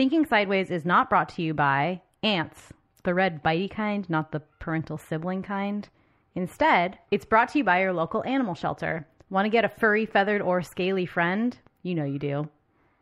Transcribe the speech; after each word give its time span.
Thinking 0.00 0.24
Sideways 0.24 0.70
is 0.70 0.86
not 0.86 1.10
brought 1.10 1.28
to 1.28 1.42
you 1.42 1.52
by 1.52 2.00
ants, 2.22 2.72
the 3.04 3.12
red 3.12 3.42
bitey 3.42 3.70
kind, 3.70 4.08
not 4.08 4.32
the 4.32 4.40
parental 4.58 4.96
sibling 4.96 5.42
kind. 5.42 5.86
Instead, 6.34 6.98
it's 7.10 7.26
brought 7.26 7.50
to 7.50 7.58
you 7.58 7.64
by 7.64 7.82
your 7.82 7.92
local 7.92 8.24
animal 8.24 8.54
shelter. 8.54 9.06
Want 9.28 9.44
to 9.44 9.50
get 9.50 9.66
a 9.66 9.68
furry, 9.68 10.06
feathered, 10.06 10.40
or 10.40 10.62
scaly 10.62 11.04
friend? 11.04 11.54
You 11.82 11.94
know 11.94 12.06
you 12.06 12.18
do. 12.18 12.48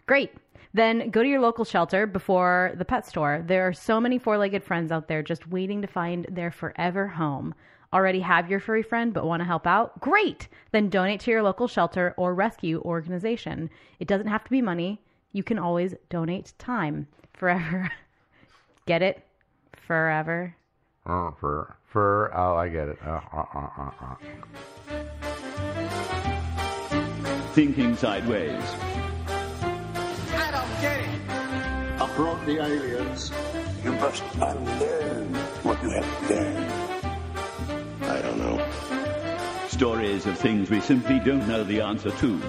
Great. 0.07 0.33
Then 0.75 1.11
go 1.11 1.23
to 1.23 1.29
your 1.29 1.39
local 1.41 1.65
shelter 1.65 2.05
before 2.05 2.73
the 2.75 2.85
pet 2.85 3.07
store. 3.07 3.45
There 3.47 3.69
are 3.69 3.73
so 3.73 4.01
many 4.01 4.19
four 4.19 4.37
legged 4.37 4.65
friends 4.65 4.91
out 4.91 5.07
there 5.07 5.23
just 5.23 5.47
waiting 5.47 5.81
to 5.83 5.87
find 5.87 6.27
their 6.29 6.51
forever 6.51 7.07
home. 7.07 7.55
Already 7.93 8.23
have 8.23 8.51
your 8.51 8.59
furry 8.59 8.83
friend 8.83 9.15
but 9.15 9.25
want 9.25 9.39
to 9.39 9.47
help 9.47 9.69
out? 9.69 10.01
Great! 10.01 10.49
Then 10.73 10.89
donate 10.89 11.21
to 11.21 11.31
your 11.31 11.45
local 11.45 11.69
shelter 11.69 12.13
or 12.17 12.35
rescue 12.35 12.83
organization. 12.85 13.71
It 14.01 14.09
doesn't 14.09 14.27
have 14.27 14.43
to 14.43 14.51
be 14.51 14.61
money. 14.61 15.01
You 15.33 15.43
can 15.43 15.59
always 15.59 15.95
donate 16.09 16.53
time. 16.59 17.09
Forever. 17.35 17.91
Get 18.87 19.03
it? 19.03 19.25
Forever. 19.77 20.55
Uh, 21.07 21.31
for 21.41 21.77
for 21.87 22.31
oh, 22.35 22.57
I 22.57 22.69
get 22.69 22.89
it. 22.89 22.99
Uh, 23.05 23.21
uh, 23.33 23.45
uh, 23.55 23.69
uh, 23.79 23.91
uh. 24.03 24.15
Thinking 27.53 27.97
Sideways. 27.97 28.63
I 30.35 30.51
don't 30.51 30.81
get 30.83 31.01
it. 31.01 31.09
Uproot 32.01 32.45
the 32.45 32.63
aliens. 32.63 33.33
You 33.83 33.93
must 33.93 34.23
unlearn 34.35 35.35
what 35.63 35.83
you 35.83 35.91
have 35.91 36.31
learned. 36.31 36.73
I 38.03 38.21
don't 38.21 38.39
know. 38.39 38.63
Stories 39.69 40.27
of 40.27 40.39
things 40.39 40.69
we 40.69 40.81
simply 40.81 41.21
don't 41.21 41.49
know 41.49 41.65
the 41.65 41.81
answer 41.81 42.11
to. 42.11 42.41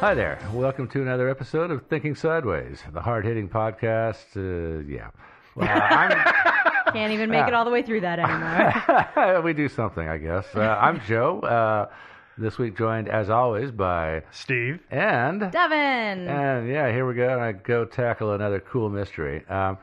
Hi 0.00 0.14
there. 0.14 0.38
Welcome 0.54 0.88
to 0.88 1.02
another 1.02 1.28
episode 1.28 1.70
of 1.70 1.84
Thinking 1.86 2.14
Sideways, 2.14 2.82
the 2.90 3.02
hard 3.02 3.26
hitting 3.26 3.50
podcast. 3.50 4.34
Uh, 4.34 4.82
yeah. 4.88 5.10
Well, 5.54 5.68
I'm, 5.68 6.10
Can't 6.94 7.12
even 7.12 7.28
make 7.28 7.46
it 7.46 7.52
all 7.52 7.66
the 7.66 7.70
way 7.70 7.82
through 7.82 8.00
that 8.00 8.18
anymore. 8.18 9.42
we 9.44 9.52
do 9.52 9.68
something, 9.68 10.08
I 10.08 10.16
guess. 10.16 10.46
Uh, 10.54 10.60
I'm 10.80 11.00
Joe. 11.02 11.40
Uh, 11.40 11.92
this 12.38 12.56
week 12.56 12.78
joined, 12.78 13.10
as 13.10 13.28
always, 13.28 13.70
by 13.70 14.22
Steve. 14.30 14.80
and 14.90 15.52
Devin! 15.52 16.26
and 16.26 16.66
yeah, 16.66 16.90
here 16.90 17.06
we 17.06 17.12
go. 17.14 17.28
And 17.28 17.42
I 17.42 17.52
go 17.52 17.84
tackle 17.84 18.32
another 18.32 18.58
cool 18.58 18.88
mystery. 18.88 19.46
Um, 19.48 19.76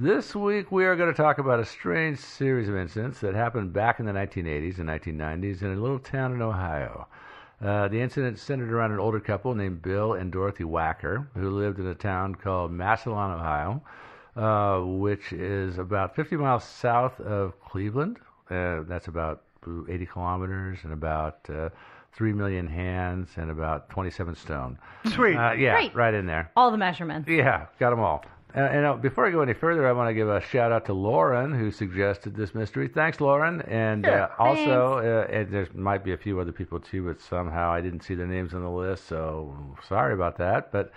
this 0.00 0.34
week 0.34 0.72
we 0.72 0.84
are 0.84 0.96
going 0.96 1.14
to 1.14 1.16
talk 1.16 1.38
about 1.38 1.60
a 1.60 1.64
strange 1.64 2.18
series 2.18 2.68
of 2.68 2.74
incidents 2.74 3.20
that 3.20 3.36
happened 3.36 3.72
back 3.72 4.00
in 4.00 4.06
the 4.06 4.12
1980s 4.12 4.78
and 4.78 4.88
1990s 4.88 5.62
in 5.62 5.72
a 5.72 5.80
little 5.80 6.00
town 6.00 6.32
in 6.32 6.42
Ohio. 6.42 7.06
Uh, 7.64 7.88
the 7.88 8.00
incident 8.00 8.38
centered 8.38 8.72
around 8.72 8.92
an 8.92 8.98
older 8.98 9.20
couple 9.20 9.54
named 9.54 9.82
Bill 9.82 10.14
and 10.14 10.32
Dorothy 10.32 10.64
Wacker, 10.64 11.26
who 11.34 11.50
lived 11.50 11.78
in 11.78 11.86
a 11.86 11.94
town 11.94 12.34
called 12.34 12.72
Massillon, 12.72 13.32
Ohio, 13.32 13.82
uh, 14.36 14.80
which 14.80 15.32
is 15.32 15.76
about 15.78 16.16
50 16.16 16.36
miles 16.36 16.64
south 16.64 17.20
of 17.20 17.60
Cleveland. 17.60 18.18
Uh, 18.50 18.82
that's 18.88 19.08
about 19.08 19.42
80 19.88 20.06
kilometers 20.06 20.78
and 20.84 20.92
about 20.94 21.38
uh, 21.50 21.68
3 22.14 22.32
million 22.32 22.66
hands 22.66 23.28
and 23.36 23.50
about 23.50 23.90
27 23.90 24.34
stone. 24.34 24.78
Sweet. 25.14 25.36
Uh, 25.36 25.52
yeah, 25.52 25.74
Great. 25.74 25.94
right 25.94 26.14
in 26.14 26.24
there. 26.26 26.50
all 26.56 26.70
the 26.70 26.78
measurements. 26.78 27.28
Yeah, 27.28 27.66
got 27.78 27.90
them 27.90 28.00
all. 28.00 28.24
Uh, 28.54 28.60
and 28.60 28.86
uh, 28.86 28.94
before 28.94 29.26
I 29.26 29.30
go 29.30 29.40
any 29.40 29.54
further, 29.54 29.86
I 29.86 29.92
want 29.92 30.08
to 30.08 30.14
give 30.14 30.28
a 30.28 30.40
shout 30.40 30.72
out 30.72 30.86
to 30.86 30.92
Lauren 30.92 31.52
who 31.52 31.70
suggested 31.70 32.34
this 32.34 32.54
mystery. 32.54 32.88
Thanks, 32.88 33.20
Lauren. 33.20 33.60
And 33.62 34.06
uh, 34.06 34.28
also, 34.38 34.98
uh, 34.98 35.32
and 35.32 35.50
there 35.50 35.68
might 35.74 36.04
be 36.04 36.12
a 36.12 36.16
few 36.18 36.40
other 36.40 36.52
people 36.52 36.80
too, 36.80 37.04
but 37.04 37.20
somehow 37.20 37.70
I 37.70 37.80
didn't 37.80 38.00
see 38.02 38.14
their 38.14 38.26
names 38.26 38.54
on 38.54 38.62
the 38.62 38.70
list, 38.70 39.06
so 39.06 39.54
sorry 39.88 40.14
about 40.14 40.38
that. 40.38 40.72
But 40.72 40.92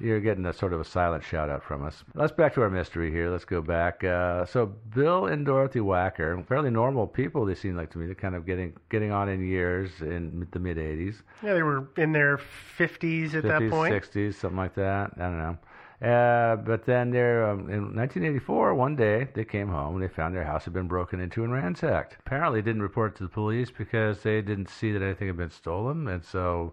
you're 0.00 0.20
getting 0.20 0.46
a 0.46 0.52
sort 0.52 0.72
of 0.72 0.80
a 0.80 0.84
silent 0.84 1.24
shout 1.24 1.50
out 1.50 1.62
from 1.62 1.84
us. 1.84 2.04
Let's 2.14 2.32
back 2.32 2.54
to 2.54 2.62
our 2.62 2.70
mystery 2.70 3.10
here. 3.10 3.30
Let's 3.30 3.44
go 3.44 3.60
back. 3.60 4.04
Uh, 4.04 4.44
so 4.44 4.66
Bill 4.66 5.26
and 5.26 5.44
Dorothy 5.44 5.80
Wacker, 5.80 6.46
fairly 6.46 6.70
normal 6.70 7.06
people. 7.06 7.44
They 7.44 7.54
seem 7.54 7.76
like 7.76 7.90
to 7.90 7.98
me. 7.98 8.06
They're 8.06 8.14
kind 8.14 8.34
of 8.34 8.46
getting 8.46 8.74
getting 8.90 9.10
on 9.10 9.28
in 9.28 9.44
years 9.44 9.90
in 10.00 10.46
the 10.52 10.58
mid 10.58 10.76
'80s. 10.76 11.22
yeah, 11.42 11.54
they 11.54 11.62
were 11.62 11.88
in 11.96 12.12
their 12.12 12.38
50s 12.78 13.34
at 13.34 13.42
that 13.44 13.68
point. 13.70 13.92
60s, 13.92 14.34
something 14.34 14.56
like 14.56 14.74
that. 14.74 15.12
I 15.16 15.22
don't 15.22 15.38
know. 15.38 15.58
Uh, 16.00 16.54
but 16.56 16.86
then 16.86 17.10
there, 17.10 17.48
um, 17.48 17.60
in 17.70 17.96
1984, 17.96 18.74
one 18.74 18.94
day 18.94 19.28
they 19.34 19.44
came 19.44 19.68
home 19.68 19.94
and 19.94 20.02
they 20.02 20.08
found 20.08 20.34
their 20.34 20.44
house 20.44 20.64
had 20.64 20.72
been 20.72 20.86
broken 20.86 21.18
into 21.18 21.42
and 21.42 21.52
ransacked. 21.52 22.16
Apparently, 22.20 22.62
didn't 22.62 22.82
report 22.82 23.16
to 23.16 23.24
the 23.24 23.28
police 23.28 23.70
because 23.70 24.22
they 24.22 24.40
didn't 24.40 24.68
see 24.68 24.92
that 24.92 25.02
anything 25.02 25.26
had 25.26 25.36
been 25.36 25.50
stolen, 25.50 26.06
and 26.06 26.24
so 26.24 26.72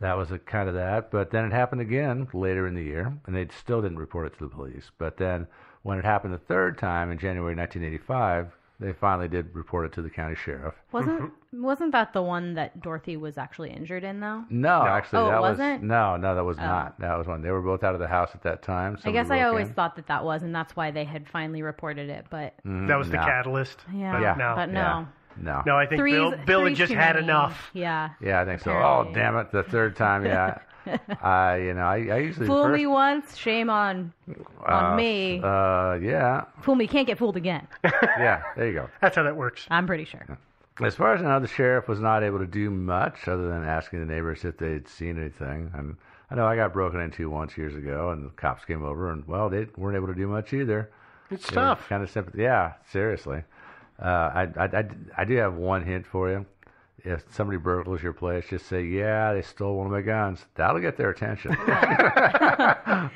that 0.00 0.16
was 0.16 0.30
a 0.30 0.38
kind 0.38 0.68
of 0.68 0.74
that. 0.74 1.10
But 1.10 1.30
then 1.30 1.46
it 1.46 1.52
happened 1.52 1.80
again 1.80 2.28
later 2.34 2.66
in 2.66 2.74
the 2.74 2.82
year, 2.82 3.14
and 3.26 3.34
they 3.34 3.48
still 3.48 3.80
didn't 3.80 3.98
report 3.98 4.26
it 4.26 4.38
to 4.38 4.44
the 4.44 4.54
police. 4.54 4.90
But 4.98 5.16
then 5.16 5.46
when 5.82 5.98
it 5.98 6.04
happened 6.04 6.34
the 6.34 6.38
third 6.38 6.76
time 6.76 7.10
in 7.10 7.18
January 7.18 7.54
1985, 7.54 8.54
they 8.80 8.92
finally 8.94 9.28
did 9.28 9.54
report 9.54 9.84
it 9.86 9.92
to 9.92 10.02
the 10.02 10.10
county 10.10 10.34
sheriff. 10.34 10.74
Wasn't 10.90 11.32
wasn't 11.52 11.92
that 11.92 12.12
the 12.12 12.22
one 12.22 12.54
that 12.54 12.80
Dorothy 12.80 13.16
was 13.16 13.36
actually 13.38 13.70
injured 13.70 14.02
in 14.04 14.20
though? 14.20 14.42
No, 14.50 14.82
actually, 14.86 15.18
Oh, 15.20 15.26
it 15.28 15.30
that 15.32 15.40
wasn't? 15.40 15.82
was 15.82 15.88
no, 15.88 16.16
no, 16.16 16.34
that 16.34 16.44
was 16.44 16.58
oh. 16.58 16.62
not. 16.62 16.98
That 17.00 17.16
was 17.18 17.26
one. 17.26 17.42
They 17.42 17.50
were 17.50 17.60
both 17.62 17.84
out 17.84 17.94
of 17.94 18.00
the 18.00 18.08
house 18.08 18.30
at 18.34 18.42
that 18.44 18.62
time. 18.62 18.94
I 18.98 19.00
Somebody 19.02 19.12
guess 19.12 19.30
I 19.30 19.38
broke 19.40 19.48
always 19.48 19.68
in. 19.68 19.74
thought 19.74 19.96
that 19.96 20.06
that 20.08 20.24
was, 20.24 20.42
and 20.42 20.54
that's 20.54 20.74
why 20.74 20.90
they 20.90 21.04
had 21.04 21.28
finally 21.28 21.62
reported 21.62 22.08
it. 22.08 22.26
But 22.30 22.54
mm, 22.66 22.88
That 22.88 22.96
was 22.98 23.08
the 23.10 23.16
No. 23.18 23.24
catalyst. 23.24 23.78
yeah, 23.92 24.12
But 24.12 24.22
Yeah. 24.22 24.34
no. 24.38 24.54
but 24.56 24.66
no. 24.70 24.80
Yeah. 24.80 25.04
No. 25.42 25.62
No, 25.64 25.76
I 25.78 25.86
think 25.86 26.00
Three's- 26.00 26.14
Bill, 26.16 26.30
Bill 26.44 26.60
had 26.60 26.66
three's 26.66 26.78
just 26.78 26.92
too 26.92 26.98
had 26.98 27.14
many. 27.14 27.26
enough. 27.28 27.70
Yeah. 27.72 28.10
Yeah, 28.20 28.40
I 28.40 28.44
think 28.44 28.60
so. 28.60 28.72
Oh, 28.72 28.74
Apparently. 28.76 29.10
Oh, 29.10 29.14
damn 29.14 29.36
it! 29.36 29.52
The 29.52 29.62
third 29.62 29.94
time, 29.96 30.24
yeah. 30.26 30.58
I, 31.22 31.56
you 31.56 31.74
know, 31.74 31.82
I, 31.82 31.96
I 32.10 32.18
usually 32.18 32.46
Fool 32.46 32.64
first, 32.64 32.78
me 32.78 32.86
once, 32.86 33.36
shame 33.36 33.70
on 33.70 34.12
on 34.66 34.92
uh, 34.92 34.96
me. 34.96 35.40
Uh, 35.42 35.94
yeah, 35.94 36.44
Fool 36.62 36.74
me, 36.74 36.86
can't 36.86 37.06
get 37.06 37.18
fooled 37.18 37.36
again. 37.36 37.66
yeah. 37.84 38.42
There 38.56 38.66
you 38.66 38.72
go. 38.72 38.90
That's 39.00 39.16
how 39.16 39.22
that 39.22 39.36
works. 39.36 39.66
I'm 39.70 39.86
pretty 39.86 40.04
sure. 40.04 40.26
As 40.80 40.94
far 40.94 41.14
as 41.14 41.20
I 41.20 41.26
know, 41.26 41.40
the 41.40 41.48
sheriff 41.48 41.88
was 41.88 42.00
not 42.00 42.22
able 42.22 42.38
to 42.38 42.46
do 42.46 42.70
much 42.70 43.28
other 43.28 43.48
than 43.48 43.64
asking 43.64 44.00
the 44.00 44.12
neighbors 44.12 44.44
if 44.44 44.56
they'd 44.56 44.88
seen 44.88 45.18
anything. 45.18 45.70
And 45.74 45.96
I 46.30 46.36
know 46.36 46.46
I 46.46 46.56
got 46.56 46.72
broken 46.72 47.00
into 47.00 47.28
once 47.28 47.56
years 47.58 47.74
ago, 47.74 48.10
and 48.10 48.24
the 48.24 48.30
cops 48.30 48.64
came 48.64 48.82
over, 48.82 49.10
and 49.10 49.26
well, 49.26 49.50
they 49.50 49.66
weren't 49.76 49.96
able 49.96 50.06
to 50.06 50.14
do 50.14 50.26
much 50.26 50.52
either. 50.52 50.90
It's 51.30 51.46
tough. 51.46 51.88
Kind 51.88 52.02
of 52.02 52.10
simple. 52.10 52.38
Yeah, 52.38 52.72
seriously. 52.90 53.42
Uh, 54.00 54.06
I, 54.06 54.48
I, 54.56 54.64
I, 54.64 54.84
I 55.18 55.24
do 55.24 55.36
have 55.36 55.54
one 55.54 55.84
hint 55.84 56.06
for 56.06 56.30
you. 56.30 56.46
If 57.04 57.24
somebody 57.34 57.58
burgles 57.58 58.02
your 58.02 58.12
place, 58.12 58.44
just 58.50 58.66
say, 58.66 58.82
"Yeah, 58.84 59.32
they 59.32 59.42
stole 59.42 59.76
one 59.76 59.86
of 59.86 59.92
my 59.92 60.00
guns." 60.02 60.44
That'll 60.54 60.80
get 60.80 60.96
their 60.96 61.10
attention. 61.10 61.50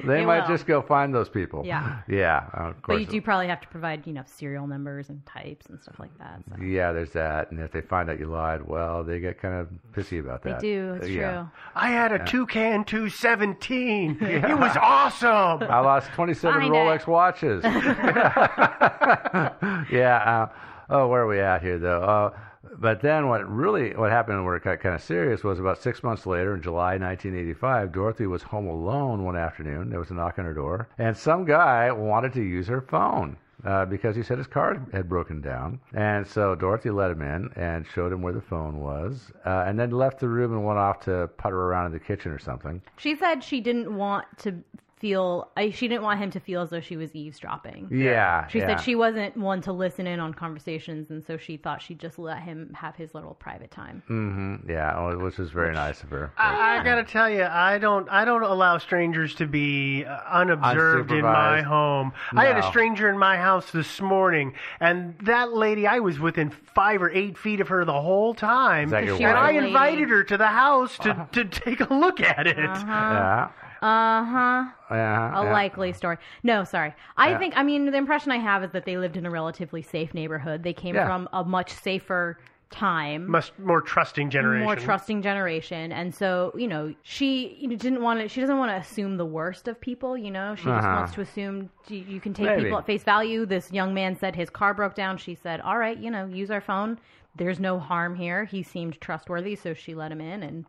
they 0.05 0.15
They 0.15 0.25
might 0.25 0.43
will. 0.43 0.49
just 0.49 0.67
go 0.67 0.81
find 0.83 1.15
those 1.15 1.29
people. 1.29 1.65
Yeah. 1.65 2.01
Yeah. 2.09 2.47
Of 2.53 2.77
But 2.87 3.01
you 3.01 3.07
do 3.07 3.21
probably 3.21 3.49
have 3.49 3.61
to 3.63 3.69
provide, 3.69 4.07
you 4.07 4.13
know, 4.13 4.23
serial 4.27 4.67
numbers 4.67 5.09
and 5.09 5.25
types 5.27 5.67
and 5.67 5.81
stuff 5.81 5.99
like 5.99 6.17
that. 6.19 6.43
So. 6.51 6.63
Yeah, 6.63 6.93
there's 6.93 7.11
that. 7.13 7.51
And 7.51 7.61
if 7.61 7.73
they 7.73 7.81
find 7.81 8.09
out 8.11 8.19
you 8.19 8.27
lied, 8.27 8.63
well, 8.67 9.03
they 9.05 9.21
get 9.21 9.41
kind 9.41 9.55
of 9.55 9.69
pissy 9.93 10.21
about 10.21 10.43
that. 10.43 10.61
They 10.61 10.69
do. 10.75 10.95
It's 11.01 11.09
yeah. 11.09 11.33
true. 11.33 11.49
I 11.75 11.89
had 11.91 12.13
a 12.13 12.25
toucan 12.25 12.85
217. 12.85 14.19
It 14.21 14.59
was 14.59 14.77
awesome. 14.81 15.63
I 15.69 15.81
lost 15.81 16.11
27 16.13 16.63
Rolex 16.63 17.01
it. 17.01 17.07
watches. 17.09 17.65
yeah. 19.91 20.49
Uh, 20.49 20.49
oh, 20.91 21.09
where 21.09 21.23
are 21.23 21.27
we 21.27 21.41
at 21.41 21.63
here, 21.63 21.79
though? 21.79 22.03
Uh, 22.03 22.31
but 22.79 23.01
then 23.01 23.29
what 23.29 23.49
really 23.49 23.95
what 23.95 24.11
happened 24.11 24.45
where 24.45 24.57
it 24.57 24.65
got 24.65 24.81
kind 24.81 24.95
of 24.95 25.03
serious 25.03 25.45
was 25.45 25.59
about 25.59 25.83
six 25.83 26.03
months 26.03 26.27
later 26.27 26.55
in 26.55 26.63
July 26.63 26.97
1985, 26.99 27.93
Dorothy 27.93 28.27
was 28.27 28.43
home 28.43 28.67
alone 28.67 29.25
one 29.25 29.37
afternoon. 29.37 29.91
There 29.91 29.99
was 29.99 30.11
a 30.11 30.15
knock 30.15 30.39
on 30.39 30.45
her 30.45 30.55
door, 30.55 30.89
and 30.99 31.17
some 31.17 31.45
guy 31.45 31.91
wanted 31.93 32.33
to 32.35 32.43
use 32.43 32.67
her 32.69 32.81
phone. 32.81 33.37
Uh, 33.65 33.87
because 33.87 34.15
he 34.15 34.23
said 34.23 34.37
his 34.37 34.47
car 34.47 34.79
had 34.93 35.09
broken 35.09 35.41
down. 35.41 35.81
And 35.95 36.27
so 36.27 36.55
Dorothy 36.55 36.91
let 36.91 37.11
him 37.11 37.23
in 37.23 37.49
and 37.57 37.87
showed 37.87 38.13
him 38.13 38.21
where 38.21 38.35
the 38.35 38.43
phone 38.43 38.79
was, 38.79 39.33
uh, 39.47 39.65
and 39.67 39.79
then 39.79 39.91
left 39.91 40.21
the 40.21 40.29
room 40.29 40.53
and 40.53 40.67
went 40.67 40.79
off 40.79 41.01
to 41.05 41.31
putter 41.39 41.57
around 41.57 41.87
in 41.87 41.93
the 41.93 41.99
kitchen 41.99 42.31
or 42.31 42.39
something. 42.39 42.83
She 42.99 43.17
said 43.17 43.43
she 43.43 43.63
didn't 43.63 43.97
want 43.97 44.27
to 44.41 44.63
feel. 44.97 45.51
I, 45.57 45.71
she 45.71 45.89
didn't 45.89 46.03
want 46.03 46.21
him 46.21 46.31
to 46.33 46.41
feel 46.41 46.63
as 46.63 46.71
though 46.71 46.81
she 46.81 46.97
was 46.97 47.15
eavesdropping. 47.15 47.89
Yeah. 47.91 48.47
She 48.49 48.59
yeah. 48.59 48.67
said 48.67 48.81
she 48.81 48.95
wasn't 48.95 49.37
one 49.37 49.61
to 49.63 49.73
listen 49.73 50.07
in 50.07 50.21
on 50.21 50.35
conversations, 50.35 51.11
and 51.11 51.25
so 51.25 51.37
she 51.37 51.57
thought 51.57 51.83
she'd 51.83 51.99
just 51.99 52.19
let 52.19 52.41
him 52.43 52.73
have 52.75 52.97
his 52.97 53.15
little 53.15 53.35
private 53.35 53.71
time. 53.71 54.03
Mm-hmm. 54.09 54.71
Yeah, 54.71 55.15
which 55.15 55.39
was 55.39 55.51
very 55.51 55.75
nice 55.75 56.03
of 56.03 56.11
her. 56.11 56.33
I, 56.39 56.79
I 56.79 56.85
gotta 56.85 57.05
tell 57.05 57.29
you, 57.29 57.45
I 57.45 57.79
don't, 57.79 58.09
I 58.09 58.25
don't 58.25 58.43
allow 58.43 58.79
strangers 58.79 59.35
to 59.37 59.47
be 59.47 60.05
uh, 60.05 60.19
unobserved 60.31 61.11
in 61.13 61.23
my 61.23 61.61
Unsupervised. 61.61 61.65
home. 61.65 62.13
I 62.37 62.47
had 62.47 62.59
a 62.59 62.67
stranger 62.69 63.09
in 63.09 63.19
my 63.19 63.37
house 63.37 63.71
this 63.71 64.01
morning, 64.01 64.55
and 64.81 65.15
that 65.25 65.53
lady, 65.53 65.87
I 65.87 66.01
was 66.01 66.19
within 66.19 66.51
five 66.75 67.03
or 67.03 67.11
eight 67.11 67.37
feet 67.39 67.61
of 67.61 67.69
her 67.69 67.85
the 67.85 68.01
whole 68.01 68.35
time, 68.35 68.87
Is 68.87 68.91
that 68.93 69.05
your 69.05 69.17
She 69.17 69.25
and 69.25 69.35
was 69.35 69.43
I 69.43 69.51
a 69.51 69.55
lady. 69.55 69.67
invited 69.69 70.09
her 70.09 70.25
to 70.25 70.37
the 70.37 70.47
house 70.47 70.99
to, 70.99 71.29
to 71.33 71.45
take 71.45 71.81
a 71.81 71.93
look 71.93 72.21
at 72.21 72.47
it. 72.47 72.57
Yeah. 72.57 73.49
Uh 73.85 74.25
huh. 74.25 74.65
Yeah. 74.91 75.41
A 75.41 75.45
yeah. 75.45 75.53
likely 75.53 75.93
story. 75.93 76.17
No, 76.43 76.65
sorry. 76.65 76.95
I 77.19 77.31
Yeah. 77.31 77.39
think, 77.39 77.55
I 77.57 77.63
mean, 77.63 77.85
the 77.91 77.97
impression 77.99 78.33
I 78.33 78.39
have 78.39 78.65
is 78.65 78.71
that 78.71 78.87
they 78.87 78.97
lived 78.97 79.17
in 79.19 79.27
a 79.27 79.31
relatively 79.31 79.83
safe 79.83 80.15
neighborhood. 80.15 80.63
They 80.63 80.73
came 80.73 80.95
Yeah. 80.95 81.07
from 81.07 81.29
a 81.35 81.45
much 81.45 81.71
safer 81.71 82.39
time 82.71 83.31
Must 83.31 83.57
more 83.59 83.81
trusting 83.83 84.31
generation. 84.31 84.65
more 84.65 84.75
trusting 84.75 85.23
generation 85.23 85.93
and 85.93 86.13
so 86.13 86.51
you 86.57 86.67
know 86.67 86.93
she 87.03 87.55
you 87.61 87.69
know, 87.69 87.77
didn't 87.77 88.03
want 88.03 88.19
to 88.21 88.27
she 88.29 88.41
doesn't 88.41 88.59
want 88.59 88.73
to 88.73 88.75
assume 88.77 89.17
the 89.17 89.25
worst 89.25 89.69
of 89.69 89.81
people 89.81 90.17
you 90.19 90.31
know 90.31 90.57
she 90.57 90.65
just 90.65 90.85
Uh-huh. 90.85 90.97
wants 90.97 91.13
to 91.13 91.21
assume 91.21 91.71
you, 91.89 91.99
you 91.99 92.21
can 92.21 92.35
take 92.35 92.47
Maybe. 92.47 92.63
people 92.65 92.79
at 92.79 92.87
face 92.87 93.05
value 93.05 93.47
this 93.47 93.71
young 93.71 93.95
man 93.95 94.17
said 94.17 94.35
his 94.35 94.51
car 94.51 94.75
broke 94.75 94.95
down 94.97 95.19
she 95.19 95.37
said 95.37 95.61
all 95.61 95.79
right 95.79 95.97
you 95.99 96.11
know 96.11 96.25
use 96.27 96.51
our 96.51 96.63
phone 96.63 96.99
there's 97.37 97.61
no 97.61 97.79
harm 97.79 98.17
here 98.17 98.45
he 98.47 98.61
seemed 98.63 99.01
trustworthy 99.01 99.55
so 99.55 99.73
she 99.73 99.95
let 99.95 100.11
him 100.11 100.21
in 100.21 100.43
and 100.43 100.65
then 100.65 100.67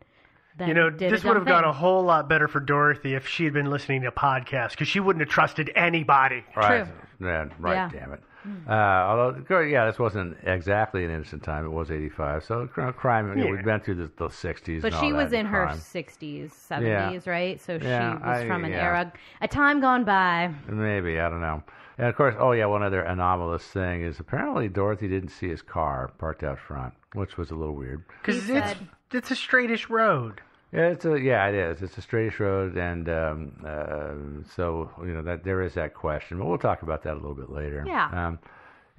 You 0.66 0.74
know, 0.74 0.90
did 0.90 1.12
this 1.12 1.24
would 1.24 1.34
dumb 1.34 1.46
have 1.46 1.48
gone 1.48 1.64
a 1.66 1.74
whole 1.74 2.04
lot 2.04 2.30
better 2.30 2.48
for 2.48 2.60
Dorothy 2.60 3.14
if 3.14 3.28
she 3.28 3.44
had 3.44 3.54
been 3.54 3.70
listening 3.70 4.04
to 4.04 4.12
podcasts 4.12 4.72
because 4.72 4.88
she 4.88 5.00
wouldn't 5.02 5.22
have 5.22 5.30
trusted 5.30 5.72
anybody. 5.76 6.44
Right. 6.56 6.86
True. 6.86 7.28
Yeah, 7.28 7.46
right, 7.60 7.74
Yeah. 7.74 7.90
damn 7.92 8.14
it. 8.14 8.24
Uh, 8.68 8.72
although, 8.72 9.60
yeah, 9.62 9.86
this 9.88 9.98
wasn't 9.98 10.38
exactly 10.44 11.04
an 11.04 11.10
innocent 11.10 11.42
time. 11.44 11.66
It 11.66 11.70
was 11.72 11.90
85. 11.90 12.44
So 12.44 12.68
cr- 12.68 12.92
crime, 12.92 13.36
you 13.38 13.44
know, 13.44 13.52
we've 13.52 13.66
been 13.66 13.80
through 13.80 13.96
the, 13.96 14.12
the 14.18 14.28
60s. 14.30 14.82
But 14.84 14.94
and 14.94 15.02
she 15.02 15.12
all 15.12 15.18
was 15.18 15.32
that 15.32 15.40
in 15.40 15.46
her 15.48 15.66
crime. 15.66 15.78
60s, 15.80 16.52
70s, 16.70 17.26
right? 17.28 17.60
So 17.60 17.80
she 17.80 17.86
was 17.86 18.22
I- 18.24 18.46
from 18.46 18.64
an 18.64 18.72
yeah. 18.72 18.84
era, 18.84 19.14
a 19.42 19.48
time 19.48 19.82
gone 19.82 20.04
by. 20.06 20.54
Maybe, 20.70 21.20
I 21.20 21.28
don't 21.30 21.42
know. 21.42 21.64
And 21.98 22.08
of 22.08 22.16
course, 22.16 22.36
oh 22.38 22.52
yeah, 22.52 22.66
one 22.68 22.84
other 22.84 23.02
anomalous 23.02 23.64
thing 23.64 24.04
is 24.04 24.20
apparently 24.20 24.68
Dorothy 24.68 25.08
didn't 25.08 25.30
see 25.30 25.48
his 25.50 25.62
car 25.64 26.12
parked 26.20 26.44
out 26.44 26.60
front, 26.60 26.94
which 27.14 27.38
was 27.38 27.50
a 27.52 27.56
little 27.56 27.76
weird. 27.76 28.04
Because 28.22 28.38
it's 28.38 28.48
said- 28.48 28.78
it's 29.12 29.32
a 29.32 29.36
straightish 29.36 29.90
road. 29.90 30.42
Yeah, 30.72 30.88
it's 30.88 31.06
a 31.06 31.20
yeah, 31.20 31.48
it 31.48 31.56
is. 31.56 31.82
It's 31.82 31.98
a 31.98 32.02
straightish 32.02 32.40
road, 32.40 32.76
and 32.76 33.08
um, 33.08 33.52
uh, 33.66 34.46
so 34.56 34.90
you 35.00 35.14
know 35.14 35.22
that 35.22 35.44
there 35.44 35.62
is 35.62 35.74
that 35.76 35.94
question, 35.94 36.38
but 36.38 36.48
we'll 36.48 36.58
talk 36.58 36.82
about 36.82 37.04
that 37.04 37.14
a 37.14 37.20
little 37.20 37.36
bit 37.36 37.50
later. 37.50 37.84
Yeah. 37.88 38.10
Um, 38.28 38.40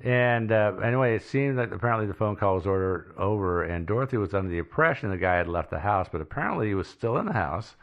and 0.03 0.53
uh, 0.53 0.75
anyway, 0.83 1.17
it 1.17 1.23
seemed 1.23 1.59
that 1.59 1.73
apparently 1.73 2.07
the 2.07 2.15
phone 2.15 2.37
call 2.37 2.55
was 2.55 2.67
ordered 2.67 3.15
over, 3.17 3.63
and 3.65 3.87
Dorothy 3.87 4.19
was 4.19 4.35
under 4.35 4.51
the 4.51 4.59
impression 4.59 5.11
the 5.11 5.17
guy 5.17 5.37
had 5.37 5.49
left 5.49 5.71
the 5.71 5.79
house, 5.79 6.09
but 6.11 6.21
apparently 6.21 6.69
he 6.69 6.75
was 6.75 6.87
still 6.87 7.17
in 7.17 7.27
the 7.27 7.33
house, 7.33 7.77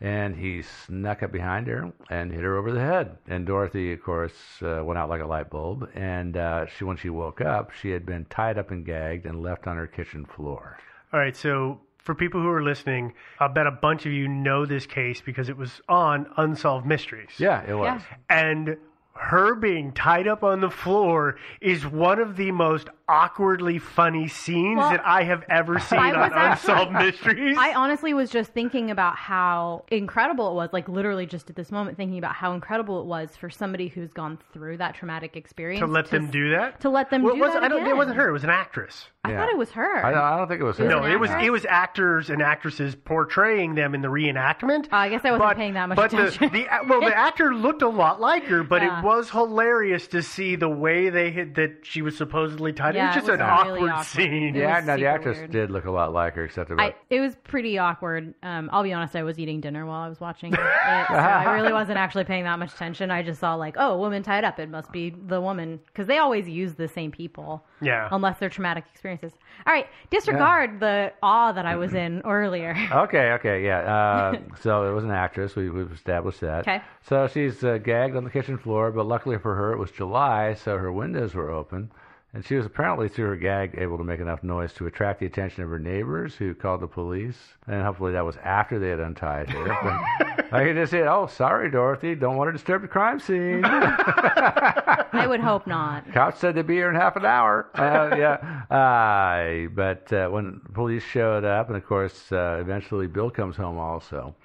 and 0.00 0.36
he 0.36 0.62
snuck 0.62 1.22
up 1.22 1.30
behind 1.30 1.68
her 1.68 1.92
and 2.10 2.32
hit 2.32 2.42
her 2.42 2.56
over 2.56 2.72
the 2.72 2.80
head. 2.80 3.16
And 3.28 3.46
Dorothy, 3.46 3.92
of 3.92 4.02
course, 4.02 4.34
uh, 4.60 4.82
went 4.84 4.98
out 4.98 5.08
like 5.08 5.22
a 5.22 5.26
light 5.26 5.48
bulb, 5.48 5.88
and 5.94 6.36
uh, 6.36 6.66
she 6.66 6.84
when 6.84 6.96
she 6.96 7.10
woke 7.10 7.40
up, 7.40 7.70
she 7.72 7.90
had 7.90 8.04
been 8.04 8.24
tied 8.26 8.58
up 8.58 8.72
and 8.72 8.84
gagged 8.84 9.24
and 9.24 9.40
left 9.40 9.68
on 9.68 9.76
her 9.76 9.86
kitchen 9.86 10.24
floor. 10.26 10.78
All 11.12 11.20
right, 11.20 11.36
so 11.36 11.80
for 12.06 12.14
people 12.14 12.40
who 12.40 12.48
are 12.48 12.62
listening, 12.62 13.12
I'll 13.40 13.48
bet 13.52 13.66
a 13.66 13.72
bunch 13.72 14.06
of 14.06 14.12
you 14.12 14.28
know 14.28 14.64
this 14.64 14.86
case 14.86 15.20
because 15.20 15.48
it 15.48 15.56
was 15.56 15.82
on 15.88 16.26
Unsolved 16.36 16.86
Mysteries. 16.86 17.30
Yeah, 17.36 17.62
it 17.68 17.74
was. 17.74 18.00
Yeah. 18.00 18.16
And 18.30 18.76
her 19.14 19.54
being 19.56 19.92
tied 19.92 20.28
up 20.28 20.44
on 20.44 20.60
the 20.60 20.70
floor 20.70 21.36
is 21.60 21.84
one 21.84 22.20
of 22.20 22.36
the 22.36 22.52
most 22.52 22.88
awkwardly 23.08 23.78
funny 23.78 24.28
scenes 24.28 24.78
Well, 24.78 24.90
that 24.90 25.02
I 25.06 25.22
have 25.24 25.44
ever 25.48 25.78
seen 25.78 25.98
I 25.98 26.12
on 26.12 26.18
was 26.20 26.32
actually- 26.34 26.72
Unsolved 26.74 26.92
Mysteries. 26.92 27.56
I 27.58 27.74
honestly 27.74 28.14
was 28.14 28.30
just 28.30 28.52
thinking 28.52 28.90
about 28.90 29.16
how 29.16 29.84
incredible 29.90 30.50
it 30.50 30.54
was, 30.54 30.70
like 30.72 30.88
literally 30.88 31.26
just 31.26 31.48
at 31.50 31.56
this 31.56 31.70
moment, 31.70 31.96
thinking 31.96 32.18
about 32.18 32.34
how 32.34 32.52
incredible 32.52 33.00
it 33.00 33.06
was 33.06 33.36
for 33.36 33.48
somebody 33.50 33.88
who's 33.88 34.12
gone 34.12 34.38
through 34.52 34.78
that 34.78 34.94
traumatic 34.94 35.36
experience 35.36 35.80
to 35.80 35.86
let 35.86 36.10
them 36.10 36.30
do 36.30 36.50
that? 36.50 36.80
To 36.80 36.90
let 36.90 37.10
them 37.10 37.22
Well, 37.22 37.34
do 37.34 37.38
it 37.38 37.46
wasn't, 37.46 37.60
that 37.62 37.66
I 37.66 37.68
don't, 37.68 37.82
again. 37.82 37.90
It 37.92 37.96
wasn't 37.96 38.16
her. 38.16 38.28
It 38.28 38.32
was 38.32 38.44
an 38.44 38.50
actress. 38.50 39.08
I 39.24 39.30
Yeah. 39.30 39.38
thought 39.40 39.48
it 39.50 39.58
was 39.58 39.70
her. 39.72 40.04
I 40.06 40.10
don't, 40.12 40.20
I 40.22 40.36
don't 40.36 40.48
think 40.48 40.60
it 40.60 40.64
was 40.64 40.78
her. 40.78 40.84
It 40.84 40.88
No, 40.88 41.04
it 41.04 41.18
was 41.18 41.30
it 41.30 41.50
was 41.50 41.64
actors 41.68 42.30
and 42.30 42.40
actresses 42.40 42.94
portraying 42.94 43.74
them 43.74 43.94
in 43.94 44.00
the 44.02 44.08
reenactment. 44.08 44.86
Oh, 44.92 44.96
I 44.96 45.08
guess 45.08 45.24
I 45.24 45.30
wasn't 45.32 45.48
but, 45.50 45.56
paying 45.56 45.74
that 45.74 45.88
much 45.88 45.96
but 45.96 46.12
attention. 46.12 46.50
The, 46.52 46.62
the 46.62 46.66
well, 46.88 47.00
the 47.00 47.16
actor 47.16 47.52
looked 47.54 47.82
a 47.82 47.88
lot 47.88 48.20
like 48.20 48.44
her, 48.44 48.62
but 48.62 48.82
Yeah. 48.82 49.00
it 49.00 49.04
was 49.04 49.30
hilarious 49.30 50.06
to 50.08 50.22
see 50.22 50.54
the 50.56 50.68
way 50.68 51.08
they 51.10 51.30
had 51.32 51.56
that 51.56 51.78
she 51.84 52.02
was 52.02 52.16
supposedly 52.16 52.72
tied. 52.72 52.94
Yeah, 52.96 53.04
it 53.04 53.06
was 53.08 53.16
it 53.16 53.18
just 53.20 53.30
was 53.30 53.40
an 53.40 53.46
really 53.46 53.50
awkward, 53.80 53.90
awkward. 53.90 54.06
scene. 54.06 54.56
It 54.56 54.60
Yeah, 54.60 54.76
was 54.78 54.86
no, 54.86 54.92
the 54.94 54.98
super 55.00 55.08
actress 55.08 55.38
weird. 55.38 55.50
did 55.52 55.70
look 55.70 55.84
a 55.84 55.90
lot 55.90 56.12
like 56.12 56.34
her, 56.34 56.44
except 56.44 56.70
about 56.70 56.82
I, 56.92 56.94
it 57.10 57.20
was 57.20 57.36
pretty 57.44 57.78
awkward. 57.78 58.34
Um, 58.42 58.68
I'll 58.72 58.82
be 58.82 58.92
honest, 58.92 59.14
I 59.16 59.22
was 59.22 59.38
eating 59.38 59.60
dinner 59.60 59.86
while 59.86 60.00
I 60.02 60.08
was 60.08 60.20
watching 60.20 60.52
it, 60.52 60.56
so 60.58 60.62
I 61.14 61.52
really 61.54 61.72
wasn't 61.72 61.98
actually 61.98 62.24
paying 62.24 62.44
that 62.44 62.58
much 62.58 62.72
attention. 62.72 63.10
I 63.10 63.22
just 63.22 63.40
saw 63.40 63.54
like, 63.54 63.76
oh, 63.78 63.92
a 63.94 63.98
woman 63.98 64.22
tied 64.22 64.44
up. 64.44 64.58
It 64.58 64.68
must 64.70 64.90
be 64.92 65.10
the 65.10 65.40
woman 65.40 65.80
because 65.86 66.06
they 66.06 66.18
always 66.18 66.48
use 66.48 66.74
the 66.74 66.88
same 66.88 67.10
people, 67.10 67.64
Yeah. 67.80 68.08
unless 68.10 68.38
they're 68.38 68.48
traumatic 68.50 68.84
experiences. 68.92 69.32
All 69.66 69.72
right, 69.72 69.86
disregard 70.10 70.80
the 70.80 71.12
awe 71.22 71.52
that 71.52 71.66
I 71.66 71.76
was 71.76 71.94
in 71.94 72.22
earlier. 72.24 72.76
Okay, 72.92 73.32
okay, 73.32 73.64
yeah. 73.64 73.78
Uh, 73.80 74.38
so 74.60 74.88
it 74.90 74.94
was 74.94 75.04
an 75.04 75.10
actress. 75.10 75.56
We, 75.56 75.70
we've 75.70 75.92
established 75.92 76.40
that. 76.40 76.60
Okay. 76.60 76.82
So 77.08 77.26
she's 77.28 77.62
uh, 77.64 77.78
gagged 77.78 78.16
on 78.16 78.24
the 78.24 78.30
kitchen 78.30 78.58
floor, 78.58 78.90
but 78.90 79.06
luckily 79.06 79.38
for 79.38 79.54
her, 79.54 79.72
it 79.72 79.78
was 79.78 79.90
July, 79.90 80.54
so 80.54 80.76
her 80.76 80.92
windows 80.92 81.34
were 81.34 81.50
open. 81.50 81.90
And 82.34 82.44
she 82.44 82.54
was 82.56 82.66
apparently, 82.66 83.08
through 83.08 83.28
her 83.28 83.36
gag, 83.36 83.76
able 83.78 83.96
to 83.96 84.04
make 84.04 84.20
enough 84.20 84.42
noise 84.42 84.72
to 84.74 84.86
attract 84.86 85.20
the 85.20 85.26
attention 85.26 85.62
of 85.62 85.70
her 85.70 85.78
neighbors, 85.78 86.34
who 86.34 86.54
called 86.54 86.82
the 86.82 86.86
police. 86.86 87.38
And 87.66 87.82
hopefully 87.82 88.12
that 88.12 88.24
was 88.26 88.36
after 88.44 88.78
they 88.78 88.90
had 88.90 89.00
untied 89.00 89.48
her. 89.50 90.12
But 90.48 90.60
I 90.60 90.64
could 90.64 90.76
just 90.76 90.92
say, 90.92 91.00
"Oh, 91.02 91.26
sorry, 91.26 91.72
Dorothy. 91.72 92.14
Don't 92.14 92.36
want 92.36 92.48
to 92.48 92.52
disturb 92.52 92.82
the 92.82 92.88
crime 92.88 93.18
scene." 93.18 93.64
I 93.64 95.26
would 95.28 95.40
hope 95.40 95.66
not. 95.66 96.12
Couch 96.12 96.36
said 96.36 96.54
they'd 96.54 96.64
be 96.66 96.74
here 96.74 96.88
in 96.88 96.94
half 96.94 97.16
an 97.16 97.24
hour. 97.24 97.68
Uh, 97.74 98.14
yeah. 98.16 98.62
Uh, 98.70 99.68
but 99.74 100.12
uh, 100.12 100.28
when 100.28 100.60
police 100.72 101.02
showed 101.02 101.44
up, 101.44 101.66
and 101.66 101.76
of 101.76 101.84
course, 101.84 102.30
uh, 102.30 102.58
eventually 102.60 103.08
Bill 103.08 103.28
comes 103.28 103.56
home 103.56 103.76
also. 103.76 104.36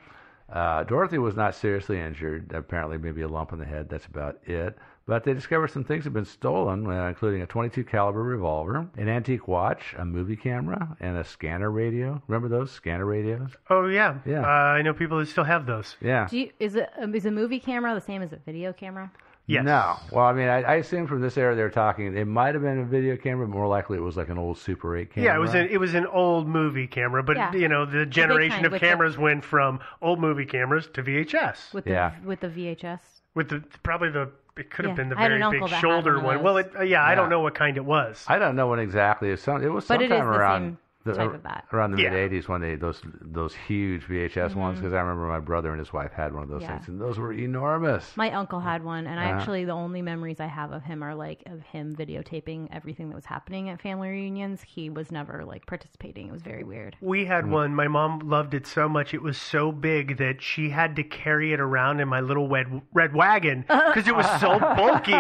Uh, 0.52 0.84
Dorothy 0.86 1.20
was 1.20 1.36
not 1.36 1.54
seriously 1.54 2.00
injured. 2.00 2.52
Apparently, 2.52 2.98
maybe 2.98 3.22
a 3.22 3.28
lump 3.28 3.54
on 3.54 3.60
the 3.60 3.66
head. 3.66 3.88
That's 3.88 4.08
about 4.08 4.40
it. 4.46 4.76
But 5.08 5.24
they 5.24 5.34
discovered 5.34 5.70
some 5.70 5.84
things 5.84 6.04
had 6.04 6.14
been 6.14 6.26
stolen, 6.26 6.86
uh, 6.88 7.08
including 7.08 7.42
a 7.42 7.48
22 7.48 7.84
caliber 7.84 8.22
revolver, 8.24 8.88
an 8.98 9.10
antique 9.10 9.48
watch, 9.48 9.96
a 9.98 10.06
movie 10.06 10.36
camera, 10.36 10.96
and 11.00 11.18
a 11.18 11.24
scanner 11.24 11.72
radio. 11.72 12.22
Remember 12.28 12.48
those 12.48 12.72
scanner 12.72 13.06
radios? 13.06 13.50
Oh 13.70 13.88
yeah. 13.88 14.20
Yeah. 14.26 14.42
Uh, 14.42 14.48
I 14.78 14.82
know 14.84 14.94
people 14.94 15.18
that 15.20 15.28
still 15.28 15.44
have 15.44 15.66
those. 15.66 15.96
Yeah. 16.02 16.28
Do 16.30 16.38
you, 16.38 16.52
is 16.60 16.76
it 16.76 16.90
um, 17.02 17.14
a 17.14 17.32
movie 17.32 17.60
camera 17.60 17.94
the 17.96 18.02
same 18.02 18.22
as 18.22 18.32
a 18.32 18.38
video 18.38 18.72
camera? 18.74 19.12
Yes. 19.48 19.66
No. 19.66 19.96
Well, 20.14 20.26
I 20.26 20.34
mean, 20.34 20.48
I, 20.48 20.62
I 20.62 20.76
assume 20.76 21.08
from 21.08 21.20
this 21.20 21.36
era 21.36 21.56
they're 21.56 21.72
talking. 21.72 22.16
It 22.16 22.26
might 22.28 22.54
have 22.54 22.64
been 22.64 22.80
a 22.80 22.86
video 22.86 23.18
camera, 23.18 23.48
but 23.48 23.54
more 23.54 23.68
likely 23.68 23.98
it 23.98 24.02
was 24.02 24.16
like 24.16 24.30
an 24.30 24.38
old 24.38 24.58
Super 24.60 24.96
8 24.96 25.14
camera. 25.14 25.30
Yeah, 25.32 25.36
it 25.36 25.40
was 25.40 25.54
an 25.56 25.68
it 25.70 25.78
was 25.80 25.94
an 25.96 26.06
old 26.06 26.48
movie 26.48 26.88
camera, 26.88 27.24
but 27.24 27.36
Yeah. 27.36 27.54
you 27.54 27.68
know 27.68 27.86
the 27.86 28.06
generation 28.06 28.52
kind 28.52 28.66
of 28.68 28.72
with 28.72 28.82
the- 28.82 28.88
cameras 28.88 29.18
went 29.18 29.44
from 29.44 29.80
old 30.02 30.20
movie 30.22 30.46
cameras 30.46 30.88
to 30.94 31.02
VHS 31.04 31.74
With 31.74 31.88
Yeah. 31.88 32.14
the 32.22 32.28
with 32.28 32.40
the 32.40 32.48
VHS. 32.50 33.00
with 33.34 33.50
the 33.50 33.64
probably 33.84 34.10
the 34.12 34.30
it 34.62 34.70
could 34.70 34.86
have 34.86 34.92
Yeah, 34.92 35.04
been 35.04 35.10
the 35.10 35.16
I 35.18 35.24
had 35.24 35.32
an 35.32 35.40
very 35.40 35.60
big 35.60 35.70
shoulder 35.70 36.16
one 36.18 36.26
one. 36.26 36.44
Well, 36.44 36.58
it, 36.58 36.72
uh, 36.78 36.84
yeah, 36.84 37.04
I 37.04 37.16
don't 37.16 37.30
know 37.30 37.42
what 37.42 37.56
kind 37.56 37.76
it 37.78 37.86
was. 37.86 38.24
I 38.28 38.40
don't 38.40 38.56
know 38.56 38.70
when 38.70 38.80
exactly. 38.80 39.28
It 39.30 39.32
was, 39.32 39.42
some, 39.42 39.62
it 39.64 39.68
was 39.68 39.86
sometime 39.86 40.12
it 40.12 40.16
is 40.16 40.22
around 40.22 40.64
same 40.64 40.78
the, 41.04 41.14
type 41.14 41.34
of 41.34 41.44
that. 41.44 41.66
around 41.74 41.92
the 41.92 42.02
Yeah. 42.02 42.10
mid 42.12 42.32
'80s 42.32 42.48
when 42.48 42.62
they 42.62 42.76
those 42.76 43.02
those 43.22 43.54
huge 43.56 44.04
VHS 44.08 44.56
ones. 44.56 44.80
Because 44.80 44.94
I 44.94 45.00
remember 45.02 45.28
my 45.28 45.40
brother 45.40 45.72
and 45.72 45.80
his 45.80 45.92
wife 45.94 46.12
had 46.14 46.34
one 46.34 46.44
of 46.44 46.50
those 46.50 46.62
Mm-hmm. 46.62 46.72
Yeah. 46.72 46.78
things, 46.78 46.88
and 46.90 47.02
those 47.02 47.18
were 47.18 47.34
enormous. 47.34 48.16
My 48.16 48.32
uncle 48.32 48.60
had 48.60 48.84
one, 48.84 49.08
and 49.08 49.20
I 49.20 49.26
Uh-huh. 49.30 49.40
actually 49.40 49.66
the 49.66 49.72
only 49.72 50.02
memories 50.02 50.40
I 50.40 50.46
have 50.48 50.72
of 50.72 50.84
him 50.84 51.04
are 51.04 51.16
like 51.16 51.44
of 51.48 51.62
him 51.64 51.96
videotaping 51.96 52.68
everything 52.72 53.10
that 53.10 53.16
was 53.16 53.26
happening 53.26 53.70
at 53.70 53.82
family 53.82 54.10
reunions. 54.10 54.62
He 54.62 54.90
was 54.90 55.12
never 55.12 55.44
like 55.46 55.66
participating. 55.66 56.28
It 56.28 56.32
was 56.32 56.42
very 56.44 56.64
weird. 56.64 56.96
We 57.02 57.26
had 57.26 57.46
Mm. 57.46 57.50
one. 57.50 57.76
My 57.76 57.88
mom 57.88 58.20
loved 58.20 58.54
it 58.54 58.68
so 58.68 58.88
much. 58.88 59.14
It 59.14 59.22
was 59.22 59.38
so 59.38 59.72
big 59.72 60.18
that 60.18 60.42
she 60.42 60.70
had 60.70 60.96
to 60.98 61.04
carry 61.04 61.54
it 61.54 61.60
around 61.60 62.00
in 62.00 62.08
my 62.08 62.20
little 62.22 62.48
red, 62.48 62.82
red 62.94 63.14
wagon 63.16 63.62
because 63.68 64.08
it 64.08 64.16
was 64.16 64.30
so 64.40 64.60
bulky 64.60 65.12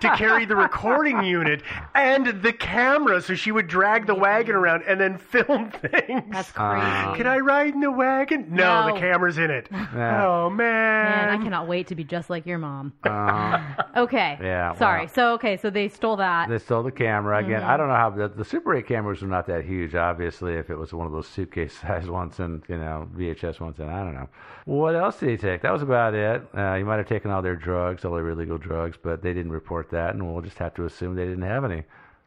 to 0.00 0.14
carry 0.16 0.44
the 0.44 0.56
recording 0.56 1.22
unit 1.22 1.62
and 1.94 2.42
the 2.42 2.52
camera. 2.52 3.20
So 3.22 3.34
she 3.34 3.52
would 3.52 3.68
drag 3.68 4.06
the 4.06 4.14
wagon 4.14 4.54
around 4.54 4.82
and 4.86 5.00
then 5.00 5.18
film 5.30 5.70
things. 5.82 6.24
That's 6.30 6.50
crazy. 6.52 7.16
Can 7.16 7.26
I 7.26 7.38
ride 7.38 7.74
in 7.74 7.80
the 7.80 7.90
wagon? 7.90 8.46
No, 8.50 8.86
No. 8.86 8.94
the 8.94 9.00
camera's 9.00 9.38
in 9.38 9.50
it. 9.50 9.68
Yeah. 9.98 10.26
Oh 10.26 10.50
man. 10.50 11.04
Man, 11.28 11.28
I 11.40 11.42
cannot 11.42 11.66
wait 11.68 11.86
to 11.88 11.94
be 11.94 12.04
just 12.04 12.30
like 12.30 12.46
your 12.46 12.58
mom. 12.58 12.92
Uh, 13.04 13.60
Okay. 13.96 14.38
Yeah, 14.40 14.74
Sorry. 14.74 15.02
well. 15.06 15.08
So 15.14 15.32
okay, 15.34 15.56
so 15.56 15.70
they 15.70 15.88
stole 15.88 16.16
that. 16.16 16.48
they 16.48 16.58
stole 16.58 16.82
the 16.82 16.92
camera 16.92 17.38
again. 17.38 17.60
Mm-hmm. 17.62 17.70
I 17.70 17.76
don't 17.76 17.88
know 17.88 17.94
how 17.96 18.10
the, 18.10 18.28
the 18.28 18.44
Super 18.44 18.74
8 18.76 18.86
cameras 18.86 19.22
were 19.22 19.28
not 19.28 19.46
that 19.48 19.64
huge. 19.64 19.94
Obviously, 19.94 20.54
if 20.54 20.70
it 20.70 20.76
was 20.76 20.92
one 20.92 21.06
of 21.06 21.12
those 21.12 21.26
suitcase-sized 21.26 22.08
ones 22.08 22.38
and 22.38 22.62
you 22.68 22.78
know 22.78 23.08
VHS 23.16 23.60
ones, 23.60 23.78
and 23.80 23.90
I 23.90 24.04
don't 24.04 24.14
know 24.14 24.28
what 24.66 24.94
else 24.94 25.18
did 25.18 25.30
he 25.30 25.36
take. 25.36 25.62
That 25.62 25.72
was 25.72 25.82
about 25.82 26.14
it. 26.14 26.42
Uh, 26.54 26.76
he 26.76 26.82
might 26.84 26.96
have 26.98 27.08
taken 27.08 27.30
all 27.30 27.42
their 27.42 27.56
drugs, 27.56 28.04
all 28.04 28.14
their 28.14 28.28
illegal 28.28 28.58
drugs, 28.58 28.96
but 29.02 29.22
they 29.22 29.32
didn't 29.32 29.52
report 29.52 29.90
that, 29.90 30.14
and 30.14 30.30
we'll 30.32 30.42
just 30.42 30.58
have 30.58 30.74
to 30.74 30.84
assume 30.84 31.14
they 31.16 31.24
didn't 31.24 31.42
have 31.42 31.64
any, 31.64 31.82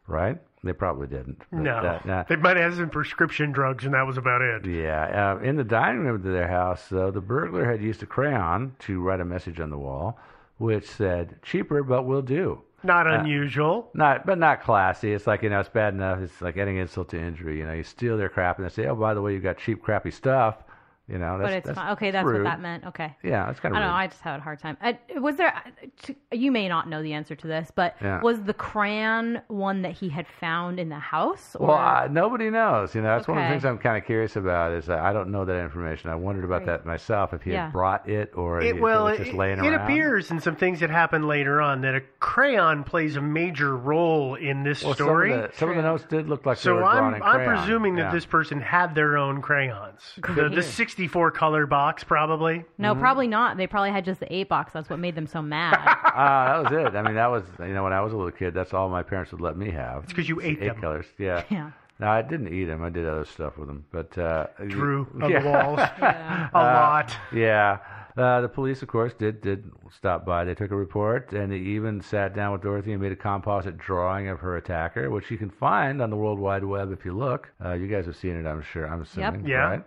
right? 0.06 0.38
They 0.64 0.72
probably 0.72 1.08
didn't. 1.08 1.42
No, 1.50 1.82
that- 1.82 2.06
nah. 2.06 2.22
they 2.28 2.36
might 2.36 2.56
have 2.56 2.74
some 2.74 2.88
prescription 2.88 3.50
drugs, 3.50 3.84
and 3.84 3.94
that 3.94 4.06
was 4.06 4.16
about 4.16 4.42
it. 4.42 4.64
Yeah, 4.64 5.34
uh, 5.40 5.42
in 5.42 5.56
the 5.56 5.64
dining 5.64 6.04
room 6.04 6.14
of 6.16 6.22
their 6.22 6.46
house, 6.46 6.86
though, 6.88 7.10
the 7.10 7.20
burglar 7.20 7.64
had 7.64 7.82
used 7.82 8.02
a 8.02 8.06
crayon 8.06 8.76
to 8.80 9.00
write 9.02 9.18
a 9.20 9.24
message 9.24 9.58
on 9.58 9.70
the 9.70 9.78
wall, 9.78 10.20
which 10.58 10.88
said 10.88 11.42
"cheaper, 11.42 11.82
but 11.82 12.04
will 12.04 12.22
do." 12.22 12.62
Not 12.84 13.06
unusual. 13.08 13.90
Not, 13.94 14.26
but 14.26 14.38
not 14.38 14.62
classy. 14.62 15.12
It's 15.12 15.26
like 15.26 15.42
you 15.42 15.50
know, 15.50 15.60
it's 15.60 15.68
bad 15.68 15.94
enough. 15.94 16.20
It's 16.20 16.40
like 16.40 16.56
adding 16.56 16.76
insult 16.76 17.10
to 17.10 17.18
injury. 17.20 17.58
You 17.58 17.66
know, 17.66 17.72
you 17.72 17.82
steal 17.84 18.16
their 18.16 18.28
crap 18.28 18.58
and 18.58 18.64
they 18.64 18.70
say, 18.72 18.86
"Oh, 18.86 18.94
by 18.96 19.14
the 19.14 19.22
way, 19.22 19.32
you 19.34 19.40
got 19.40 19.58
cheap, 19.58 19.82
crappy 19.82 20.10
stuff." 20.12 20.56
You 21.08 21.18
know, 21.18 21.36
but 21.42 21.52
it's 21.52 21.66
that's 21.66 21.76
fine. 21.78 21.92
Okay, 21.92 22.10
that's 22.12 22.24
what 22.24 22.44
that 22.44 22.60
meant. 22.60 22.86
Okay. 22.86 23.14
Yeah, 23.24 23.50
it's 23.50 23.58
kind 23.58 23.74
of. 23.74 23.78
I 23.78 23.80
don't 23.80 23.90
know. 23.90 23.94
I 23.96 24.06
just 24.06 24.20
had 24.22 24.38
a 24.38 24.42
hard 24.42 24.60
time. 24.60 24.76
I, 24.80 24.98
was 25.18 25.36
there? 25.36 25.52
You 26.30 26.52
may 26.52 26.68
not 26.68 26.88
know 26.88 27.02
the 27.02 27.12
answer 27.12 27.34
to 27.34 27.46
this, 27.46 27.72
but 27.74 27.96
Yeah. 28.00 28.20
was 28.22 28.40
the 28.44 28.54
crayon 28.54 29.42
one 29.48 29.82
that 29.82 29.92
he 29.92 30.08
had 30.08 30.26
found 30.40 30.78
in 30.78 30.88
the 30.88 30.98
house? 31.00 31.56
Or? 31.56 31.66
Well, 31.68 31.76
I, 31.76 32.06
nobody 32.08 32.50
knows. 32.50 32.94
You 32.94 33.02
know, 33.02 33.08
that's 33.16 33.26
one 33.26 33.36
of 33.38 33.44
the 33.44 33.50
things 33.50 33.64
I'm 33.64 33.78
kind 33.78 33.96
of 33.98 34.04
curious 34.06 34.36
about. 34.36 34.72
Is 34.72 34.86
that 34.86 35.00
I 35.00 35.12
don't 35.12 35.30
know 35.32 35.44
that 35.44 35.60
information. 35.60 36.08
I 36.08 36.14
wondered 36.14 36.44
about 36.44 36.60
Right. 36.60 36.66
that 36.66 36.86
myself. 36.86 37.34
If 37.34 37.42
he 37.42 37.50
Yeah. 37.50 37.64
had 37.64 37.72
brought 37.72 38.08
it 38.08 38.32
or 38.36 38.60
It, 38.60 38.76
it 38.76 38.80
well, 38.80 39.04
was 39.04 39.18
it, 39.18 39.24
just 39.24 39.36
laying 39.36 39.58
around. 39.58 39.72
it 39.74 39.80
appears 39.82 40.30
in 40.30 40.38
some 40.40 40.54
things 40.54 40.78
that 40.80 40.90
happen 40.90 41.26
later 41.26 41.60
on 41.60 41.80
that 41.82 41.96
a 41.96 42.00
crayon 42.20 42.84
plays 42.84 43.16
a 43.16 43.20
major 43.20 43.76
role 43.76 44.36
in 44.36 44.62
this 44.62 44.84
Well, 44.84 44.94
story. 44.94 45.30
Some 45.32 45.40
of, 45.40 45.50
the, 45.50 45.56
some 45.58 45.70
of 45.70 45.76
the 45.76 45.82
notes 45.82 46.04
did 46.04 46.28
look 46.28 46.46
like 46.46 46.58
they 46.58 46.62
so 46.62 46.76
were 46.76 46.84
I'm 46.84 47.14
I'm 47.14 47.20
crayon. 47.20 47.56
presuming 47.56 47.96
that 47.96 48.02
Yeah. 48.04 48.10
this 48.12 48.24
person 48.26 48.60
had 48.60 48.94
their 48.94 49.16
own 49.18 49.42
crayons. 49.42 50.00
The, 50.16 50.48
the 50.48 50.62
64 50.92 51.30
color 51.30 51.66
box 51.66 52.04
probably. 52.04 52.64
no, 52.76 52.92
Mm-hmm. 52.92 53.00
probably 53.00 53.26
not. 53.26 53.56
They 53.56 53.66
probably 53.66 53.90
had 53.90 54.04
just 54.04 54.20
the 54.20 54.30
eight 54.32 54.48
box. 54.48 54.72
That's 54.74 54.90
what 54.90 54.98
made 54.98 55.14
them 55.14 55.26
so 55.26 55.40
mad. 55.42 55.78
Ah, 56.14 56.62
that 56.62 56.70
was 56.70 56.86
it. 56.86 56.94
I 56.94 57.00
mean, 57.00 57.14
that 57.14 57.28
was 57.30 57.42
you 57.60 57.72
know 57.72 57.82
when 57.84 57.94
I 57.94 58.02
was 58.02 58.12
a 58.12 58.16
little 58.16 58.30
kid, 58.32 58.52
that's 58.52 58.74
all 58.74 58.90
my 58.90 59.02
parents 59.02 59.32
would 59.32 59.40
let 59.40 59.56
me 59.56 59.70
have. 59.70 60.02
It's 60.04 60.12
because 60.12 60.28
you 60.28 60.42
ate 60.42 60.58
eight 60.60 60.66
them. 60.66 60.80
colors. 60.82 61.06
Yeah. 61.18 61.44
yeah. 61.50 61.70
No, 61.98 62.08
I 62.08 62.20
didn't 62.20 62.52
eat 62.52 62.64
them. 62.66 62.82
I 62.82 62.90
did 62.90 63.06
other 63.06 63.24
stuff 63.24 63.56
with 63.56 63.68
them. 63.68 63.86
But 63.90 64.18
uh, 64.18 64.48
Drew 64.68 65.06
on 65.22 65.30
yeah. 65.30 65.40
the 65.40 65.48
walls 65.48 65.80
a 66.52 66.58
lot. 66.58 67.16
Yeah. 67.32 67.78
Uh, 68.16 68.40
the 68.42 68.48
police, 68.48 68.82
of 68.82 68.88
course, 68.88 69.14
did 69.14 69.40
did 69.40 69.70
stop 69.96 70.24
by. 70.26 70.44
They 70.44 70.54
took 70.54 70.70
a 70.70 70.76
report, 70.76 71.32
and 71.32 71.50
they 71.50 71.56
even 71.56 72.00
sat 72.02 72.34
down 72.34 72.52
with 72.52 72.62
Dorothy 72.62 72.92
and 72.92 73.00
made 73.00 73.12
a 73.12 73.16
composite 73.16 73.78
drawing 73.78 74.28
of 74.28 74.40
her 74.40 74.56
attacker, 74.56 75.08
which 75.10 75.30
you 75.30 75.38
can 75.38 75.50
find 75.50 76.02
on 76.02 76.10
the 76.10 76.16
World 76.16 76.38
Wide 76.38 76.64
Web 76.64 76.92
if 76.92 77.04
you 77.04 77.12
look. 77.12 77.50
Uh, 77.64 77.72
you 77.72 77.86
guys 77.88 78.04
have 78.06 78.16
seen 78.16 78.36
it, 78.36 78.46
I'm 78.46 78.62
sure. 78.62 78.86
I'm 78.86 79.02
assuming, 79.02 79.46
Yeah. 79.46 79.56
right? 79.68 79.82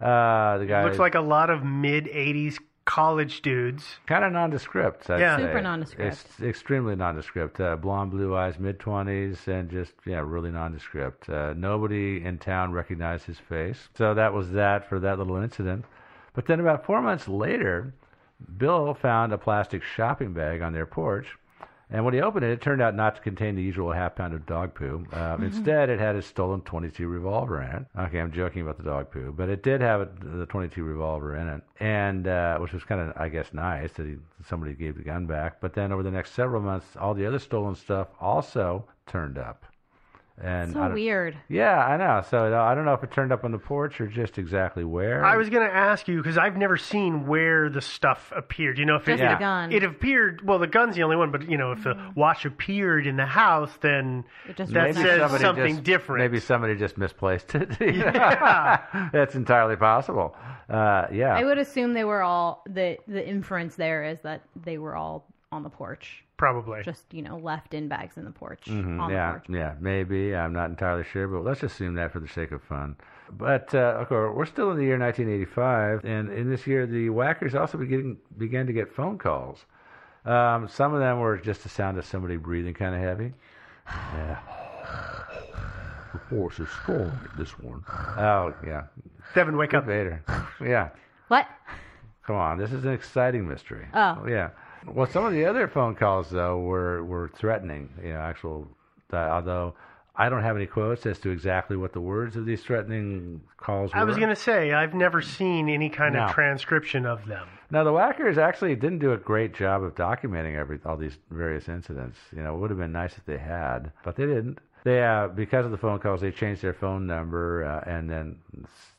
Uh, 0.00 0.58
the 0.58 0.66
guy 0.66 0.84
Looks 0.84 0.98
like 0.98 1.14
a 1.14 1.20
lot 1.20 1.50
of 1.50 1.64
mid 1.64 2.06
80s 2.06 2.58
college 2.86 3.42
dudes. 3.42 3.98
kind 4.06 4.24
of 4.24 4.32
nondescript. 4.32 5.10
I'd 5.10 5.18
Yeah. 5.20 5.36
say. 5.36 5.42
Super 5.42 5.60
nondescript. 5.60 6.12
It's 6.12 6.40
extremely 6.40 6.94
nondescript. 6.94 7.60
Uh, 7.60 7.74
blonde, 7.76 8.12
blue 8.12 8.36
eyes, 8.36 8.58
mid 8.60 8.78
twenties, 8.78 9.46
and 9.48 9.68
just 9.68 9.92
yeah, 10.06 10.22
really 10.24 10.50
nondescript. 10.52 11.28
Uh, 11.28 11.52
nobody 11.56 12.24
in 12.24 12.38
town 12.38 12.72
recognized 12.72 13.26
his 13.26 13.38
face, 13.40 13.88
so 13.94 14.14
that 14.14 14.32
was 14.32 14.52
that 14.52 14.88
for 14.88 15.00
that 15.00 15.18
little 15.18 15.36
incident. 15.36 15.84
But 16.36 16.44
then 16.44 16.60
about 16.60 16.84
four 16.84 17.00
months 17.00 17.26
later, 17.26 17.94
Bill 18.58 18.92
found 18.92 19.32
a 19.32 19.38
plastic 19.38 19.82
shopping 19.82 20.34
bag 20.34 20.60
on 20.60 20.74
their 20.74 20.84
porch. 20.84 21.38
And 21.88 22.04
when 22.04 22.12
he 22.12 22.20
opened 22.20 22.44
it, 22.44 22.50
it 22.50 22.60
turned 22.60 22.82
out 22.82 22.94
not 22.94 23.14
to 23.16 23.22
contain 23.22 23.54
the 23.54 23.62
usual 23.62 23.92
half 23.92 24.16
pound 24.16 24.34
of 24.34 24.44
dog 24.44 24.74
poo. 24.74 25.06
Um, 25.12 25.42
instead, 25.42 25.88
it 25.88 25.98
had 25.98 26.14
a 26.14 26.20
stolen 26.20 26.60
22 26.60 27.08
revolver 27.08 27.62
in 27.62 27.70
it. 27.70 27.86
Okay, 27.98 28.20
I'm 28.20 28.32
joking 28.32 28.60
about 28.60 28.76
the 28.76 28.82
dog 28.82 29.10
poo, 29.10 29.32
but 29.34 29.48
it 29.48 29.62
did 29.62 29.80
have 29.80 30.00
a, 30.02 30.08
the 30.20 30.46
22 30.46 30.82
revolver 30.82 31.36
in 31.36 31.48
it, 31.48 31.62
and 31.80 32.28
uh, 32.28 32.58
which 32.58 32.72
was 32.72 32.84
kind 32.84 33.00
of, 33.00 33.16
I 33.16 33.28
guess, 33.30 33.54
nice 33.54 33.92
that 33.92 34.04
he, 34.04 34.16
somebody 34.46 34.74
gave 34.74 34.96
the 34.96 35.04
gun 35.04 35.26
back. 35.26 35.60
But 35.60 35.72
then 35.72 35.90
over 35.90 36.02
the 36.02 36.10
next 36.10 36.32
several 36.32 36.60
months, 36.60 36.96
all 37.00 37.14
the 37.14 37.24
other 37.24 37.38
stolen 37.38 37.76
stuff 37.76 38.08
also 38.20 38.84
turned 39.06 39.38
up. 39.38 39.64
And 40.38 40.70
I 40.70 40.72
So 40.74 40.80
don't- 40.80 40.92
weird. 40.94 41.36
Yeah, 41.48 41.78
I 41.78 41.96
know. 41.96 42.22
So 42.28 42.52
uh, 42.52 42.62
I 42.62 42.74
don't 42.74 42.84
know 42.84 42.92
if 42.92 43.02
it 43.02 43.10
turned 43.10 43.32
up 43.32 43.42
on 43.44 43.52
the 43.52 43.58
porch 43.58 44.00
or 44.02 44.06
just 44.06 44.36
exactly 44.36 44.84
where. 44.84 45.24
I 45.24 45.36
was 45.36 45.48
going 45.48 45.66
to 45.66 45.74
ask 45.74 46.06
you 46.08 46.18
because 46.18 46.36
I've 46.36 46.58
never 46.58 46.76
seen 46.76 47.26
where 47.26 47.70
the 47.70 47.80
stuff 47.80 48.32
appeared. 48.36 48.78
You 48.78 48.84
know, 48.84 48.96
if 48.96 49.06
Just 49.06 49.22
it, 49.22 49.26
the 49.26 49.32
it- 49.32 49.38
gun. 49.38 49.72
it 49.72 49.82
appered, 49.82 50.46
well, 50.46 50.58
the 50.58 50.66
gun's 50.66 50.94
the 50.96 51.04
only 51.04 51.16
one, 51.16 51.30
but 51.32 51.48
you 51.48 51.56
know, 51.56 51.72
if 51.72 51.84
the 51.84 52.12
watch 52.14 52.44
appeared 52.44 53.06
in 53.06 53.16
the 53.16 53.24
house, 53.24 53.70
then 53.80 54.24
It 54.46 54.56
just 54.56 54.72
that 54.74 54.88
was 54.88 54.96
says 54.96 55.20
somebody 55.20 55.42
something 55.42 55.74
just, 55.76 55.84
different. 55.84 56.22
Maybe 56.24 56.40
somebody 56.40 56.76
just 56.76 56.98
misplaced 56.98 57.54
it. 57.54 57.70
That's 59.12 59.34
entirely 59.34 59.76
possible. 59.76 60.36
Uh, 60.68 61.06
yeah. 61.12 61.34
I 61.34 61.44
would 61.44 61.58
assume 61.58 61.94
they 61.94 62.04
were 62.04 62.22
all 62.22 62.62
the 62.68 62.98
the 63.08 63.26
inference 63.26 63.76
there 63.76 64.04
is 64.04 64.18
that 64.22 64.42
they 64.64 64.76
were 64.78 64.94
all 64.96 65.26
on 65.52 65.62
the 65.62 65.70
porch, 65.70 66.24
Probably. 66.38 66.82
just 66.82 67.04
you 67.12 67.22
know 67.22 67.38
left 67.38 67.72
in 67.74 67.88
bags 67.88 68.16
in 68.18 68.24
the 68.24 68.30
porch 68.30 68.64
Mhm, 68.66 69.00
on 69.00 69.10
yeah, 69.10 69.32
the 69.32 69.38
porch. 69.38 69.46
yeah, 69.48 69.74
maybe. 69.80 70.34
I'm 70.36 70.52
not 70.52 70.68
entirely 70.70 71.04
sure, 71.04 71.26
but 71.28 71.44
let's 71.44 71.62
assume 71.62 71.94
that 71.94 72.12
for 72.12 72.20
the 72.20 72.28
sake 72.28 72.52
of 72.52 72.62
fun. 72.62 72.96
But 73.30 73.74
uh, 73.74 73.96
of 73.98 74.08
course, 74.08 74.34
we're 74.36 74.44
still 74.46 74.70
in 74.70 74.76
the 74.76 74.84
year 74.84 74.98
1985, 74.98 76.04
and 76.04 76.30
in 76.30 76.48
this 76.50 76.66
year, 76.66 76.86
the 76.86 77.08
Wackers 77.08 77.54
also 77.58 77.78
began 77.78 78.16
began 78.38 78.66
to 78.66 78.72
get 78.72 78.92
phone 78.94 79.16
calls. 79.18 79.64
Um, 80.24 80.68
some 80.68 80.92
of 80.92 81.00
them 81.00 81.20
were 81.20 81.36
just 81.38 81.62
the 81.62 81.68
sound 81.68 81.98
of 81.98 82.04
somebody 82.04 82.36
breathing 82.36 82.74
kind 82.74 82.94
of 82.94 83.00
heavy. 83.00 83.32
Yeah. 84.14 84.38
The 86.12 86.18
force 86.30 86.58
is 86.60 86.68
strong 86.82 87.06
in 87.08 87.30
this 87.38 87.58
one. 87.58 87.84
Oh 87.88 88.54
yeah, 88.66 88.84
Devin, 89.34 89.56
wake 89.56 89.74
up. 89.74 89.84
Vader. 89.86 90.22
Yeah. 90.60 90.90
What? 91.28 91.46
Come 92.26 92.36
on, 92.36 92.58
this 92.58 92.72
is 92.72 92.84
an 92.84 92.92
exciting 92.92 93.46
mystery. 93.46 93.86
Oh. 93.94 94.24
yeah. 94.26 94.50
Well, 94.86 95.06
some 95.06 95.24
of 95.24 95.32
the 95.32 95.44
other 95.44 95.68
phone 95.68 95.94
calls 95.94 96.30
though 96.30 96.58
were 96.60 97.04
were 97.04 97.28
threatening. 97.28 97.90
You 98.02 98.12
know, 98.14 98.20
actual. 98.20 98.68
Although 99.12 99.74
I 100.16 100.28
don't 100.28 100.42
have 100.42 100.56
any 100.56 100.66
quotes 100.66 101.06
as 101.06 101.18
to 101.20 101.30
exactly 101.30 101.76
what 101.76 101.92
the 101.92 102.00
words 102.00 102.36
of 102.36 102.46
these 102.46 102.62
threatening 102.62 103.40
calls 103.56 103.92
were. 103.92 104.00
I 104.00 104.04
was 104.04 104.16
going 104.16 104.30
to 104.30 104.36
say, 104.36 104.72
I've 104.72 104.94
never 104.94 105.20
seen 105.20 105.68
any 105.68 105.90
kind 105.90 106.14
No. 106.14 106.24
of 106.24 106.32
transcription 106.32 107.04
of 107.06 107.26
them. 107.26 107.46
Now 107.70 107.84
the 107.84 107.92
Wackers 107.92 108.36
actually 108.38 108.74
didn't 108.74 109.00
do 109.00 109.12
a 109.12 109.16
great 109.16 109.54
job 109.54 109.82
of 109.82 109.94
documenting 109.94 110.56
every 110.56 110.80
all 110.86 110.96
these 110.96 111.18
various 111.30 111.68
incidents. 111.68 112.18
You 112.34 112.42
know, 112.42 112.54
it 112.54 112.58
would 112.58 112.70
have 112.70 112.78
been 112.78 112.92
nice 112.92 113.16
if 113.16 113.24
they 113.26 113.38
had, 113.38 113.92
but 114.04 114.16
they 114.16 114.26
didn't. 114.26 114.58
They 114.84 115.04
uh, 115.04 115.28
because 115.28 115.64
of 115.64 115.72
the 115.72 115.78
phone 115.78 115.98
calls, 115.98 116.20
they 116.20 116.30
changed 116.30 116.62
their 116.62 116.74
phone 116.74 117.06
number, 117.06 117.64
uh, 117.64 117.90
and 117.90 118.08
then 118.08 118.38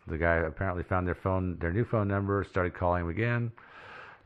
the 0.06 0.18
guy 0.18 0.36
apparently 0.36 0.84
found 0.84 1.08
their 1.08 1.16
phone, 1.16 1.58
their 1.60 1.72
new 1.72 1.86
phone 1.86 2.08
number, 2.08 2.44
started 2.44 2.74
calling 2.74 3.04
them 3.04 3.10
again, 3.10 3.52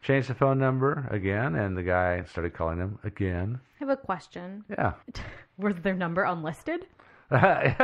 changed 0.02 0.30
the 0.30 0.34
phone 0.36 0.60
number 0.60 1.08
again, 1.12 1.56
and 1.56 1.78
the 1.78 1.84
guy 1.84 2.24
started 2.24 2.54
calling 2.54 2.80
them 2.80 3.00
again. 3.04 3.60
I 3.80 3.80
have 3.80 3.90
a 3.90 3.98
question. 3.98 4.64
Yeah. 4.70 4.94
Was 5.58 5.76
their 5.84 5.96
number 5.96 6.24
unlisted? 6.24 6.86
Good 7.32 7.78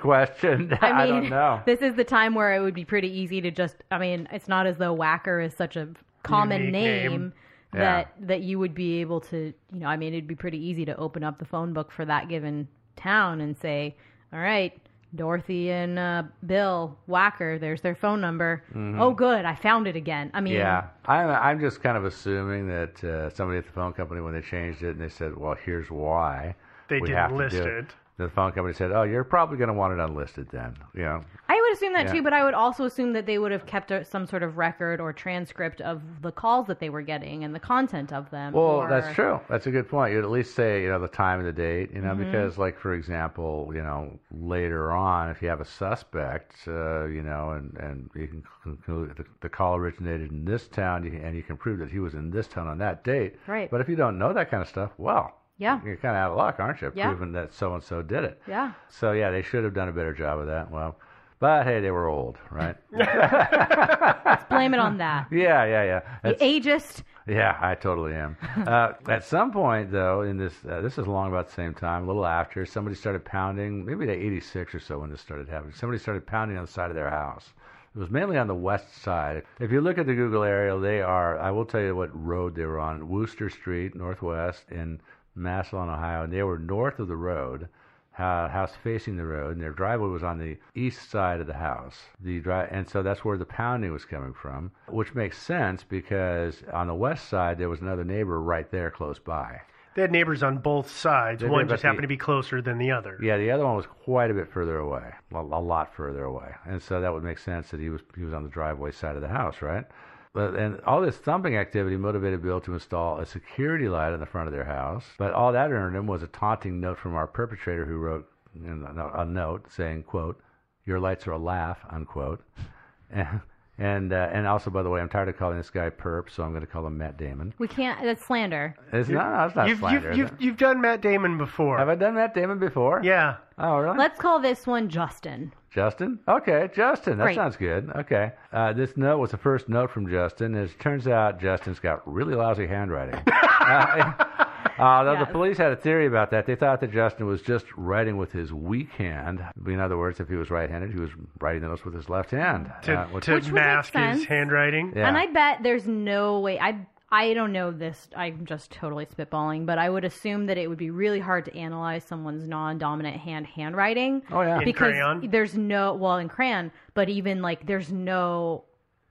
question. 0.00 0.72
I 0.80 1.04
mean, 1.04 1.22
don't 1.22 1.30
know. 1.30 1.60
this 1.66 1.80
is 1.82 1.94
the 1.96 2.04
time 2.04 2.34
where 2.34 2.54
it 2.54 2.60
would 2.60 2.74
be 2.74 2.84
pretty 2.84 3.10
easy 3.10 3.40
to 3.42 3.50
just. 3.50 3.76
I 3.90 3.98
mean, 3.98 4.26
it's 4.32 4.48
not 4.48 4.66
as 4.66 4.78
though 4.78 4.96
Wacker 4.96 5.44
is 5.44 5.54
such 5.54 5.76
a 5.76 5.88
common 6.22 6.60
Unique 6.62 6.72
name, 6.72 7.10
name. 7.12 7.32
that 7.74 8.12
that 8.20 8.40
you 8.42 8.58
would 8.58 8.74
be 8.74 9.00
able 9.00 9.20
to. 9.22 9.52
You 9.72 9.80
know, 9.80 9.86
I 9.86 9.96
mean, 9.96 10.14
it'd 10.14 10.26
be 10.26 10.34
pretty 10.34 10.58
easy 10.58 10.84
to 10.86 10.96
open 10.96 11.22
up 11.22 11.38
the 11.38 11.44
phone 11.44 11.72
book 11.74 11.92
for 11.92 12.04
that 12.06 12.28
given 12.28 12.66
town 12.96 13.40
and 13.42 13.56
say, 13.56 13.94
"All 14.32 14.40
right, 14.40 14.72
Dorothy 15.14 15.70
and 15.70 15.98
uh, 15.98 16.22
Bill 16.46 16.96
Wacker. 17.08 17.58
There's 17.58 17.80
their 17.80 17.94
phone 17.94 18.20
number. 18.20 18.62
Oh, 19.00 19.12
good, 19.12 19.44
I 19.44 19.54
found 19.54 19.86
it 19.86 19.96
again." 19.96 20.30
I 20.34 20.40
mean, 20.40 20.54
Mm-hmm. 20.54 20.60
Yeah, 20.60 20.88
I'm, 21.06 21.28
I'm 21.30 21.60
just 21.60 21.82
kind 21.82 21.96
of 21.96 22.04
assuming 22.04 22.68
that 22.68 23.02
uh, 23.04 23.30
somebody 23.30 23.58
at 23.58 23.66
the 23.66 23.72
phone 23.72 23.92
company, 23.92 24.20
when 24.20 24.34
they 24.34 24.40
changed 24.42 24.82
it 24.82 24.90
and 24.90 25.00
they 25.00 25.08
said, 25.08 25.36
well, 25.36 25.54
here's 25.54 25.90
why. 25.90 26.54
They 26.88 27.00
we 27.00 27.08
didn't 27.08 27.18
have 27.18 27.30
to 27.30 27.36
list 27.36 27.56
do 27.56 27.62
it. 27.62 27.86
The 28.18 28.28
phone 28.28 28.50
company 28.50 28.74
said, 28.74 28.90
oh, 28.90 29.04
you're 29.04 29.22
probably 29.22 29.58
going 29.58 29.68
to 29.68 29.74
want 29.74 29.92
it 29.92 30.00
unlisted 30.02 30.48
then. 30.50 30.74
You 30.92 31.02
know, 31.02 31.24
I 31.48 31.54
would 31.60 31.72
assume 31.72 31.92
that 31.92 32.06
Yeah. 32.06 32.14
too, 32.14 32.22
but 32.22 32.32
I 32.32 32.42
would 32.44 32.52
also 32.52 32.84
assume 32.84 33.12
that 33.12 33.26
they 33.26 33.38
would 33.38 33.52
have 33.52 33.64
kept 33.64 33.92
a, 33.92 34.04
some 34.04 34.26
sort 34.26 34.42
of 34.42 34.58
record 34.58 35.00
or 35.00 35.12
transcript 35.12 35.80
of 35.80 36.02
the 36.20 36.32
calls 36.32 36.66
that 36.66 36.80
they 36.80 36.90
were 36.90 37.02
getting 37.02 37.44
and 37.44 37.54
the 37.54 37.60
content 37.60 38.12
of 38.12 38.28
them. 38.30 38.54
Well, 38.54 38.64
or- 38.64 38.88
that's 38.88 39.14
true. 39.14 39.38
That's 39.48 39.68
a 39.68 39.70
good 39.70 39.88
point. 39.88 40.12
You'd 40.14 40.24
at 40.24 40.30
least 40.30 40.56
say, 40.56 40.82
you 40.82 40.88
know, 40.88 40.98
the 40.98 41.06
time 41.06 41.38
and 41.38 41.46
the 41.48 41.52
date, 41.52 41.92
you 41.94 42.00
know, 42.00 42.08
Mm-hmm. 42.08 42.24
because, 42.24 42.58
like, 42.58 42.76
for 42.80 42.92
example, 42.94 43.70
you 43.72 43.82
know, 43.84 44.18
later 44.32 44.90
on, 44.90 45.30
if 45.30 45.40
you 45.40 45.48
have 45.48 45.60
a 45.60 45.64
suspect, 45.64 46.56
uh, 46.66 47.04
you 47.06 47.22
know, 47.22 47.50
and, 47.50 47.76
and 47.78 48.10
you 48.16 48.26
can 48.26 48.42
conclude 48.64 49.14
the, 49.16 49.24
the 49.42 49.48
call 49.48 49.76
originated 49.76 50.32
in 50.32 50.44
this 50.44 50.66
town, 50.66 51.06
and 51.06 51.36
you 51.36 51.42
can 51.44 51.56
prove 51.56 51.78
that 51.78 51.90
he 51.90 52.00
was 52.00 52.14
in 52.14 52.30
this 52.30 52.48
town 52.48 52.66
on 52.66 52.78
that 52.78 53.04
date. 53.04 53.36
Right. 53.46 53.70
But 53.70 53.80
if 53.80 53.88
you 53.88 53.94
don't 53.94 54.18
know 54.18 54.32
that 54.32 54.50
kind 54.50 54.60
of 54.62 54.68
stuff, 54.68 54.90
well, 54.98 55.34
Yeah. 55.58 55.80
you're 55.84 55.96
kind 55.96 56.16
of 56.16 56.20
out 56.22 56.30
of 56.32 56.36
luck, 56.36 56.56
aren't 56.60 56.80
you? 56.80 56.92
Yeah. 56.94 57.08
Proving 57.08 57.32
that 57.32 57.52
so 57.52 57.74
and 57.74 57.82
so 57.82 58.00
did 58.02 58.24
it. 58.24 58.40
Yeah. 58.46 58.72
So 58.88 59.12
yeah, 59.12 59.30
they 59.30 59.42
should 59.42 59.64
have 59.64 59.74
done 59.74 59.88
a 59.88 59.92
better 59.92 60.12
job 60.14 60.38
of 60.38 60.46
that. 60.46 60.70
Well, 60.70 60.96
but 61.40 61.64
hey, 61.64 61.80
they 61.80 61.90
were 61.90 62.08
old, 62.08 62.36
right? 62.50 62.76
Let's 62.92 64.44
blame 64.48 64.74
it 64.74 64.80
on 64.80 64.98
that. 64.98 65.28
yeah, 65.32 65.64
yeah, 65.64 65.82
yeah. 65.84 66.00
The 66.22 66.30
That's- 66.30 66.42
ageist. 66.42 67.02
yeah, 67.28 67.56
I 67.60 67.74
totally 67.74 68.14
am. 68.14 68.36
uh, 68.66 68.92
at 69.08 69.24
some 69.24 69.52
point, 69.52 69.92
though, 69.92 70.22
in 70.22 70.36
this, 70.36 70.54
uh, 70.68 70.80
this 70.80 70.98
is 70.98 71.06
along 71.06 71.28
about 71.28 71.48
the 71.48 71.54
same 71.54 71.74
time, 71.74 72.04
a 72.04 72.06
little 72.06 72.26
after, 72.26 72.66
somebody 72.66 72.96
started 72.96 73.24
pounding. 73.24 73.84
Maybe 73.84 74.04
at 74.04 74.10
'86 74.10 74.74
or 74.74 74.80
so 74.80 74.98
when 74.98 75.10
this 75.10 75.20
started 75.20 75.48
happening. 75.48 75.74
Somebody 75.74 75.98
started 76.00 76.26
pounding 76.26 76.56
on 76.56 76.64
the 76.64 76.70
side 76.70 76.90
of 76.90 76.96
their 76.96 77.10
house. 77.10 77.46
It 77.94 77.98
was 77.98 78.10
mainly 78.10 78.36
on 78.36 78.46
the 78.48 78.54
west 78.54 79.02
side. 79.02 79.44
If 79.60 79.72
you 79.72 79.80
look 79.80 79.98
at 79.98 80.06
the 80.06 80.14
Google 80.14 80.42
aerial, 80.44 80.80
they 80.80 81.02
are. 81.02 81.38
I 81.38 81.50
will 81.50 81.64
tell 81.64 81.80
you 81.80 81.94
what 81.96 82.10
road 82.14 82.54
they 82.54 82.64
were 82.64 82.80
on: 82.80 83.08
Wooster 83.08 83.48
Street, 83.48 83.94
northwest, 83.94 84.64
in 84.70 85.00
Massillon, 85.38 85.88
Ohio. 85.88 86.24
And 86.24 86.32
they 86.32 86.42
were 86.42 86.58
north 86.58 86.98
of 86.98 87.08
the 87.08 87.16
road, 87.16 87.68
house 88.12 88.72
facing 88.82 89.16
the 89.16 89.24
road, 89.24 89.52
and 89.52 89.62
their 89.62 89.72
driveway 89.72 90.08
was 90.08 90.22
on 90.24 90.38
the 90.38 90.56
east 90.74 91.10
side 91.10 91.40
of 91.40 91.46
the 91.46 91.54
house. 91.54 91.96
The 92.20 92.40
dri- 92.40 92.66
and 92.70 92.88
so 92.88 93.02
that's 93.02 93.24
where 93.24 93.38
the 93.38 93.44
pounding 93.46 93.92
was 93.92 94.04
coming 94.04 94.34
from, 94.34 94.72
which 94.88 95.14
makes 95.14 95.38
sense 95.38 95.84
because 95.88 96.62
on 96.72 96.88
the 96.88 96.94
west 96.94 97.28
side 97.28 97.58
there 97.58 97.68
was 97.68 97.80
another 97.80 98.04
neighbor 98.04 98.40
right 98.40 98.70
there 98.70 98.90
close 98.90 99.18
by. 99.18 99.60
They 99.94 100.02
had 100.02 100.12
neighbors 100.12 100.44
on 100.44 100.58
both 100.58 100.90
sides. 100.90 101.42
They 101.42 101.48
One 101.48 101.68
just 101.68 101.82
happened 101.82 101.98
the- 101.98 102.02
to 102.02 102.08
be 102.08 102.16
closer 102.16 102.62
than 102.62 102.78
the 102.78 102.90
other. 102.92 103.18
Yeah, 103.20 103.36
the 103.36 103.50
other 103.50 103.64
one 103.64 103.74
was 103.76 103.86
quite 103.86 104.30
a 104.30 104.34
bit 104.34 104.48
further 104.52 104.78
away, 104.78 105.10
a, 105.32 105.38
a 105.38 105.40
lot 105.40 105.92
further 105.94 106.24
away, 106.24 106.54
and 106.66 106.80
so 106.80 107.00
that 107.00 107.12
would 107.12 107.24
make 107.24 107.38
sense 107.38 107.70
that 107.70 107.80
he 107.80 107.88
was 107.88 108.00
he 108.16 108.22
was 108.22 108.32
on 108.34 108.42
the 108.44 108.48
driveway 108.48 108.92
side 108.92 109.16
of 109.16 109.22
the 109.22 109.28
house, 109.28 109.60
right? 109.62 109.84
But 110.32 110.54
and 110.54 110.80
all 110.82 111.00
this 111.00 111.16
thumping 111.16 111.56
activity 111.56 111.96
motivated 111.96 112.42
Bill 112.42 112.60
to 112.62 112.74
install 112.74 113.18
a 113.18 113.26
security 113.26 113.88
light 113.88 114.12
on 114.12 114.20
the 114.20 114.26
front 114.26 114.48
of 114.48 114.52
their 114.52 114.64
house. 114.64 115.04
But 115.18 115.32
all 115.32 115.52
that 115.52 115.70
earned 115.70 115.96
him 115.96 116.06
was 116.06 116.22
a 116.22 116.28
taunting 116.28 116.80
note 116.80 116.98
from 116.98 117.14
our 117.14 117.26
perpetrator, 117.26 117.84
who 117.84 117.96
wrote 117.96 118.28
a, 118.64 119.20
a 119.20 119.24
note 119.24 119.72
saying, 119.72 120.04
"quote 120.04 120.40
Your 120.84 121.00
lights 121.00 121.26
are 121.26 121.32
a 121.32 121.38
laugh," 121.38 121.78
unquote. 121.90 122.44
And 123.10 123.40
and, 123.78 124.12
uh, 124.12 124.28
and 124.32 124.46
also, 124.46 124.70
by 124.70 124.82
the 124.82 124.90
way, 124.90 125.00
I'm 125.00 125.08
tired 125.08 125.28
of 125.28 125.36
calling 125.36 125.56
this 125.56 125.70
guy 125.70 125.88
perp, 125.88 126.28
so 126.30 126.42
I'm 126.42 126.50
going 126.50 126.62
to 126.62 126.66
call 126.66 126.84
him 126.84 126.98
Matt 126.98 127.16
Damon. 127.16 127.54
We 127.58 127.68
can't. 127.68 128.02
That's 128.02 128.24
slander. 128.26 128.74
It's 128.92 129.08
not, 129.08 129.38
no, 129.38 129.46
it's 129.46 129.54
not 129.54 129.68
You've, 129.68 129.78
slander. 129.78 130.08
you've, 130.08 130.18
you've, 130.18 130.40
you've 130.40 130.56
done 130.56 130.80
Matt 130.80 131.00
Damon 131.00 131.38
before. 131.38 131.78
Have 131.78 131.88
I 131.88 131.94
done 131.94 132.16
Matt 132.16 132.34
Damon 132.34 132.58
before? 132.58 133.00
Yeah. 133.04 133.36
Oh, 133.56 133.78
really? 133.78 133.96
Let's 133.96 134.18
call 134.18 134.40
this 134.40 134.66
one 134.66 134.88
Justin. 134.88 135.52
Justin? 135.70 136.18
Okay, 136.26 136.68
Justin. 136.74 137.18
That 137.18 137.24
Great. 137.24 137.36
sounds 137.36 137.56
good. 137.56 137.90
Okay. 137.94 138.32
Uh, 138.52 138.72
this 138.72 138.96
note 138.96 139.18
was 139.18 139.30
the 139.30 139.36
first 139.36 139.68
note 139.68 139.90
from 139.90 140.08
Justin. 140.08 140.54
As 140.54 140.70
it 140.70 140.80
turns 140.80 141.06
out, 141.06 141.40
Justin's 141.40 141.78
got 141.78 142.10
really 142.10 142.34
lousy 142.34 142.66
handwriting. 142.66 143.14
uh, 143.26 144.12
although 144.78 145.18
the 145.18 145.26
police 145.26 145.58
had 145.58 145.72
a 145.72 145.76
theory 145.76 146.06
about 146.06 146.30
that. 146.30 146.46
They 146.46 146.54
thought 146.56 146.80
that 146.80 146.92
Justin 146.92 147.26
was 147.26 147.42
just 147.42 147.66
writing 147.76 148.16
with 148.16 148.32
his 148.32 148.52
weak 148.52 148.90
hand. 148.92 149.42
In 149.66 149.78
other 149.80 149.98
words, 149.98 150.20
if 150.20 150.28
he 150.28 150.36
was 150.36 150.50
right 150.50 150.70
handed, 150.70 150.92
he 150.92 150.98
was 151.00 151.10
writing 151.40 151.62
the 151.62 151.68
notes 151.68 151.84
with 151.84 151.94
his 151.94 152.08
left 152.08 152.30
hand. 152.30 152.72
To, 152.84 152.94
uh, 152.94 153.06
which- 153.08 153.24
to 153.26 153.34
Which 153.34 153.50
mask 153.52 153.92
his 153.94 154.24
handwriting. 154.24 154.92
yeah. 154.96 155.06
And 155.08 155.16
I 155.18 155.26
bet 155.26 155.62
there's 155.62 155.86
no 155.86 156.40
way. 156.40 156.58
I 156.58 156.86
I 157.10 157.32
don't 157.32 157.52
know 157.52 157.70
this. 157.70 158.08
I'm 158.14 158.44
just 158.44 158.70
totally 158.70 159.06
spitballing, 159.06 159.64
but 159.64 159.78
I 159.78 159.88
would 159.88 160.04
assume 160.04 160.44
that 160.46 160.58
it 160.58 160.68
would 160.68 160.76
be 160.78 160.90
really 160.90 161.20
hard 161.20 161.46
to 161.46 161.56
analyze 161.56 162.04
someone's 162.04 162.46
non-dominant 162.46 163.16
hand 163.16 163.46
handwriting. 163.46 164.22
Oh, 164.30 164.42
yeah. 164.42 164.58
In 164.58 164.64
because 164.64 164.92
crayon? 164.92 165.28
there's 165.30 165.56
no 165.56 165.94
well 165.94 166.18
in 166.18 166.28
crayon, 166.28 166.70
but 166.94 167.08
even 167.08 167.40
like 167.40 167.66
there's 167.66 167.90
no. 167.90 168.64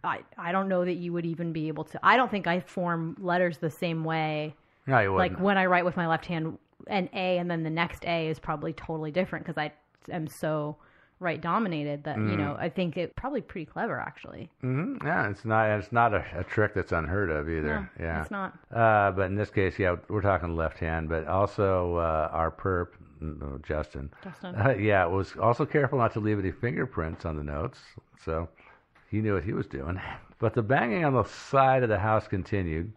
I 0.04 0.20
I 0.38 0.52
don't 0.52 0.68
know 0.70 0.86
that 0.86 0.94
you 0.94 1.12
would 1.14 1.26
even 1.26 1.54
be 1.54 1.68
able 1.70 1.86
to. 1.86 2.00
I 2.04 2.18
don't 2.18 2.30
think 2.30 2.46
I 2.46 2.60
form 2.60 3.18
letters 3.20 3.58
the 3.58 3.72
same 3.72 4.04
way. 4.04 4.56
no, 4.86 5.00
you 5.00 5.12
Like 5.16 5.32
wouldn't. 5.32 5.42
when 5.42 5.58
I 5.58 5.66
write 5.66 5.84
with 5.86 5.98
my 5.98 6.08
left 6.08 6.28
hand, 6.28 6.60
an 6.86 7.10
A 7.14 7.40
and 7.40 7.50
then 7.50 7.64
the 7.64 7.72
next 7.72 8.06
A 8.06 8.28
is 8.28 8.38
probably 8.38 8.74
totally 8.74 9.10
different 9.12 9.44
because 9.46 9.58
I 9.58 9.74
am 10.12 10.28
so 10.28 10.78
right 11.20 11.42
dominated 11.42 12.04
that 12.04 12.18
you 12.18 12.38
know 12.38 12.56
I 12.60 12.70
think 12.70 12.96
it 12.98 13.16
probably 13.16 13.42
pretty 13.42 13.66
clever 13.66 14.00
actually. 14.00 14.50
Mhm. 14.64 15.04
Yeah, 15.04 15.30
it's 15.30 15.46
not. 15.46 15.70
It's 15.80 15.92
not 15.92 16.14
a, 16.14 16.24
a 16.36 16.44
trick 16.44 16.74
that's 16.74 16.92
unheard 16.92 17.30
of 17.30 17.50
either. 17.50 17.90
No, 17.98 18.06
yeah, 18.06 18.22
it's 18.22 18.32
not. 18.32 18.54
Uh, 18.74 19.12
but 19.12 19.24
in 19.24 19.36
this 19.36 19.50
case, 19.50 19.80
yeah, 19.80 19.96
we're 20.10 20.22
talking 20.22 20.56
left 20.56 20.78
hand, 20.80 21.10
but 21.10 21.26
also 21.28 21.96
uh, 21.98 22.30
our 22.32 22.52
perp, 22.52 22.90
mm, 23.22 23.64
Justin. 23.64 24.10
Justin. 24.24 24.56
Uh, 24.56 24.76
yeah, 24.78 25.06
was 25.06 25.36
also 25.42 25.66
careful 25.66 25.98
not 25.98 26.14
to 26.14 26.20
leave 26.20 26.40
any 26.40 26.52
fingerprints 26.52 27.26
on 27.26 27.36
the 27.36 27.44
notes, 27.44 27.80
so 28.24 28.48
he 29.10 29.22
knew 29.22 29.34
what 29.34 29.44
he 29.44 29.54
was 29.54 29.66
doing. 29.68 30.00
But 30.40 30.54
the 30.54 30.62
banging 30.62 31.04
on 31.04 31.14
the 31.14 31.24
side 31.24 31.82
of 31.84 31.90
the 31.90 31.98
house 32.00 32.28
continued. 32.28 32.92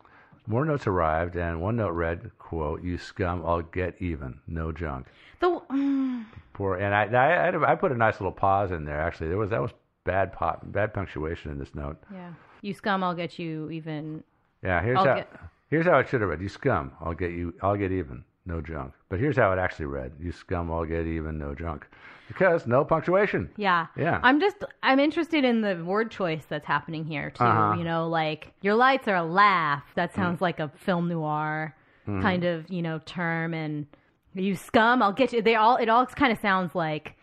More 0.47 0.65
notes 0.65 0.87
arrived, 0.87 1.37
and 1.37 1.61
one 1.61 1.77
note 1.77 1.91
read, 1.93 2.31
"quote 2.39 2.83
You 2.83 2.99
scum, 2.99 3.43
I'll 3.47 3.63
get 3.63 3.95
even, 4.01 4.41
no 4.49 4.73
junk." 4.73 5.07
The 5.39 5.61
mm, 5.71 6.25
Poor, 6.61 6.77
and 6.77 6.95
I, 6.95 7.05
I, 7.49 7.73
I, 7.73 7.75
put 7.75 7.91
a 7.91 7.95
nice 7.97 8.21
little 8.21 8.33
pause 8.33 8.71
in 8.71 8.85
there. 8.85 9.01
Actually, 9.01 9.29
there 9.29 9.39
was 9.39 9.49
that 9.49 9.63
was 9.63 9.71
bad 10.05 10.31
pop, 10.33 10.61
bad 10.65 10.93
punctuation 10.93 11.51
in 11.51 11.59
this 11.59 11.75
note. 11.75 11.97
yeah, 12.13 12.33
you 12.61 12.75
scum, 12.75 13.03
I'll 13.03 13.15
get 13.15 13.39
you 13.39 13.71
even. 13.71 14.23
Yeah, 14.63 14.83
here's 14.83 14.99
I'll 14.99 15.07
how 15.07 15.15
get- 15.17 15.33
here's 15.71 15.87
how 15.87 15.99
it 16.01 16.09
should 16.11 16.21
have 16.21 16.29
read. 16.29 16.43
You 16.43 16.51
scum, 16.51 16.93
I'll 17.01 17.15
get 17.15 17.31
you 17.31 17.55
I'll 17.63 17.77
get 17.77 17.93
even. 17.93 18.25
No 18.45 18.61
junk. 18.61 18.93
But 19.09 19.21
here's 19.21 19.37
how 19.37 19.53
it 19.53 19.59
actually 19.59 19.87
read. 19.87 20.13
You 20.21 20.33
scum, 20.33 20.71
I'll 20.71 20.85
get 20.85 21.07
even, 21.07 21.39
no 21.39 21.55
junk. 21.55 21.87
Because 22.29 22.67
no 22.67 22.85
punctuation. 22.85 23.49
Yeah. 23.57 23.87
Yeah. 23.97 24.21
I'm 24.23 24.39
just 24.41 24.57
I'm 24.83 24.99
interested 25.01 25.45
in 25.45 25.63
the 25.63 25.83
word 25.85 26.11
choice 26.11 26.45
that's 26.49 26.67
happening 26.67 27.05
here 27.07 27.31
too. 27.31 27.43
Uh-huh. 27.45 27.77
You 27.79 27.85
know, 27.85 28.07
like 28.09 28.53
your 28.61 28.75
lights 28.75 29.09
are 29.09 29.17
a 29.17 29.23
laugh. 29.25 29.85
That 29.95 30.15
sounds 30.15 30.39
Mm. 30.39 30.43
like 30.43 30.61
a 30.61 30.71
film 30.85 31.09
noir 31.09 31.75
Mm-hmm. 32.09 32.23
kind 32.23 32.45
of, 32.45 32.69
you 32.71 32.83
know, 32.83 32.99
term 33.05 33.53
and 33.55 33.87
you 34.35 34.55
scum, 34.57 35.03
I'll 35.03 35.13
get 35.13 35.33
you 35.33 35.43
they 35.43 35.55
all 35.57 35.77
it 35.77 35.89
all 35.89 36.07
kind 36.07 36.33
of 36.33 36.39
sounds 36.41 36.75
like 36.75 37.17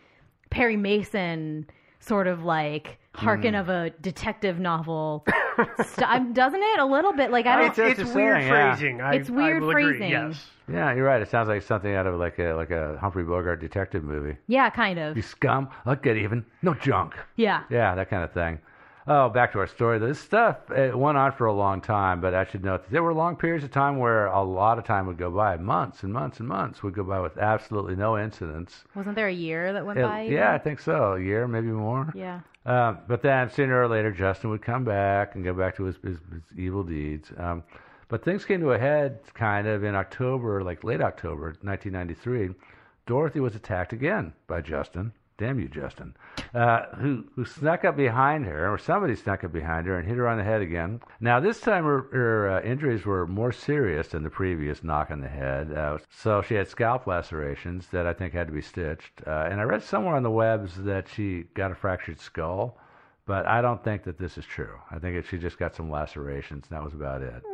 Perry 0.50 0.76
Mason 0.76 1.66
sort 2.00 2.26
of 2.26 2.44
like 2.44 2.98
harken 3.14 3.54
Mm. 3.54 3.60
of 3.60 3.68
a 3.68 3.90
detective 4.00 4.60
novel 4.60 5.24
st- 5.84 6.34
doesn't 6.34 6.62
it 6.62 6.78
a 6.78 6.84
little 6.86 7.12
bit 7.12 7.32
like 7.32 7.46
I 7.46 7.56
don't 7.56 7.66
It's, 7.68 7.76
just 7.76 7.98
it's 8.00 8.14
weird 8.14 8.36
saying, 8.42 8.46
yeah. 8.48 8.74
phrasing. 8.74 9.00
I, 9.00 9.14
It's 9.14 9.28
weird 9.30 9.56
I 9.56 9.60
will 9.60 9.70
agree, 9.70 9.84
phrasing. 9.98 10.10
Yes. 10.10 10.46
Yeah, 10.70 10.94
you're 10.94 11.04
right. 11.04 11.20
It 11.20 11.28
sounds 11.28 11.48
like 11.48 11.62
something 11.62 11.92
out 11.94 12.06
of 12.06 12.14
like 12.20 12.38
a 12.38 12.52
like 12.52 12.70
a 12.70 12.96
Humphrey 13.00 13.24
Bogart 13.24 13.60
detective 13.60 14.04
movie. 14.04 14.36
yeah 14.46 14.70
kind 14.70 14.98
of 15.00 15.16
You 15.16 15.22
scum, 15.22 15.68
I'll 15.86 15.96
get 15.96 16.16
even, 16.16 16.44
no 16.62 16.74
junk. 16.74 17.14
yeah 17.36 17.62
Yeah, 17.70 17.94
that 17.96 18.08
kind 18.10 18.22
of 18.22 18.32
thing. 18.32 18.60
Oh, 19.10 19.30
back 19.30 19.52
to 19.52 19.58
our 19.58 19.66
story. 19.66 19.98
This 19.98 20.18
stuff 20.18 20.70
it 20.70 20.96
went 20.96 21.16
on 21.16 21.32
for 21.32 21.46
a 21.46 21.52
long 21.52 21.80
time, 21.80 22.20
but 22.20 22.34
I 22.34 22.44
should 22.44 22.62
note 22.62 22.82
that 22.84 22.90
there 22.90 23.02
were 23.02 23.14
long 23.14 23.36
periods 23.36 23.64
of 23.64 23.70
time 23.70 23.96
where 23.96 24.26
a 24.26 24.42
lot 24.42 24.76
of 24.78 24.84
time 24.84 25.06
would 25.06 25.16
go 25.16 25.30
by, 25.30 25.56
months 25.56 26.02
and 26.02 26.12
months 26.12 26.40
and 26.40 26.48
months 26.48 26.82
would 26.82 26.92
go 26.94 27.02
by 27.04 27.18
with 27.20 27.38
absolutely 27.38 27.96
no 27.96 28.18
incidents. 28.18 28.84
wasn't 28.94 29.14
there 29.16 29.28
a 29.28 29.32
year 29.32 29.72
that 29.72 29.86
went 29.86 29.98
It- 29.98 30.02
by 30.02 30.22
yeah, 30.22 30.52
I 30.52 30.58
think 30.58 30.78
so. 30.78 31.14
A 31.14 31.20
year, 31.20 31.48
maybe 31.48 31.68
more. 31.68 32.12
yeah 32.14 32.40
Um, 32.66 32.98
but 33.08 33.22
then 33.22 33.48
sooner 33.48 33.80
or 33.82 33.88
later, 33.88 34.12
Justin 34.12 34.50
would 34.50 34.60
come 34.60 34.84
back 34.84 35.34
and 35.34 35.42
go 35.42 35.54
back 35.54 35.76
to 35.76 35.84
his, 35.84 35.96
his, 36.04 36.18
his 36.30 36.58
evil 36.58 36.82
deeds. 36.84 37.32
Um, 37.38 37.62
but 38.08 38.22
things 38.22 38.44
came 38.44 38.60
to 38.60 38.72
a 38.72 38.78
head 38.78 39.20
kind 39.32 39.66
of 39.66 39.84
in 39.84 39.94
October, 39.94 40.62
like 40.62 40.84
late 40.84 41.00
October 41.00 41.54
1993. 41.62 42.50
Dorothy 43.06 43.40
was 43.40 43.54
attacked 43.54 43.94
again 43.94 44.34
by 44.46 44.60
Justin. 44.60 45.12
Damn 45.38 45.60
you, 45.60 45.68
Justin. 45.68 46.16
Uh, 46.52 46.86
who, 46.96 47.24
who 47.36 47.44
snuck 47.44 47.84
up 47.84 47.96
behind 47.96 48.44
her, 48.44 48.72
or 48.72 48.76
somebody 48.76 49.14
snuck 49.14 49.44
up 49.44 49.52
behind 49.52 49.86
her 49.86 49.96
and 49.96 50.06
hit 50.06 50.16
her 50.16 50.26
on 50.26 50.36
the 50.36 50.42
head 50.42 50.60
again. 50.62 51.00
Now, 51.20 51.38
this 51.38 51.60
time 51.60 51.84
her, 51.84 52.08
her 52.12 52.50
uh, 52.58 52.62
injuries 52.62 53.06
were 53.06 53.24
more 53.24 53.52
serious 53.52 54.08
than 54.08 54.24
the 54.24 54.30
previous 54.30 54.82
knock 54.82 55.12
on 55.12 55.20
the 55.20 55.28
head. 55.28 55.72
Uh, 55.72 55.98
so 56.10 56.42
she 56.42 56.54
had 56.54 56.66
scalp 56.66 57.06
lacerations 57.06 57.86
that 57.92 58.04
I 58.04 58.12
think 58.14 58.34
had 58.34 58.48
to 58.48 58.52
be 58.52 58.60
stitched. 58.60 59.12
Uh, 59.24 59.46
and 59.48 59.60
I 59.60 59.62
read 59.62 59.84
somewhere 59.84 60.16
on 60.16 60.24
the 60.24 60.30
webs 60.30 60.74
that 60.82 61.06
she 61.08 61.44
got 61.54 61.70
a 61.70 61.76
fractured 61.76 62.18
skull, 62.18 62.76
but 63.24 63.46
I 63.46 63.62
don't 63.62 63.82
think 63.84 64.02
that 64.04 64.18
this 64.18 64.38
is 64.38 64.44
true. 64.44 64.76
I 64.90 64.98
think 64.98 65.24
she 65.26 65.38
just 65.38 65.56
got 65.58 65.72
some 65.76 65.88
lacerations, 65.88 66.66
and 66.68 66.76
that 66.76 66.82
was 66.84 66.94
about 66.94 67.22
it. 67.22 67.44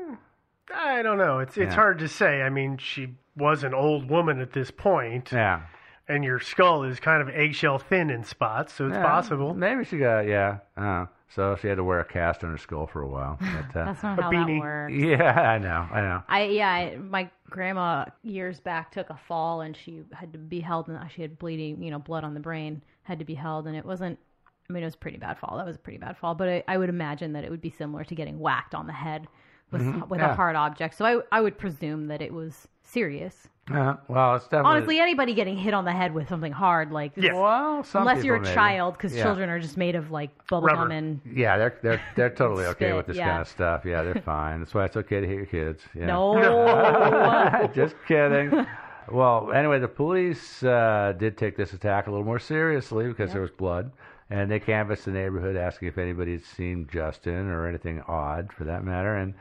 I 0.75 1.03
don't 1.03 1.19
know. 1.19 1.41
It's 1.41 1.59
it's 1.59 1.69
Yeah. 1.71 1.75
hard 1.75 1.99
to 1.99 2.09
say. 2.09 2.41
I 2.41 2.49
mean, 2.49 2.79
she 2.79 3.17
was 3.37 3.63
an 3.63 3.75
old 3.75 4.09
woman 4.09 4.41
at 4.41 4.53
this 4.53 4.71
point, 4.71 5.31
Yeah. 5.33 5.61
And 6.09 6.25
your 6.25 6.41
skull 6.41 6.83
is 6.85 7.01
kind 7.01 7.23
of 7.23 7.29
eggshell 7.35 7.79
thin 7.79 8.11
in 8.11 8.25
spots, 8.25 8.73
so 8.75 8.87
it's 8.87 8.95
Yeah, 8.95 9.03
possible. 9.03 9.55
Maybe 9.55 9.85
she 9.85 9.99
got, 9.99 10.27
yeah. 10.27 10.59
Uh, 10.77 11.07
so 11.29 11.57
she 11.61 11.67
had 11.69 11.77
to 11.77 11.85
wear 11.85 12.01
a 12.01 12.05
cast 12.05 12.45
on 12.45 12.51
her 12.51 12.59
skull 12.59 12.87
for 12.87 13.03
a 13.03 13.09
while. 13.09 13.39
But, 13.41 13.81
uh, 13.81 13.85
that's 13.87 14.03
not 14.03 14.19
A 14.19 14.23
how 14.23 14.31
beanie. 14.31 14.59
that 14.59 14.61
works 14.61 14.93
yeah, 14.95 15.41
I 15.41 15.59
know, 15.59 15.89
I 15.91 16.01
know. 16.01 16.23
I 16.29 16.43
yeah, 16.45 16.69
I, 16.71 16.97
my 16.97 17.31
grandma 17.51 18.05
years 18.23 18.61
back 18.61 18.93
took 18.93 19.11
a 19.11 19.17
fall 19.29 19.63
and 19.63 19.77
she 19.77 20.03
had 20.13 20.33
to 20.33 20.39
be 20.39 20.61
held 20.61 20.89
and 20.89 20.99
she 21.11 21.23
had 21.23 21.39
bleeding, 21.39 21.83
you 21.83 21.91
know, 21.91 21.99
blood 21.99 22.23
on 22.25 22.35
the 22.35 22.41
brain, 22.41 22.83
had 23.03 23.19
to 23.19 23.25
be 23.25 23.35
held 23.35 23.67
and 23.67 23.75
it 23.77 23.85
wasn't 23.85 24.19
I 24.69 24.73
mean 24.73 24.83
it 24.83 24.87
was 24.87 24.95
a 24.95 24.99
pretty 24.99 25.19
bad 25.19 25.39
fall. 25.39 25.57
That 25.57 25.67
was 25.67 25.77
a 25.77 25.79
pretty 25.81 25.99
bad 25.99 26.17
fall, 26.17 26.35
but 26.35 26.49
I, 26.49 26.65
I 26.69 26.77
would 26.79 26.89
imagine 26.89 27.33
that 27.33 27.45
it 27.45 27.51
would 27.51 27.61
be 27.61 27.71
similar 27.71 28.05
to 28.05 28.15
getting 28.15 28.39
whacked 28.39 28.75
on 28.75 28.87
the 28.87 28.93
head 28.93 29.27
with 29.73 29.81
with 29.83 29.93
Mm-hmm. 29.93 30.15
yeah. 30.21 30.33
a 30.33 30.35
hard 30.37 30.55
object. 30.57 30.95
So 30.97 31.05
I 31.05 31.21
I 31.37 31.41
would 31.41 31.59
presume 31.59 32.07
that 32.09 32.23
it 32.23 32.33
was 32.33 32.69
serious. 32.95 33.49
Uh, 33.73 33.95
well, 34.09 34.35
it's 34.37 34.45
definitely. 34.45 34.71
Honestly, 34.77 34.99
anybody 35.01 35.33
getting 35.35 35.57
hit 35.57 35.73
on 35.73 35.85
the 35.87 35.93
head 35.93 36.13
with 36.13 36.29
something 36.29 36.53
hard 36.53 36.93
like 36.93 37.13
Yeah. 37.17 37.33
well, 37.33 37.83
some 37.83 38.03
unless 38.07 38.23
you're 38.23 38.37
a 38.37 38.41
maybe. 38.43 38.55
child 38.55 38.99
cuz 38.99 39.17
Yeah. 39.17 39.23
children 39.25 39.49
are 39.49 39.59
just 39.59 39.77
made 39.79 39.95
of 39.97 40.11
like 40.11 40.31
bubble 40.49 40.69
gum 40.69 40.91
and 40.91 41.21
Yeah, 41.31 41.57
they're 41.57 41.75
they're 41.83 42.01
they're 42.15 42.31
totally 42.43 42.67
okay 42.67 42.93
with 42.93 43.07
this 43.07 43.17
yeah. 43.17 43.29
kind 43.31 43.41
of 43.41 43.49
stuff. 43.49 43.85
Yeah, 43.87 44.03
they're 44.03 44.23
fine. 44.23 44.61
That's 44.61 44.75
why 44.75 44.85
it's 44.85 44.97
okay 44.99 45.21
to 45.21 45.27
hit 45.27 45.37
your 45.37 45.47
kids. 45.47 45.83
Yeah. 45.95 46.07
no. 46.07 47.71
Just 47.75 47.97
kidding. 48.07 48.67
Well, 49.13 49.53
anyway, 49.53 49.81
the 49.81 49.89
police 49.89 50.63
uh, 50.63 51.13
did 51.19 51.37
take 51.37 51.59
this 51.59 51.75
attack 51.75 52.07
a 52.07 52.11
little 52.11 52.25
more 52.25 52.39
seriously 52.39 53.07
because 53.07 53.33
there 53.35 53.43
was 53.43 53.51
blood, 53.51 53.91
and 54.31 54.51
they 54.51 54.59
canvassed 54.59 55.05
the 55.05 55.11
neighborhood 55.11 55.57
asking 55.57 55.89
if 55.89 55.99
anybody 55.99 56.33
had 56.33 56.43
seen 56.43 56.89
Justin 56.91 57.51
or 57.51 57.67
anything 57.67 58.01
odd, 58.09 58.51
for 58.51 58.65
that 58.65 58.83
matter, 58.83 59.15
and 59.17 59.35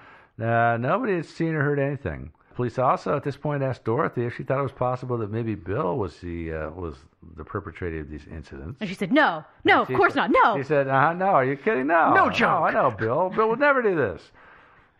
uh, 0.45 0.75
nobody 0.75 1.15
had 1.15 1.25
seen 1.25 1.55
or 1.55 1.63
heard 1.63 1.79
anything. 1.79 2.33
Police 2.55 2.77
also, 2.79 3.15
at 3.15 3.23
this 3.23 3.35
point, 3.37 3.63
asked 3.63 3.83
Dorothy 3.83 4.25
if 4.25 4.35
she 4.35 4.43
thought 4.43 4.59
it 4.59 4.63
was 4.63 4.71
possible 4.71 5.17
that 5.17 5.31
maybe 5.31 5.55
Bill 5.55 5.97
was 5.97 6.17
the 6.19 6.53
uh, 6.53 6.69
was 6.71 6.95
the 7.35 7.43
perpetrator 7.43 7.99
of 8.01 8.09
these 8.09 8.25
incidents. 8.31 8.77
and 8.79 8.89
she 8.89 8.95
said, 8.95 9.11
"No. 9.11 9.43
No, 9.63 9.81
of 9.81 9.87
course 9.87 10.13
said- 10.13 10.29
not. 10.31 10.31
No." 10.31 10.57
She 10.57 10.63
said, 10.67 10.87
uh, 10.87 11.13
"No, 11.13 11.25
are 11.27 11.45
you 11.45 11.55
kidding? 11.55 11.87
No, 11.87 12.13
No 12.13 12.29
junk. 12.29 12.65
I 12.65 12.71
know, 12.71 12.91
Bill. 12.91 13.29
Bill 13.29 13.49
would 13.49 13.59
never 13.59 13.81
do 13.81 13.95
this." 13.95 14.21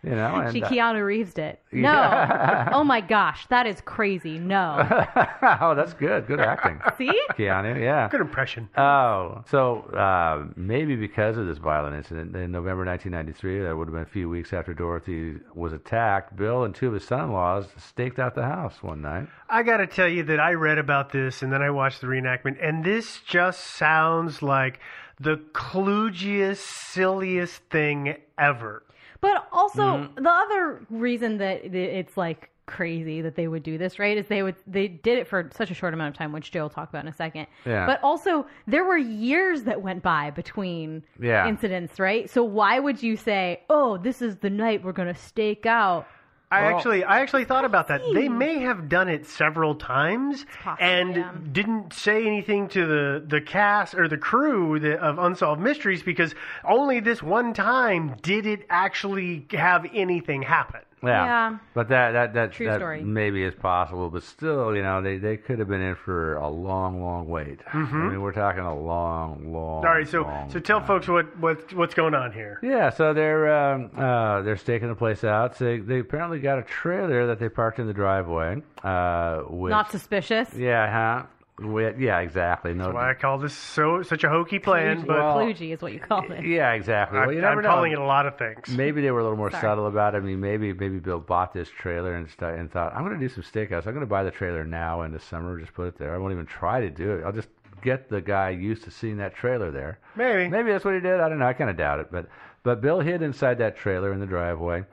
You 0.04 0.12
know, 0.12 0.36
and 0.46 0.54
She 0.54 0.62
uh, 0.62 0.70
Keanu 0.70 1.06
Reeves 1.06 1.38
it. 1.38 1.60
No. 1.74 2.70
oh 2.72 2.84
my 2.84 3.02
gosh, 3.02 3.48
that 3.48 3.66
is 3.66 3.82
crazy. 3.82 4.38
No. 4.38 4.78
oh, 5.60 5.74
that's 5.76 5.94
good. 5.94 6.28
Good 6.28 6.40
acting. 6.40 6.80
See? 6.98 7.20
Keanu, 7.32 7.82
yeah. 7.82 8.08
Good 8.10 8.22
impression. 8.22 8.70
Oh, 8.78 9.44
so 9.50 9.82
uh, 9.92 10.46
maybe 10.56 10.96
because 10.96 11.36
of 11.38 11.48
this 11.48 11.58
violent 11.58 11.96
incident 11.96 12.36
in 12.36 12.52
November 12.52 12.86
1993, 12.86 13.64
that 13.64 13.76
would 13.76 13.88
have 13.88 13.94
been 13.94 14.04
a 14.04 14.06
few 14.06 14.30
weeks 14.30 14.54
after 14.54 14.74
Dorothy 14.74 15.38
was 15.56 15.74
attacked. 15.74 16.36
Bill 16.36 16.64
and 16.64 16.76
two 16.76 16.88
of 16.88 16.94
his 16.94 17.06
son-in-laws 17.06 17.66
staked 17.78 18.20
out 18.20 18.36
the 18.36 18.44
house 18.44 18.82
one 18.82 19.02
night. 19.02 19.28
I 19.50 19.64
got 19.64 19.78
to 19.78 19.88
tell 19.88 20.08
you 20.08 20.24
that 20.24 20.40
I 20.40 20.54
read 20.54 20.78
about 20.78 21.12
this 21.12 21.42
and 21.42 21.52
then 21.52 21.62
I 21.62 21.72
watched 21.72 22.02
the 22.02 22.08
reenactment, 22.08 22.58
and 22.62 22.84
this 22.86 23.20
just 23.28 23.60
sounds 23.62 24.42
like 24.42 24.80
the 25.20 25.38
kludgiest, 25.54 26.58
silliest 26.58 27.62
thing 27.70 28.16
ever. 28.38 28.84
But 29.24 29.48
also, 29.52 29.82
Mm-hmm. 29.84 30.24
the 30.24 30.30
other 30.30 30.86
reason 30.90 31.38
that 31.40 31.66
it's 31.74 32.18
like 32.18 32.50
crazy 32.66 33.22
that 33.22 33.36
they 33.36 33.48
would 33.48 33.64
do 33.64 33.78
this, 33.78 33.98
right, 34.00 34.18
is 34.18 34.28
they 34.28 34.44
would 34.44 34.56
they 34.68 34.88
did 34.88 35.18
it 35.18 35.28
for 35.28 35.50
such 35.54 35.72
a 35.72 35.74
short 35.74 35.94
amount 35.94 36.14
of 36.14 36.18
time, 36.18 36.32
which 36.32 36.52
Joe 36.52 36.64
will 36.64 36.70
talk 36.70 36.90
about 36.90 37.04
in 37.04 37.10
a 37.10 37.14
second. 37.14 37.48
Yeah. 37.66 37.86
But 37.86 38.00
also, 38.04 38.46
there 38.68 38.84
were 38.84 38.98
years 38.98 39.64
that 39.64 39.82
went 39.82 40.04
by 40.04 40.30
between 40.32 41.04
Yeah. 41.20 41.48
incidents, 41.48 42.00
right? 42.00 42.30
So 42.30 42.44
why 42.44 42.80
would 42.80 43.02
you 43.02 43.16
say, 43.18 43.62
"Oh, 43.70 43.98
this 43.98 44.22
is 44.22 44.38
the 44.38 44.50
night 44.50 44.84
we're 44.84 44.92
going 45.02 45.14
to 45.14 45.20
stake 45.20 45.66
out"? 45.66 46.06
I 46.54 46.62
Well- 46.62 46.76
actually, 46.78 47.04
I 47.04 47.20
actually 47.20 47.46
thought 47.46 47.66
about 47.66 47.88
that. 47.88 48.02
They 48.14 48.30
may 48.30 48.60
have 48.60 48.88
done 48.88 49.10
it 49.10 49.26
several 49.26 49.74
times 49.76 50.46
possible, 50.62 50.88
and 50.88 51.16
yeah. 51.16 51.32
didn't 51.52 51.94
say 51.94 52.28
anything 52.28 52.68
to 52.70 52.86
the 52.86 53.24
the 53.26 53.42
cast 53.42 53.96
or 53.96 54.08
the 54.08 54.18
crew 54.18 54.80
the, 54.80 55.00
of 55.02 55.18
Unsolved 55.18 55.62
Mysteries 55.62 56.04
because 56.04 56.36
only 56.64 57.00
this 57.00 57.24
one 57.24 57.54
time 57.54 58.16
did 58.22 58.46
it 58.46 58.66
actually 58.70 59.48
have 59.52 59.88
anything 59.94 60.44
happen. 60.44 60.82
Yeah. 61.04 61.26
Yeah. 61.26 61.58
But 61.74 61.90
that 61.90 62.12
that 62.12 62.34
that, 62.34 62.52
True 62.54 62.68
that 62.68 62.78
story. 62.80 63.04
maybe 63.04 63.44
is 63.44 63.54
possible, 63.56 64.10
but 64.10 64.24
still, 64.24 64.76
you 64.76 64.82
know, 64.82 65.02
they, 65.02 65.18
they 65.18 65.38
could 65.38 65.60
have 65.60 65.68
been 65.68 65.82
in 65.82 65.96
for 65.96 66.36
a 66.36 66.48
long, 66.48 67.02
long 67.02 67.28
wait. 67.28 67.60
I 67.74 67.78
mean, 67.78 68.22
we're 68.22 68.32
talking 68.32 68.62
a 68.62 68.76
long, 68.76 69.52
long. 69.54 69.86
All 69.86 69.94
right, 69.94 70.08
so 70.08 70.22
long 70.22 70.50
so 70.50 70.60
tell 70.60 70.80
time. 70.80 70.88
folks 70.88 71.08
what, 71.08 71.38
what 71.40 71.74
what's 71.74 71.94
going 71.94 72.14
on 72.14 72.32
here. 72.32 72.60
Yeah, 72.64 72.90
so 72.90 73.14
they're 73.14 73.54
um, 73.54 73.92
uh, 73.98 74.42
they're 74.44 74.58
staking 74.58 74.88
the 74.88 74.96
place 74.96 75.24
out. 75.24 75.58
So 75.58 75.66
they, 75.66 75.78
they 75.80 76.00
apparently 76.00 76.40
got 76.40 76.60
a 76.60 76.64
trailer 76.64 77.28
that 77.28 77.40
they 77.40 77.50
parked 77.50 77.80
in 77.80 77.88
the 77.88 77.94
driveway. 77.94 78.62
Uh, 78.84 79.40
which, 79.50 79.72
Not 79.72 79.92
suspicious. 79.92 80.54
Yeah, 80.54 80.92
huh? 80.92 81.26
With, 81.60 82.00
yeah, 82.00 82.20
exactly. 82.22 82.74
No. 82.74 82.86
That's 82.86 82.96
why 82.96 83.12
I 83.12 83.14
call 83.14 83.38
this 83.38 83.54
so 83.54 84.02
such 84.02 84.24
a 84.24 84.30
hokey 84.30 84.58
plan, 84.58 85.02
but 85.02 85.10
Well- 85.20 85.38
Kludgy 85.38 85.72
is 85.72 85.82
what 85.84 85.94
you 85.94 86.00
call 86.00 86.30
it. 86.32 86.44
Yeah, 86.44 86.72
exactly. 86.72 87.20
Well, 87.20 87.32
you 87.32 87.38
I, 87.40 87.42
never 87.42 87.58
am 87.58 87.62
know. 87.64 87.70
calling 87.70 87.92
it 87.92 88.00
a 88.00 88.04
lot 88.04 88.26
of 88.26 88.40
things. 88.40 88.70
Maybe 88.70 89.02
they 89.02 89.12
were 89.12 89.20
a 89.20 89.24
little 89.24 89.38
more 89.38 89.52
Sorry. 89.52 89.62
subtle 89.62 89.86
about 89.86 90.16
it. 90.16 90.18
I 90.18 90.22
mean, 90.22 90.40
maybe 90.40 90.74
maybe 90.74 90.98
Bill 90.98 91.20
bought 91.20 91.54
this 91.54 91.70
trailer 91.70 92.16
and 92.16 92.28
st- 92.28 92.58
and 92.58 92.72
thought, 92.72 92.96
I'm 92.96 93.06
going 93.06 93.20
to 93.20 93.28
do 93.28 93.30
some 93.32 93.44
steakhouse. 93.44 93.86
I'm 93.86 93.94
going 93.94 94.00
to 94.00 94.08
buy 94.08 94.24
the 94.24 94.32
trailer 94.32 94.66
now 94.66 95.04
in 95.04 95.12
the 95.12 95.20
summer. 95.20 95.60
Just 95.60 95.74
put 95.76 95.88
it 95.88 95.98
there. 96.00 96.16
I 96.16 96.18
won't 96.18 96.34
even 96.34 96.48
try 96.48 96.82
to 96.82 96.90
do 96.90 97.12
it. 97.18 97.24
I'll 97.24 97.32
just 97.32 97.50
get 97.84 98.10
the 98.10 98.20
guy 98.22 98.50
used 98.50 98.84
to 98.86 98.92
seeing 98.92 99.18
that 99.18 99.36
trailer 99.36 99.70
there. 99.70 100.00
Maybe. 100.16 100.50
Maybe 100.50 100.72
that's 100.72 100.84
what 100.86 100.96
he 100.96 101.02
did. 101.02 101.20
I 101.20 101.30
don't 101.30 101.38
know. 101.38 101.46
I 101.46 101.54
kind 101.54 101.70
of 101.70 101.78
doubt 101.78 102.00
it. 102.00 102.08
But 102.12 102.30
but 102.64 102.82
Bill 102.82 103.00
hid 103.00 103.22
inside 103.22 103.60
that 103.60 103.78
trailer 103.78 104.12
in 104.12 104.20
the 104.20 104.26
driveway, 104.26 104.86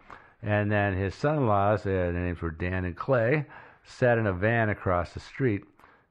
and 0.43 0.71
then 0.71 0.93
his 0.95 1.15
son-in-laws, 1.15 1.87
uh, 1.87 1.89
their 1.89 2.13
names 2.13 2.43
were 2.43 2.51
Dan 2.51 2.85
and 2.85 2.95
Clay, 2.97 3.47
sat 3.85 4.19
in 4.19 4.27
a 4.27 4.33
van 4.35 4.69
across 4.69 5.15
the 5.15 5.21
street. 5.21 5.65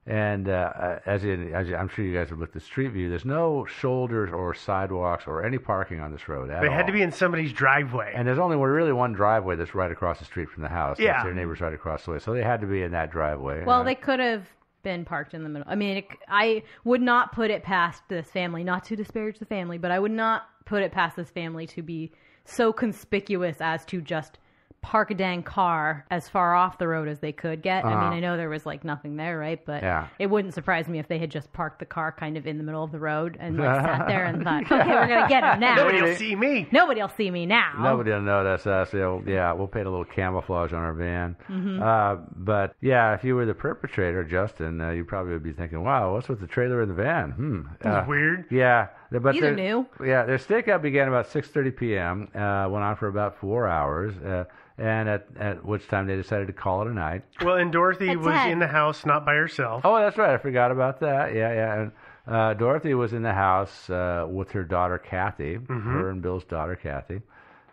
And 0.06 0.50
uh, 0.50 0.52
uh, 0.76 1.00
as, 1.06 1.24
in, 1.24 1.54
as 1.54 1.68
I'm 1.72 1.88
sure 1.88 2.04
you 2.04 2.14
guys 2.18 2.30
have 2.30 2.40
looked 2.40 2.56
at 2.56 2.64
Street 2.64 2.88
View, 2.94 3.10
there's 3.10 3.26
no 3.26 3.66
shoulders 3.66 4.32
or 4.32 4.56
sidewalks 4.56 5.26
or 5.28 5.44
any 5.46 5.58
parking 5.60 6.00
on 6.00 6.12
this 6.12 6.28
road 6.28 6.50
at 6.50 6.62
They 6.62 6.68
all. 6.68 6.74
had 6.74 6.88
to 6.88 6.94
be 6.94 7.02
in 7.02 7.12
somebody's 7.12 7.54
driveway. 7.54 8.14
And 8.16 8.28
there's 8.28 8.40
only 8.40 8.56
one, 8.58 8.70
really 8.70 8.94
one 8.94 9.14
driveway 9.14 9.56
that's 9.56 9.76
right 9.76 9.92
across 9.92 10.18
the 10.20 10.26
street 10.26 10.50
from 10.50 10.64
the 10.64 10.70
house. 10.70 10.98
That's 10.98 11.06
Yeah. 11.06 11.24
their 11.24 11.34
neighbors 11.34 11.62
right 11.62 11.74
across 11.74 12.06
the 12.06 12.12
way. 12.12 12.20
So 12.20 12.34
they 12.34 12.42
had 12.44 12.62
to 12.62 12.68
be 12.68 12.82
in 12.82 12.92
that 12.94 13.12
driveway. 13.12 13.66
Well, 13.66 13.82
Uh, 13.82 13.84
they 13.84 13.96
could 13.96 14.20
have 14.20 14.48
been 14.82 15.06
parked 15.06 15.34
in 15.36 15.44
the 15.44 15.50
middle. 15.50 15.68
I 15.70 15.76
mean, 15.76 15.98
it, 15.98 16.06
I 16.28 16.64
would 16.86 17.02
not 17.02 17.34
put 17.34 17.52
it 17.52 17.62
past 17.64 18.02
this 18.08 18.32
family, 18.32 18.64
not 18.64 18.86
to 18.86 18.96
disparage 18.96 19.38
the 19.38 19.46
family, 19.46 19.78
but 19.78 19.92
I 19.92 20.00
would 20.00 20.12
not 20.12 20.44
put 20.66 20.82
it 20.82 20.92
past 20.92 21.18
this 21.18 21.30
family 21.30 21.68
to 21.68 21.84
be 21.84 22.14
so 22.46 22.72
conspicuous 22.74 23.58
as 23.60 23.86
to 23.86 24.02
just 24.02 24.40
park 24.82 25.12
a 25.12 25.14
dang 25.14 25.44
car 25.44 26.06
as 26.10 26.28
far 26.30 26.56
off 26.56 26.78
the 26.78 26.88
road 26.88 27.08
as 27.08 27.20
they 27.20 27.32
could 27.32 27.62
get. 27.62 27.84
I 27.86 27.90
mean, 27.90 28.14
I 28.14 28.20
know 28.20 28.38
there 28.38 28.50
was 28.50 28.66
like 28.66 28.84
nothing 28.84 29.18
there, 29.18 29.38
right? 29.38 29.64
But 29.66 29.84
Uh-huh. 29.84 29.86
Yeah. 29.90 30.08
it 30.20 30.28
wouldn't 30.28 30.54
surprise 30.54 30.88
me 30.88 31.00
if 31.00 31.08
they 31.08 31.18
had 31.20 31.30
just 31.32 31.52
parked 31.54 31.80
the 31.80 31.86
car 31.86 32.12
kind 32.12 32.38
of 32.38 32.46
in 32.48 32.58
the 32.58 32.64
middle 32.64 32.84
of 32.84 32.92
the 32.92 33.00
road 33.00 33.38
and 33.40 33.58
like 33.58 33.76
sat 33.86 34.08
there 34.08 34.26
and 34.26 34.44
thought, 34.44 34.64
okay, 34.64 34.78
we're 34.90 35.08
gonna 35.08 35.28
get 35.28 35.44
him 35.44 35.60
now. 35.60 35.76
Nobody 35.76 36.02
will 36.02 36.16
see 36.16 36.36
me. 36.36 36.68
Nobody 36.72 37.02
will 37.02 37.10
see 37.18 37.30
me 37.32 37.46
now. 37.46 37.74
Nobody 37.80 38.12
will 38.12 38.22
know 38.22 38.44
that's 38.44 38.66
us. 38.68 38.92
They'll, 38.92 39.24
yeah, 39.26 39.52
we'll 39.54 39.68
paint 39.68 39.88
a 39.88 39.90
little 39.90 40.06
camouflage 40.06 40.74
on 40.74 40.80
our 40.80 40.94
van. 40.94 41.36
Mm-hmm. 41.50 41.82
Uh, 41.82 42.16
but 42.36 42.76
yeah, 42.82 43.14
if 43.16 43.24
you 43.24 43.36
were 43.36 43.46
the 43.46 43.54
perpetrator, 43.54 44.24
Justin, 44.24 44.80
uh, 44.82 44.92
you 44.92 45.04
probably 45.06 45.34
would 45.34 45.44
be 45.44 45.54
thinking, 45.54 45.84
"Wow, 45.84 46.14
what's 46.14 46.30
with 46.30 46.40
the 46.40 46.48
trailer 46.48 46.82
in 46.82 46.90
the 46.90 46.96
van?" 46.96 47.32
Hmm. 47.32 47.62
That's 47.82 48.06
Uh, 48.06 48.10
weird. 48.10 48.46
Yeah, 48.52 48.88
th- 49.12 49.22
but 49.24 49.36
Either 49.36 49.48
their- 49.48 49.56
knew. 49.56 49.88
Yeah, 50.06 50.24
their 50.26 50.38
stakeout 50.38 50.82
began 50.82 51.08
about 51.08 51.28
6:30 51.28 51.76
p.m. 51.76 52.28
Uh, 52.34 52.68
went 52.70 52.84
on 52.84 52.96
for 52.96 53.08
about 53.08 53.38
four 53.38 53.68
hours, 53.68 54.16
uh, 54.18 54.46
and 54.78 55.10
at 55.10 55.28
at 55.40 55.66
which 55.66 55.88
time 55.88 56.08
they 56.08 56.16
decided 56.16 56.48
to 56.48 56.54
call 56.54 56.82
it 56.84 56.88
a 56.88 56.94
night. 56.94 57.24
Well, 57.44 57.56
and 57.58 57.72
Dorothy 57.72 58.10
At 58.10 58.18
was 58.20 58.34
10. 58.34 58.52
in 58.52 58.60
the 58.60 58.68
house, 58.68 59.06
not 59.06 59.26
by 59.26 59.36
herself. 59.36 59.82
Oh, 59.86 59.98
that's 60.00 60.18
right. 60.18 60.34
I 60.34 60.38
forgot 60.38 60.72
about 60.72 61.00
that. 61.02 61.34
Yeah, 61.34 61.54
yeah. 61.54 61.74
And 61.82 61.92
uh, 62.28 62.54
Dorothy 62.54 62.94
was 62.94 63.14
in 63.14 63.22
the 63.24 63.34
house 63.34 63.90
uh, 63.90 64.26
with 64.30 64.52
her 64.52 64.64
daughter 64.64 64.98
Kathy, 64.98 65.58
Mm-hmm. 65.58 65.92
her 65.94 66.10
and 66.10 66.22
Bill's 66.22 66.44
daughter 66.46 66.76
Kathy. 66.76 67.22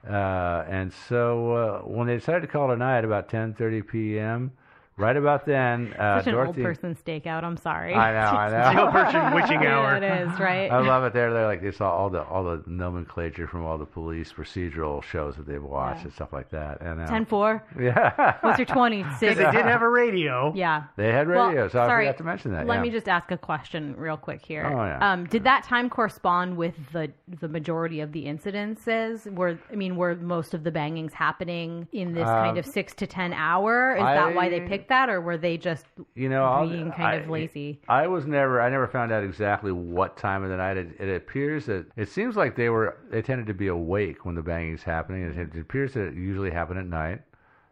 Uh, 0.09 0.65
and 0.69 0.93
so 1.09 1.53
uh, 1.53 1.79
when 1.81 2.07
they 2.07 2.15
decided 2.15 2.43
to 2.43 2.47
call 2.47 2.71
it 2.71 2.75
a 2.75 2.77
night, 2.77 3.05
about 3.05 3.29
10:30 3.29 3.87
p.m., 3.89 4.53
right 4.99 5.17
about 5.17 5.45
then, 5.45 5.93
uh, 5.99 6.21
Such 6.21 6.29
an 6.29 6.33
Dorothy. 6.35 6.61
old 6.61 6.65
person 6.65 6.97
stakeout. 7.07 7.45
I'm 7.45 7.57
sorry. 7.59 7.95
I 7.95 8.13
know, 8.13 8.39
I 8.39 8.73
know. 8.75 8.83
Old 8.85 8.93
person 8.93 9.35
witching 9.35 9.63
yeah, 9.63 9.79
hour. 9.79 9.97
it 9.97 10.03
is 10.29 10.41
right. 10.41 10.71
I 10.71 10.79
love 10.81 11.05
it. 11.05 11.13
There, 11.13 11.33
they're 11.33 11.47
like 11.47 11.63
they 11.63 11.71
saw 11.73 11.91
all 11.91 12.09
the 12.11 12.23
all 12.25 12.45
the 12.45 12.63
nomenclature 12.67 13.47
from 13.47 13.65
all 13.67 13.77
the 13.79 13.85
police 13.85 14.33
procedural 14.33 15.03
shows 15.03 15.37
that 15.37 15.47
they've 15.47 15.63
watched 15.63 15.99
Yeah. 16.01 16.05
and 16.05 16.13
stuff 16.15 16.33
like 16.33 16.51
that. 16.51 16.81
And 16.81 17.01
uh, 17.01 17.07
Ten 17.07 17.27
four. 17.27 17.63
yeah, 17.79 18.37
What's 18.41 18.59
your 18.59 18.67
twenty 18.67 19.03
Because 19.21 19.21
they 19.21 19.35
did 19.35 19.67
have 19.67 19.83
a 19.83 19.89
radio. 19.89 20.53
Yeah. 20.55 20.85
they 20.97 21.13
had 21.13 21.29
Well, 21.29 21.49
radio, 21.49 21.69
so 21.69 21.81
I 21.83 21.87
sorry, 21.87 22.07
forgot 22.07 22.19
to 22.19 22.25
mention 22.25 22.53
that. 22.53 22.67
Let 22.67 22.77
yeah. 22.77 22.83
me 22.83 22.91
just 22.91 23.09
ask 23.09 23.31
a 23.31 23.37
question 23.39 23.95
real 23.97 24.17
quick 24.17 24.45
here. 24.45 24.65
Oh, 24.67 24.85
yeah. 24.85 25.13
Um, 25.13 25.27
did 25.27 25.45
that 25.45 25.65
time 25.65 25.91
correspond 25.91 26.57
with 26.57 26.75
the 26.93 27.13
the 27.41 27.49
majority 27.49 28.01
of 28.01 28.13
the 28.13 28.25
incidences? 28.25 29.31
Were 29.33 29.59
I 29.71 29.75
mean, 29.77 29.97
were 29.97 30.15
most 30.15 30.55
of 30.55 30.65
the 30.65 30.71
bangings 30.71 31.13
happening 31.13 31.87
in 31.93 32.15
this 32.15 32.25
kind 32.25 32.59
of 32.59 32.65
six 32.67 32.95
to 32.97 33.07
ten 33.07 33.33
hour? 33.33 33.97
Is 33.97 34.03
that 34.03 34.35
why 34.35 34.49
they 34.49 34.61
Um, 34.61 34.69
I- 34.91 34.95
that, 35.07 35.09
or 35.11 35.21
were 35.21 35.37
they 35.37 35.57
just 35.57 35.87
you 36.15 36.29
know, 36.29 36.45
I'll- 36.45 36.69
being 36.69 36.93
kind 36.93 37.23
of 37.23 37.29
lazy? 37.31 37.81
I 37.89 38.07
was 38.07 38.27
never, 38.27 38.61
I 38.61 38.69
never 38.71 38.87
found 38.87 39.13
out 39.13 39.23
exactly 39.25 39.73
what 39.73 40.17
time 40.17 40.43
of 40.43 40.51
the 40.51 40.57
night. 40.57 40.77
It, 40.77 40.89
it 40.99 41.15
appears 41.17 41.67
that 41.67 41.87
it 41.97 42.09
seems 42.09 42.37
like 42.37 42.57
they 42.57 42.69
were, 42.69 42.97
they 43.11 43.23
tended 43.23 43.47
to 43.49 43.55
be 43.55 43.69
awake 43.69 44.25
when 44.25 44.35
the 44.35 44.43
banging's 44.43 44.83
happening. 44.83 45.23
It, 45.23 45.39
it 45.57 45.61
appears 45.61 45.95
that 45.95 46.07
it 46.09 46.15
usually 46.15 46.51
happened 46.51 46.79
at 46.79 46.87
night, 46.87 47.23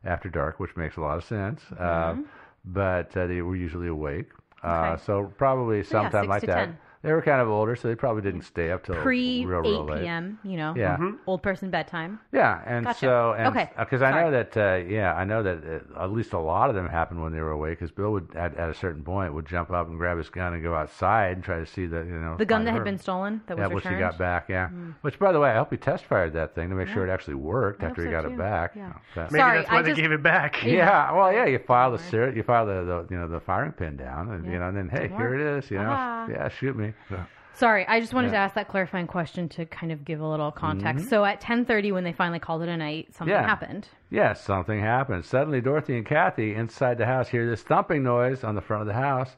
after 0.04 0.28
dark, 0.28 0.60
which 0.60 0.76
makes 0.76 0.96
a 0.96 1.00
lot 1.00 1.16
of 1.18 1.24
sense. 1.24 1.62
Uh, 1.78 2.16
but 2.64 3.16
uh, 3.16 3.26
they 3.26 3.42
were 3.42 3.56
usually 3.56 3.88
awake. 3.88 4.30
Uh, 4.62 4.66
Mm-hmm. 4.66 4.92
Okay. 4.94 5.02
so 5.04 5.32
probably 5.36 5.82
So, 5.82 5.98
yeah, 5.98 6.10
sometime 6.10 6.28
like 6.28 6.40
that. 6.42 6.54
10. 6.66 6.78
They 7.04 7.12
were 7.12 7.20
kind 7.22 7.40
of 7.42 7.48
older, 7.48 7.76
so 7.76 7.86
they 7.86 7.94
probably 7.94 8.22
didn't 8.22 8.42
stay 8.42 8.70
up 8.70 8.82
till 8.84 8.94
Pre 8.96 9.44
real, 9.44 9.60
real 9.60 9.82
eight 9.82 9.92
late. 9.92 10.00
p.m. 10.02 10.38
You 10.42 10.56
know, 10.56 10.72
Yeah. 10.74 10.96
old 11.26 11.42
person 11.42 11.68
bedtime. 11.70 12.18
Yeah, 12.32 12.62
and 12.64 12.86
Gotcha. 12.86 12.98
so 12.98 13.34
and 13.36 13.48
Okay. 13.48 13.70
because 13.78 14.00
I 14.00 14.10
know 14.22 14.30
that 14.30 14.56
uh, 14.56 14.76
yeah, 14.88 15.14
I 15.14 15.24
know 15.24 15.42
that 15.42 15.58
uh, 15.96 16.02
at 16.02 16.10
least 16.12 16.32
a 16.32 16.38
lot 16.38 16.70
of 16.70 16.74
them 16.74 16.88
happened 16.88 17.22
when 17.22 17.32
they 17.32 17.40
were 17.40 17.50
awake. 17.50 17.78
Because 17.78 17.90
Bill 17.90 18.10
would 18.12 18.34
at, 18.34 18.56
at 18.56 18.70
a 18.70 18.74
certain 18.74 19.02
point 19.04 19.34
would 19.34 19.44
jump 19.46 19.70
up 19.70 19.86
and 19.88 19.98
grab 19.98 20.16
his 20.16 20.30
gun 20.30 20.54
and 20.54 20.62
go 20.62 20.74
outside 20.74 21.34
and 21.36 21.44
try 21.44 21.58
to 21.58 21.66
see 21.66 21.84
the 21.84 21.98
you 21.98 22.18
know 22.18 22.36
The 22.38 22.46
gun 22.46 22.64
that 22.64 22.70
her. 22.70 22.78
had 22.78 22.84
been 22.84 22.98
stolen 22.98 23.42
that 23.48 23.58
yeah, 23.58 23.66
was 23.66 23.74
which 23.74 23.84
he 23.84 23.90
returned. 23.90 24.12
got 24.12 24.18
back. 24.18 24.46
Yeah, 24.48 24.70
which 25.02 25.18
by 25.18 25.30
the 25.32 25.40
way, 25.40 25.50
I 25.50 25.56
hope 25.56 25.70
he 25.70 25.76
test 25.76 26.04
fired 26.06 26.32
that 26.32 26.54
thing 26.54 26.70
to 26.70 26.74
make 26.74 26.88
sure 26.88 27.06
it 27.06 27.10
actually 27.10 27.34
worked 27.34 27.82
I 27.82 27.88
after 27.88 28.02
hope 28.02 28.10
he 28.10 28.16
so, 28.16 28.22
got 28.22 28.28
too. 28.28 28.34
it 28.34 28.38
back. 28.38 28.72
Yeah. 28.74 28.86
You 28.88 28.94
that- 29.16 29.30
Maybe 29.30 29.40
Sorry, 29.42 29.58
that's 29.58 29.70
why 29.70 29.78
I 29.78 29.82
they 29.82 29.90
just- 29.90 30.00
gave 30.00 30.12
it 30.12 30.22
back. 30.22 30.64
yeah, 30.64 31.12
well, 31.12 31.30
yeah, 31.30 31.44
you 31.44 31.58
file 31.58 31.90
the 31.94 32.32
you 32.34 32.42
file 32.42 32.64
the, 32.64 32.72
the 32.84 33.06
you 33.10 33.20
know 33.20 33.28
the 33.28 33.40
firing 33.40 33.72
pin 33.72 33.98
down, 33.98 34.30
and 34.30 34.50
you 34.50 34.58
know, 34.58 34.68
and 34.68 34.76
then 34.78 34.88
hey, 34.88 35.08
here 35.14 35.34
it 35.34 35.40
is. 35.58 35.70
You 35.70 35.78
know, 35.78 35.90
Ah. 35.94 36.26
yeah, 36.30 36.48
shoot 36.48 36.74
me. 36.76 36.92
So, 37.08 37.24
Sorry, 37.56 37.86
I 37.86 38.00
just 38.00 38.12
wanted 38.12 38.30
to 38.32 38.36
ask 38.36 38.56
that 38.56 38.66
clarifying 38.66 39.06
question 39.06 39.48
to 39.50 39.64
kind 39.66 39.92
of 39.92 40.04
give 40.04 40.20
a 40.20 40.26
little 40.26 40.50
context. 40.50 41.08
So 41.08 41.24
at 41.24 41.40
10:30 41.40 41.92
when 41.92 42.02
they 42.02 42.12
finally 42.12 42.40
called 42.40 42.62
it 42.62 42.68
a 42.68 42.76
night, 42.76 43.14
something 43.14 43.32
Mm-hmm. 43.32 43.42
Yeah. 43.44 43.48
happened. 43.48 43.88
Yes, 44.10 44.42
something 44.42 44.80
happened. 44.80 45.24
Suddenly, 45.24 45.60
Dorothy 45.60 45.96
and 45.96 46.04
Kathy 46.04 46.54
inside 46.56 46.98
the 46.98 47.06
house 47.06 47.28
hear 47.28 47.48
this 47.48 47.62
thumping 47.62 48.02
noise 48.02 48.42
on 48.42 48.56
the 48.56 48.60
front 48.60 48.80
of 48.82 48.88
the 48.88 48.94
house. 48.94 49.36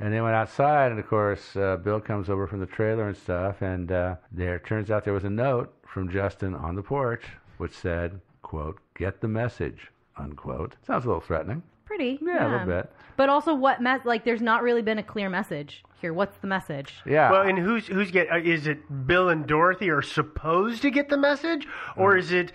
And 0.00 0.12
they 0.14 0.20
went 0.20 0.36
outside, 0.36 0.92
and 0.92 1.00
of 1.00 1.08
course, 1.08 1.56
uh, 1.56 1.76
Bill 1.78 2.00
comes 2.00 2.30
over 2.30 2.46
from 2.46 2.60
the 2.60 2.66
trailer 2.66 3.08
and 3.08 3.16
stuff. 3.16 3.60
And 3.62 3.90
uh, 3.90 4.14
there 4.30 4.60
turns 4.60 4.92
out 4.92 5.04
there 5.04 5.12
was 5.12 5.24
a 5.24 5.30
note 5.30 5.74
from 5.84 6.08
Justin 6.08 6.54
on 6.54 6.76
the 6.76 6.82
porch, 6.82 7.24
which 7.56 7.72
said, 7.72 8.20
"quote 8.42 8.78
Get 8.94 9.20
the 9.20 9.26
message." 9.26 9.90
Unquote. 10.16 10.76
Sounds 10.86 11.04
a 11.04 11.08
little 11.08 11.20
threatening. 11.20 11.64
Pretty. 11.88 12.18
Yeah, 12.22 12.46
a 12.46 12.50
little 12.50 12.66
bit. 12.66 12.92
But 13.16 13.30
also, 13.30 13.54
what 13.54 13.80
mess? 13.80 14.02
Like, 14.04 14.24
there's 14.24 14.42
not 14.42 14.62
really 14.62 14.82
been 14.82 14.98
a 14.98 15.02
clear 15.02 15.30
message 15.30 15.82
here. 16.02 16.12
What's 16.12 16.36
the 16.36 16.46
message? 16.46 16.92
Yeah. 17.06 17.30
Well, 17.30 17.42
and 17.42 17.58
who's 17.58 17.86
who's 17.86 18.10
get? 18.10 18.30
Uh, 18.30 18.36
is 18.36 18.66
it 18.66 19.06
Bill 19.06 19.30
and 19.30 19.46
Dorothy 19.46 19.88
are 19.88 20.02
supposed 20.02 20.82
to 20.82 20.90
get 20.90 21.08
the 21.08 21.16
message, 21.16 21.66
or 21.96 22.14
Mm. 22.14 22.18
is 22.18 22.32
it 22.32 22.52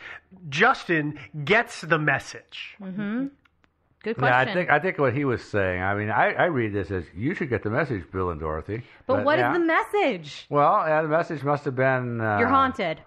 Justin 0.50 1.20
gets 1.44 1.82
the 1.82 1.98
message? 1.98 2.76
Mm-hmm. 2.80 3.26
Good 4.04 4.18
yeah, 4.18 4.22
question. 4.22 4.50
I 4.50 4.54
think 4.54 4.70
I 4.70 4.80
think 4.80 4.98
what 5.00 5.14
he 5.16 5.26
was 5.26 5.44
saying. 5.44 5.82
I 5.82 5.96
mean, 5.96 6.10
I, 6.12 6.34
I 6.34 6.46
read 6.46 6.74
this 6.74 6.92
as 6.92 7.06
you 7.16 7.34
should 7.34 7.50
get 7.50 7.64
the 7.64 7.70
message, 7.72 8.04
Bill 8.12 8.30
and 8.30 8.40
Dorothy. 8.40 8.84
but 9.08 9.26
what 9.26 9.40
is 9.40 9.44
yeah. 9.44 9.54
the 9.54 9.60
message? 9.60 10.46
Well, 10.50 10.84
yeah, 10.88 11.02
the 11.02 11.08
message 11.08 11.42
must 11.44 11.66
have 11.66 11.76
been. 11.76 12.22
Uh, 12.22 12.38
You're 12.38 12.50
haunted. 12.50 13.02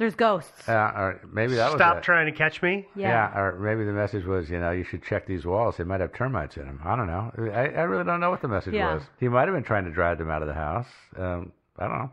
There's 0.00 0.14
ghosts. 0.14 0.62
Yeah, 0.66 0.98
or 0.98 1.20
maybe 1.30 1.56
that 1.56 1.66
was 1.72 1.78
Stop 1.78 1.98
it. 1.98 2.02
trying 2.02 2.24
to 2.24 2.32
catch 2.32 2.62
me. 2.62 2.86
Yeah. 2.96 3.38
or 3.38 3.58
maybe 3.60 3.84
the 3.84 3.92
message 3.92 4.24
was, 4.24 4.48
you 4.48 4.58
know, 4.58 4.70
you 4.70 4.82
should 4.82 5.02
check 5.04 5.26
these 5.26 5.44
walls. 5.44 5.76
They 5.76 5.84
might 5.84 6.00
have 6.00 6.14
termites 6.14 6.56
in 6.56 6.64
them. 6.64 6.80
I 6.82 6.96
don't 6.96 7.06
know. 7.06 7.30
I, 7.52 7.66
I 7.68 7.82
really 7.82 8.04
don't 8.04 8.18
know 8.18 8.30
what 8.30 8.40
the 8.40 8.48
message 8.48 8.72
Yeah. 8.72 8.94
was. 8.94 9.02
He 9.18 9.28
might 9.28 9.46
have 9.46 9.54
been 9.54 9.62
trying 9.62 9.84
to 9.84 9.90
drive 9.90 10.16
them 10.16 10.30
out 10.30 10.40
of 10.40 10.48
the 10.48 10.54
house. 10.54 10.86
Um, 11.18 11.52
I 11.78 11.86
don't 11.86 11.98
know. 11.98 12.10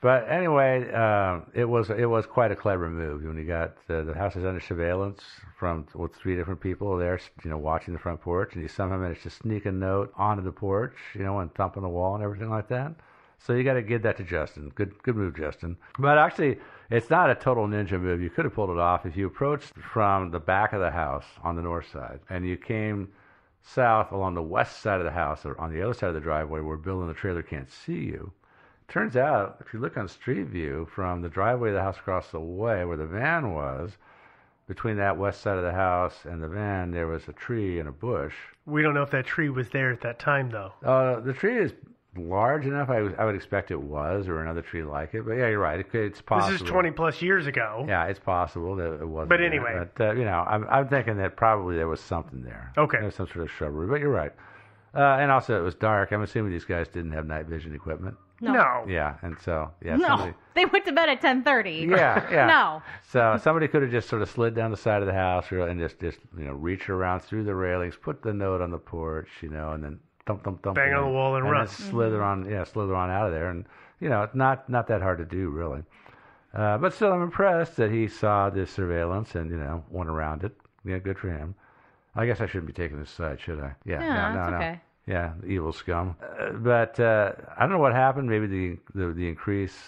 But 0.00 0.30
anyway, 0.30 0.90
uh, 0.90 1.40
it 1.52 1.66
was 1.66 1.90
it 1.90 2.06
was 2.08 2.24
quite 2.24 2.50
a 2.50 2.56
clever 2.56 2.88
move 2.88 3.22
when 3.22 3.36
you 3.36 3.44
got 3.44 3.74
uh, 3.90 4.00
the 4.00 4.14
house 4.14 4.34
is 4.34 4.46
under 4.46 4.58
surveillance 4.60 5.20
from 5.58 5.86
with 5.94 6.14
three 6.14 6.34
different 6.36 6.58
people 6.62 6.96
there, 6.96 7.20
you 7.44 7.50
know, 7.50 7.58
watching 7.58 7.92
the 7.92 8.00
front 8.00 8.22
porch, 8.22 8.54
and 8.54 8.62
you 8.62 8.68
somehow 8.68 8.96
managed 8.96 9.24
to 9.24 9.30
sneak 9.30 9.66
a 9.66 9.72
note 9.72 10.10
onto 10.16 10.42
the 10.42 10.52
porch, 10.52 10.94
you 11.14 11.22
know, 11.22 11.40
and 11.40 11.54
thump 11.54 11.76
on 11.76 11.82
the 11.82 11.88
wall 11.90 12.14
and 12.14 12.24
everything 12.24 12.48
like 12.48 12.68
that. 12.68 12.94
So 13.40 13.52
you 13.52 13.62
got 13.62 13.74
to 13.74 13.82
give 13.82 14.02
that 14.04 14.16
to 14.18 14.22
Justin. 14.24 14.70
Good, 14.74 15.02
good 15.02 15.16
move, 15.16 15.36
Justin. 15.36 15.76
But 15.98 16.16
actually, 16.16 16.58
it's 16.90 17.10
not 17.10 17.30
a 17.30 17.34
total 17.34 17.66
ninja 17.66 18.00
move. 18.00 18.20
You 18.20 18.30
could 18.30 18.44
have 18.44 18.54
pulled 18.54 18.70
it 18.70 18.78
off 18.78 19.06
if 19.06 19.16
you 19.16 19.26
approached 19.26 19.72
from 19.74 20.30
the 20.30 20.40
back 20.40 20.72
of 20.72 20.80
the 20.80 20.90
house 20.90 21.26
on 21.42 21.56
the 21.56 21.62
north 21.62 21.90
side, 21.90 22.20
and 22.28 22.44
you 22.44 22.56
came 22.56 23.08
south 23.62 24.10
along 24.10 24.34
the 24.34 24.42
west 24.42 24.80
side 24.80 24.98
of 24.98 25.04
the 25.04 25.10
house, 25.10 25.44
or 25.44 25.58
on 25.60 25.72
the 25.72 25.82
other 25.82 25.94
side 25.94 26.08
of 26.08 26.14
the 26.14 26.20
driveway 26.20 26.60
where 26.60 26.76
Bill 26.76 27.00
and 27.00 27.10
the 27.10 27.14
trailer 27.14 27.42
can't 27.42 27.70
see 27.70 28.00
you. 28.00 28.32
Turns 28.88 29.16
out, 29.16 29.58
if 29.60 29.72
you 29.72 29.78
look 29.78 29.96
on 29.96 30.08
Street 30.08 30.48
View 30.48 30.88
from 30.92 31.22
the 31.22 31.28
driveway 31.28 31.68
of 31.68 31.74
the 31.76 31.82
house 31.82 31.98
across 31.98 32.30
the 32.30 32.40
way 32.40 32.84
where 32.84 32.96
the 32.96 33.06
van 33.06 33.52
was, 33.54 33.96
between 34.66 34.96
that 34.96 35.16
west 35.16 35.42
side 35.42 35.58
of 35.58 35.64
the 35.64 35.72
house 35.72 36.24
and 36.24 36.42
the 36.42 36.48
van, 36.48 36.90
there 36.90 37.06
was 37.06 37.26
a 37.28 37.32
tree 37.32 37.78
and 37.78 37.88
a 37.88 37.92
bush. 37.92 38.34
We 38.66 38.82
don't 38.82 38.94
know 38.94 39.02
if 39.02 39.10
that 39.10 39.26
tree 39.26 39.48
was 39.48 39.68
there 39.70 39.92
at 39.92 40.00
that 40.02 40.18
time, 40.18 40.50
though. 40.50 40.72
Uh, 40.84 41.20
the 41.20 41.32
tree 41.32 41.58
is 41.58 41.72
large 42.16 42.66
enough. 42.66 42.90
I, 42.90 42.98
I 43.18 43.24
would 43.24 43.34
expect 43.34 43.70
it 43.70 43.80
was, 43.80 44.28
or 44.28 44.42
another 44.42 44.62
tree 44.62 44.82
like 44.82 45.14
it. 45.14 45.24
But 45.24 45.32
yeah, 45.32 45.48
you're 45.48 45.58
right. 45.60 45.80
It, 45.80 45.86
it's 45.94 46.20
possible. 46.20 46.52
This 46.52 46.62
is 46.62 46.68
20 46.68 46.90
plus 46.92 47.22
years 47.22 47.46
ago. 47.46 47.84
Yeah, 47.88 48.04
it's 48.06 48.18
possible 48.20 48.76
that 48.76 49.00
it 49.00 49.06
wasn't. 49.08 49.28
But 49.30 49.36
there. 49.38 49.46
anyway. 49.46 49.86
but 49.96 50.08
uh, 50.08 50.12
you 50.12 50.24
know, 50.24 50.44
I'm 50.46 50.66
I'm 50.68 50.88
thinking 50.88 51.16
that 51.18 51.36
probably 51.36 51.76
there 51.76 51.88
was 51.88 52.00
something 52.00 52.42
there. 52.42 52.72
Okay. 52.76 52.98
There 52.98 53.06
was 53.06 53.14
some 53.14 53.26
sort 53.28 53.44
of 53.44 53.50
shrubbery. 53.50 53.86
But 53.88 54.00
you're 54.00 54.10
right. 54.10 54.32
Uh, 54.92 55.18
and 55.20 55.30
also, 55.30 55.58
it 55.58 55.62
was 55.62 55.76
dark. 55.76 56.10
I'm 56.10 56.22
assuming 56.22 56.50
these 56.52 56.64
guys 56.64 56.88
didn't 56.88 57.12
have 57.12 57.24
night 57.26 57.46
vision 57.46 57.74
equipment. 57.74 58.16
No. 58.40 58.52
No. 58.54 58.84
Yeah, 58.88 59.16
and 59.22 59.38
so 59.38 59.70
yeah, 59.84 59.96
No. 59.96 60.08
somebody, 60.08 60.34
They 60.54 60.64
went 60.64 60.84
to 60.86 60.92
bed 60.92 61.08
at 61.10 61.20
10:30. 61.20 61.90
yeah, 61.90 62.26
yeah. 62.32 62.46
No. 62.48 62.82
So 63.08 63.38
somebody 63.40 63.68
could 63.68 63.82
have 63.82 63.90
just 63.90 64.08
sort 64.08 64.22
of 64.22 64.30
slid 64.30 64.54
down 64.54 64.70
the 64.70 64.76
side 64.76 65.02
of 65.02 65.06
the 65.06 65.12
house 65.14 65.52
or, 65.52 65.60
and 65.68 65.78
just 65.78 66.00
just 66.00 66.18
you 66.36 66.44
know 66.44 66.54
reach 66.54 66.88
around 66.88 67.20
through 67.20 67.44
the 67.44 67.54
railings, 67.54 67.96
put 68.00 68.22
the 68.22 68.32
note 68.32 68.62
on 68.62 68.70
the 68.70 68.78
porch, 68.78 69.28
you 69.42 69.50
know, 69.50 69.72
and 69.72 69.84
then 69.84 70.00
thump 70.34 70.44
thump 70.44 70.62
thump, 70.62 70.76
Bang 70.76 70.88
and 70.88 70.96
on 70.96 71.04
the 71.04 71.10
wall 71.10 71.36
and 71.36 71.44
and 71.44 71.52
run. 71.52 71.66
then 71.66 71.74
slither 71.74 72.22
on 72.22 72.48
yeah 72.48 72.64
slither 72.64 72.94
on 72.94 73.10
out 73.10 73.26
of 73.26 73.32
there, 73.32 73.50
and 73.50 73.64
you 74.00 74.08
know 74.08 74.22
it's 74.22 74.34
not 74.34 74.68
not 74.68 74.86
that 74.88 75.02
hard 75.02 75.18
to 75.18 75.24
do 75.24 75.48
really. 75.50 75.82
Uh, 76.52 76.78
but 76.78 76.92
still, 76.92 77.12
I'm 77.12 77.22
impressed 77.22 77.76
that 77.76 77.90
he 77.92 78.08
saw 78.08 78.50
this 78.50 78.70
surveillance 78.70 79.34
and 79.34 79.50
you 79.50 79.56
know 79.58 79.84
went 79.90 80.10
around 80.10 80.44
it. 80.44 80.52
Yeah, 80.84 80.98
good 80.98 81.18
for 81.18 81.28
him. 81.30 81.54
I 82.16 82.26
guess 82.26 82.40
I 82.40 82.46
shouldn't 82.46 82.66
be 82.66 82.72
taking 82.72 82.98
this 82.98 83.10
side, 83.10 83.40
should 83.40 83.60
I? 83.60 83.74
Yeah, 83.84 84.00
Yeah, 84.00 84.32
no, 84.32 84.34
no, 84.34 84.42
it's 84.42 84.50
no. 84.50 84.56
okay. 84.56 84.80
Yeah, 85.06 85.32
evil 85.46 85.72
scum. 85.72 86.16
Uh, 86.22 86.50
but 86.52 86.98
uh, 86.98 87.32
I 87.56 87.60
don't 87.60 87.70
know 87.70 87.78
what 87.78 87.92
happened. 87.92 88.28
Maybe 88.28 88.46
the 88.46 88.78
the, 88.94 89.12
the 89.12 89.28
increased 89.28 89.78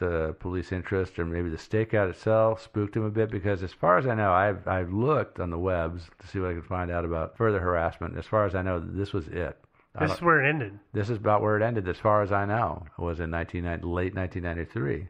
uh, 0.00 0.32
police 0.38 0.70
interest, 0.72 1.18
or 1.18 1.24
maybe 1.24 1.48
the 1.48 1.56
stakeout 1.56 2.08
itself 2.10 2.62
spooked 2.62 2.96
him 2.96 3.04
a 3.04 3.10
bit. 3.10 3.30
Because 3.30 3.62
as 3.64 3.72
far 3.72 3.98
as 3.98 4.06
I 4.06 4.14
know, 4.14 4.32
I've 4.32 4.66
I've 4.68 4.92
looked 4.92 5.40
on 5.40 5.50
the 5.50 5.58
webs 5.58 6.08
to 6.20 6.26
see 6.28 6.38
what 6.38 6.50
I 6.50 6.54
could 6.54 6.66
find 6.66 6.90
out 6.90 7.04
about 7.04 7.36
further 7.36 7.58
harassment. 7.60 8.16
As 8.16 8.26
far 8.26 8.46
as 8.46 8.54
I 8.54 8.62
know, 8.62 8.78
this 8.78 9.12
was 9.12 9.26
it. 9.28 9.58
This 10.00 10.12
is 10.12 10.22
where 10.22 10.42
it 10.44 10.48
ended. 10.48 10.78
this 10.92 11.10
is 11.10 11.16
about 11.16 11.42
where 11.42 11.56
it 11.56 11.62
ended, 11.62 11.88
as 11.88 11.96
far 11.98 12.22
as 12.22 12.32
I 12.32 12.44
know. 12.44 12.84
It 12.98 13.02
was 13.02 13.20
in 13.20 13.30
1990, 13.30 13.86
late 13.86 14.14
1993. 14.14 15.08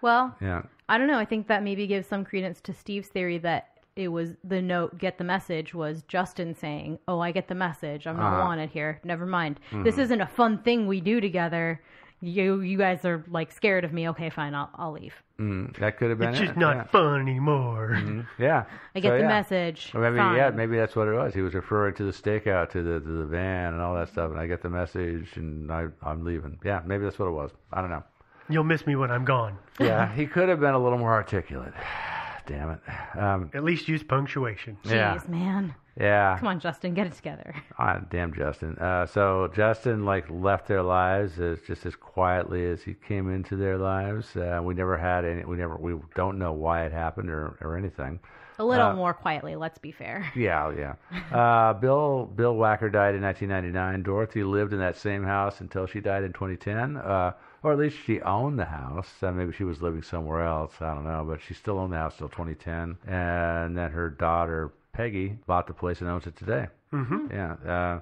Well, 0.00 0.34
Yeah. 0.40 0.62
I 0.88 0.96
don't 0.96 1.06
know. 1.08 1.18
I 1.18 1.24
think 1.24 1.48
that 1.48 1.62
maybe 1.62 1.86
gives 1.86 2.06
some 2.06 2.24
credence 2.24 2.60
to 2.62 2.72
Steve's 2.72 3.08
theory 3.08 3.38
that 3.38 3.68
it 3.96 4.08
was 4.08 4.36
the 4.44 4.62
note 4.62 4.96
"get 4.96 5.18
the 5.18 5.24
message" 5.24 5.74
was 5.74 6.02
Justin 6.04 6.54
saying, 6.54 6.98
"Oh, 7.08 7.18
I 7.20 7.32
get 7.32 7.48
the 7.48 7.54
message. 7.56 8.06
I'm 8.06 8.16
not 8.16 8.32
Uh-huh. 8.34 8.44
wanted 8.46 8.70
here. 8.70 9.00
Never 9.04 9.26
mind. 9.26 9.58
This 9.72 9.98
isn't 9.98 10.20
a 10.20 10.26
fun 10.26 10.58
thing 10.58 10.86
we 10.86 11.00
do 11.00 11.20
together. 11.20 11.80
You 12.20 12.60
you 12.60 12.78
guys 12.78 13.04
are 13.04 13.24
like 13.28 13.50
scared 13.52 13.84
of 13.84 13.92
me. 13.92 14.08
Okay, 14.10 14.30
fine. 14.30 14.54
I'll 14.54 14.70
I'll 14.76 14.92
leave. 14.92 15.14
Mm, 15.40 15.76
that 15.78 15.96
could 15.98 16.10
have 16.10 16.18
been 16.18 16.30
It's 16.30 16.40
it. 16.40 16.46
just 16.46 16.56
not 16.58 16.76
yeah. 16.76 16.84
fun 16.84 17.20
anymore. 17.20 17.90
Mhm. 17.94 18.26
Yeah. 18.38 18.64
I 18.96 19.00
get 19.00 19.10
So, 19.10 19.14
the 19.14 19.20
yeah. 19.20 19.28
message. 19.28 19.92
Or 19.94 20.00
maybe 20.00 20.16
Fine. 20.16 20.36
yeah, 20.36 20.50
maybe 20.50 20.76
that's 20.76 20.96
what 20.96 21.06
it 21.06 21.12
was. 21.14 21.32
He 21.32 21.42
was 21.42 21.54
referring 21.54 21.94
to 21.94 22.02
the 22.04 22.10
stakeout, 22.10 22.70
to 22.70 22.82
the 22.82 22.98
to 22.98 23.18
the 23.20 23.24
van 23.24 23.72
and 23.72 23.80
all 23.80 23.94
that 23.94 24.08
stuff, 24.08 24.32
and 24.32 24.40
I 24.40 24.46
get 24.48 24.62
the 24.62 24.68
message, 24.70 25.36
and 25.36 25.70
I 25.70 25.86
I'm 26.02 26.24
leaving. 26.24 26.58
Yeah, 26.64 26.80
maybe 26.84 27.04
that's 27.04 27.18
what 27.20 27.26
it 27.28 27.32
was. 27.32 27.52
I 27.72 27.80
don't 27.80 27.90
know. 27.90 28.02
You'll 28.48 28.64
miss 28.64 28.84
me 28.86 28.96
when 28.96 29.10
I'm 29.12 29.24
gone. 29.24 29.58
Yeah, 29.78 30.12
he 30.12 30.26
could 30.26 30.48
have 30.48 30.58
been 30.58 30.74
a 30.74 30.78
little 30.78 30.98
more 30.98 31.12
articulate. 31.12 31.72
Damn 32.46 32.70
it. 32.70 32.80
Um, 33.18 33.50
At 33.54 33.62
least 33.62 33.88
use 33.88 34.02
punctuation. 34.02 34.78
Jeez, 34.84 34.90
yeah, 34.92 35.20
man. 35.28 35.74
Yeah. 35.98 36.36
Come 36.38 36.48
on, 36.48 36.60
Justin, 36.60 36.94
get 36.94 37.06
it 37.06 37.14
together. 37.14 37.54
Ah, 37.78 38.00
damn 38.10 38.32
Justin. 38.34 38.76
Uh, 38.78 39.06
so 39.06 39.48
Justin 39.54 40.04
like 40.04 40.28
left 40.30 40.66
their 40.66 40.82
lives 40.82 41.38
as 41.38 41.60
just 41.66 41.86
as 41.86 41.94
quietly 41.94 42.64
as 42.70 42.82
he 42.82 42.94
came 42.94 43.30
into 43.32 43.54
their 43.56 43.78
lives. 43.78 44.34
Uh, 44.36 44.60
we 44.62 44.74
never 44.74 44.96
had 44.98 45.24
any. 45.24 45.44
We 45.44 45.56
never. 45.56 45.76
We 45.76 45.94
don't 46.16 46.38
know 46.38 46.52
why 46.52 46.84
it 46.86 46.92
happened 46.92 47.30
or 47.30 47.56
or 47.60 47.76
anything. 47.76 48.18
A 48.60 48.64
little 48.64 48.88
Uh, 48.88 48.94
more 48.96 49.14
quietly. 49.14 49.54
Let's 49.54 49.78
be 49.78 49.92
fair. 49.92 50.26
Yeah, 50.34 50.72
yeah. 50.76 50.94
Uh, 51.36 51.74
Bill 51.74 52.26
Bill 52.26 52.56
Wacker 52.56 52.90
died 52.90 53.14
in 53.14 53.22
1999. 53.22 54.02
Dorothy 54.02 54.42
lived 54.42 54.72
in 54.72 54.80
that 54.80 54.96
same 54.96 55.22
house 55.22 55.60
until 55.60 55.86
she 55.86 56.00
died 56.00 56.24
in 56.24 56.32
2010, 56.32 56.96
uh, 56.96 57.32
or 57.62 57.72
at 57.72 57.78
least 57.78 57.96
she 58.04 58.20
owned 58.22 58.58
the 58.58 58.64
house. 58.64 59.22
Uh, 59.22 59.30
maybe 59.30 59.52
she 59.52 59.62
was 59.62 59.80
living 59.80 60.02
somewhere 60.02 60.44
else. 60.44 60.74
I 60.80 60.92
don't 60.94 61.04
know, 61.04 61.24
but 61.28 61.40
she 61.40 61.54
still 61.54 61.78
owned 61.78 61.92
the 61.92 61.98
house 61.98 62.16
till 62.16 62.28
2010. 62.28 62.96
And 63.06 63.76
then 63.78 63.92
her 63.92 64.10
daughter 64.10 64.72
Peggy 64.98 65.38
bought 65.46 65.68
the 65.68 65.72
place 65.72 66.00
and 66.00 66.10
owns 66.10 66.26
it 66.26 66.36
today. 66.36 66.66
Mm-hmm. 66.92 67.26
Yeah. 67.30 67.52
Uh, 67.64 68.00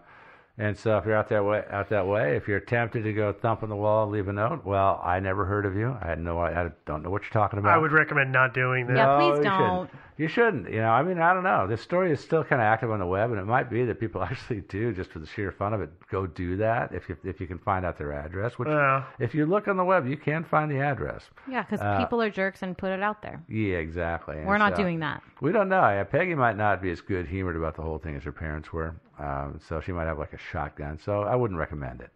and 0.56 0.78
so 0.78 0.96
if 0.96 1.04
you're 1.04 1.14
out 1.14 1.28
that 1.28 1.44
way, 1.44 1.62
out 1.70 1.90
that 1.90 2.06
way, 2.06 2.37
if 2.37 2.48
you're 2.48 2.59
tempted 2.59 3.02
to 3.02 3.12
go 3.12 3.35
thump 3.35 3.62
on 3.62 3.68
the 3.68 3.76
wall 3.76 4.04
and 4.04 4.12
leave 4.12 4.28
a 4.28 4.32
note, 4.32 4.64
well, 4.64 4.98
I 5.04 5.20
never 5.20 5.44
heard 5.44 5.66
of 5.66 5.76
you. 5.76 5.94
I 6.00 6.06
had 6.06 6.18
no, 6.18 6.40
I 6.40 6.70
don't 6.87 7.02
know 7.02 7.11
what 7.11 7.20
you're 7.24 7.32
talking 7.32 7.59
about. 7.59 7.74
I 7.74 7.76
would 7.76 7.92
recommend 7.92 8.32
not 8.32 8.54
doing 8.54 8.87
that. 8.87 8.96
Yeah, 8.96 9.18
please 9.18 9.37
you 9.37 9.44
don't. 9.44 9.90
Shouldn't. 10.16 10.18
You 10.18 10.29
shouldn't. 10.29 10.70
You 10.74 10.81
know, 10.81 10.90
I 10.90 11.02
mean, 11.02 11.18
I 11.18 11.35
don't 11.35 11.42
know. 11.44 11.66
This 11.66 11.81
story 11.83 12.11
is 12.12 12.20
still 12.20 12.42
kind 12.42 12.61
of 12.62 12.66
active 12.66 12.90
on 12.90 12.98
the 13.00 13.07
web, 13.07 13.31
and 13.31 13.38
it 13.40 13.44
might 13.44 13.68
be 13.70 13.85
that 13.85 14.00
people 14.00 14.22
actually 14.31 14.62
do, 14.62 14.92
just 14.92 15.11
for 15.11 15.18
the 15.18 15.26
sheer 15.26 15.52
fun 15.52 15.72
of 15.74 15.81
it, 15.81 15.90
go 16.11 16.26
do 16.26 16.57
that 16.59 16.92
if 16.94 17.09
you 17.09 17.16
if 17.24 17.40
you 17.40 17.46
can 17.46 17.59
find 17.59 17.85
out 17.85 17.98
their 17.98 18.12
address. 18.12 18.59
Which, 18.59 18.68
Yeah. 18.68 19.05
if 19.18 19.35
you 19.35 19.46
look 19.46 19.68
on 19.68 19.76
the 19.76 19.85
web, 19.85 20.07
you 20.07 20.16
can 20.16 20.44
find 20.44 20.70
the 20.70 20.79
address. 20.81 21.22
Yeah, 21.50 21.62
because 21.62 21.81
Uh, 21.81 21.98
people 21.98 22.20
are 22.22 22.31
jerks 22.31 22.62
and 22.62 22.76
put 22.76 22.90
it 22.92 23.02
out 23.02 23.22
there. 23.22 23.40
Yeah, 23.48 23.76
exactly. 23.79 24.37
We're 24.37 24.55
And 24.55 24.59
not 24.61 24.76
so- 24.76 24.83
doing 24.83 25.00
that. 25.00 25.22
We 25.40 25.52
don't 25.52 25.68
know. 25.68 25.83
Yeah, 25.83 26.05
Peggy 26.05 26.35
might 26.35 26.57
not 26.57 26.81
be 26.81 26.90
as 26.90 27.00
good 27.00 27.26
humored 27.26 27.57
about 27.57 27.74
the 27.76 27.83
whole 27.83 27.98
thing 27.98 28.16
as 28.16 28.24
her 28.24 28.33
parents 28.33 28.72
were, 28.72 28.94
um, 29.18 29.59
so 29.61 29.81
she 29.81 29.92
might 29.92 30.07
have 30.07 30.18
like 30.18 30.33
a 30.33 30.38
shotgun. 30.38 30.98
So 30.98 31.22
I 31.22 31.35
wouldn't 31.37 31.59
recommend 31.61 32.00
it. 32.00 32.11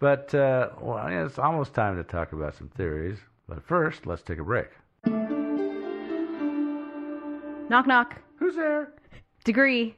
But 0.00 0.34
uh, 0.34 0.70
well, 0.80 1.06
it's 1.06 1.38
almost 1.38 1.72
time 1.74 1.96
to 1.96 2.02
talk 2.02 2.32
about 2.32 2.54
some 2.54 2.68
theories. 2.68 3.18
But 3.48 3.62
first, 3.62 4.06
let's 4.06 4.22
take 4.22 4.38
a 4.38 4.44
break. 4.44 4.68
Knock 7.68 7.86
knock. 7.86 8.20
Who's 8.36 8.56
there? 8.56 8.92
Degree. 9.44 9.94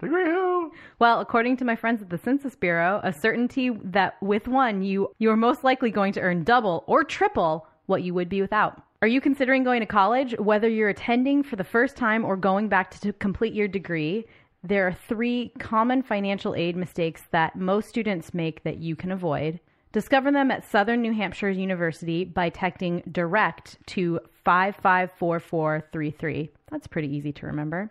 Degree 0.00 0.24
who? 0.24 0.72
Well, 1.00 1.20
according 1.20 1.56
to 1.56 1.64
my 1.64 1.74
friends 1.74 2.00
at 2.00 2.10
the 2.10 2.18
Census 2.18 2.54
Bureau, 2.54 3.00
a 3.02 3.12
certainty 3.12 3.70
that 3.82 4.22
with 4.22 4.46
one 4.46 4.82
you 4.82 5.10
you 5.18 5.30
are 5.30 5.36
most 5.36 5.64
likely 5.64 5.90
going 5.90 6.12
to 6.12 6.20
earn 6.20 6.44
double 6.44 6.84
or 6.86 7.02
triple 7.02 7.66
what 7.86 8.04
you 8.04 8.14
would 8.14 8.28
be 8.28 8.40
without. 8.40 8.82
Are 9.02 9.08
you 9.08 9.20
considering 9.20 9.64
going 9.64 9.80
to 9.80 9.86
college? 9.86 10.34
Whether 10.38 10.68
you're 10.68 10.88
attending 10.88 11.42
for 11.42 11.56
the 11.56 11.64
first 11.64 11.96
time 11.96 12.24
or 12.24 12.36
going 12.36 12.68
back 12.68 12.90
to, 12.92 13.00
to 13.00 13.12
complete 13.12 13.54
your 13.54 13.68
degree, 13.68 14.26
there 14.62 14.86
are 14.86 14.92
three 14.92 15.52
common 15.58 16.02
financial 16.02 16.54
aid 16.54 16.76
mistakes 16.76 17.22
that 17.32 17.56
most 17.56 17.88
students 17.88 18.34
make 18.34 18.62
that 18.62 18.78
you 18.78 18.94
can 18.94 19.10
avoid. 19.10 19.58
Discover 19.92 20.32
them 20.32 20.50
at 20.50 20.68
Southern 20.68 21.00
New 21.00 21.14
Hampshire 21.14 21.50
University 21.50 22.24
by 22.24 22.50
texting 22.50 23.10
direct 23.12 23.78
to 23.86 24.20
554433. 24.48 26.48
That's 26.70 26.86
pretty 26.86 27.14
easy 27.14 27.32
to 27.32 27.46
remember. 27.46 27.90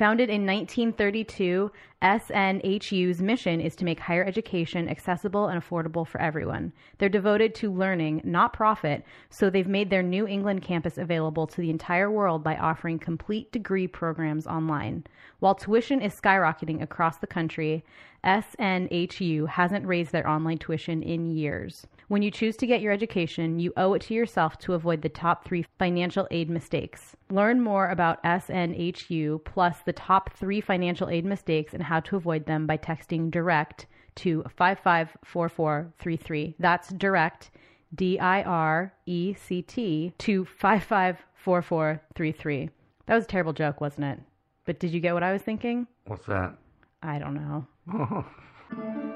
Founded 0.00 0.28
in 0.28 0.44
1932, 0.44 1.70
SNHU's 2.02 3.22
mission 3.22 3.60
is 3.60 3.76
to 3.76 3.84
make 3.84 4.00
higher 4.00 4.24
education 4.24 4.88
accessible 4.88 5.46
and 5.46 5.62
affordable 5.62 6.04
for 6.04 6.20
everyone. 6.20 6.72
They're 6.98 7.08
devoted 7.08 7.54
to 7.56 7.72
learning, 7.72 8.22
not 8.24 8.52
profit, 8.52 9.04
so 9.30 9.48
they've 9.48 9.68
made 9.68 9.90
their 9.90 10.02
New 10.02 10.26
England 10.26 10.62
campus 10.62 10.98
available 10.98 11.46
to 11.46 11.60
the 11.60 11.70
entire 11.70 12.10
world 12.10 12.42
by 12.42 12.56
offering 12.56 12.98
complete 12.98 13.52
degree 13.52 13.86
programs 13.86 14.48
online. 14.48 15.04
While 15.38 15.54
tuition 15.54 16.02
is 16.02 16.20
skyrocketing 16.20 16.82
across 16.82 17.18
the 17.18 17.28
country, 17.28 17.84
SNHU 18.24 19.46
hasn't 19.46 19.86
raised 19.86 20.10
their 20.10 20.28
online 20.28 20.58
tuition 20.58 21.04
in 21.04 21.30
years. 21.30 21.86
When 22.08 22.22
you 22.22 22.30
choose 22.30 22.56
to 22.58 22.66
get 22.66 22.82
your 22.82 22.92
education, 22.92 23.58
you 23.58 23.72
owe 23.76 23.94
it 23.94 24.02
to 24.02 24.14
yourself 24.14 24.58
to 24.58 24.74
avoid 24.74 25.00
the 25.02 25.08
top 25.08 25.44
three 25.44 25.64
financial 25.78 26.28
aid 26.30 26.50
mistakes. 26.50 27.16
Learn 27.30 27.62
more 27.62 27.88
about 27.88 28.22
SNHU 28.24 29.42
plus 29.44 29.78
the 29.80 29.94
top 29.94 30.34
three 30.34 30.60
financial 30.60 31.08
aid 31.08 31.24
mistakes 31.24 31.72
and 31.72 31.82
how 31.82 32.00
to 32.00 32.16
avoid 32.16 32.44
them 32.46 32.66
by 32.66 32.76
texting 32.76 33.30
direct 33.30 33.86
to 34.16 34.44
554433. 34.56 36.56
That's 36.58 36.90
direct, 36.90 37.50
D 37.94 38.18
I 38.18 38.42
R 38.42 38.92
E 39.06 39.32
C 39.34 39.62
T, 39.62 40.12
to 40.18 40.44
554433. 40.44 42.68
That 43.06 43.14
was 43.14 43.24
a 43.24 43.28
terrible 43.28 43.52
joke, 43.54 43.80
wasn't 43.80 44.04
it? 44.06 44.20
But 44.66 44.78
did 44.78 44.92
you 44.92 45.00
get 45.00 45.14
what 45.14 45.22
I 45.22 45.32
was 45.32 45.40
thinking? 45.42 45.86
What's 46.06 46.26
that? 46.26 46.54
I 47.02 47.18
don't 47.18 47.34
know. 47.34 47.66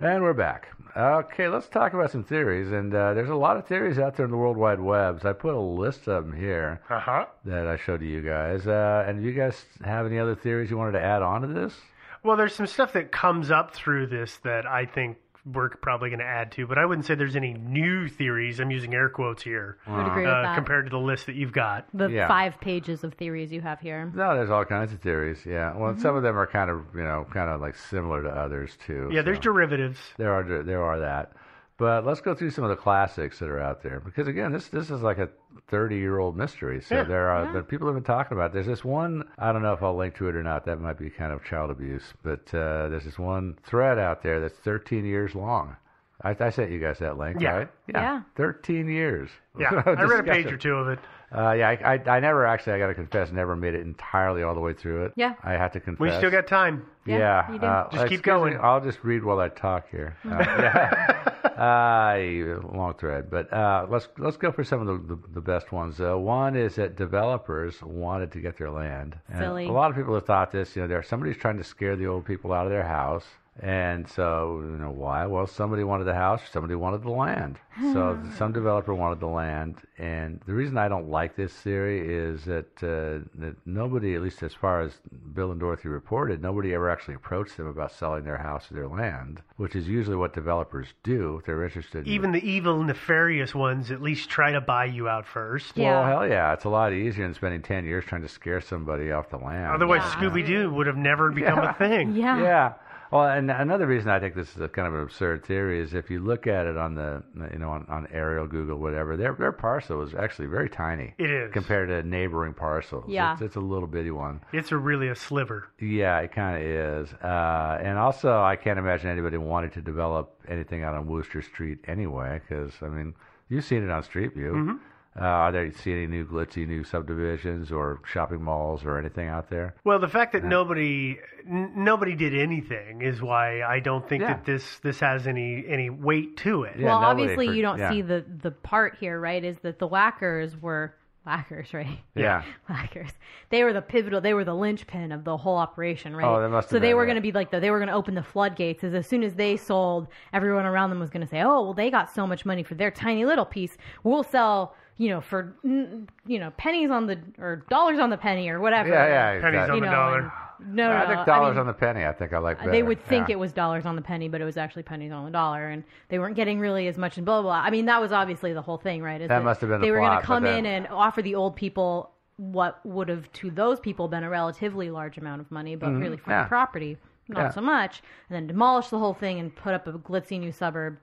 And 0.00 0.22
we're 0.22 0.32
back. 0.32 0.68
Okay, 0.96 1.48
let's 1.48 1.68
talk 1.68 1.92
about 1.92 2.10
some 2.10 2.24
theories. 2.24 2.72
And 2.72 2.92
uh, 2.94 3.14
there's 3.14 3.28
a 3.28 3.34
lot 3.34 3.56
of 3.56 3.66
theories 3.66 3.98
out 3.98 4.16
there 4.16 4.24
in 4.24 4.30
the 4.30 4.36
World 4.36 4.56
Wide 4.56 4.80
Webs. 4.80 5.24
I 5.24 5.32
put 5.32 5.54
a 5.54 5.60
list 5.60 6.08
of 6.08 6.24
them 6.26 6.36
here 6.36 6.80
Uh 6.88 6.98
huh. 6.98 7.26
that 7.44 7.66
I 7.66 7.76
showed 7.76 8.00
to 8.00 8.06
you 8.06 8.22
guys. 8.22 8.66
Uh, 8.66 9.04
and 9.06 9.20
do 9.20 9.26
you 9.28 9.34
guys 9.34 9.62
have 9.84 10.06
any 10.06 10.18
other 10.18 10.34
theories 10.34 10.70
you 10.70 10.78
wanted 10.78 10.92
to 10.92 11.02
add 11.02 11.22
on 11.22 11.42
to 11.42 11.48
this? 11.48 11.74
Well, 12.22 12.36
there's 12.36 12.54
some 12.54 12.66
stuff 12.66 12.92
that 12.94 13.12
comes 13.12 13.50
up 13.50 13.74
through 13.74 14.06
this 14.08 14.36
that 14.38 14.66
I 14.66 14.86
think 14.86 15.18
we're 15.46 15.70
probably 15.70 16.10
going 16.10 16.20
to 16.20 16.24
add 16.26 16.52
to, 16.52 16.66
but 16.66 16.78
I 16.78 16.84
wouldn't 16.84 17.06
say 17.06 17.14
there's 17.14 17.36
any 17.36 17.54
new 17.54 18.08
theories. 18.08 18.60
I'm 18.60 18.70
using 18.70 18.92
air 18.94 19.08
quotes 19.08 19.42
here 19.42 19.78
I 19.86 19.96
would 19.96 20.06
agree 20.08 20.22
with 20.24 20.32
uh, 20.34 20.42
that. 20.42 20.54
compared 20.54 20.86
to 20.86 20.90
the 20.90 20.98
list 20.98 21.26
that 21.26 21.34
you've 21.34 21.52
got. 21.52 21.86
the 21.94 22.08
Yeah. 22.08 22.28
five 22.28 22.60
pages 22.60 23.04
of 23.04 23.14
theories 23.14 23.50
you 23.52 23.60
have 23.62 23.80
here. 23.80 24.12
No, 24.14 24.34
there's 24.36 24.50
all 24.50 24.64
kinds 24.64 24.92
of 24.92 25.00
theories. 25.00 25.44
Yeah. 25.46 25.74
Well, 25.76 25.92
Mm-hmm. 25.92 26.02
some 26.02 26.16
of 26.16 26.22
them 26.22 26.38
are 26.38 26.46
kind 26.46 26.70
of, 26.70 26.84
you 26.94 27.02
know, 27.02 27.26
kind 27.32 27.48
of 27.50 27.60
like 27.60 27.74
similar 27.76 28.22
to 28.22 28.28
others 28.28 28.76
too. 28.86 29.08
Yeah, 29.12 29.22
there's 29.22 29.38
so. 29.38 29.42
derivatives. 29.42 29.98
There 30.18 30.32
are 30.32 30.62
there 30.62 30.82
are 30.82 31.00
that, 31.00 31.32
but 31.80 32.06
let's 32.06 32.20
go 32.20 32.34
through 32.34 32.50
some 32.50 32.62
of 32.62 32.70
the 32.70 32.76
classics 32.76 33.40
that 33.40 33.48
are 33.48 33.58
out 33.58 33.82
there 33.82 33.98
because 33.98 34.28
again, 34.28 34.52
this 34.52 34.68
this 34.68 34.90
is 34.90 35.02
like 35.02 35.18
a 35.18 35.28
30 35.68 35.96
year 35.96 36.18
old 36.20 36.36
mystery. 36.36 36.80
So 36.80 36.94
Yeah. 36.94 37.02
there 37.04 37.28
are 37.30 37.52
but 37.52 37.66
people 37.68 37.86
have 37.88 37.96
been 37.96 38.04
talking 38.04 38.36
about. 38.36 38.50
it. 38.50 38.52
There's 38.52 38.66
this 38.66 38.84
one. 38.84 39.24
I 39.38 39.50
don't 39.52 39.62
know 39.62 39.72
if 39.72 39.82
I'll 39.82 39.96
link 39.96 40.14
to 40.16 40.28
it 40.28 40.36
or 40.36 40.42
not. 40.44 40.64
That 40.66 40.80
might 40.80 40.98
be 40.98 41.10
kind 41.10 41.32
of 41.32 41.42
child 41.44 41.70
abuse, 41.70 42.04
but 42.22 42.42
uh, 42.54 42.88
there's 42.90 43.04
this 43.04 43.18
one 43.18 43.58
thread 43.64 43.98
out 43.98 44.22
there 44.22 44.38
that's 44.40 44.58
13 44.58 45.04
years 45.04 45.34
long. 45.34 45.74
I, 46.22 46.36
I 46.38 46.50
sent 46.50 46.70
you 46.70 46.78
guys 46.78 46.98
that 46.98 47.16
link, 47.16 47.40
Yeah. 47.40 47.50
right? 47.56 47.68
Yeah. 47.88 48.00
yeah. 48.02 48.22
13 48.36 48.88
years. 48.88 49.30
Yeah, 49.58 49.82
I 49.86 50.02
read 50.02 50.20
a 50.20 50.22
page 50.32 50.52
or 50.52 50.58
two 50.58 50.74
of 50.74 50.88
it. 50.88 50.98
Uh, 51.32 51.52
yeah, 51.52 51.68
I, 51.68 51.94
I, 51.94 52.16
I 52.16 52.20
never 52.20 52.44
actually, 52.44 52.72
I 52.72 52.78
got 52.78 52.88
to 52.88 52.94
confess, 52.94 53.30
never 53.30 53.54
made 53.54 53.74
it 53.74 53.82
entirely 53.82 54.42
all 54.42 54.54
the 54.54 54.60
way 54.60 54.72
through 54.72 55.04
it. 55.06 55.12
Yeah. 55.14 55.34
I 55.44 55.52
have 55.52 55.72
to 55.72 55.80
confess. 55.80 56.00
We 56.00 56.10
still 56.16 56.30
got 56.30 56.48
time. 56.48 56.86
Yeah, 57.06 57.18
Yeah, 57.18 57.52
you 57.52 57.58
do. 57.60 57.66
uh, 57.66 57.82
Just 57.84 57.92
keep 57.92 58.00
excuse 58.00 58.18
me, 58.20 58.22
going. 58.24 58.58
I'll 58.60 58.80
just 58.80 58.98
read 59.04 59.22
while 59.24 59.38
I 59.38 59.48
talk 59.48 59.88
here. 59.90 60.16
Uh, 60.24 60.38
yeah. 60.38 61.16
uh, 61.60 62.60
long 62.74 62.94
thread, 62.98 63.30
but 63.30 63.52
uh, 63.52 63.86
let's 63.90 64.08
let's 64.18 64.36
go 64.36 64.50
for 64.50 64.64
some 64.64 64.80
of 64.80 64.86
the, 65.08 65.14
the, 65.14 65.22
the 65.34 65.40
best 65.40 65.72
ones. 65.72 66.00
Uh, 66.00 66.16
one 66.16 66.56
is 66.56 66.76
that 66.76 66.96
developers 66.96 67.82
wanted 67.82 68.32
to 68.32 68.40
get 68.40 68.56
their 68.56 68.70
land. 68.70 69.16
And 69.28 69.38
Silly. 69.40 69.66
A 69.66 69.72
lot 69.72 69.90
of 69.90 69.96
people 69.96 70.14
have 70.14 70.24
thought 70.26 70.50
this. 70.52 70.74
You 70.74 70.82
know, 70.82 70.88
there 70.88 71.02
somebody's 71.02 71.36
trying 71.36 71.58
to 71.58 71.64
scare 71.64 71.96
the 71.96 72.06
old 72.06 72.24
people 72.24 72.52
out 72.52 72.66
of 72.66 72.72
their 72.72 72.86
house. 72.86 73.24
And 73.62 74.08
so, 74.08 74.60
you 74.64 74.78
know, 74.78 74.90
why? 74.90 75.26
Well, 75.26 75.46
somebody 75.46 75.84
wanted 75.84 76.04
the 76.04 76.14
house, 76.14 76.40
somebody 76.50 76.74
wanted 76.74 77.02
the 77.02 77.10
land. 77.10 77.58
so, 77.92 78.18
some 78.38 78.52
developer 78.52 78.94
wanted 78.94 79.20
the 79.20 79.26
land. 79.26 79.76
And 79.98 80.40
the 80.46 80.54
reason 80.54 80.78
I 80.78 80.88
don't 80.88 81.10
like 81.10 81.36
this 81.36 81.52
theory 81.52 82.00
is 82.00 82.44
that, 82.46 82.82
uh, 82.82 83.28
that 83.38 83.56
nobody, 83.66 84.14
at 84.14 84.22
least 84.22 84.42
as 84.42 84.54
far 84.54 84.80
as 84.80 84.94
Bill 85.34 85.50
and 85.50 85.60
Dorothy 85.60 85.88
reported, 85.90 86.40
nobody 86.40 86.72
ever 86.72 86.88
actually 86.88 87.14
approached 87.16 87.58
them 87.58 87.66
about 87.66 87.92
selling 87.92 88.24
their 88.24 88.38
house 88.38 88.70
or 88.70 88.74
their 88.74 88.88
land, 88.88 89.42
which 89.56 89.76
is 89.76 89.86
usually 89.86 90.16
what 90.16 90.32
developers 90.32 90.94
do 91.02 91.36
if 91.36 91.44
they're 91.44 91.62
interested. 91.62 92.06
in 92.06 92.12
Even 92.14 92.32
the 92.32 92.42
evil, 92.48 92.82
nefarious 92.82 93.54
ones 93.54 93.90
at 93.90 94.00
least 94.00 94.30
try 94.30 94.52
to 94.52 94.60
buy 94.62 94.86
you 94.86 95.06
out 95.06 95.26
first. 95.26 95.76
Well, 95.76 95.84
Yeah. 95.84 96.08
hell 96.08 96.26
yeah, 96.26 96.52
it's 96.54 96.64
a 96.64 96.70
lot 96.70 96.94
easier 96.94 97.24
than 97.26 97.34
spending 97.34 97.60
ten 97.60 97.84
years 97.84 98.06
trying 98.06 98.22
to 98.22 98.28
scare 98.28 98.62
somebody 98.62 99.12
off 99.12 99.28
the 99.28 99.36
land. 99.36 99.70
Otherwise, 99.74 100.00
Yeah. 100.02 100.14
Scooby 100.30 100.46
Doo 100.46 100.72
would 100.72 100.86
have 100.86 100.96
never 100.96 101.30
become 101.30 101.58
a 101.58 101.74
thing. 101.78 102.12
Yeah. 102.14 102.40
Yeah. 102.40 102.72
Well, 103.10 103.24
and 103.24 103.50
another 103.50 103.86
reason 103.86 104.08
I 104.08 104.20
think 104.20 104.34
this 104.34 104.54
is 104.54 104.60
a 104.60 104.68
kind 104.68 104.86
of 104.86 104.94
an 104.94 105.00
absurd 105.02 105.44
theory 105.44 105.80
is 105.80 105.94
if 105.94 106.10
you 106.10 106.20
look 106.20 106.46
at 106.46 106.66
it 106.66 106.76
on 106.76 106.94
the, 106.94 107.22
you 107.52 107.58
know, 107.58 107.70
on, 107.70 107.84
on 107.88 108.06
aerial 108.12 108.46
Google, 108.46 108.78
whatever, 108.78 109.16
their 109.16 109.34
their 109.34 109.52
parcel 109.52 110.02
is 110.02 110.14
actually 110.14 110.46
very 110.46 110.68
tiny. 110.68 111.14
It 111.18 111.30
is. 111.30 111.52
compared 111.52 111.88
to 111.88 112.02
neighboring 112.08 112.54
parcels. 112.54 113.04
Yeah. 113.08 113.32
it's, 113.32 113.42
it's 113.42 113.56
a 113.56 113.60
little 113.60 113.88
bitty 113.88 114.12
one. 114.12 114.40
It's 114.52 114.70
a 114.70 114.76
really 114.76 115.08
a 115.08 115.16
sliver. 115.16 115.68
Yeah, 115.80 116.18
it 116.20 116.32
kind 116.32 116.56
of 116.56 116.62
is. 116.62 117.12
Uh, 117.14 117.78
and 117.82 117.98
also, 117.98 118.40
I 118.40 118.56
can't 118.56 118.78
imagine 118.78 119.10
anybody 119.10 119.36
wanting 119.38 119.70
to 119.70 119.80
develop 119.82 120.36
anything 120.48 120.84
out 120.84 120.94
on 120.94 121.06
Wooster 121.06 121.42
Street 121.42 121.78
anyway, 121.88 122.40
because 122.46 122.72
I 122.82 122.88
mean, 122.88 123.14
you've 123.48 123.64
seen 123.64 123.82
it 123.82 123.90
on 123.90 124.02
Street 124.04 124.34
View. 124.34 124.52
Mm-hmm. 124.52 124.76
Uh, 125.20 125.24
are 125.24 125.52
there 125.52 125.70
see 125.72 125.92
any 125.92 126.06
new 126.06 126.24
glitzy 126.24 126.66
new 126.66 126.82
subdivisions 126.82 127.70
or 127.70 128.00
shopping 128.06 128.42
malls 128.42 128.84
or 128.84 128.98
anything 128.98 129.28
out 129.28 129.50
there? 129.50 129.74
Well, 129.84 129.98
the 129.98 130.08
fact 130.08 130.32
that 130.32 130.44
nobody 130.44 131.18
n- 131.46 131.72
nobody 131.76 132.14
did 132.14 132.34
anything 132.34 133.02
is 133.02 133.20
why 133.20 133.62
I 133.62 133.80
don't 133.80 134.08
think 134.08 134.22
Yeah. 134.22 134.34
that 134.34 134.44
this 134.46 134.78
this 134.80 135.00
has 135.00 135.26
any 135.26 135.64
any 135.68 135.90
weight 135.90 136.36
to 136.38 136.62
it. 136.64 136.76
Yeah, 136.78 136.86
well, 136.86 136.98
obviously 136.98 137.48
for- 137.48 137.52
you 137.52 137.62
don't 137.62 137.78
yeah. 137.78 137.90
see 137.90 138.02
the 138.02 138.24
the 138.42 138.50
part 138.50 138.96
here, 138.98 139.20
right? 139.20 139.44
Is 139.44 139.58
that 139.60 139.78
the 139.78 139.88
Wackers 139.88 140.58
were 140.60 140.94
whackers, 141.30 141.72
right? 141.74 141.98
Yeah. 142.14 142.42
Whackers. 142.68 143.10
They 143.50 143.62
were 143.62 143.72
the 143.72 143.82
pivotal. 143.82 144.20
They 144.20 144.34
were 144.34 144.44
the 144.44 144.54
linchpin 144.54 145.12
of 145.12 145.24
the 145.24 145.36
whole 145.36 145.56
operation, 145.56 146.14
right? 146.14 146.26
Oh, 146.26 146.40
they 146.42 146.48
must 146.48 146.66
have 146.66 146.76
so 146.76 146.80
they 146.80 146.94
were 146.94 147.02
yeah. 147.04 147.06
going 147.06 147.16
to 147.16 147.20
be 147.22 147.32
like 147.32 147.50
the 147.50 147.60
they 147.60 147.70
were 147.70 147.78
going 147.78 147.88
to 147.88 147.94
open 147.94 148.14
the 148.14 148.22
floodgates. 148.22 148.82
As 148.84 148.94
as 148.94 149.06
soon 149.06 149.22
as 149.22 149.34
they 149.34 149.56
sold, 149.56 150.08
everyone 150.32 150.66
around 150.66 150.90
them 150.90 150.98
was 151.00 151.10
going 151.10 151.22
to 151.22 151.28
say, 151.28 151.40
"Oh, 151.42 151.62
well, 151.62 151.74
they 151.74 151.90
got 151.90 152.12
so 152.12 152.26
much 152.26 152.44
money 152.44 152.62
for 152.62 152.74
their 152.74 152.90
tiny 152.90 153.24
little 153.24 153.44
piece. 153.46 153.76
We'll 154.02 154.24
sell." 154.24 154.74
You 154.98 155.08
know, 155.08 155.20
for 155.22 155.56
you 155.64 156.38
know, 156.38 156.50
pennies 156.58 156.90
on 156.90 157.06
the 157.06 157.18
or 157.38 157.64
dollars 157.70 157.98
on 157.98 158.10
the 158.10 158.18
penny 158.18 158.50
or 158.50 158.60
whatever. 158.60 158.90
Yeah, 158.90 159.34
yeah, 159.34 159.40
Pennies 159.40 159.70
on 159.70 159.74
You 159.76 159.80
the 159.80 159.86
know, 159.86 159.92
dollar. 159.92 160.18
and- 160.18 160.30
no, 160.66 160.88
no, 160.88 160.92
I 160.92 161.08
no. 161.08 161.14
think 161.14 161.26
dollars 161.26 161.52
mean, 161.54 161.60
on 161.60 161.66
the 161.66 161.72
penny. 161.72 162.04
I 162.04 162.12
think 162.12 162.32
I 162.32 162.38
like 162.38 162.58
better. 162.58 162.70
they 162.70 162.82
would 162.82 163.04
think 163.06 163.28
yeah. 163.28 163.34
it 163.34 163.38
was 163.38 163.52
dollars 163.52 163.86
on 163.86 163.96
the 163.96 164.02
penny, 164.02 164.28
but 164.28 164.40
it 164.40 164.44
was 164.44 164.56
actually 164.56 164.82
pennies 164.82 165.12
on 165.12 165.24
the 165.24 165.30
dollar, 165.30 165.68
and 165.68 165.84
they 166.08 166.18
weren't 166.18 166.36
getting 166.36 166.60
really 166.60 166.86
as 166.88 166.96
much. 166.98 167.16
And 167.16 167.26
blah 167.26 167.42
blah. 167.42 167.50
blah. 167.60 167.62
I 167.66 167.70
mean, 167.70 167.86
that 167.86 168.00
was 168.00 168.12
obviously 168.12 168.52
the 168.52 168.62
whole 168.62 168.78
thing, 168.78 169.02
right? 169.02 169.20
Is 169.20 169.28
That 169.28 169.42
must 169.44 169.60
have 169.60 169.70
been 169.70 169.80
the 169.80 169.86
they 169.86 169.90
were 169.90 169.98
going 169.98 170.18
to 170.20 170.24
come 170.24 170.46
in 170.46 170.66
and 170.66 170.86
offer 170.88 171.22
the 171.22 171.34
old 171.34 171.56
people 171.56 172.10
what 172.36 172.84
would 172.86 173.08
have 173.08 173.30
to 173.34 173.50
those 173.50 173.78
people 173.80 174.08
been 174.08 174.24
a 174.24 174.30
relatively 174.30 174.90
large 174.90 175.18
amount 175.18 175.40
of 175.42 175.50
money, 175.50 175.76
but 175.76 175.90
really 175.90 176.16
for 176.16 176.22
Mm-hmm. 176.22 176.30
Yeah. 176.30 176.42
the 176.44 176.48
property, 176.48 176.96
not 177.28 177.40
Yeah. 177.40 177.50
so 177.50 177.60
much. 177.60 178.02
And 178.28 178.36
then 178.36 178.46
demolish 178.46 178.88
the 178.88 178.98
whole 178.98 179.12
thing 179.14 179.38
and 179.38 179.54
put 179.54 179.74
up 179.74 179.86
a 179.86 179.92
glitzy 179.92 180.40
new 180.40 180.50
suburb. 180.52 180.96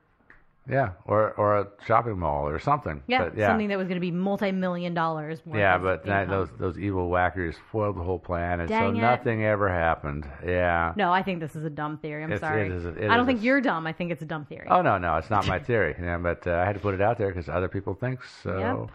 Yeah, 0.70 0.92
or 1.06 1.32
or 1.34 1.58
a 1.60 1.68
shopping 1.86 2.20
mall 2.20 2.48
or 2.48 2.60
something. 2.60 3.02
Yeah, 3.08 3.24
But, 3.26 3.38
yeah. 3.38 3.48
something 3.48 3.70
that 3.70 3.78
was 3.78 3.88
going 3.88 3.96
to 3.96 4.02
be 4.02 4.12
multi-million 4.12 4.94
dollars. 4.94 5.40
worth 5.46 5.58
Yeah, 5.58 5.78
but 5.78 6.06
that, 6.06 6.28
those 6.30 6.50
those 6.60 6.78
evil 6.78 7.10
Wackers 7.10 7.56
foiled 7.72 7.96
the 7.98 8.04
whole 8.04 8.20
plan, 8.20 8.60
and 8.60 8.68
Dang 8.68 8.94
so 8.94 8.98
it. 8.98 9.02
nothing 9.02 9.46
ever 9.46 9.70
happened. 9.70 10.28
Yeah. 10.46 10.94
No, 10.98 11.12
I 11.14 11.24
think 11.24 11.40
this 11.40 11.56
is 11.56 11.64
a 11.64 11.70
dumb 11.70 11.98
theory. 12.00 12.24
I'm 12.24 12.32
It's- 12.34 12.42
sorry. 12.42 12.66
it 12.66 12.72
is 12.74 12.86
it 12.86 13.10
I 13.10 13.16
don't 13.16 13.26
think 13.26 13.40
a- 13.40 13.44
you're 13.44 13.62
dumb. 13.62 13.88
I 13.88 13.94
think 13.94 14.12
it's 14.12 14.22
a 14.22 14.26
dumb 14.26 14.46
theory. 14.46 14.68
Oh 14.70 14.82
no, 14.82 14.98
no, 14.98 15.16
it's 15.18 15.30
not 15.30 15.48
my 15.48 15.60
theory. 15.60 15.96
Yeah, 16.02 16.18
but 16.18 16.46
uh, 16.46 16.52
I 16.56 16.66
had 16.66 16.74
to 16.76 16.82
put 16.82 16.94
it 16.96 17.02
out 17.02 17.18
there 17.18 17.28
because 17.30 17.48
other 17.50 17.68
people 17.70 17.94
think 17.94 18.20
so. 18.44 18.58
Yep. 18.60 18.92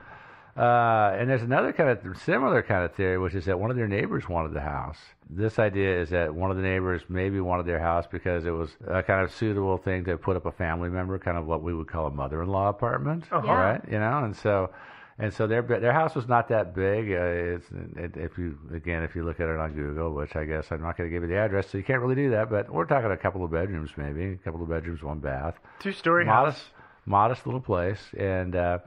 Uh, 0.56 1.16
and 1.18 1.30
there's 1.30 1.42
another 1.42 1.72
kind 1.72 1.88
of 1.88 2.18
similar 2.18 2.62
kind 2.62 2.84
of 2.84 2.94
theory, 2.94 3.18
which 3.18 3.34
is 3.34 3.46
that 3.46 3.58
one 3.58 3.70
of 3.70 3.76
their 3.76 3.88
neighbors 3.88 4.28
wanted 4.28 4.52
the 4.52 4.60
house. 4.60 4.98
This 5.30 5.58
idea 5.58 5.98
is 6.00 6.10
that 6.10 6.34
one 6.34 6.50
of 6.50 6.58
the 6.58 6.62
neighbors 6.62 7.02
maybe 7.08 7.40
wanted 7.40 7.64
their 7.64 7.80
house 7.80 8.04
because 8.10 8.44
it 8.44 8.50
was 8.50 8.76
a 8.86 9.02
kind 9.02 9.22
of 9.24 9.32
suitable 9.32 9.78
thing 9.78 10.04
to 10.04 10.18
put 10.18 10.36
up 10.36 10.44
a 10.44 10.52
family 10.52 10.90
member, 10.90 11.18
kind 11.18 11.38
of 11.38 11.46
what 11.46 11.62
we 11.62 11.72
would 11.72 11.88
call 11.88 12.06
a 12.06 12.10
mother-in-law 12.10 12.68
apartment, 12.68 13.24
Uh-huh. 13.32 13.46
Yeah. 13.46 13.52
right? 13.54 13.80
You 13.90 13.98
know, 13.98 14.24
and 14.24 14.36
so. 14.36 14.70
And 15.18 15.32
so 15.32 15.46
their 15.46 15.60
their 15.62 15.92
house 15.92 16.14
was 16.14 16.26
not 16.26 16.48
that 16.48 16.74
big. 16.74 17.12
Uh, 17.12 17.56
it's, 17.56 17.66
it, 17.96 18.16
if 18.16 18.38
you 18.38 18.58
again, 18.74 19.02
if 19.02 19.14
you 19.14 19.24
look 19.24 19.40
at 19.40 19.48
it 19.48 19.58
on 19.58 19.72
Google, 19.74 20.10
which 20.14 20.34
I 20.34 20.44
guess 20.46 20.72
I'm 20.72 20.80
not 20.80 20.96
going 20.96 21.08
to 21.08 21.14
give 21.14 21.22
you 21.22 21.28
the 21.28 21.36
address, 21.36 21.68
so 21.68 21.76
you 21.78 21.84
can't 21.84 22.00
really 22.00 22.14
do 22.14 22.30
that. 22.30 22.48
But 22.50 22.70
we're 22.72 22.86
talking 22.86 23.10
a 23.10 23.16
couple 23.16 23.44
of 23.44 23.50
bedrooms, 23.50 23.90
maybe 23.96 24.32
a 24.32 24.36
couple 24.36 24.62
of 24.62 24.70
bedrooms, 24.70 25.02
one 25.02 25.18
bath 25.18 25.54
Two 25.80 25.92
story 25.92 26.24
modest, 26.24 26.58
house. 26.62 26.70
modest 27.04 27.46
little 27.46 27.60
place, 27.60 28.00
and 28.18 28.56
uh, 28.56 28.78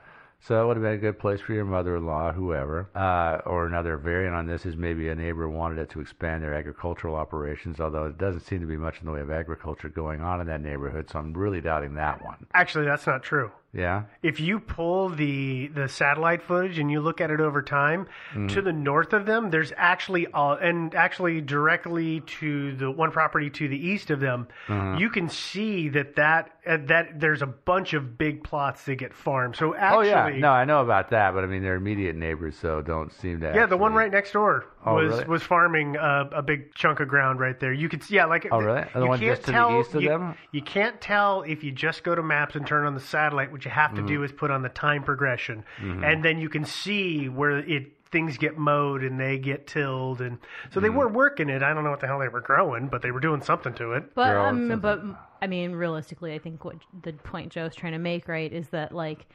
so 0.48 0.56
that 0.56 0.68
would 0.68 0.78
have 0.78 0.84
been 0.84 0.94
a 0.94 0.98
good 0.98 1.18
place 1.18 1.42
for 1.42 1.54
your 1.54 1.66
mother-in-law, 1.66 2.34
whoever. 2.34 2.90
Uh, 2.94 3.42
or 3.50 3.66
another 3.66 3.98
variant 3.98 4.36
on 4.36 4.46
this 4.46 4.66
is 4.66 4.76
maybe 4.76 5.10
a 5.10 5.16
neighbor 5.16 5.50
wanted 5.50 5.80
it 5.80 5.90
to 5.90 6.00
expand 6.00 6.44
their 6.44 6.54
agricultural 6.54 7.16
operations, 7.16 7.80
although 7.80 8.06
it 8.06 8.18
doesn't 8.20 8.42
seem 8.42 8.60
to 8.60 8.68
be 8.68 8.78
much 8.78 9.00
in 9.00 9.08
the 9.08 9.12
way 9.12 9.22
of 9.22 9.32
agriculture 9.32 9.90
going 9.90 10.22
on 10.22 10.42
in 10.42 10.48
that 10.48 10.62
neighborhood. 10.62 11.10
So 11.10 11.18
I'm 11.18 11.34
really 11.34 11.62
doubting 11.62 11.96
that 11.96 12.24
one. 12.24 12.46
Actually, 12.54 12.86
that's 12.86 13.08
not 13.08 13.24
true. 13.24 13.52
Yeah. 13.76 14.04
If 14.24 14.40
you 14.40 14.60
pull 14.62 15.10
the 15.10 15.68
the 15.68 15.90
satellite 15.90 16.42
footage 16.42 16.80
and 16.80 16.90
you 16.90 17.02
look 17.02 17.20
at 17.20 17.30
it 17.30 17.42
over 17.42 17.62
time, 17.62 18.08
Mm. 18.34 18.48
to 18.54 18.62
the 18.62 18.72
north 18.72 19.12
of 19.12 19.26
them, 19.26 19.50
there's 19.50 19.74
actually 19.76 20.28
uh, 20.34 20.56
and 20.56 20.96
actually 20.96 21.42
directly 21.42 22.22
to 22.40 22.76
the 22.78 22.90
one 22.90 23.12
property 23.12 23.50
to 23.50 23.68
the 23.68 23.78
east 23.78 24.10
of 24.12 24.20
them, 24.22 24.48
Uh-huh. 24.70 24.96
you 24.98 25.10
can 25.10 25.28
see 25.30 25.90
that 25.90 26.16
that 26.16 26.52
uh, 26.66 26.78
that 26.88 27.20
there's 27.20 27.42
a 27.42 27.48
bunch 27.48 27.94
of 27.94 28.18
big 28.18 28.44
plots 28.44 28.86
that 28.86 28.96
get 28.96 29.14
farmed. 29.14 29.56
So 29.58 29.76
actually, 29.76 30.12
oh 30.14 30.28
yeah. 30.28 30.38
No, 30.40 30.52
I 30.52 30.64
know 30.66 30.82
about 30.82 31.10
that, 31.10 31.34
but 31.34 31.44
I 31.44 31.48
mean 31.48 31.62
they're 31.62 31.76
immediate 31.76 32.16
neighbors, 32.16 32.56
so 32.58 32.82
don't 32.82 33.12
seem 33.12 33.42
to. 33.42 33.52
Yeah, 33.54 33.66
the 33.66 33.78
one 33.78 33.94
right 33.94 34.12
next 34.12 34.32
door 34.32 34.66
Oh, 34.86 34.94
was 34.96 35.12
really? 35.12 35.26
was 35.26 35.44
farming 35.44 35.96
a, 35.96 36.30
a 36.34 36.42
big 36.44 36.74
chunk 36.76 37.00
of 37.00 37.08
ground 37.08 37.40
right 37.40 37.60
there. 37.60 37.74
You 37.74 37.90
could 37.90 38.04
see, 38.04 38.16
yeah, 38.16 38.26
like 38.26 38.48
Oh, 38.52 38.60
really? 38.60 38.84
The 38.94 39.00
you 39.02 39.08
one 39.08 39.20
can't 39.20 39.30
just 39.36 39.46
to 39.46 39.52
the 39.52 39.58
tell, 39.58 39.80
east 39.80 39.96
of 39.96 40.02
you, 40.04 40.10
them? 40.10 40.36
You 40.52 40.62
can't 40.62 41.02
tell 41.02 41.42
if 41.42 41.64
you 41.64 41.72
just 41.72 42.04
go 42.04 42.14
to 42.16 42.22
maps 42.24 42.56
and 42.56 42.66
turn 42.68 42.86
on 42.86 42.94
the 42.94 43.00
satellite. 43.00 43.52
What 43.52 43.66
you 43.66 43.72
have 43.72 43.96
to 43.96 44.02
Mm-hmm. 44.02 44.08
do 44.08 44.24
is 44.24 44.32
put 44.32 44.52
on 44.52 44.62
the 44.62 44.70
time 44.70 45.04
progression, 45.04 45.64
and 45.80 46.24
then 46.24 46.38
you 46.40 46.50
can 46.50 46.66
see 46.66 47.28
where 47.30 47.58
it 47.60 47.92
things 48.12 48.38
get 48.38 48.58
mowed 48.58 49.04
and 49.04 49.20
they 49.20 49.38
get 49.38 49.68
tilled, 49.68 50.22
and 50.22 50.38
so 50.72 50.80
Mm-hmm. 50.80 50.82
they 50.82 50.90
were 50.90 51.08
working 51.10 51.50
it. 51.50 51.64
I 51.64 51.74
don't 51.74 51.84
know 51.84 51.90
what 51.90 52.00
the 52.00 52.08
hell 52.08 52.20
they 52.20 52.28
were 52.30 52.42
growing, 52.42 52.88
but 52.88 53.02
they 53.02 53.12
were 53.12 53.20
doing 53.20 53.42
something 53.42 53.74
to 53.76 53.94
it. 53.94 54.14
But 54.14 54.28
They're 54.28 54.40
um, 54.40 54.80
but 54.82 55.02
I 55.42 55.48
mean, 55.48 55.74
realistically, 55.74 56.34
I 56.34 56.40
think 56.40 56.64
what 56.64 56.78
the 57.04 57.14
point 57.14 57.52
Joe's 57.52 57.76
trying 57.76 57.94
to 57.94 58.00
make, 58.00 58.28
right, 58.28 58.52
is 58.52 58.70
that 58.70 58.94
like 58.94 59.26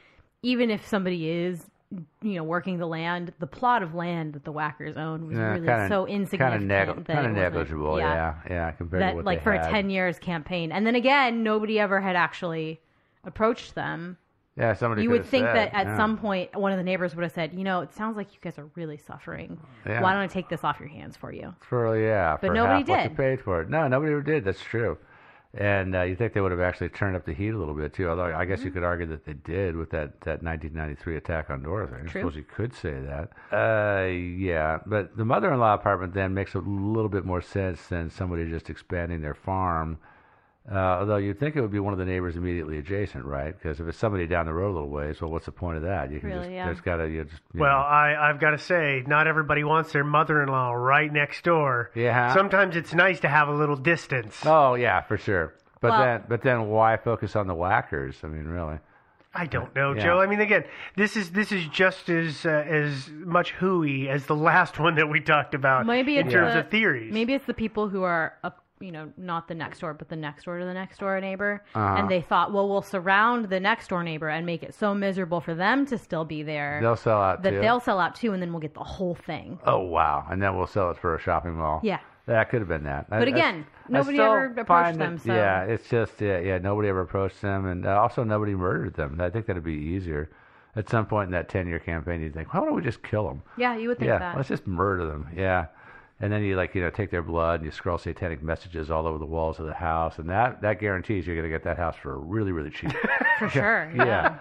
even 0.42 0.70
if 0.70 0.86
somebody 0.86 1.28
is 1.28 1.66
you 2.22 2.34
know 2.34 2.44
working 2.44 2.78
the 2.78 2.86
land, 2.86 3.32
the 3.40 3.46
plot 3.46 3.82
of 3.82 3.94
land 3.94 4.34
that 4.34 4.44
the 4.44 4.52
Wackers 4.52 4.96
own 4.96 5.26
was 5.26 5.36
Yeah, 5.36 5.48
really 5.54 5.66
kinda, 5.66 5.88
so 5.88 6.06
Kind 6.06 6.22
insignificant 6.22 6.62
of, 6.62 6.68
neg- 6.96 7.06
kind 7.06 7.26
of 7.26 7.32
negligible. 7.32 7.98
Yeah, 7.98 8.34
yeah, 8.48 8.70
compared 8.72 9.00
to 9.00 9.06
that 9.06 9.14
what 9.16 9.24
like 9.24 9.42
for 9.42 9.52
had. 9.52 9.66
a 9.66 9.70
ten 9.70 9.90
years 9.90 10.18
campaign, 10.18 10.70
and 10.72 10.86
then 10.86 10.94
again, 10.94 11.42
nobody 11.42 11.80
ever 11.80 12.00
had 12.00 12.14
actually 12.16 12.80
approached 13.24 13.74
them. 13.74 14.16
Yeah, 14.56 14.74
somebody. 14.74 15.02
you 15.04 15.10
would 15.10 15.24
think 15.24 15.46
said, 15.46 15.56
that 15.56 15.74
at 15.74 15.86
yeah. 15.86 15.96
some 15.96 16.18
point 16.18 16.54
one 16.58 16.70
of 16.72 16.76
the 16.78 16.84
neighbors 16.84 17.14
would 17.14 17.22
have 17.22 17.32
said, 17.32 17.54
you 17.54 17.64
know, 17.64 17.80
it 17.80 17.94
sounds 17.94 18.16
like 18.16 18.34
you 18.34 18.40
guys 18.42 18.58
are 18.58 18.68
really 18.74 18.98
suffering. 18.98 19.58
Yeah. 19.86 20.02
Why 20.02 20.12
don't 20.12 20.22
I 20.22 20.26
take 20.26 20.48
this 20.48 20.64
off 20.64 20.78
your 20.80 20.88
hands 20.88 21.16
for 21.16 21.32
you? 21.32 21.54
For 21.60 21.98
yeah, 21.98 22.36
But 22.40 22.48
for 22.48 22.54
nobody 22.54 22.80
half 22.80 22.88
what 22.88 23.02
you 23.04 23.08
did. 23.10 23.16
paid 23.16 23.40
for 23.40 23.62
it. 23.62 23.70
No, 23.70 23.88
nobody 23.88 24.12
ever 24.12 24.22
did. 24.22 24.44
That's 24.44 24.60
true. 24.62 24.98
And 25.52 25.96
uh, 25.96 26.02
you 26.02 26.14
think 26.14 26.32
they 26.32 26.40
would 26.40 26.52
have 26.52 26.60
actually 26.60 26.90
turned 26.90 27.16
up 27.16 27.24
the 27.24 27.32
heat 27.32 27.48
a 27.48 27.58
little 27.58 27.74
bit 27.74 27.92
too? 27.92 28.08
Although 28.08 28.32
I 28.34 28.44
guess 28.44 28.60
Mm-hmm. 28.60 28.66
you 28.68 28.72
could 28.72 28.84
argue 28.84 29.06
that 29.06 29.24
they 29.24 29.32
did 29.32 29.74
with 29.74 29.90
that, 29.90 30.20
that 30.20 30.42
1993 30.44 31.16
attack 31.16 31.50
on 31.50 31.62
Dorothy. 31.64 31.96
I 32.08 32.12
suppose 32.12 32.36
you 32.36 32.44
could 32.44 32.72
say 32.72 32.94
that. 33.00 33.30
Uh, 33.52 34.06
yeah, 34.06 34.78
but 34.86 35.16
the 35.16 35.24
mother-in-law 35.24 35.74
apartment 35.74 36.14
then 36.14 36.34
makes 36.34 36.54
a 36.54 36.60
little 36.60 37.08
bit 37.08 37.24
more 37.24 37.42
sense 37.42 37.84
than 37.88 38.10
somebody 38.10 38.48
just 38.48 38.70
expanding 38.70 39.22
their 39.22 39.34
farm. 39.34 39.98
Uh, 40.70 40.98
although 41.00 41.16
you'd 41.16 41.40
think 41.40 41.56
it 41.56 41.60
would 41.60 41.72
be 41.72 41.80
one 41.80 41.92
of 41.92 41.98
the 41.98 42.04
neighbors 42.04 42.36
immediately 42.36 42.78
adjacent, 42.78 43.24
right? 43.24 43.58
Because 43.58 43.80
if 43.80 43.88
it's 43.88 43.98
somebody 43.98 44.26
down 44.28 44.46
the 44.46 44.52
road 44.54 44.70
a 44.70 44.74
little 44.74 44.88
ways, 44.88 45.20
well, 45.20 45.30
what's 45.30 45.46
the 45.46 45.52
point 45.52 45.76
of 45.78 45.82
that? 45.82 46.12
You 46.12 46.20
can 46.20 46.28
Really, 46.28 46.42
just 46.42 46.50
yeah. 46.52 46.66
there's 46.66 46.80
got 46.80 46.96
to 46.98 47.08
you 47.08 47.24
just 47.24 47.42
you 47.52 47.60
Well, 47.60 47.70
know. 47.78 47.84
I, 47.84 48.30
I've 48.30 48.38
got 48.38 48.50
to 48.50 48.58
say, 48.58 49.02
not 49.06 49.26
everybody 49.26 49.64
wants 49.64 49.92
their 49.92 50.04
mother-in-law 50.04 50.72
right 50.74 51.12
next 51.12 51.42
door. 51.42 51.90
Yeah. 51.96 52.32
Sometimes 52.34 52.76
it's 52.76 52.94
nice 52.94 53.18
to 53.20 53.28
have 53.28 53.48
a 53.48 53.52
little 53.54 53.74
distance. 53.76 54.36
Oh 54.46 54.74
yeah, 54.74 55.00
for 55.00 55.18
sure. 55.18 55.54
But 55.80 55.90
Well- 55.90 56.02
then, 56.04 56.24
but 56.28 56.42
then, 56.42 56.68
why 56.68 56.96
focus 56.98 57.34
on 57.34 57.46
the 57.48 57.54
Wackers? 57.54 58.22
I 58.22 58.28
mean, 58.28 58.44
really? 58.46 58.78
I 59.34 59.46
don't 59.46 59.74
know, 59.76 59.92
Yeah. 59.94 60.02
Joe. 60.04 60.20
I 60.20 60.26
mean, 60.26 60.40
again, 60.40 60.64
this 60.96 61.16
is 61.16 61.30
this 61.30 61.52
is 61.52 61.64
just 61.68 62.08
as 62.10 62.44
uh, 62.44 62.48
as 62.50 63.08
much 63.10 63.52
hooey 63.52 64.08
as 64.08 64.26
the 64.26 64.34
last 64.50 64.78
one 64.78 64.96
that 64.96 65.08
we 65.08 65.20
talked 65.20 65.54
about 65.54 65.86
Maybe 65.86 66.16
in 66.18 66.28
terms 66.28 66.54
the, 66.54 66.60
of 66.60 66.70
theories. 66.70 67.12
Maybe 67.12 67.34
it's 67.34 67.46
the 67.46 67.54
people 67.54 67.88
who 67.88 68.02
are 68.02 68.34
up, 68.42 68.64
you 68.80 68.90
know, 68.90 69.12
not 69.18 69.46
the 69.46 69.54
next 69.54 69.80
door, 69.80 69.92
but 69.92 70.08
the 70.08 70.16
next 70.16 70.44
door 70.44 70.58
to 70.58 70.64
the 70.64 70.72
next 70.72 70.98
door 70.98 71.20
neighbor, 71.20 71.62
Uh-huh. 71.74 71.96
and 71.98 72.08
they 72.10 72.22
thought, 72.22 72.50
well, 72.52 72.66
we'll 72.68 72.80
surround 72.82 73.46
the 73.50 73.60
next 73.60 73.88
door 73.88 74.02
neighbor 74.02 74.28
and 74.28 74.46
make 74.46 74.62
it 74.62 74.74
so 74.74 74.94
miserable 74.94 75.40
for 75.40 75.54
them 75.54 75.84
to 75.86 75.98
still 75.98 76.24
be 76.24 76.42
there 76.42 76.78
They'll 76.80 76.96
sell 76.96 77.20
out 77.20 77.42
that 77.42 77.50
too. 77.50 77.60
they'll 77.60 77.80
sell 77.80 78.00
out 78.00 78.14
too, 78.14 78.32
and 78.32 78.42
then 78.42 78.52
we'll 78.52 78.60
get 78.60 78.72
the 78.74 78.80
whole 78.82 79.14
thing. 79.14 79.58
Oh 79.66 79.80
wow! 79.80 80.24
And 80.30 80.40
then 80.42 80.56
we'll 80.56 80.66
sell 80.66 80.90
it 80.90 80.96
for 80.96 81.14
a 81.14 81.20
shopping 81.20 81.54
mall. 81.56 81.80
Yeah. 81.82 81.98
that 82.26 82.48
could 82.48 82.60
have 82.60 82.68
been 82.68 82.84
that. 82.84 83.10
But 83.10 83.22
I- 83.28 83.30
again, 83.32 83.66
I 83.88 83.92
nobody 83.92 84.16
still 84.16 84.32
ever 84.32 84.54
approached 84.56 84.98
them, 84.98 85.16
that- 85.16 85.22
so- 85.24 85.34
yeah, 85.34 85.62
it's 85.64 85.88
just 85.88 86.20
yeah, 86.20 86.38
yeah. 86.38 86.58
Nobody 86.58 86.88
ever 86.88 87.00
approached 87.02 87.42
them, 87.42 87.66
and 87.66 87.84
uh, 87.84 88.00
also 88.00 88.24
nobody 88.24 88.54
murdered 88.54 88.94
them. 88.94 89.20
I 89.20 89.28
think 89.30 89.44
that'd 89.46 89.62
be 89.64 89.72
easier. 89.74 90.30
At 90.76 90.88
some 90.88 91.04
point 91.06 91.26
in 91.26 91.32
that 91.32 91.48
ten-year 91.48 91.80
campaign, 91.80 92.22
you'd 92.22 92.32
think, 92.32 92.54
why 92.54 92.60
don't 92.60 92.74
we 92.76 92.80
just 92.82 93.02
kill 93.02 93.26
them? 93.26 93.42
Yeah, 93.56 93.76
you 93.76 93.88
would 93.88 93.98
think 93.98 94.08
yeah, 94.08 94.20
that. 94.20 94.36
let's 94.36 94.48
just 94.48 94.66
murder 94.68 95.04
them. 95.04 95.26
Yeah. 95.36 95.66
And 96.22 96.30
then 96.30 96.42
you 96.42 96.54
like 96.54 96.74
you 96.74 96.82
know 96.82 96.90
take 96.90 97.10
their 97.10 97.22
blood 97.22 97.60
and 97.60 97.64
you 97.64 97.70
scroll 97.70 97.96
satanic 97.96 98.42
messages 98.42 98.90
all 98.90 99.06
over 99.06 99.18
the 99.18 99.24
walls 99.24 99.58
of 99.58 99.66
the 99.66 99.74
house, 99.74 100.18
and 100.18 100.28
that 100.28 100.60
that 100.60 100.78
guarantees 100.78 101.26
you're 101.26 101.34
going 101.36 101.48
to 101.48 101.54
get 101.54 101.64
that 101.64 101.78
house 101.78 101.96
for 101.96 102.18
really 102.18 102.52
really 102.52 102.70
cheap. 102.70 102.92
for 103.38 103.48
sure. 103.48 103.90
yeah. 103.96 104.36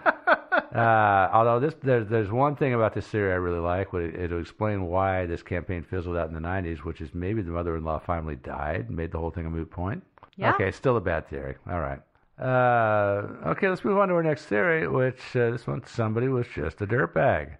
uh, 0.74 1.30
although 1.32 1.58
this 1.58 1.74
there's 1.82 2.06
there's 2.08 2.30
one 2.30 2.54
thing 2.54 2.74
about 2.74 2.92
this 2.92 3.06
theory 3.06 3.32
I 3.32 3.36
really 3.36 3.60
like. 3.60 3.94
It, 3.94 4.14
it'll 4.14 4.40
explain 4.40 4.82
why 4.82 5.24
this 5.24 5.42
campaign 5.42 5.82
fizzled 5.82 6.16
out 6.16 6.28
in 6.28 6.34
the 6.34 6.40
'90s, 6.40 6.78
which 6.78 7.00
is 7.00 7.14
maybe 7.14 7.40
the 7.40 7.50
mother-in-law 7.50 8.00
finally 8.00 8.36
died, 8.36 8.86
and 8.88 8.96
made 8.96 9.10
the 9.10 9.18
whole 9.18 9.30
thing 9.30 9.46
a 9.46 9.50
moot 9.50 9.70
point. 9.70 10.02
Yeah. 10.36 10.54
Okay, 10.54 10.70
still 10.70 10.96
a 10.96 11.00
bad 11.00 11.28
theory. 11.28 11.56
All 11.70 11.80
right. 11.80 12.00
Uh, 12.38 13.26
okay, 13.48 13.68
let's 13.68 13.84
move 13.84 13.98
on 13.98 14.08
to 14.08 14.14
our 14.14 14.22
next 14.22 14.46
theory, 14.46 14.88
which 14.88 15.20
uh, 15.36 15.50
this 15.50 15.66
one 15.66 15.82
somebody 15.86 16.28
was 16.28 16.46
just 16.54 16.80
a 16.80 16.86
dirtbag. 16.86 17.56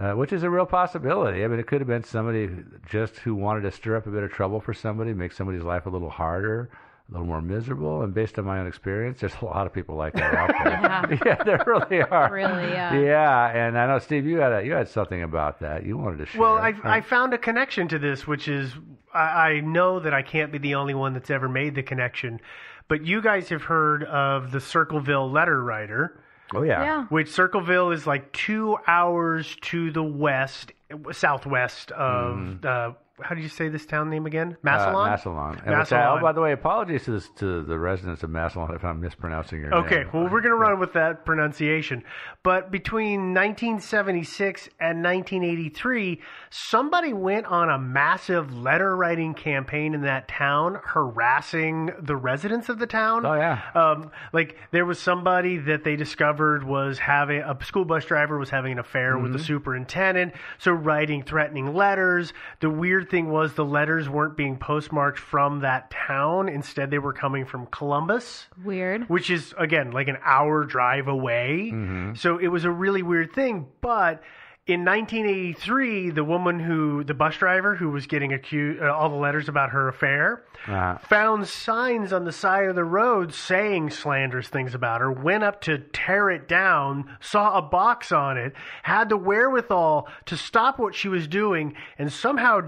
Uh, 0.00 0.12
which 0.14 0.32
is 0.32 0.42
a 0.44 0.48
real 0.48 0.64
possibility. 0.64 1.44
I 1.44 1.48
mean, 1.48 1.60
it 1.60 1.66
could 1.66 1.82
have 1.82 1.88
been 1.88 2.04
somebody 2.04 2.48
just 2.88 3.16
who 3.16 3.34
wanted 3.34 3.60
to 3.62 3.70
stir 3.70 3.96
up 3.96 4.06
a 4.06 4.10
bit 4.10 4.22
of 4.22 4.32
trouble 4.32 4.58
for 4.58 4.72
somebody, 4.72 5.12
make 5.12 5.30
somebody's 5.30 5.62
life 5.62 5.84
a 5.84 5.90
little 5.90 6.08
harder, 6.08 6.70
a 7.06 7.12
little 7.12 7.26
more 7.26 7.42
miserable. 7.42 8.00
And 8.00 8.14
based 8.14 8.38
on 8.38 8.46
my 8.46 8.60
own 8.60 8.66
experience, 8.66 9.20
there's 9.20 9.34
a 9.42 9.44
lot 9.44 9.66
of 9.66 9.74
people 9.74 9.96
like 9.96 10.14
that 10.14 10.34
out 10.34 10.48
there. 10.64 11.18
yeah, 11.26 11.42
there 11.42 11.62
really 11.66 12.00
are. 12.00 12.32
Really, 12.32 12.70
yeah. 12.70 12.98
Yeah, 12.98 13.48
and 13.48 13.76
I 13.76 13.86
know 13.88 13.98
Steve, 13.98 14.24
you 14.24 14.38
had 14.38 14.52
a, 14.52 14.64
you 14.64 14.72
had 14.72 14.88
something 14.88 15.22
about 15.22 15.60
that. 15.60 15.84
You 15.84 15.98
wanted 15.98 16.16
to 16.20 16.26
share. 16.26 16.40
well, 16.40 16.56
I, 16.56 16.72
I 16.82 17.00
found 17.02 17.34
a 17.34 17.38
connection 17.38 17.86
to 17.88 17.98
this, 17.98 18.26
which 18.26 18.48
is 18.48 18.72
I, 19.12 19.18
I 19.18 19.60
know 19.60 20.00
that 20.00 20.14
I 20.14 20.22
can't 20.22 20.50
be 20.50 20.56
the 20.56 20.76
only 20.76 20.94
one 20.94 21.12
that's 21.12 21.28
ever 21.28 21.46
made 21.46 21.74
the 21.74 21.82
connection, 21.82 22.40
but 22.88 23.04
you 23.04 23.20
guys 23.20 23.50
have 23.50 23.64
heard 23.64 24.04
of 24.04 24.50
the 24.50 24.60
Circleville 24.60 25.30
letter 25.30 25.62
writer. 25.62 26.22
Oh 26.54 26.62
yeah. 26.62 26.82
Yeah. 26.82 27.04
which 27.06 27.30
Circleville 27.30 27.90
is 27.92 28.06
like 28.06 28.32
two 28.32 28.76
hours 28.86 29.56
to 29.62 29.90
the 29.90 30.02
west, 30.02 30.72
southwest 31.12 31.90
of. 31.92 32.64
Uh, 32.64 32.92
how 33.22 33.34
do 33.34 33.42
you 33.42 33.50
say 33.50 33.68
this 33.68 33.84
town 33.84 34.08
name 34.08 34.24
again? 34.24 34.56
Massillon. 34.62 35.06
Uh, 35.06 35.10
Massillon. 35.10 35.50
And 35.66 35.76
which 35.78 35.92
I- 35.92 35.96
Massillon. 35.98 36.18
oh, 36.20 36.22
by 36.22 36.32
the 36.32 36.40
way, 36.40 36.52
apologies 36.52 37.04
to, 37.04 37.10
this, 37.10 37.28
to 37.36 37.62
the 37.62 37.78
residents 37.78 38.22
of 38.22 38.30
Massillon 38.30 38.74
if 38.74 38.82
I'm 38.82 38.98
mispronouncing 38.98 39.60
your 39.60 39.74
Okay, 39.74 39.96
name. 39.96 40.06
Okay, 40.06 40.10
well, 40.18 40.22
we're 40.24 40.40
going 40.40 40.52
to 40.52 40.54
run 40.56 40.80
with 40.80 40.94
that 40.94 41.26
pronunciation. 41.26 42.02
But 42.42 42.70
between 42.70 43.34
1976 43.34 44.70
and 44.80 45.04
1983, 45.04 46.20
somebody 46.50 47.12
went 47.12 47.46
on 47.46 47.70
a 47.70 47.78
massive 47.78 48.52
letter 48.52 48.96
writing 48.96 49.34
campaign 49.34 49.94
in 49.94 50.02
that 50.02 50.26
town, 50.28 50.78
harassing 50.84 51.90
the 52.00 52.16
residents 52.16 52.68
of 52.68 52.78
the 52.78 52.86
town. 52.86 53.24
Oh, 53.24 53.34
yeah. 53.34 53.60
Um, 53.74 54.10
like, 54.32 54.56
there 54.72 54.84
was 54.84 54.98
somebody 54.98 55.58
that 55.58 55.84
they 55.84 55.96
discovered 55.96 56.64
was 56.64 56.98
having 56.98 57.40
a 57.42 57.56
school 57.64 57.84
bus 57.84 58.04
driver 58.04 58.38
was 58.38 58.50
having 58.50 58.72
an 58.72 58.78
affair 58.78 59.16
with 59.18 59.32
the 59.32 59.38
Mm-hmm. 59.38 59.46
superintendent, 59.46 60.34
so 60.58 60.72
writing 60.72 61.22
threatening 61.22 61.72
letters. 61.74 62.32
The 62.60 62.68
weird 62.70 63.08
thing 63.10 63.30
was 63.30 63.54
the 63.54 63.64
letters 63.64 64.08
weren't 64.08 64.36
being 64.36 64.58
postmarked 64.58 65.18
from 65.18 65.60
that 65.60 65.90
town, 65.90 66.48
instead, 66.48 66.90
they 66.90 66.98
were 66.98 67.12
coming 67.12 67.44
from 67.46 67.66
Columbus 67.66 68.46
Weird. 68.64 69.08
which 69.08 69.30
is 69.30 69.54
again 69.58 69.92
like 69.92 70.08
an 70.08 70.18
hour 70.24 70.64
drive 70.64 71.08
away. 71.08 71.72
So 72.16 72.38
it 72.38 72.48
was 72.48 72.64
a 72.64 72.70
really 72.70 73.02
weird 73.02 73.32
thing. 73.32 73.68
But 73.80 74.22
in 74.66 74.84
1983, 74.84 76.10
the 76.10 76.22
woman 76.22 76.60
who, 76.60 77.02
the 77.02 77.14
bus 77.14 77.36
driver 77.36 77.74
who 77.74 77.88
was 77.90 78.06
getting 78.06 78.32
accused, 78.32 78.80
uh, 78.82 78.92
all 78.94 79.08
the 79.08 79.16
letters 79.16 79.48
about 79.48 79.70
her 79.70 79.88
affair, 79.88 80.44
Uh-huh. 80.68 80.98
found 80.98 81.48
signs 81.48 82.12
on 82.12 82.24
the 82.24 82.30
side 82.32 82.66
of 82.68 82.76
the 82.76 82.84
road 82.84 83.32
saying 83.32 83.90
slanderous 83.90 84.48
things 84.48 84.74
about 84.74 85.00
her, 85.00 85.10
went 85.10 85.42
up 85.42 85.62
to 85.62 85.78
tear 85.78 86.30
it 86.30 86.46
down, 86.46 87.10
saw 87.20 87.56
a 87.58 87.62
box 87.62 88.12
on 88.12 88.36
it, 88.36 88.54
had 88.82 89.08
the 89.08 89.16
wherewithal 89.16 90.06
to 90.26 90.36
stop 90.36 90.78
what 90.78 90.94
she 90.94 91.08
was 91.08 91.26
doing, 91.26 91.74
and 91.98 92.12
somehow 92.12 92.60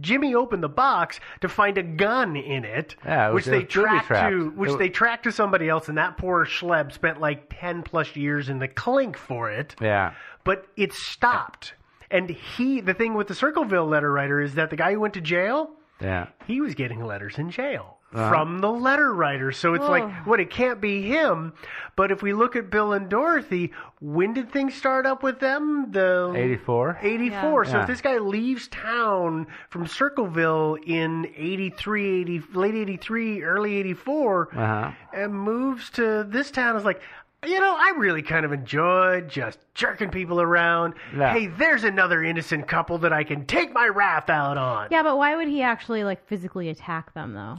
Jimmy 0.00 0.34
opened 0.34 0.62
the 0.64 0.68
box 0.68 1.20
to 1.40 1.48
find 1.48 1.78
a 1.78 1.82
gun 1.84 2.34
in 2.36 2.64
it, 2.64 2.96
Yeah, 3.04 3.28
it 3.30 3.34
which 3.34 3.46
was- 3.46 3.52
they 3.52 3.62
tracked 3.64 4.08
to, 4.08 4.50
which 4.56 4.72
It 4.72 4.78
they 4.78 4.88
tracked 4.88 5.22
to 5.24 5.32
somebody 5.32 5.68
else, 5.68 5.88
and 5.88 5.96
that 5.96 6.16
poor 6.18 6.44
schleb 6.44 6.90
spent 6.92 7.20
like 7.20 7.46
10 7.58 7.84
plus 7.84 8.16
years 8.16 8.48
in 8.48 8.58
the 8.58 8.68
clink 8.68 9.16
for 9.16 9.48
it 9.50 9.76
Yeah. 9.80 10.10
But 10.48 10.66
it 10.78 10.94
stopped. 10.94 11.74
And 12.10 12.30
he, 12.30 12.80
the 12.80 12.94
thing 12.94 13.12
with 13.12 13.28
the 13.28 13.34
Circleville 13.34 13.86
letter 13.86 14.10
writer 14.10 14.40
is 14.40 14.54
that 14.54 14.70
the 14.70 14.76
guy 14.76 14.92
who 14.94 15.00
went 15.00 15.12
to 15.12 15.20
jail, 15.20 15.68
Yeah. 16.00 16.28
he 16.46 16.62
was 16.62 16.74
getting 16.74 17.04
letters 17.04 17.36
in 17.38 17.50
jail 17.50 17.98
Uh-huh. 18.14 18.30
from 18.30 18.60
the 18.60 18.70
letter 18.70 19.12
writer. 19.12 19.52
So 19.52 19.74
it's 19.74 19.84
like, 19.84 20.08
what? 20.26 20.40
It 20.40 20.48
can't 20.48 20.80
be 20.80 21.02
him. 21.02 21.52
But 21.96 22.10
if 22.10 22.22
we 22.22 22.32
look 22.32 22.56
at 22.56 22.70
Bill 22.70 22.94
and 22.94 23.10
Dorothy, 23.10 23.72
when 24.00 24.32
did 24.32 24.50
things 24.50 24.72
start 24.72 25.04
up 25.04 25.22
with 25.22 25.38
them? 25.40 25.90
The 25.92 26.32
84. 26.34 26.96
84. 27.02 27.64
So 27.66 27.72
Yeah. 27.72 27.80
if 27.82 27.86
this 27.86 28.00
guy 28.00 28.16
leaves 28.16 28.68
town 28.68 29.46
from 29.68 29.86
Circleville 29.86 30.78
in 30.86 31.26
83, 31.36 32.22
80, 32.22 32.42
late 32.54 32.74
83, 32.74 33.42
early 33.42 33.76
84, 33.76 34.48
Uh-huh. 34.56 34.90
and 35.12 35.34
moves 35.34 35.90
to 35.90 36.24
this 36.24 36.50
town, 36.50 36.74
is 36.76 36.86
like, 36.86 37.02
You 37.46 37.60
know, 37.60 37.76
I 37.78 37.94
really 37.96 38.22
kind 38.22 38.44
of 38.44 38.52
enjoyed 38.52 39.28
just 39.28 39.60
jerking 39.74 40.10
people 40.10 40.40
around. 40.40 40.94
Yeah. 41.16 41.32
Hey, 41.32 41.46
there's 41.46 41.84
another 41.84 42.24
innocent 42.24 42.66
couple 42.66 42.98
that 42.98 43.12
I 43.12 43.22
can 43.22 43.46
take 43.46 43.72
my 43.72 43.86
wrath 43.86 44.28
out 44.28 44.58
on. 44.58 44.88
Yeah, 44.90 45.04
but 45.04 45.16
why 45.16 45.36
would 45.36 45.46
he 45.46 45.62
actually 45.62 46.02
like 46.02 46.26
physically 46.26 46.68
attack 46.68 47.14
them 47.14 47.34
though? 47.34 47.56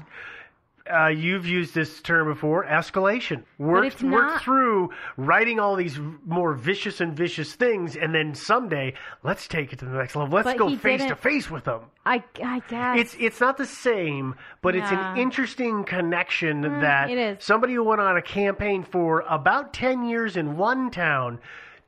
Uh, 0.91 1.07
you've 1.07 1.45
used 1.45 1.75
this 1.75 2.01
term 2.01 2.27
before, 2.27 2.65
escalation. 2.65 3.43
Work, 3.59 3.85
it's 3.85 4.01
work 4.01 4.41
through 4.41 4.89
writing 5.17 5.59
all 5.59 5.75
these 5.75 5.99
more 6.25 6.55
vicious 6.55 6.99
and 6.99 7.15
vicious 7.15 7.53
things, 7.53 7.95
and 7.95 8.13
then 8.15 8.33
someday, 8.33 8.95
let's 9.23 9.47
take 9.47 9.71
it 9.71 9.79
to 9.79 9.85
the 9.85 9.91
next 9.91 10.15
level. 10.15 10.33
Let's 10.33 10.45
But 10.47 10.57
go 10.57 10.69
face 10.75 11.01
to 11.01 11.07
didn't- 11.09 11.19
face 11.19 11.51
with 11.51 11.65
them. 11.65 11.81
I 12.05 12.23
I 12.43 12.61
guess 12.67 12.97
It's 12.99 13.15
it's 13.19 13.39
not 13.39 13.57
the 13.57 13.67
same, 13.67 14.33
but 14.63 14.75
it's 14.75 14.91
an 14.91 15.17
interesting 15.17 15.83
connection 15.83 16.61
that 16.61 17.41
somebody 17.43 17.73
who 17.75 17.83
went 17.83 18.01
on 18.01 18.17
a 18.17 18.21
campaign 18.23 18.83
for 18.83 19.21
about 19.29 19.73
ten 19.73 20.03
years 20.05 20.35
in 20.37 20.57
one 20.57 20.89
town 20.89 21.39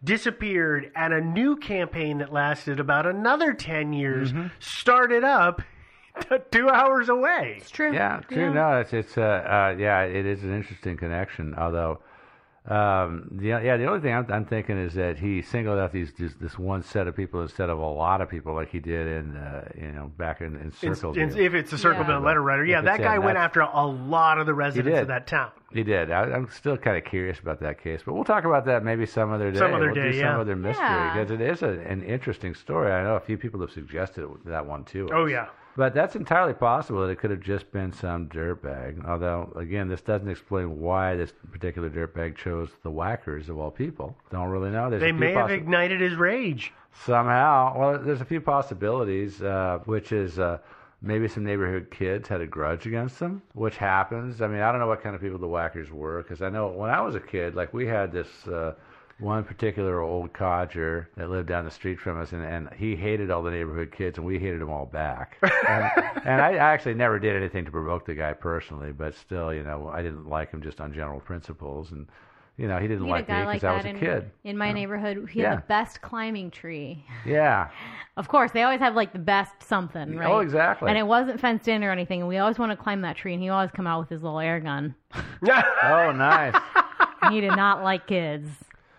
disappeared, 0.03 0.91
and 0.95 1.13
a 1.13 1.21
new 1.21 1.55
campaign 1.55 2.19
that 2.19 2.33
lasted 2.33 2.79
about 2.79 3.05
another 3.05 3.53
ten 3.53 3.93
years 3.93 4.31
Mm-hmm. 4.33 4.47
started 4.59 5.23
up 5.23 5.61
two 6.51 6.69
hours 6.69 7.09
away. 7.09 7.55
it's 7.61 7.69
true. 7.71 7.93
Yeah, 7.93 8.21
true. 8.29 8.53
No, 8.53 8.79
it's 8.79 8.93
it's 8.93 9.17
uh, 9.17 9.21
uh 9.21 9.75
yeah, 9.77 10.01
it 10.03 10.25
is 10.25 10.43
an 10.43 10.53
interesting 10.55 10.97
connection. 10.97 11.55
Although, 11.55 11.99
um, 12.67 13.27
the 13.31 13.47
yeah, 13.47 13.77
the 13.77 13.85
only 13.87 14.01
thing 14.01 14.13
I'm, 14.13 14.31
I'm 14.31 14.45
thinking 14.45 14.77
is 14.77 14.93
that 14.93 15.17
he 15.17 15.41
singled 15.41 15.79
out 15.79 15.91
these 15.91 16.11
this, 16.19 16.33
this 16.39 16.59
one 16.59 16.83
set 16.83 17.07
of 17.07 17.15
people 17.15 17.41
instead 17.41 17.69
of 17.71 17.79
a 17.79 17.85
lot 17.85 18.21
of 18.21 18.29
people 18.29 18.53
like 18.53 18.69
he 18.69 18.79
did 18.79 19.07
in 19.07 19.35
uh, 19.35 19.67
you 19.75 19.91
know 19.91 20.11
back 20.17 20.41
in, 20.41 20.55
in 20.57 20.67
It's- 20.67 20.79
Circle. 20.99 21.17
it's- 21.17 21.35
if 21.35 21.53
it's 21.55 21.73
a 21.73 21.77
circle 21.77 22.01
Yeah. 22.01 22.07
bill 22.07 22.19
letter 22.19 22.41
writer, 22.43 22.63
yeah, 22.63 22.79
If 22.79 22.85
that 22.85 22.99
guy 22.99 23.17
went 23.17 23.37
after 23.39 23.61
a 23.61 23.85
lot 23.87 24.37
of 24.37 24.45
the 24.45 24.53
residents 24.53 24.99
of 24.99 25.07
that 25.07 25.25
town. 25.25 25.49
He 25.73 25.83
did. 25.83 26.11
I, 26.11 26.23
I'm 26.23 26.49
still 26.51 26.77
kind 26.77 26.97
of 26.97 27.05
curious 27.05 27.39
about 27.39 27.61
that 27.61 27.81
case, 27.81 28.01
but 28.05 28.13
we'll 28.13 28.25
talk 28.25 28.43
about 28.43 28.65
that 28.65 28.83
maybe 28.83 29.05
some 29.05 29.31
other 29.31 29.51
day. 29.51 29.57
Some 29.57 29.73
other 29.73 29.87
we'll 29.87 29.95
day, 29.95 30.11
do 30.11 30.17
yeah. 30.17 30.33
some 30.33 30.41
other 30.41 30.55
mystery 30.55 30.83
Yeah. 30.85 31.13
because 31.13 31.31
it 31.31 31.41
is 31.41 31.63
a, 31.63 31.79
an 31.89 32.03
interesting 32.03 32.53
story. 32.53 32.91
I 32.91 33.01
know 33.03 33.15
a 33.15 33.19
few 33.21 33.37
people 33.37 33.59
have 33.61 33.71
suggested 33.71 34.27
that 34.45 34.65
one 34.65 34.83
too. 34.83 35.09
Oh 35.11 35.25
yeah. 35.25 35.47
But 35.77 35.93
that's 35.93 36.15
entirely 36.15 36.53
possible 36.53 37.01
that 37.01 37.09
it 37.09 37.19
could 37.19 37.31
have 37.31 37.39
just 37.39 37.71
been 37.71 37.93
some 37.93 38.27
dirtbag. 38.27 39.05
Although, 39.07 39.53
again, 39.55 39.87
this 39.87 40.01
doesn't 40.01 40.27
explain 40.27 40.79
why 40.79 41.15
this 41.15 41.31
particular 41.51 41.89
dirtbag 41.89 42.35
chose 42.35 42.69
the 42.83 42.91
Wackers 42.91 43.47
of 43.47 43.57
all 43.57 43.71
people. 43.71 44.15
Don't 44.31 44.49
really 44.49 44.69
know. 44.69 44.89
There's 44.89 45.01
They 45.01 45.11
may 45.13 45.31
have 45.31 45.49
ignited 45.49 46.01
his 46.01 46.15
rage. 46.15 46.73
somehow. 47.05 47.73
Well, 47.77 47.99
there's 47.99 48.19
a 48.21 48.25
few 48.25 48.41
possibilities, 48.41 49.41
uh, 49.41 49.79
which 49.85 50.11
is 50.11 50.39
uh, 50.39 50.57
maybe 51.01 51.27
some 51.29 51.45
neighborhood 51.45 51.87
kids 51.89 52.27
had 52.27 52.41
a 52.41 52.47
grudge 52.47 52.85
against 52.85 53.19
them, 53.19 53.41
which 53.53 53.77
happens. 53.77 54.41
I 54.41 54.47
mean, 54.47 54.59
I 54.61 54.71
don't 54.71 54.81
know 54.81 54.87
what 54.87 55.01
kind 55.01 55.15
of 55.15 55.21
people 55.21 55.39
the 55.39 55.47
Wackers 55.47 55.89
were, 55.89 56.21
because 56.21 56.41
I 56.41 56.49
know 56.49 56.67
when 56.67 56.89
I 56.89 56.99
was 57.01 57.15
a 57.15 57.19
kid, 57.21 57.55
like 57.55 57.73
we 57.73 57.87
had 57.87 58.11
this. 58.11 58.27
Uh, 58.45 58.73
one 59.21 59.43
particular 59.43 60.01
old 60.01 60.33
codger 60.33 61.09
that 61.15 61.29
lived 61.29 61.47
down 61.47 61.63
the 61.63 61.71
street 61.71 61.99
from 61.99 62.19
us, 62.19 62.31
and, 62.33 62.43
and 62.43 62.69
he 62.75 62.95
hated 62.95 63.29
all 63.31 63.43
the 63.43 63.51
neighborhood 63.51 63.91
kids, 63.95 64.17
and 64.17 64.25
we 64.25 64.39
hated 64.39 64.59
them 64.59 64.69
all 64.69 64.85
back. 64.85 65.37
and, 65.43 65.91
and 66.25 66.41
I 66.41 66.55
actually 66.55 66.95
never 66.95 67.19
did 67.19 67.35
anything 67.35 67.63
to 67.65 67.71
provoke 67.71 68.05
the 68.05 68.15
guy 68.15 68.33
personally, 68.33 68.91
but 68.91 69.15
still, 69.15 69.53
you 69.53 69.63
know, 69.63 69.89
I 69.93 70.01
didn't 70.01 70.27
like 70.27 70.51
him 70.51 70.61
just 70.61 70.81
on 70.81 70.93
general 70.93 71.19
principles, 71.19 71.91
and 71.91 72.07
you 72.57 72.67
know, 72.67 72.77
he 72.77 72.87
didn't 72.87 73.05
had 73.05 73.09
like 73.11 73.29
me 73.29 73.33
like 73.45 73.61
because 73.61 73.63
I 73.63 73.67
that 73.69 73.77
was 73.77 73.85
a 73.85 73.89
in, 73.89 73.99
kid. 73.99 74.31
in 74.43 74.57
my 74.57 74.71
neighborhood. 74.71 75.29
He 75.31 75.39
Yeah. 75.41 75.51
had 75.51 75.57
the 75.59 75.67
best 75.67 76.01
climbing 76.01 76.51
tree. 76.51 77.05
Yeah, 77.25 77.69
Of 78.17 78.27
course, 78.27 78.51
they 78.51 78.61
always 78.63 78.81
have 78.81 78.93
like 78.93 79.13
the 79.13 79.19
best 79.19 79.63
something, 79.63 80.15
oh, 80.15 80.19
right? 80.19 80.29
Oh, 80.29 80.39
exactly. 80.39 80.89
And 80.89 80.97
it 80.97 81.07
wasn't 81.07 81.39
fenced 81.39 81.67
in 81.67 81.83
or 81.83 81.91
anything. 81.91 82.19
And 82.19 82.27
we 82.27 82.37
always 82.37 82.59
want 82.59 82.71
to 82.71 82.75
climb 82.75 83.01
that 83.01 83.15
tree, 83.15 83.33
and 83.33 83.41
he 83.41 83.49
always 83.49 83.71
come 83.71 83.87
out 83.87 83.99
with 84.01 84.09
his 84.09 84.21
little 84.21 84.39
air 84.39 84.59
gun. 84.59 84.93
oh, 85.15 86.11
nice. 86.11 86.53
he 87.29 87.39
did 87.39 87.55
not 87.55 87.83
like 87.83 88.05
kids. 88.05 88.47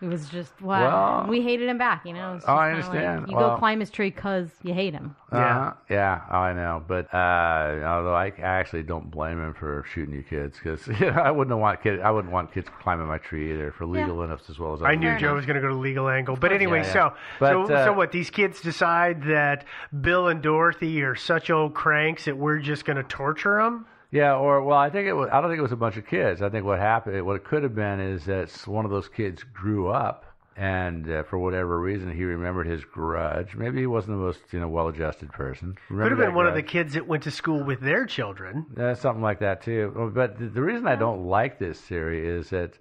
It 0.03 0.09
was 0.09 0.29
just 0.29 0.61
wow. 0.61 1.21
Well- 1.21 1.31
we 1.31 1.43
hated 1.43 1.69
him 1.69 1.79
back, 1.79 2.05
you 2.05 2.13
know. 2.13 2.41
Oh, 2.47 2.55
I 2.55 2.71
understand. 2.73 3.23
Like, 3.23 3.31
you 3.31 3.37
Well- 3.37 3.51
go 3.51 3.57
climb 3.59 3.79
his 3.79 3.89
tree 3.89 4.11
because 4.11 4.51
you 4.65 4.75
hate 4.75 4.93
him. 4.95 5.15
Uh-huh. 5.31 5.73
Yeah, 5.89 6.21
oh, 6.31 6.39
I 6.39 6.53
know. 6.53 6.83
But 6.87 7.13
uh, 7.15 7.83
although 7.87 8.15
I, 8.15 8.27
I 8.39 8.41
actually 8.41 8.83
don't 8.83 9.11
blame 9.11 9.39
him 9.43 9.55
for 9.55 9.85
shooting 9.89 10.15
you 10.15 10.23
kids, 10.23 10.59
because 10.59 10.87
you 11.01 11.11
know, 11.11 11.21
I 11.23 11.31
wouldn't 11.31 11.57
want 11.57 11.83
kids. 11.83 12.03
I 12.05 12.11
wouldn't 12.11 12.33
want 12.33 12.53
kids 12.53 12.69
climbing 12.81 13.07
my 13.07 13.19
tree 13.19 13.53
either 13.53 13.71
for 13.71 13.87
legal 13.87 14.17
limits 14.17 14.51
as 14.51 14.59
well 14.59 14.75
as 14.75 14.83
I 14.83 14.89
other 14.89 14.97
knew 14.97 15.19
Joe 15.19 15.35
was 15.35 15.47
going 15.47 15.55
to 15.57 15.63
go 15.63 15.69
to 15.69 15.75
legal 15.75 16.09
angle, 16.09 16.37
but 16.37 16.53
anyway, 16.53 16.81
Yeah, 16.81 16.87
yeah. 16.87 16.93
so 16.93 17.15
But, 17.39 17.67
so 17.69 17.75
uh, 17.75 17.85
so 17.85 17.93
what? 17.93 18.11
These 18.11 18.31
kids 18.31 18.61
decide 18.61 19.23
that 19.25 19.65
Bill 20.01 20.27
and 20.29 20.43
Dorothy 20.43 21.03
are 21.03 21.15
such 21.15 21.49
old 21.49 21.75
cranks 21.75 22.25
that 22.25 22.37
we're 22.37 22.59
just 22.59 22.85
going 22.85 22.97
to 22.97 23.05
torture 23.05 23.63
them. 23.63 23.87
Yeah, 24.13 24.35
or 24.35 24.63
well, 24.63 24.79
I 24.79 24.91
think 24.91 25.09
it 25.09 25.15
was. 25.15 25.31
I 25.33 25.41
don't 25.41 25.51
think 25.51 25.59
it 25.59 25.63
was 25.63 25.73
a 25.73 25.77
bunch 25.77 25.97
of 25.97 26.07
kids. 26.07 26.43
I 26.43 26.51
think 26.51 26.67
what 26.67 26.79
happened, 26.79 27.25
what 27.25 27.37
it 27.37 27.45
could 27.45 27.63
have 27.63 27.75
been, 27.75 27.99
is 27.99 28.27
that 28.27 28.51
one 28.67 28.85
of 28.85 28.91
those 28.91 29.09
kids 29.09 29.43
grew 29.43 29.89
up, 29.89 30.27
and 30.55 31.11
uh, 31.11 31.23
for 31.23 31.39
whatever 31.39 31.81
reason, 31.81 32.15
he 32.15 32.23
remembered 32.25 32.67
his 32.67 32.85
grudge. 32.85 33.57
Maybe 33.57 33.81
he 33.81 33.87
wasn't 33.87 34.19
the 34.19 34.23
most 34.23 34.41
you 34.51 34.61
know 34.61 34.69
well-adjusted 34.69 35.33
person. 35.33 35.79
Could 35.89 36.11
have 36.11 36.19
been 36.19 36.35
one 36.35 36.47
of 36.47 36.55
the 36.55 36.63
kids 36.63 36.93
that 36.93 37.09
went 37.09 37.23
to 37.23 37.31
school 37.31 37.65
with 37.65 37.81
their 37.81 38.05
children. 38.05 38.67
Uh, 38.79 38.95
something 38.95 39.23
like 39.23 39.41
that 39.41 39.63
too. 39.63 40.13
But 40.15 40.39
the, 40.39 40.47
the 40.47 40.63
reason 40.63 40.87
I 40.87 40.97
don't 40.97 41.25
like 41.25 41.59
this 41.59 41.81
theory 41.81 42.29
is 42.29 42.51
that 42.51 42.79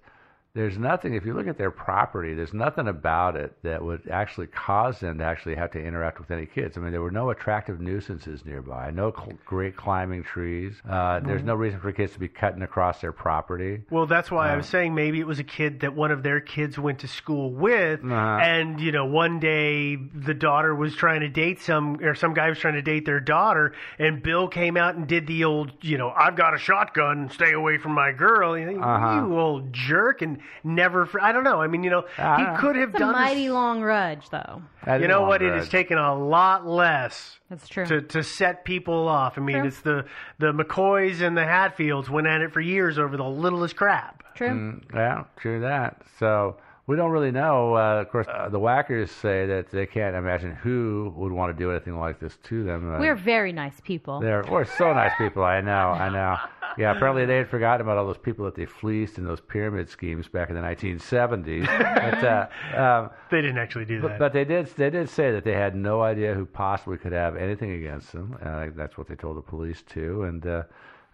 there's 0.54 0.76
nothing. 0.76 1.14
If 1.14 1.24
you 1.24 1.32
look 1.32 1.46
at 1.46 1.56
their 1.56 1.70
property, 1.70 2.34
there's 2.34 2.52
nothing 2.52 2.86
about 2.86 3.36
it 3.36 3.54
that 3.62 3.82
would 3.82 4.06
actually 4.10 4.48
cause 4.48 5.00
them 5.00 5.16
to 5.18 5.24
actually 5.24 5.54
have 5.54 5.70
to 5.70 5.78
interact 5.82 6.18
with 6.20 6.30
any 6.30 6.44
kids. 6.44 6.76
I 6.76 6.80
mean, 6.80 6.92
there 6.92 7.00
were 7.00 7.10
no 7.10 7.30
attractive 7.30 7.80
nuisances 7.80 8.44
nearby, 8.44 8.90
no 8.90 9.12
cl- 9.16 9.38
great 9.46 9.76
climbing 9.78 10.24
trees. 10.24 10.74
Uh, 10.86 11.20
there's 11.20 11.42
no 11.42 11.54
reason 11.54 11.80
for 11.80 11.90
kids 11.90 12.12
to 12.12 12.18
be 12.18 12.28
cutting 12.28 12.60
across 12.60 13.00
their 13.00 13.12
property. 13.12 13.80
Well, 13.90 14.04
that's 14.06 14.30
why 14.30 14.50
Uh. 14.50 14.52
I 14.52 14.56
was 14.56 14.66
saying 14.66 14.94
maybe 14.94 15.20
it 15.20 15.26
was 15.26 15.38
a 15.38 15.44
kid 15.44 15.80
that 15.80 15.94
one 15.94 16.10
of 16.10 16.22
their 16.22 16.40
kids 16.40 16.78
went 16.78 16.98
to 16.98 17.08
school 17.08 17.50
with, 17.50 18.04
Uh-huh. 18.04 18.12
and 18.42 18.78
you 18.78 18.92
know, 18.92 19.06
one 19.06 19.40
day 19.40 19.96
the 19.96 20.34
daughter 20.34 20.74
was 20.74 20.94
trying 20.94 21.20
to 21.20 21.28
date 21.30 21.60
some, 21.60 21.96
or 22.02 22.14
some 22.14 22.34
guy 22.34 22.50
was 22.50 22.58
trying 22.58 22.74
to 22.74 22.82
date 22.82 23.06
their 23.06 23.20
daughter, 23.20 23.72
and 23.98 24.22
Bill 24.22 24.48
came 24.48 24.76
out 24.76 24.96
and 24.96 25.06
did 25.06 25.26
the 25.26 25.44
old, 25.44 25.72
you 25.80 25.96
know, 25.96 26.10
I've 26.14 26.36
got 26.36 26.52
a 26.52 26.58
shotgun, 26.58 27.30
stay 27.30 27.52
away 27.54 27.78
from 27.78 27.92
my 27.92 28.12
girl. 28.12 28.58
You, 28.58 28.66
think, 28.66 28.82
Uh-huh. 28.82 29.14
you 29.26 29.38
old 29.38 29.72
jerk, 29.72 30.20
and 30.20 30.40
never, 30.64 31.06
fr- 31.06 31.20
I 31.20 31.32
don't 31.32 31.44
know. 31.44 31.60
I 31.60 31.66
mean, 31.66 31.82
you 31.84 31.90
know, 31.90 32.04
I 32.18 32.36
he 32.38 32.44
don't 32.44 32.54
know. 32.54 32.60
could 32.60 32.76
have 32.76 32.90
It's 32.94 33.00
a 33.00 33.06
mighty 33.06 33.44
this. 33.46 33.52
long 33.52 33.80
grudge, 33.80 34.28
though. 34.30 34.62
That 34.84 35.00
You 35.00 35.08
know 35.08 35.20
long 35.20 35.28
what? 35.28 35.42
It 35.42 35.52
has 35.54 35.68
taken 35.68 35.98
a 35.98 36.14
lot 36.14 36.66
less 36.66 37.38
That's 37.50 37.68
true. 37.68 37.86
to, 37.86 38.02
to 38.02 38.22
set 38.22 38.64
people 38.64 39.08
off. 39.08 39.38
I 39.38 39.40
mean, 39.40 39.58
True. 39.58 39.66
it's 39.68 39.80
the 39.82 40.04
the 40.38 40.52
McCoys 40.52 41.20
and 41.20 41.36
the 41.36 41.44
Hatfields 41.44 42.08
went 42.10 42.26
at 42.26 42.40
it 42.40 42.52
for 42.52 42.60
years 42.60 42.98
over 42.98 43.16
the 43.16 43.24
littlest 43.24 43.76
crap. 43.76 44.22
True. 44.34 44.48
Mm, 44.48 44.82
yeah, 44.94 45.24
true 45.36 45.60
that. 45.60 46.02
So 46.18 46.56
we 46.86 46.96
don't 46.96 47.10
really 47.10 47.30
know. 47.30 47.76
Uh, 47.76 48.00
of 48.00 48.10
course, 48.10 48.26
uh, 48.28 48.48
the 48.48 48.58
Wackers 48.58 49.08
say 49.08 49.46
that 49.46 49.70
they 49.70 49.86
can't 49.86 50.16
imagine 50.16 50.52
who 50.54 51.12
would 51.16 51.30
want 51.32 51.56
to 51.56 51.58
do 51.62 51.70
anything 51.70 51.98
like 51.98 52.18
this 52.18 52.36
to 52.44 52.64
them. 52.64 52.94
Uh, 52.94 52.98
We're 52.98 53.14
very 53.14 53.52
nice 53.52 53.80
people. 53.84 54.20
They're 54.20 54.44
we're 54.50 54.64
so 54.64 54.92
nice 54.92 55.12
people. 55.16 55.44
I 55.44 55.60
know. 55.60 55.90
I 55.90 56.08
know. 56.08 56.36
Yeah. 56.78 56.96
Apparently 56.96 57.24
they 57.26 57.36
had 57.36 57.48
forgotten 57.48 57.82
about 57.82 57.98
all 57.98 58.06
those 58.06 58.18
people 58.18 58.44
that 58.46 58.54
they 58.54 58.64
fleeced 58.66 59.18
in 59.18 59.24
those 59.24 59.40
pyramid 59.40 59.88
schemes 59.90 60.26
back 60.26 60.48
in 60.48 60.56
the 60.56 60.62
1970s. 60.62 61.66
but, 61.66 62.24
uh, 62.24 62.46
um, 62.82 63.10
They 63.30 63.42
didn't 63.42 63.58
actually 63.58 63.84
do 63.84 64.00
but, 64.00 64.08
that. 64.08 64.18
but 64.18 64.32
they 64.32 64.44
did. 64.44 64.66
They 64.68 64.90
did 64.90 65.08
say 65.08 65.30
that 65.32 65.44
they 65.44 65.52
had 65.52 65.76
no 65.76 66.02
idea 66.02 66.34
who 66.34 66.46
possibly 66.46 66.96
could 66.98 67.12
have 67.12 67.36
anything 67.36 67.72
against 67.72 68.12
them. 68.12 68.36
Uh, 68.42 68.66
that's 68.74 68.96
what 68.98 69.06
they 69.06 69.14
told 69.14 69.36
the 69.36 69.42
police 69.42 69.82
too. 69.82 70.24
And 70.24 70.44
uh, 70.46 70.62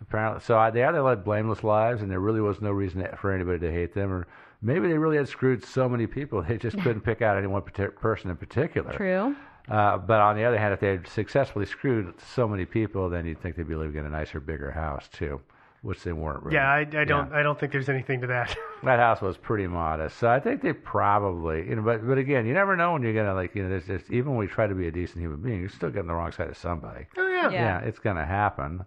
apparently, 0.01 0.41
so 0.45 0.57
I, 0.57 0.71
they 0.71 0.85
either 0.85 1.03
led 1.03 1.25
blameless 1.25 1.63
lives, 1.65 2.03
and 2.03 2.11
there 2.11 2.21
really 2.21 2.41
was 2.41 2.61
no 2.63 2.71
reason 2.71 3.07
for 3.21 3.33
anybody 3.33 3.59
to 3.59 3.73
hate 3.73 3.93
them, 3.95 4.13
or 4.13 4.27
maybe 4.63 4.89
they 4.89 4.99
really 4.99 5.17
had 5.17 5.29
screwed 5.29 5.65
so 5.65 5.89
many 5.89 6.07
people 6.07 6.43
they 6.43 6.57
just 6.59 6.79
couldn't 6.81 7.03
pick 7.03 7.23
out 7.23 7.37
any 7.37 7.47
one 7.47 7.63
person 7.63 8.31
in 8.31 8.37
particular. 8.37 8.93
True. 8.93 9.37
Uh, 9.69 9.99
but 9.99 10.19
on 10.21 10.35
the 10.37 10.45
other 10.45 10.59
hand, 10.59 10.73
if 10.73 10.81
they 10.81 10.89
had 10.89 11.07
successfully 11.07 11.67
screwed 11.67 12.15
so 12.35 12.49
many 12.49 12.65
people, 12.65 13.11
then 13.11 13.27
you'd 13.27 13.41
think 13.43 13.55
they'd 13.57 13.69
be 13.69 13.75
living 13.75 13.97
in 13.97 14.07
a 14.07 14.11
nicer, 14.11 14.41
bigger 14.41 14.71
house 14.71 15.07
too, 15.13 15.39
which 15.83 16.03
they 16.03 16.13
weren't 16.13 16.43
really. 16.43 16.57
yeah, 16.57 16.71
I, 16.71 16.79
I 16.79 17.05
don't. 17.05 17.31
I 17.35 17.43
don't 17.43 17.61
think 17.61 17.73
there's 17.73 17.91
anything 17.91 18.23
to 18.23 18.27
that. 18.29 18.57
That 18.85 19.01
house 19.01 19.21
was 19.21 19.37
pretty 19.37 19.67
modest, 19.67 20.19
so 20.19 20.29
I 20.29 20.39
think 20.39 20.63
they 20.63 20.73
probably, 20.73 21.69
you 21.69 21.75
know. 21.75 21.83
But 21.83 22.07
but 22.07 22.17
again, 22.17 22.47
you 22.47 22.55
never 22.55 22.77
know 22.77 22.93
when 22.93 23.03
you're 23.03 23.13
gonna 23.13 23.35
like, 23.35 23.55
you 23.57 23.65
know, 23.65 23.69
there's, 23.69 23.87
there's 23.87 24.09
even 24.09 24.31
when 24.31 24.39
we 24.39 24.47
try 24.47 24.69
to 24.69 24.75
be 24.75 24.87
a 24.87 24.91
decent 24.93 25.19
human 25.21 25.41
being, 25.43 25.59
you're 25.59 25.69
still 25.69 25.91
getting 25.91 26.07
the 26.07 26.15
wrong 26.15 26.31
side 26.31 26.49
of 26.49 26.57
somebody. 26.57 27.07
oh 27.17 27.29
yeah. 27.29 27.51
Yeah. 27.51 27.79
it's 27.81 27.99
gonna 27.99 28.25
happen. 28.25 28.85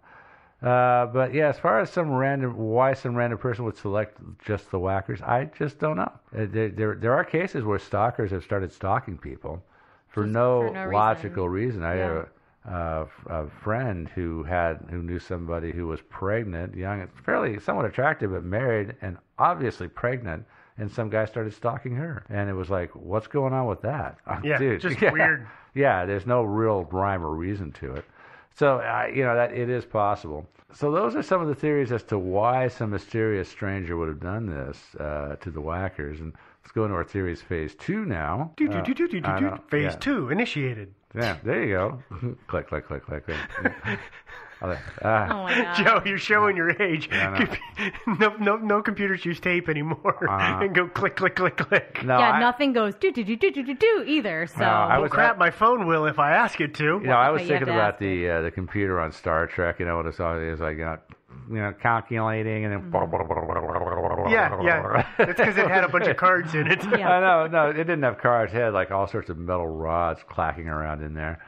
Uh, 0.62 1.08
but 1.08 1.34
yeah, 1.34 1.50
as 1.50 1.58
far 1.58 1.80
as 1.80 1.90
some 1.90 2.12
random, 2.12 2.56
why 2.56 2.94
some 2.94 3.16
random 3.16 3.40
person 3.40 3.66
would 3.66 3.76
select 3.78 4.18
just 4.46 4.70
the 4.70 4.78
Wackers, 4.78 5.22
I 5.22 5.46
just 5.58 5.80
don't 5.80 5.98
know. 5.98 6.12
Uh, 6.38 6.46
There, 6.50 6.70
there, 6.70 6.96
there 6.96 7.14
are 7.14 7.24
cases 7.24 7.64
where 7.64 7.80
stalkers 7.80 8.30
have 8.32 8.44
started 8.44 8.72
stalking 8.72 9.18
people 9.18 9.64
for 10.08 10.26
no, 10.28 10.68
for 10.68 10.74
no 10.74 10.90
logical 10.90 11.50
reason. 11.50 11.84
I 11.84 11.92
had 11.96 11.98
Yeah. 12.00 12.26
a, 12.66 12.72
uh, 12.72 13.06
a 13.28 13.48
friend 13.64 14.08
who 14.10 14.44
had 14.44 14.86
who 14.92 15.02
knew 15.02 15.18
somebody 15.18 15.72
who 15.72 15.88
was 15.88 16.00
pregnant, 16.10 16.76
young, 16.76 17.08
fairly 17.26 17.60
somewhat 17.60 17.86
attractive, 17.86 18.32
but 18.32 18.44
married 18.44 18.96
and 19.02 19.18
obviously 19.40 19.88
pregnant. 19.88 20.46
And 20.78 20.90
some 20.92 21.10
guy 21.10 21.26
started 21.26 21.54
stalking 21.54 21.96
her, 21.96 22.24
and 22.30 22.50
it 22.50 22.54
was 22.54 22.70
like, 22.70 22.90
"What's 22.96 23.28
going 23.28 23.54
on 23.54 23.66
with 23.68 23.82
that?" 23.82 24.18
Yeah, 24.44 24.58
Dude, 24.58 24.82
just 24.82 25.02
yeah. 25.02 25.12
weird. 25.12 25.48
Yeah, 25.74 26.06
there's 26.06 26.26
no 26.26 26.44
real 26.44 26.84
rhyme 26.86 27.24
or 27.24 27.34
reason 27.36 27.72
to 27.74 27.94
it. 27.96 28.06
So 28.56 28.78
uh, 28.78 29.08
you 29.14 29.24
know 29.24 29.36
that 29.36 29.54
it 29.54 29.70
is 29.70 29.86
possible. 29.86 30.48
So 30.74 30.92
those 30.92 31.16
are 31.16 31.24
some 31.24 31.42
of 31.42 31.48
the 31.48 31.56
theories 31.56 31.92
as 31.92 32.04
to 32.04 32.18
why 32.18 32.68
some 32.70 32.92
mysterious 32.92 33.50
stranger 33.50 33.98
would 33.98 34.08
have 34.08 34.22
done 34.22 34.46
this 34.48 34.78
uh, 35.00 35.36
to 35.42 35.52
the 35.52 35.62
Wackers. 35.62 36.20
And 36.22 36.32
let's 36.64 36.72
go 36.74 36.84
into 36.86 36.96
our 36.96 37.04
theories 37.04 37.42
phase 37.42 37.76
two 37.76 38.06
now. 38.06 38.52
Do, 38.56 38.70
do, 38.70 38.78
Uh, 38.78 38.82
do, 38.82 38.94
do, 38.94 39.08
do, 39.10 39.20
do, 39.22 39.28
I 39.30 39.40
do. 39.40 39.46
know, 39.48 39.60
Phase 39.68 39.92
yeah. 39.94 39.98
two 40.00 40.30
initiated. 40.30 40.94
Yeah, 41.14 41.38
there 41.44 41.64
you 41.66 41.74
go. 41.76 42.04
click, 42.48 42.68
click, 42.70 42.86
click, 42.88 43.06
click, 43.06 43.26
click. 43.26 43.42
Ah. 45.04 45.28
Oh 45.32 45.44
my 45.44 45.56
god. 45.64 45.76
Joe, 45.84 46.02
you're 46.06 46.18
showing 46.20 46.56
your 46.56 46.70
age. 46.82 47.10
I 47.12 47.58
no, 48.20 48.36
no, 48.40 48.58
no 48.58 48.82
computers 48.82 49.26
use 49.26 49.40
tape 49.40 49.68
anymore 49.70 50.28
Uh-huh. 50.30 50.60
and 50.64 50.76
go 50.76 50.88
click, 50.88 51.16
click, 51.16 51.36
click, 51.36 51.58
click. 51.58 52.04
no, 52.04 52.20
yeah, 52.20 52.32
I, 52.32 52.40
nothing 52.40 52.72
goes 52.74 52.94
do 52.96 53.12
do 53.12 53.24
do 53.24 53.36
do 53.36 53.52
do 53.52 53.64
do 53.64 53.74
do 53.74 54.04
either. 54.06 54.46
So 54.48 54.60
No, 54.60 54.66
I 54.68 54.98
Oh 54.98 55.02
was- 55.02 55.12
crap! 55.12 55.38
My 55.38 55.50
phone 55.50 55.88
will 55.88 56.06
if 56.06 56.20
I 56.20 56.32
ask 56.36 56.62
it 56.62 56.74
to. 56.76 56.84
You 56.84 57.00
know, 57.02 57.14
I 57.14 57.30
was 57.32 57.42
Okay, 57.42 57.48
you 57.48 57.54
have 57.56 57.60
thinking 57.62 57.76
about 57.76 58.00
the 58.00 58.30
uh, 58.30 58.42
the 58.42 58.52
computer 58.52 59.00
on 59.00 59.12
Star 59.12 59.48
Trek. 59.48 59.80
You 59.80 59.86
know 59.88 59.98
what 59.98 60.06
it's 60.06 60.20
always 60.20 60.60
like, 60.60 60.78
you 60.78 60.86
know, 60.86 60.98
you 61.50 61.56
know, 61.58 61.74
calculating 61.82 62.66
and 62.66 62.74
then. 62.74 62.92
Yeah, 64.30 64.62
yeah. 64.64 65.06
It's 65.20 65.38
because 65.40 65.58
it 65.58 65.68
had 65.68 65.84
a 65.84 65.88
bunch 65.90 66.08
of 66.08 66.18
cards 66.18 66.54
in 66.54 66.68
it. 66.68 66.84
Yeah. 66.98 67.10
I 67.10 67.20
know, 67.20 67.48
no, 67.48 67.70
it 67.70 67.76
didn't 67.76 68.04
have 68.04 68.18
cards. 68.20 68.54
It 68.54 68.58
had 68.58 68.74
like 68.74 68.92
all 68.92 69.08
sorts 69.08 69.30
of 69.30 69.38
metal 69.38 69.68
rods 69.68 70.22
clacking 70.30 70.68
around 70.68 71.02
in 71.02 71.14
there. 71.14 71.40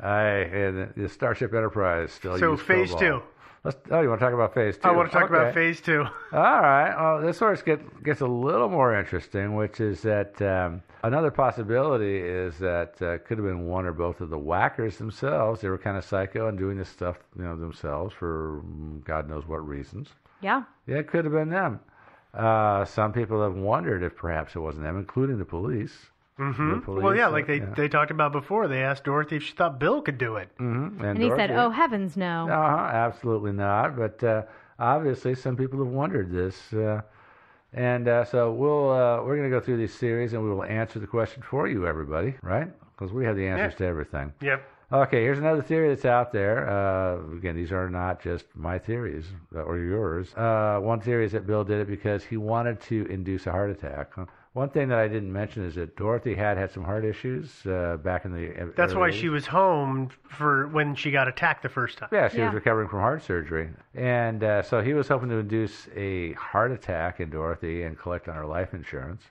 I 0.00 0.22
and 0.22 0.92
the 0.96 1.08
Starship 1.08 1.54
Enterprise 1.54 2.12
still. 2.12 2.38
So 2.38 2.52
used 2.52 2.64
phase 2.64 2.90
COBOL. 2.90 2.98
two. 2.98 3.22
Let's, 3.64 3.76
oh, 3.90 4.00
you 4.00 4.08
want 4.08 4.20
to 4.20 4.24
talk 4.24 4.34
about 4.34 4.54
phase 4.54 4.76
two? 4.76 4.88
I 4.88 4.92
want 4.92 5.10
to 5.10 5.18
talk 5.18 5.28
about 5.28 5.52
phase 5.52 5.80
two. 5.80 6.00
All 6.32 6.60
right. 6.60 6.94
Well, 6.96 7.20
this 7.20 7.38
sort 7.38 7.58
of 7.58 7.64
get, 7.64 8.04
gets 8.04 8.20
a 8.20 8.26
little 8.26 8.68
more 8.68 8.96
interesting, 8.96 9.56
which 9.56 9.80
is 9.80 10.02
that 10.02 10.40
um, 10.40 10.80
another 11.02 11.32
possibility 11.32 12.18
is 12.18 12.56
that 12.58 13.02
uh, 13.02 13.18
could 13.18 13.36
have 13.38 13.46
been 13.46 13.66
one 13.66 13.84
or 13.84 13.92
both 13.92 14.20
of 14.20 14.30
the 14.30 14.38
Wackers 14.38 14.96
themselves. 14.96 15.60
They 15.60 15.68
were 15.68 15.78
kind 15.78 15.96
of 15.96 16.04
psycho 16.04 16.48
and 16.48 16.56
doing 16.56 16.78
this 16.78 16.88
stuff, 16.88 17.18
you 17.36 17.42
know, 17.42 17.56
themselves 17.56 18.14
for 18.14 18.62
mm, 18.64 19.04
God 19.04 19.28
knows 19.28 19.46
what 19.46 19.66
reasons. 19.66 20.08
yeah, 20.40 20.62
Yeah, 20.86 20.98
it 20.98 21.08
could 21.08 21.24
have 21.24 21.34
been 21.34 21.50
them. 21.50 21.80
Uh, 22.32 22.84
some 22.84 23.12
people 23.12 23.42
have 23.42 23.54
wondered 23.54 24.04
if 24.04 24.14
perhaps 24.14 24.54
it 24.54 24.60
wasn't 24.60 24.84
them, 24.84 24.96
including 24.96 25.38
the 25.38 25.44
police. 25.44 26.10
Mm-hmm. 26.38 26.92
Well, 27.02 27.16
yeah, 27.16 27.26
like 27.26 27.46
they, 27.46 27.58
they 27.58 27.88
talked 27.88 28.10
about 28.10 28.32
before. 28.32 28.68
They 28.68 28.82
asked 28.82 29.04
Dorothy 29.04 29.36
if 29.36 29.42
she 29.42 29.54
thought 29.54 29.78
Bill 29.80 30.00
could 30.02 30.18
do 30.18 30.36
it. 30.36 30.48
hmm 30.58 31.02
and 31.02 31.20
he 31.20 31.30
said, 31.30 31.50
"Oh 31.50 31.70
heavens, 31.70 32.16
no." 32.16 32.48
Uh-huh, 32.48 32.76
absolutely 32.92 33.52
not. 33.52 33.96
But 33.96 34.22
uh, 34.22 34.42
obviously, 34.78 35.34
some 35.34 35.56
people 35.56 35.78
have 35.80 35.92
wondered 35.92 36.30
this, 36.30 36.72
uh, 36.72 37.00
and 37.72 38.06
uh, 38.08 38.24
so 38.24 38.52
we'll 38.52 38.90
uh, 38.90 39.22
we're 39.24 39.36
going 39.36 39.50
to 39.50 39.56
go 39.56 39.60
through 39.60 39.78
these 39.78 39.94
series, 39.94 40.32
and 40.32 40.42
we 40.42 40.50
will 40.50 40.64
answer 40.64 40.98
the 40.98 41.06
question 41.06 41.42
for 41.42 41.66
you, 41.68 41.86
everybody, 41.86 42.34
right? 42.42 42.68
Because 42.96 43.12
we 43.12 43.24
have 43.24 43.36
the 43.36 43.46
answers 43.46 43.74
to 43.78 43.84
everything. 43.86 44.32
Yep. 44.40 44.62
Okay, 44.90 45.22
here's 45.22 45.38
another 45.38 45.60
theory 45.60 45.90
that's 45.90 46.06
out 46.06 46.32
there. 46.32 46.66
Uh, 46.68 47.36
again, 47.36 47.54
these 47.54 47.72
are 47.72 47.90
not 47.90 48.22
just 48.22 48.46
my 48.54 48.78
theories 48.78 49.26
uh, 49.54 49.60
or 49.60 49.76
yours. 49.76 50.32
Uh, 50.34 50.78
one 50.80 50.98
theory 51.00 51.26
is 51.26 51.32
that 51.32 51.46
Bill 51.46 51.62
did 51.62 51.80
it 51.80 51.88
because 51.88 52.24
he 52.24 52.38
wanted 52.38 52.80
to 52.82 53.04
induce 53.10 53.46
a 53.46 53.50
heart 53.52 53.68
attack. 53.70 54.12
Huh. 54.54 54.60
One 54.60 54.70
thing 54.70 54.88
that 54.88 54.98
I 54.98 55.08
didn't 55.08 55.32
mention 55.32 55.64
is 55.64 55.74
that 55.76 55.96
Dorothy 55.96 56.34
had 56.34 56.56
had 56.56 56.70
some 56.70 56.84
heart 56.84 57.04
issues 57.04 57.64
uh, 57.66 57.96
back 58.02 58.24
in 58.24 58.32
the. 58.32 58.72
That's 58.76 58.94
why 58.94 59.08
early 59.08 59.18
she 59.18 59.28
was 59.28 59.46
home 59.46 60.10
for 60.28 60.68
when 60.68 60.94
she 60.94 61.10
got 61.10 61.28
attacked 61.28 61.62
the 61.62 61.68
first 61.68 61.98
time. 61.98 62.08
Yeah, 62.12 62.28
she 62.28 62.38
Yeah. 62.38 62.46
was 62.46 62.54
recovering 62.54 62.88
from 62.88 63.00
heart 63.00 63.22
surgery. 63.22 63.70
And 63.94 64.42
uh, 64.42 64.62
so 64.62 64.80
he 64.82 64.94
was 64.94 65.08
hoping 65.08 65.28
to 65.28 65.36
induce 65.36 65.88
a 65.94 66.32
heart 66.32 66.72
attack 66.72 67.20
in 67.20 67.30
Dorothy 67.30 67.82
and 67.84 67.98
collect 67.98 68.28
on 68.28 68.34
her 68.36 68.46
life 68.46 68.74
insurance, 68.74 69.22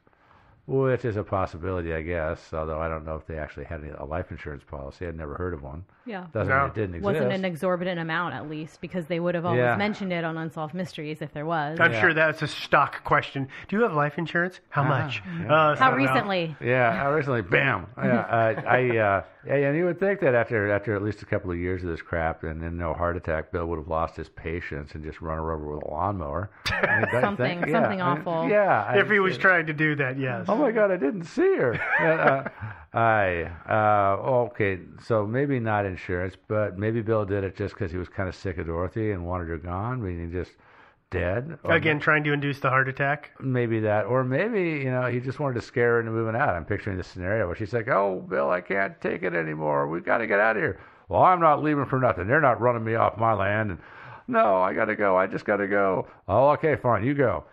which 0.68 1.06
is 1.06 1.16
a 1.16 1.24
possibility, 1.24 1.94
I 1.94 2.02
guess, 2.02 2.54
although 2.54 2.80
I 2.82 2.90
don't 2.90 3.06
know 3.06 3.16
if 3.16 3.26
they 3.26 3.38
actually 3.38 3.64
had 3.66 3.80
any, 3.82 3.90
a 3.98 4.04
life 4.04 4.32
insurance 4.32 4.64
policy. 4.70 5.08
I'd 5.08 5.16
never 5.18 5.36
heard 5.36 5.54
of 5.54 5.64
one. 5.64 5.86
Yeah. 6.06 6.26
Doesn't 6.34 6.50
No. 6.50 6.60
mean 6.60 6.68
it 6.70 6.76
didn't 6.76 6.96
exist. 6.96 7.06
Wasn't 7.14 7.32
an 7.32 7.46
exorbitant 7.46 8.00
amount, 8.02 8.36
at 8.36 8.50
least, 8.50 8.82
because 8.82 9.08
they 9.08 9.20
would 9.22 9.34
have 9.34 9.46
always 9.46 9.60
Yeah. 9.62 9.78
mentioned 9.78 10.12
it 10.12 10.26
on 10.26 10.38
Unsolved 10.38 10.74
Mysteries 10.74 11.22
if 11.22 11.32
there 11.34 11.46
was. 11.46 11.80
I'm 11.80 11.94
Yeah. 11.94 12.02
sure 12.02 12.14
that's 12.14 12.42
a 12.42 12.48
stock 12.48 13.02
question. 13.06 13.48
Do 13.70 13.78
you 13.78 13.84
have 13.84 13.94
life 13.94 14.18
insurance? 14.18 14.60
How 14.70 14.84
much? 14.84 15.24
Uh, 15.26 15.48
How 15.48 15.76
so 15.76 15.90
no. 15.92 15.96
recently? 15.96 16.56
Yeah, 16.60 17.02
I 17.02 17.10
recently, 17.14 17.42
bam. 17.44 17.88
Yeah, 17.98 18.20
uh, 18.20 18.62
I, 18.68 18.98
uh, 18.98 19.22
yeah, 19.48 19.68
and 19.70 19.78
you 19.78 19.86
would 19.86 20.00
think 20.00 20.20
that 20.20 20.36
after 20.36 20.70
after 20.72 20.96
at 20.96 21.02
least 21.02 21.22
a 21.22 21.26
couple 21.26 21.50
of 21.52 21.58
years 21.58 21.84
of 21.84 21.90
this 21.90 22.02
crap 22.02 22.44
and 22.44 22.62
then 22.62 22.78
no 22.78 22.94
heart 22.94 23.16
attack, 23.18 23.52
Bill 23.52 23.66
would 23.68 23.78
have 23.80 23.88
lost 23.88 24.16
his 24.16 24.30
patience 24.30 24.94
and 24.94 25.04
just 25.04 25.22
run 25.22 25.38
her 25.38 25.52
over 25.54 25.76
with 25.76 25.84
a 25.84 25.90
lawnmower. 25.90 26.50
I 26.68 26.82
mean, 26.82 27.02
don't 27.02 27.14
you 27.14 27.22
Something- 27.22 27.60
think? 27.62 27.72
something 27.72 28.02
I- 28.02 28.12
awful. 28.12 28.50
Yeah. 28.50 28.84
I- 28.88 28.98
If 29.00 29.10
he 29.10 29.20
was 29.20 29.38
trying 29.38 29.66
to 29.68 29.74
do 29.74 29.96
that, 29.96 30.18
yes. 30.20 30.46
Oh 30.50 30.56
my 30.56 30.72
God, 30.72 30.92
I 30.92 30.98
didn't 30.98 31.24
see 31.24 31.56
her. 31.58 31.74
uh, 32.00 32.50
I 32.98 33.52
uh, 33.70 34.18
okay, 34.48 34.80
so 35.04 35.26
maybe 35.26 35.60
not 35.60 35.86
insurance, 35.86 36.36
but 36.48 36.78
maybe 36.78 37.02
Bill 37.02 37.26
did 37.26 37.44
it 37.44 37.56
just 37.56 37.74
because 37.76 37.92
he 37.92 37.98
was 37.98 38.10
kind 38.10 38.28
of 38.28 38.36
sick 38.36 38.58
of 38.58 38.66
Dorothy 38.68 39.12
and 39.12 39.26
wanted 39.26 39.50
her 39.50 39.58
gone, 39.58 40.02
meaning 40.02 40.32
just 40.32 40.52
dead. 41.10 41.58
Or 41.64 41.76
Again, 41.76 42.00
trying 42.00 42.24
to 42.26 42.34
induce 42.34 42.60
the 42.60 42.70
heart 42.70 42.88
attack. 42.90 43.32
maybe 43.40 43.80
that, 43.82 44.06
or 44.06 44.24
maybe 44.24 44.84
you 44.84 44.92
know 44.92 45.06
he 45.08 45.20
just 45.20 45.40
wanted 45.40 45.56
to 45.56 45.62
scare 45.62 45.94
her 45.94 46.00
into 46.02 46.12
moving 46.12 46.36
out. 46.36 46.50
I'm 46.50 46.66
picturing 46.66 46.98
this 46.98 47.08
scenario 47.08 47.48
where 47.48 47.56
she's 47.56 47.74
like, 47.74 47.88
"Oh, 47.88 48.26
Bill, 48.30 48.50
I 48.50 48.62
can't 48.62 49.00
take 49.02 49.24
it 49.24 49.34
anymore. 49.34 49.88
We've 49.88 50.06
got 50.06 50.20
to 50.20 50.28
get 50.28 50.40
out 50.40 50.58
of 50.58 50.62
here." 50.62 50.80
Well, 51.10 51.22
I'm 51.24 51.40
not 51.40 51.64
leaving 51.64 51.86
for 51.86 52.00
nothing. 52.00 52.28
They're 52.28 52.42
not 52.42 52.60
running 52.60 52.84
me 52.84 52.96
off 52.96 53.18
my 53.18 53.34
land. 53.34 53.72
And 53.72 53.80
no, 54.28 54.58
I 54.58 54.74
got 54.74 54.86
to 54.86 54.96
go. 54.96 55.16
I 55.18 55.26
just 55.28 55.46
got 55.46 55.58
to 55.58 55.68
go. 55.68 56.08
Oh, 56.28 56.50
okay, 56.50 56.76
fine. 56.76 57.06
You 57.06 57.14
go. 57.14 57.46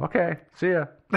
Okay, 0.00 0.36
see 0.54 0.70
ya. 0.70 0.84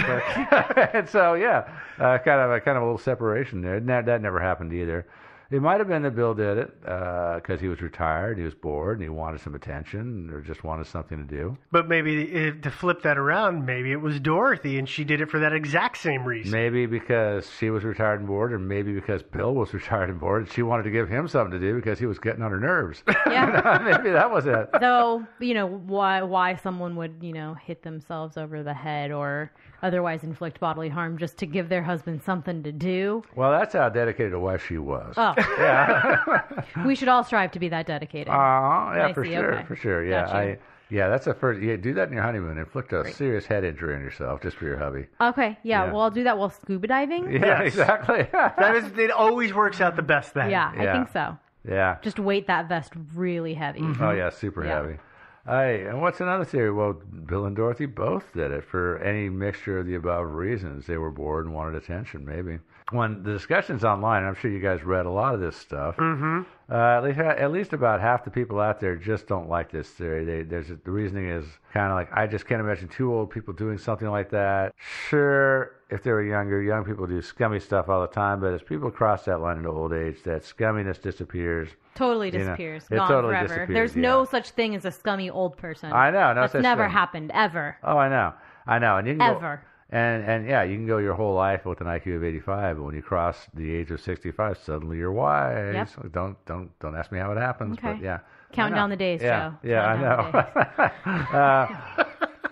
and 0.93 1.07
so 1.07 1.33
yeah, 1.35 1.67
uh, 1.99 2.17
kind 2.19 2.39
of 2.41 2.51
a 2.51 2.61
kind 2.61 2.77
of 2.77 2.83
a 2.83 2.85
little 2.85 2.97
separation 2.97 3.61
there. 3.61 3.79
That, 3.79 4.05
that 4.05 4.21
never 4.21 4.39
happened 4.39 4.73
either. 4.73 5.05
It 5.51 5.61
might 5.61 5.79
have 5.79 5.89
been 5.89 6.03
that 6.03 6.15
Bill 6.15 6.33
did 6.33 6.57
it 6.57 6.71
uh, 6.87 7.35
because 7.35 7.59
he 7.59 7.67
was 7.67 7.81
retired, 7.81 8.37
he 8.37 8.43
was 8.43 8.53
bored, 8.53 8.97
and 8.97 9.03
he 9.03 9.09
wanted 9.09 9.41
some 9.41 9.53
attention, 9.53 10.29
or 10.31 10.39
just 10.39 10.63
wanted 10.63 10.87
something 10.87 11.17
to 11.17 11.23
do. 11.25 11.57
But 11.71 11.89
maybe 11.89 12.23
if, 12.23 12.61
to 12.61 12.71
flip 12.71 13.01
that 13.03 13.17
around, 13.17 13.65
maybe 13.65 13.91
it 13.91 13.99
was 13.99 14.19
Dorothy 14.19 14.79
and 14.79 14.87
she 14.87 15.03
did 15.03 15.19
it 15.19 15.29
for 15.29 15.39
that 15.39 15.51
exact 15.51 15.97
same 15.97 16.23
reason. 16.23 16.51
Maybe 16.51 16.85
because 16.85 17.49
she 17.59 17.69
was 17.69 17.83
retired 17.83 18.19
and 18.19 18.27
bored, 18.27 18.53
or 18.53 18.59
maybe 18.59 18.93
because 18.93 19.23
Bill 19.23 19.53
was 19.53 19.73
retired 19.73 20.09
and 20.09 20.19
bored, 20.19 20.43
and 20.43 20.51
she 20.51 20.61
wanted 20.61 20.83
to 20.83 20.91
give 20.91 21.09
him 21.09 21.27
something 21.27 21.51
to 21.51 21.59
do 21.59 21.75
because 21.75 21.99
he 21.99 22.05
was 22.05 22.17
getting 22.17 22.41
on 22.41 22.51
her 22.51 22.59
nerves. 22.59 23.03
Yeah. 23.31 23.79
maybe 23.85 24.11
that 24.11 24.29
was 24.29 24.45
it. 24.45 24.69
Though, 24.79 25.25
you 25.39 25.53
know, 25.53 25.65
why 25.65 26.21
why 26.21 26.55
someone 26.55 26.97
would, 26.97 27.17
you 27.21 27.31
know, 27.31 27.53
hit 27.53 27.81
themselves 27.81 28.35
over 28.35 28.61
the 28.61 28.73
head 28.73 29.11
or 29.11 29.53
otherwise 29.81 30.23
inflict 30.23 30.59
bodily 30.59 30.89
harm 30.89 31.17
just 31.17 31.37
to 31.37 31.45
give 31.45 31.69
their 31.69 31.83
husband 31.83 32.21
something 32.23 32.63
to 32.63 32.71
do. 32.71 33.23
Well, 33.35 33.51
that's 33.51 33.73
how 33.73 33.89
dedicated 33.89 34.33
a 34.33 34.39
wife 34.39 34.65
she 34.67 34.77
was. 34.77 35.13
Oh. 35.17 35.33
Yeah. 35.37 36.61
we 36.85 36.95
should 36.95 37.07
all 37.07 37.23
strive 37.23 37.51
to 37.51 37.59
be 37.59 37.69
that 37.69 37.85
dedicated. 37.87 38.29
Uh, 38.29 38.31
yeah, 38.33 39.07
I 39.09 39.13
for 39.13 39.23
see, 39.25 39.31
sure, 39.31 39.53
okay. 39.55 39.65
for 39.65 39.75
sure. 39.75 40.05
Yeah, 40.05 40.25
Got 40.25 40.33
you. 40.45 40.51
I. 40.51 40.57
Yeah, 40.89 41.07
that's 41.07 41.23
the 41.23 41.33
first. 41.33 41.61
Yeah, 41.61 41.77
do 41.77 41.93
that 41.93 42.09
in 42.09 42.13
your 42.13 42.23
honeymoon. 42.23 42.57
Inflict 42.57 42.91
a 42.91 43.09
serious 43.13 43.45
head 43.45 43.63
injury 43.63 43.95
on 43.95 44.01
yourself 44.01 44.41
just 44.41 44.57
for 44.57 44.65
your 44.65 44.77
hubby. 44.77 45.05
okay, 45.21 45.57
yeah, 45.63 45.85
Yeah. 45.85 45.91
well, 45.93 46.01
I'll 46.01 46.11
do 46.11 46.25
that 46.25 46.37
while 46.37 46.49
scuba 46.49 46.85
diving. 46.87 47.31
Yeah, 47.31 47.45
Yes. 47.63 47.67
exactly. 47.67 48.27
That 48.33 48.75
is, 48.75 48.97
it 48.97 49.09
always 49.09 49.53
works 49.53 49.79
out 49.79 49.95
the 49.95 50.01
best 50.01 50.33
then. 50.33 50.49
Yeah, 50.49 50.69
I 50.77 50.91
think 50.91 51.09
so. 51.13 51.37
yeah. 51.65 51.95
Just 52.01 52.19
weight 52.19 52.47
that 52.47 52.67
vest 52.67 52.91
really 53.15 53.53
heavy. 53.53 53.79
Oh 54.01 54.11
yeah, 54.11 54.29
super 54.31 54.65
Yeah. 54.65 54.81
heavy. 54.81 54.97
Hey, 55.45 55.87
and 55.87 56.01
what's 56.01 56.21
another 56.21 56.45
theory? 56.45 56.71
Well, 56.71 56.93
Bill 56.93 57.45
and 57.45 57.55
Dorothy 57.55 57.87
both 57.87 58.31
did 58.33 58.51
it 58.51 58.63
for 58.63 58.99
any 58.99 59.27
mixture 59.27 59.79
of 59.79 59.87
the 59.87 59.95
above 59.95 60.27
reasons. 60.33 60.85
They 60.85 60.97
were 60.97 61.09
bored 61.09 61.45
and 61.45 61.55
wanted 61.55 61.81
attention, 61.81 62.23
maybe. 62.23 62.59
When 62.91 63.23
the 63.23 63.31
discussion's 63.31 63.83
online, 63.83 64.23
I'm 64.23 64.35
sure 64.35 64.51
you 64.51 64.59
guys 64.59 64.83
read 64.83 65.05
a 65.05 65.09
lot 65.09 65.33
of 65.33 65.39
this 65.39 65.55
stuff. 65.55 65.97
Mm-hmm. 65.97 66.41
Uh, 66.69 66.75
at 66.75 67.03
least, 67.03 67.19
at 67.19 67.51
least 67.51 67.73
about 67.73 68.01
half 68.01 68.23
the 68.23 68.29
people 68.29 68.59
out 68.59 68.79
there 68.79 68.95
just 68.95 69.27
don't 69.27 69.49
like 69.49 69.71
this 69.71 69.89
theory. 69.89 70.25
They, 70.25 70.43
there's 70.43 70.69
a, 70.69 70.75
the 70.75 70.91
reasoning 70.91 71.29
is 71.29 71.45
kind 71.73 71.91
of 71.91 71.95
like 71.95 72.09
I 72.13 72.27
just 72.27 72.45
can't 72.45 72.61
imagine 72.61 72.87
two 72.87 73.13
old 73.13 73.31
people 73.31 73.53
doing 73.53 73.77
something 73.77 74.09
like 74.09 74.29
that. 74.31 74.73
Sure, 75.09 75.71
if 75.91 76.03
they 76.03 76.11
were 76.11 76.23
younger, 76.23 76.61
young 76.61 76.83
people 76.85 77.05
do 77.05 77.21
scummy 77.21 77.59
stuff 77.59 77.89
all 77.89 78.01
the 78.01 78.07
time, 78.07 78.39
but 78.39 78.53
as 78.53 78.61
people 78.61 78.89
cross 78.89 79.25
that 79.25 79.39
line 79.41 79.57
into 79.57 79.69
old 79.69 79.93
age, 79.93 80.23
that 80.23 80.43
scumminess 80.43 81.01
disappears. 81.01 81.69
Totally 81.95 82.27
You 82.27 82.39
know, 82.39 82.39
disappears. 82.45 82.85
it 82.89 82.95
Gone 82.95 83.07
totally 83.09 83.33
forever. 83.33 83.47
disapperes, 83.47 83.69
There's 83.73 83.95
yeah. 83.95 84.01
no 84.01 84.25
such 84.25 84.51
thing 84.51 84.75
as 84.75 84.85
a 84.85 84.91
scummy 84.91 85.29
old 85.29 85.57
person. 85.57 85.91
I 85.91 86.09
know, 86.11 86.33
no 86.33 86.41
That's 86.41 86.53
never 86.55 86.83
thing. 86.85 86.91
happened, 86.91 87.31
ever. 87.33 87.77
Oh, 87.83 87.97
I 87.97 88.07
know, 88.09 88.33
I 88.65 88.79
know, 88.79 88.97
and 88.97 89.07
you 89.07 89.13
can 89.15 89.21
Ever. 89.21 89.57
Go, 89.57 89.67
and 89.97 90.23
and 90.23 90.47
yeah, 90.47 90.63
you 90.63 90.77
can 90.77 90.87
go 90.87 90.99
your 90.99 91.15
whole 91.15 91.35
life 91.35 91.65
with 91.65 91.81
an 91.81 91.87
IQ 91.87 92.15
of 92.15 92.23
85, 92.23 92.77
but 92.77 92.83
when 92.83 92.95
you 92.95 93.01
cross 93.01 93.47
the 93.53 93.69
age 93.75 93.91
of 93.91 93.99
65, 93.99 94.57
suddenly 94.59 94.97
you're 94.97 95.11
wise. 95.11 95.73
Yep. 96.01 96.13
Don't 96.13 96.45
don't 96.45 96.79
don't 96.79 96.95
ask 96.95 97.11
me 97.11 97.19
how 97.19 97.33
it 97.33 97.37
happens, 97.37 97.77
Okay. 97.77 97.93
but 97.95 98.01
yeah. 98.01 98.19
Counting 98.53 98.71
know. 98.75 98.81
down 98.81 98.89
the 98.89 98.95
days, 98.95 99.21
yeah, 99.21 99.49
Joe. 99.49 99.69
Yeah, 99.69 99.85
I 99.85 100.01
know. 100.01 100.87
uh, 101.37 102.03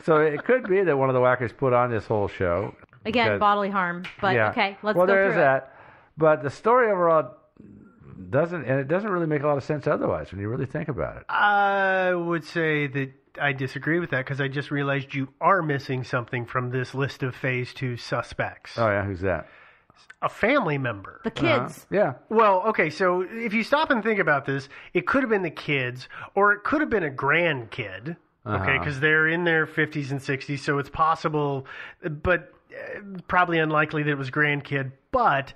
so 0.04 0.18
it 0.18 0.44
could 0.44 0.68
be 0.68 0.82
that 0.84 0.98
one 0.98 1.10
of 1.10 1.14
the 1.14 1.20
Wackers 1.22 1.56
put 1.56 1.72
on 1.74 1.92
this 1.92 2.06
whole 2.06 2.28
show. 2.28 2.74
Again, 3.10 3.28
because- 3.28 3.40
bodily 3.40 3.70
harm. 3.70 4.04
But 4.22 4.36
yeah. 4.36 4.50
okay, 4.52 4.78
let's 4.84 4.96
well, 4.98 5.06
go 5.08 5.14
there 5.14 5.24
through 5.26 5.32
is 5.32 5.36
it. 5.38 5.40
that, 5.40 5.76
but 6.18 6.44
the 6.44 6.50
story 6.50 6.92
overall 6.92 7.36
doesn't, 8.30 8.64
and 8.66 8.80
it 8.80 8.88
doesn't 8.88 9.10
really 9.10 9.28
make 9.28 9.44
a 9.44 9.48
lot 9.48 9.58
of 9.58 9.64
sense 9.64 9.88
otherwise 9.88 10.32
when 10.32 10.40
you 10.42 10.50
really 10.50 10.66
think 10.66 10.88
about 10.88 11.18
it. 11.18 11.24
I 11.30 12.14
would 12.14 12.44
say 12.44 12.88
that 12.88 13.12
I 13.42 13.54
disagree 13.54 14.00
with 14.00 14.10
that 14.12 14.26
because 14.26 14.42
I 14.42 14.48
just 14.48 14.72
realized 14.72 15.14
you 15.14 15.30
are 15.40 15.62
missing 15.62 16.04
something 16.04 16.46
from 16.46 16.70
this 16.72 16.94
list 16.94 17.24
of 17.24 17.36
phase 17.36 17.74
two 17.74 17.98
suspects. 17.98 18.78
Oh 18.78 18.88
yeah, 18.88 19.04
who's 19.06 19.22
that? 19.22 19.48
a 20.22 20.30
family 20.30 20.78
member. 20.78 21.20
The 21.24 21.32
kids. 21.32 21.86
Yeah. 21.90 22.14
Well, 22.30 22.64
okay, 22.68 22.90
so 22.90 23.22
if 23.22 23.54
you 23.54 23.64
stop 23.64 23.90
and 23.90 24.02
think 24.04 24.20
about 24.20 24.46
this, 24.46 24.68
it 24.94 25.06
could 25.08 25.24
have 25.24 25.30
been 25.30 25.44
the 25.44 25.50
kids, 25.50 26.08
or 26.36 26.52
it 26.54 26.64
could 26.64 26.82
have 26.82 26.90
been 26.90 27.04
a 27.04 27.10
grandkid. 27.10 28.10
Okay, 28.10 28.16
Uh-huh. 28.46 28.80
because 28.80 29.00
they're 29.02 29.28
in 29.28 29.44
their 29.46 29.66
50s 29.66 30.12
and 30.12 30.20
60s, 30.22 30.60
so 30.60 30.78
it's 30.78 30.90
possible, 30.90 31.66
but 32.04 32.54
probably 33.28 33.60
unlikely 33.60 34.04
that 34.04 34.12
it 34.12 34.18
was 34.18 34.32
grandkid. 34.32 34.92
But 35.12 35.54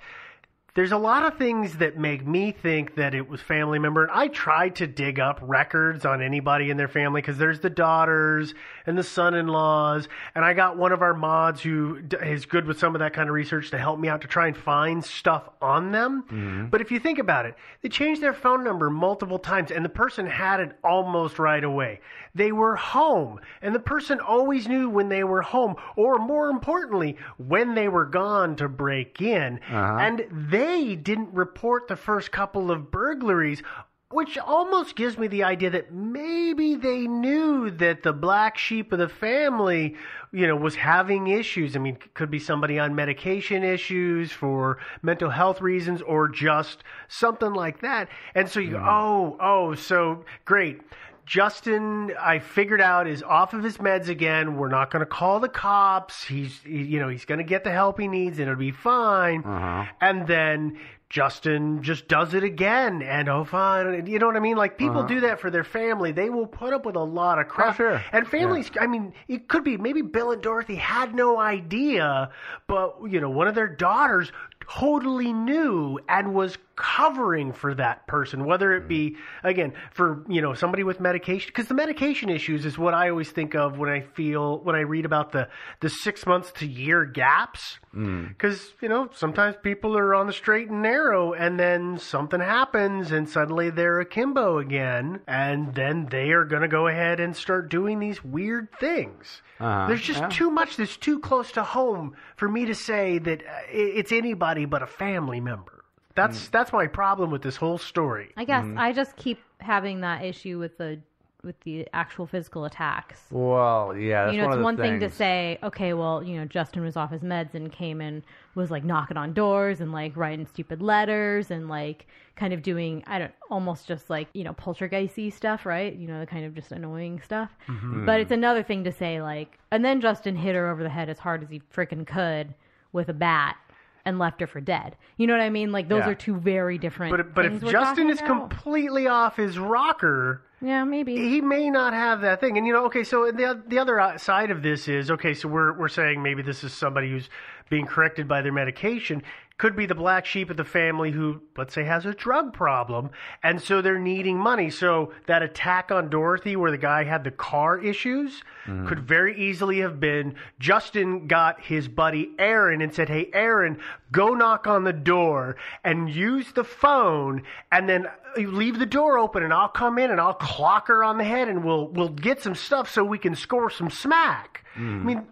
there's 0.75 0.91
a 0.91 0.97
lot 0.97 1.23
of 1.23 1.37
things 1.37 1.77
that 1.77 1.97
make 1.97 2.25
me 2.25 2.51
think 2.51 2.95
that 2.95 3.13
it 3.13 3.29
was 3.29 3.41
family 3.41 3.77
member. 3.77 4.03
And 4.03 4.11
I 4.11 4.27
tried 4.27 4.75
to 4.77 4.87
dig 4.87 5.19
up 5.19 5.39
records 5.41 6.03
on 6.03 6.21
anybody 6.21 6.71
in 6.71 6.77
their 6.77 6.87
family 6.87 7.21
because 7.21 7.37
there's 7.37 7.59
the 7.59 7.69
daughters 7.69 8.55
and 8.87 8.97
the 8.97 9.03
son-in-laws, 9.03 10.07
and 10.35 10.43
I 10.43 10.53
got 10.53 10.75
one 10.75 10.91
of 10.91 11.01
our 11.01 11.13
mods 11.13 11.61
who 11.61 11.99
is 12.21 12.45
good 12.45 12.65
with 12.65 12.79
some 12.79 12.95
of 12.95 12.99
that 12.99 13.13
kind 13.13 13.29
of 13.29 13.35
research 13.35 13.69
to 13.71 13.77
help 13.77 13.99
me 13.99 14.09
out 14.09 14.21
to 14.21 14.27
try 14.27 14.47
and 14.47 14.57
find 14.57 15.05
stuff 15.05 15.47
on 15.61 15.91
them. 15.91 16.23
Mm-hmm. 16.23 16.65
But 16.67 16.81
if 16.81 16.91
you 16.91 16.99
think 16.99 17.19
about 17.19 17.45
it, 17.45 17.55
they 17.81 17.89
changed 17.89 18.21
their 18.21 18.33
phone 18.33 18.63
number 18.63 18.89
multiple 18.89 19.39
times, 19.39 19.71
and 19.71 19.85
the 19.85 19.89
person 19.89 20.25
had 20.25 20.59
it 20.59 20.77
almost 20.83 21.37
right 21.39 21.63
away. 21.63 22.01
They 22.35 22.51
were 22.51 22.75
home, 22.75 23.39
and 23.61 23.75
the 23.75 23.79
person 23.79 24.19
always 24.19 24.67
knew 24.67 24.89
when 24.89 25.07
they 25.07 25.23
were 25.23 25.43
home, 25.43 25.75
or 25.95 26.17
more 26.17 26.49
importantly, 26.49 27.17
when 27.37 27.75
they 27.75 27.87
were 27.87 28.05
gone 28.05 28.55
to 28.55 28.67
break 28.67 29.21
in. 29.21 29.59
Uh-huh. 29.69 29.97
And 29.99 30.25
they 30.31 30.62
didn't 30.95 31.33
report 31.33 31.87
the 31.87 31.95
first 31.95 32.31
couple 32.31 32.71
of 32.71 32.91
burglaries. 32.91 33.61
Which 34.09 34.37
almost 34.37 34.95
gives 34.95 35.17
me 35.17 35.25
the 35.25 35.43
idea 35.43 35.71
that 35.71 35.91
maybe 35.91 36.75
they 36.75 37.07
knew 37.07 37.71
that 37.71 38.03
the 38.03 38.13
black 38.13 38.59
sheep 38.59 38.93
of 38.93 38.99
the 38.99 39.09
family, 39.09 39.95
you 40.31 40.45
know, 40.45 40.55
was 40.55 40.75
having 40.75 41.29
issues. 41.29 41.75
I 41.75 41.79
mean, 41.79 41.97
could 42.13 42.29
be 42.29 42.37
somebody 42.37 42.77
on 42.77 42.93
medication 42.93 43.63
issues 43.63 44.31
for 44.31 44.77
mental 45.01 45.31
health 45.31 45.61
reasons 45.61 46.03
or 46.03 46.27
just 46.27 46.83
something 47.07 47.53
like 47.53 47.81
that. 47.81 48.07
And 48.35 48.47
so 48.47 48.59
you 48.59 48.77
hmm. 48.77 48.83
go, 48.83 48.87
oh, 48.87 49.37
oh, 49.39 49.73
so 49.73 50.25
great. 50.45 50.81
Justin, 51.25 52.13
I 52.19 52.39
figured 52.39 52.81
out 52.81 53.07
is 53.07 53.23
off 53.23 53.53
of 53.53 53.63
his 53.63 53.77
meds 53.77 54.07
again. 54.09 54.57
We're 54.57 54.69
not 54.69 54.91
going 54.91 54.99
to 55.01 55.05
call 55.05 55.39
the 55.39 55.49
cops. 55.49 56.23
He's, 56.23 56.59
he, 56.63 56.83
you 56.83 56.99
know, 56.99 57.07
he's 57.07 57.25
going 57.25 57.37
to 57.37 57.43
get 57.43 57.63
the 57.63 57.71
help 57.71 57.99
he 57.99 58.07
needs 58.07 58.39
and 58.39 58.49
it'll 58.49 58.59
be 58.59 58.71
fine. 58.71 59.43
Uh-huh. 59.43 59.85
And 60.01 60.27
then 60.27 60.79
Justin 61.13 61.83
just 61.83 62.07
does 62.07 62.33
it 62.33 62.43
again, 62.43 63.03
and 63.03 63.29
oh, 63.29 63.43
fine. 63.43 64.07
You 64.07 64.17
know 64.17 64.25
what 64.25 64.35
I 64.35 64.39
mean? 64.39 64.57
Like 64.57 64.79
people 64.79 65.01
uh-huh. 65.01 65.07
do 65.07 65.19
that 65.19 65.39
for 65.39 65.51
their 65.51 65.63
family. 65.63 66.11
They 66.11 66.31
will 66.31 66.47
put 66.47 66.73
up 66.73 66.87
with 66.87 66.95
a 66.95 67.03
lot 67.03 67.37
of 67.37 67.47
crap. 67.47 67.75
Oh, 67.75 67.77
sure. 67.77 68.03
And 68.11 68.27
families, 68.27 68.71
I 68.81 68.87
mean, 68.87 69.13
it 69.27 69.47
could 69.47 69.63
be 69.63 69.77
maybe 69.77 70.01
Bill 70.01 70.31
and 70.31 70.41
Dorothy 70.41 70.73
had 70.73 71.13
no 71.13 71.39
idea, 71.39 72.31
but 72.65 72.97
you 73.07 73.21
know, 73.21 73.29
one 73.29 73.47
of 73.47 73.53
their 73.53 73.67
daughters 73.67 74.31
totally 74.67 75.33
knew 75.33 75.99
and 76.09 76.33
was 76.33 76.57
covering 76.75 77.53
for 77.53 77.73
that 77.75 78.05
person 78.07 78.45
whether 78.45 78.73
it 78.73 78.87
be 78.87 79.15
again 79.43 79.73
for 79.91 80.23
you 80.27 80.41
know 80.41 80.53
somebody 80.53 80.83
with 80.83 80.99
medication 80.99 81.47
because 81.47 81.67
the 81.67 81.73
medication 81.73 82.29
issues 82.29 82.65
is 82.65 82.77
what 82.77 82.93
i 82.93 83.09
always 83.09 83.29
think 83.31 83.53
of 83.55 83.77
when 83.77 83.89
i 83.89 84.01
feel 84.01 84.59
when 84.63 84.75
i 84.75 84.79
read 84.79 85.05
about 85.05 85.31
the 85.31 85.47
the 85.81 85.89
six 85.89 86.25
months 86.25 86.51
to 86.51 86.65
year 86.67 87.05
gaps. 87.05 87.79
Because 87.91 88.73
you 88.81 88.89
know 88.89 89.07
sometimes 89.13 89.55
people 89.61 89.95
are 89.95 90.15
on 90.15 90.25
the 90.25 90.33
straight 90.33 90.67
and 90.69 90.81
narrow 90.81 91.33
and 91.33 91.59
then 91.59 91.99
something 91.99 92.39
happens 92.39 93.11
and 93.11 93.29
suddenly 93.29 93.69
they're 93.69 93.99
akimbo 93.99 94.57
again 94.57 95.19
and 95.27 95.75
then 95.75 96.07
they 96.09 96.31
are 96.31 96.43
going 96.43 96.63
to 96.63 96.67
go 96.67 96.87
ahead 96.87 97.19
and 97.19 97.35
start 97.35 97.69
doing 97.69 97.99
these 97.99 98.23
weird 98.23 98.67
things. 98.79 99.43
Uh-huh. 99.59 99.87
there's 99.87 100.01
just 100.01 100.21
Yeah. 100.21 100.29
too 100.29 100.49
much 100.49 100.75
that's 100.75 100.97
too 100.97 101.19
close 101.19 101.51
to 101.51 101.63
home 101.63 102.15
for 102.35 102.49
me 102.49 102.65
to 102.65 102.73
say 102.75 103.19
that 103.19 103.41
uh, 103.43 103.49
it's 103.69 104.11
anybody 104.11 104.65
but 104.65 104.81
a 104.81 104.87
family 104.87 105.39
member 105.39 105.72
that's 106.15 106.47
mm. 106.47 106.51
that's 106.51 106.71
my 106.71 106.87
problem 106.87 107.31
with 107.31 107.41
this 107.41 107.55
whole 107.55 107.77
story 107.77 108.31
I 108.37 108.45
guess 108.45 108.63
mm-hmm. 108.63 108.77
I 108.77 108.93
just 108.93 109.15
keep 109.15 109.39
having 109.59 110.01
that 110.01 110.23
issue 110.23 110.59
with 110.59 110.77
the 110.77 110.99
with 111.43 111.59
the 111.61 111.87
actual 111.93 112.25
physical 112.25 112.65
attacks. 112.65 113.19
Well, 113.29 113.95
yeah, 113.97 114.25
that's 114.25 114.35
you 114.35 114.41
know, 114.41 114.47
one 114.47 114.51
it's 114.51 114.55
of 114.55 114.59
the 114.59 114.63
one 114.63 114.77
thing 114.77 114.99
to 115.01 115.09
say, 115.09 115.59
okay, 115.61 115.93
well, 115.93 116.23
you 116.23 116.37
know, 116.37 116.45
Justin 116.45 116.83
was 116.83 116.95
off 116.95 117.11
his 117.11 117.21
meds 117.21 117.53
and 117.53 117.71
came 117.71 117.99
and 117.99 118.23
was 118.55 118.71
like 118.71 118.83
knocking 118.83 119.17
on 119.17 119.33
doors 119.33 119.81
and 119.81 119.91
like 119.91 120.15
writing 120.15 120.45
stupid 120.45 120.81
letters 120.81 121.51
and 121.51 121.67
like 121.67 122.07
kind 122.35 122.53
of 122.53 122.61
doing, 122.61 123.03
I 123.07 123.19
don't, 123.19 123.31
almost 123.49 123.87
just 123.87 124.09
like 124.09 124.29
you 124.33 124.43
know, 124.43 124.53
poltergeisty 124.53 125.33
stuff, 125.33 125.65
right? 125.65 125.93
You 125.93 126.07
know, 126.07 126.19
the 126.19 126.25
kind 126.25 126.45
of 126.45 126.55
just 126.55 126.71
annoying 126.71 127.21
stuff. 127.23 127.51
Mm-hmm. 127.67 128.05
But 128.05 128.19
mm. 128.19 128.21
it's 128.21 128.31
another 128.31 128.63
thing 128.63 128.83
to 128.85 128.91
say 128.91 129.21
like, 129.21 129.59
and 129.71 129.83
then 129.83 129.99
Justin 129.99 130.35
hit 130.35 130.55
her 130.55 130.69
over 130.69 130.81
the 130.81 130.89
head 130.89 131.09
as 131.09 131.19
hard 131.19 131.43
as 131.43 131.49
he 131.49 131.61
freaking 131.75 132.07
could 132.07 132.53
with 132.93 133.09
a 133.09 133.13
bat 133.13 133.57
and 134.05 134.19
left 134.19 134.41
her 134.41 134.47
for 134.47 134.61
dead. 134.61 134.95
You 135.17 135.27
know 135.27 135.33
what 135.33 135.41
I 135.41 135.49
mean? 135.49 135.71
Like 135.71 135.87
those 135.89 135.99
Yeah. 135.99 136.09
are 136.09 136.15
two 136.15 136.35
very 136.35 136.77
different. 136.77 137.15
but 137.15 137.33
but 137.33 137.45
if 137.45 137.51
things 137.53 137.63
we're 137.63 137.71
justin 137.71 138.07
talking 138.07 138.09
is 138.09 138.19
about. 138.19 138.49
completely 138.49 139.07
off 139.07 139.37
his 139.37 139.57
rocker 139.57 140.41
yeah, 140.61 140.85
maybe. 140.85 141.15
he 141.17 141.41
may 141.41 141.69
not 141.69 141.93
have 141.93 142.21
that 142.21 142.39
thing. 142.39 142.57
And 142.57 142.65
you 142.65 142.71
know, 142.71 142.85
okay, 142.85 143.03
so 143.03 143.31
the 143.31 143.61
the 143.67 143.77
other 143.79 144.13
side 144.17 144.49
of 144.49 144.61
this 144.63 144.87
is 144.87 145.11
okay. 145.11 145.33
So 145.33 145.49
we're 145.49 145.73
we're 145.73 145.89
saying 145.89 146.23
maybe 146.23 146.41
this 146.41 146.63
is 146.63 146.73
somebody 146.73 147.09
who's 147.09 147.29
being 147.69 147.85
corrected 147.85 148.27
by 148.29 148.41
their 148.41 148.53
medication. 148.53 149.23
Could 149.57 149.75
be 149.75 149.85
the 149.85 149.95
black 149.95 150.25
sheep 150.25 150.49
of 150.49 150.57
the 150.57 150.65
family 150.65 151.11
who, 151.11 151.41
let's 151.55 151.73
say, 151.73 151.83
has 151.83 152.05
a 152.05 152.13
drug 152.13 152.53
problem, 152.53 153.11
and 153.43 153.61
so 153.61 153.81
they're 153.81 153.99
needing 153.99 154.37
money. 154.37 154.69
So 154.69 155.13
that 155.27 155.43
attack 155.43 155.91
on 155.91 156.09
Dorothy, 156.09 156.55
where 156.55 156.71
the 156.71 156.77
guy 156.77 157.03
had 157.03 157.23
the 157.23 157.31
car 157.31 157.79
issues, 157.79 158.43
mm-hmm. 158.65 158.87
could 158.87 158.99
very 158.99 159.39
easily 159.39 159.79
have 159.79 159.99
been 159.99 160.35
Justin 160.59 161.27
got 161.27 161.61
his 161.61 161.87
buddy 161.87 162.31
Aaron 162.39 162.81
and 162.81 162.93
said, 162.93 163.09
"Hey, 163.09 163.29
Aaron, 163.31 163.79
go 164.11 164.33
knock 164.33 164.65
on 164.67 164.83
the 164.83 164.93
door 164.93 165.55
and 165.83 166.09
use 166.09 166.51
the 166.51 166.63
phone, 166.63 167.43
and 167.71 167.87
then 167.87 168.07
you 168.37 168.51
leave 168.51 168.79
the 168.79 168.85
door 168.85 169.17
open, 169.17 169.43
and 169.43 169.53
I'll 169.53 169.67
come 169.69 169.97
in 169.97 170.11
and 170.11 170.19
I'll 170.19 170.33
clock 170.33 170.87
her 170.87 171.03
on 171.03 171.17
the 171.17 171.23
head, 171.23 171.47
and 171.47 171.63
we'll 171.63 171.87
we'll 171.87 172.09
get 172.09 172.41
some 172.41 172.55
stuff 172.55 172.89
so 172.89 173.03
we 173.03 173.17
can 173.17 173.35
score 173.35 173.69
some 173.69 173.89
smack." 173.89 174.65
I 174.75 174.79
mean, 174.79 175.27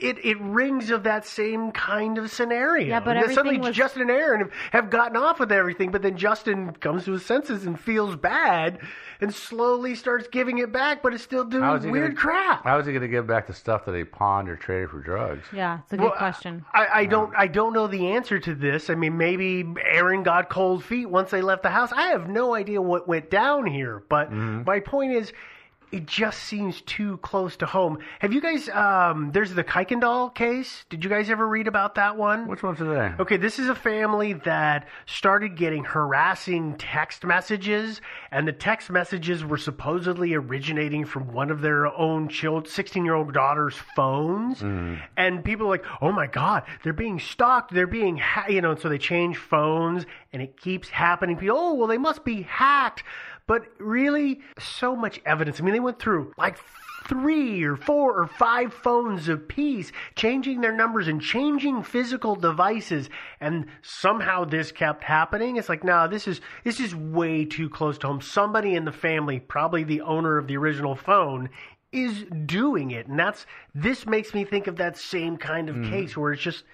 it 0.00 0.24
it 0.24 0.40
rings 0.40 0.90
of 0.90 1.02
that 1.02 1.26
same 1.26 1.72
kind 1.72 2.18
of 2.18 2.30
scenario. 2.30 2.86
Yeah, 2.86 3.00
but 3.00 3.14
then 3.14 3.34
suddenly 3.34 3.58
was- 3.58 3.74
Justin 3.74 4.02
and 4.02 4.10
Aaron 4.12 4.40
have, 4.40 4.52
have 4.70 4.90
gotten 4.90 5.16
off 5.16 5.40
with 5.40 5.50
everything, 5.50 5.90
but 5.90 6.02
then 6.02 6.16
Justin 6.16 6.72
comes 6.72 7.04
to 7.06 7.12
his 7.12 7.26
senses 7.26 7.66
and 7.66 7.78
feels 7.78 8.14
bad, 8.14 8.78
and 9.20 9.34
slowly 9.34 9.96
starts 9.96 10.28
giving 10.28 10.58
it 10.58 10.72
back, 10.72 11.02
but 11.02 11.12
is 11.14 11.20
still 11.22 11.44
doing 11.44 11.64
How 11.64 11.74
is 11.74 11.84
weird 11.84 12.14
gonna, 12.14 12.20
crap. 12.20 12.62
How 12.64 12.78
is 12.78 12.86
he 12.86 12.92
going 12.92 13.02
to 13.02 13.08
give 13.08 13.26
back 13.26 13.48
the 13.48 13.54
stuff 13.54 13.84
that 13.86 13.94
he 13.96 14.04
pawned 14.04 14.48
or 14.48 14.54
traded 14.56 14.90
for 14.90 15.00
drugs? 15.00 15.44
yeah, 15.52 15.80
it's 15.82 15.92
a 15.92 15.96
good 15.96 16.04
Well, 16.04 16.12
question. 16.16 16.64
I, 16.72 16.86
I 17.00 17.06
don't 17.06 17.34
I 17.36 17.48
don't 17.48 17.72
know 17.72 17.88
the 17.88 18.12
answer 18.12 18.38
to 18.38 18.54
this. 18.54 18.88
I 18.88 18.94
mean, 18.94 19.18
maybe 19.18 19.66
Aaron 19.84 20.22
got 20.22 20.48
cold 20.48 20.84
feet 20.84 21.06
once 21.10 21.32
they 21.32 21.42
left 21.42 21.64
the 21.64 21.70
house. 21.70 21.90
I 21.92 22.10
have 22.10 22.28
no 22.36 22.54
idea 22.54 22.80
what 22.80 23.08
went 23.08 23.30
down 23.30 23.66
here, 23.66 24.02
but 24.08 24.28
mm-hmm. 24.28 24.62
my 24.64 24.80
point 24.80 25.12
is. 25.12 25.32
It 25.96 26.04
just 26.04 26.40
seems 26.42 26.82
too 26.82 27.16
close 27.22 27.56
to 27.56 27.64
home. 27.64 28.00
Have 28.18 28.30
you 28.34 28.42
guys? 28.42 28.68
Um, 28.68 29.30
there's 29.32 29.54
the 29.54 29.64
Kuykendall 29.64 30.34
case. 30.34 30.84
Did 30.90 31.02
you 31.02 31.08
guys 31.08 31.30
ever 31.30 31.48
read 31.48 31.66
about 31.66 31.94
that 31.94 32.18
one? 32.18 32.46
Which 32.48 32.62
ones 32.62 32.80
they? 32.80 32.84
Okay, 33.18 33.38
this 33.38 33.58
is 33.58 33.70
a 33.70 33.74
family 33.74 34.34
that 34.34 34.86
started 35.06 35.56
getting 35.56 35.84
harassing 35.84 36.76
text 36.76 37.24
messages, 37.24 38.02
and 38.30 38.46
the 38.46 38.52
text 38.52 38.90
messages 38.90 39.42
were 39.42 39.56
supposedly 39.56 40.34
originating 40.34 41.06
from 41.06 41.32
one 41.32 41.50
of 41.50 41.62
their 41.62 41.86
own 41.86 42.28
child, 42.28 42.68
16 42.68 43.02
year 43.02 43.14
old 43.14 43.32
daughter's 43.32 43.76
phones. 43.94 44.60
And 45.16 45.42
people 45.42 45.66
are 45.66 45.70
like, 45.70 45.86
oh 46.02 46.12
my 46.12 46.26
God, 46.26 46.64
they're 46.84 46.92
being 46.92 47.18
stalked, 47.18 47.72
they're 47.72 47.86
being, 47.86 48.18
ha-, 48.18 48.48
you 48.50 48.60
know, 48.60 48.72
and 48.72 48.80
so 48.80 48.90
they 48.90 48.98
change 48.98 49.38
phones, 49.38 50.04
and 50.34 50.42
it 50.42 50.60
keeps 50.60 50.90
happening. 50.90 51.38
People, 51.38 51.56
oh, 51.58 51.72
well, 51.72 51.88
they 51.88 51.96
must 51.96 52.22
be 52.22 52.42
hacked. 52.42 53.02
But 53.46 53.62
really, 53.78 54.40
so 54.58 54.96
much 54.96 55.20
evidence. 55.24 55.60
I 55.60 55.64
mean, 55.64 55.74
they 55.74 55.80
went 55.80 56.00
through 56.00 56.32
like 56.36 56.58
three 57.08 57.62
or 57.62 57.76
four 57.76 58.20
or 58.20 58.26
five 58.26 58.72
phones 58.72 59.28
apiece, 59.28 59.92
changing 60.14 60.60
their 60.60 60.72
numbers 60.72 61.08
and 61.08 61.20
changing 61.20 61.82
physical 61.82 62.34
devices, 62.34 63.08
and 63.40 63.66
somehow 63.82 64.44
this 64.44 64.72
kept 64.72 65.04
happening. 65.04 65.56
It's 65.56 65.68
like, 65.68 65.84
no, 65.84 66.08
this 66.08 66.26
is 66.26 66.40
this 66.64 66.80
is 66.80 66.94
way 66.94 67.44
too 67.44 67.68
close 67.68 67.98
to 67.98 68.06
home. 68.08 68.20
Somebody 68.20 68.74
in 68.74 68.84
the 68.84 68.92
family, 68.92 69.40
probably 69.40 69.84
the 69.84 70.00
owner 70.00 70.38
of 70.38 70.46
the 70.46 70.56
original 70.56 70.96
phone, 70.96 71.48
is 71.92 72.24
doing 72.44 72.90
it, 72.90 73.06
and 73.06 73.18
that's 73.18 73.46
this 73.74 74.06
makes 74.06 74.34
me 74.34 74.44
think 74.44 74.66
of 74.66 74.76
that 74.76 74.96
same 74.96 75.36
kind 75.36 75.68
of 75.68 75.76
hmm. 75.76 75.90
case 75.90 76.16
where 76.16 76.32
it's 76.32 76.42
just 76.42 76.64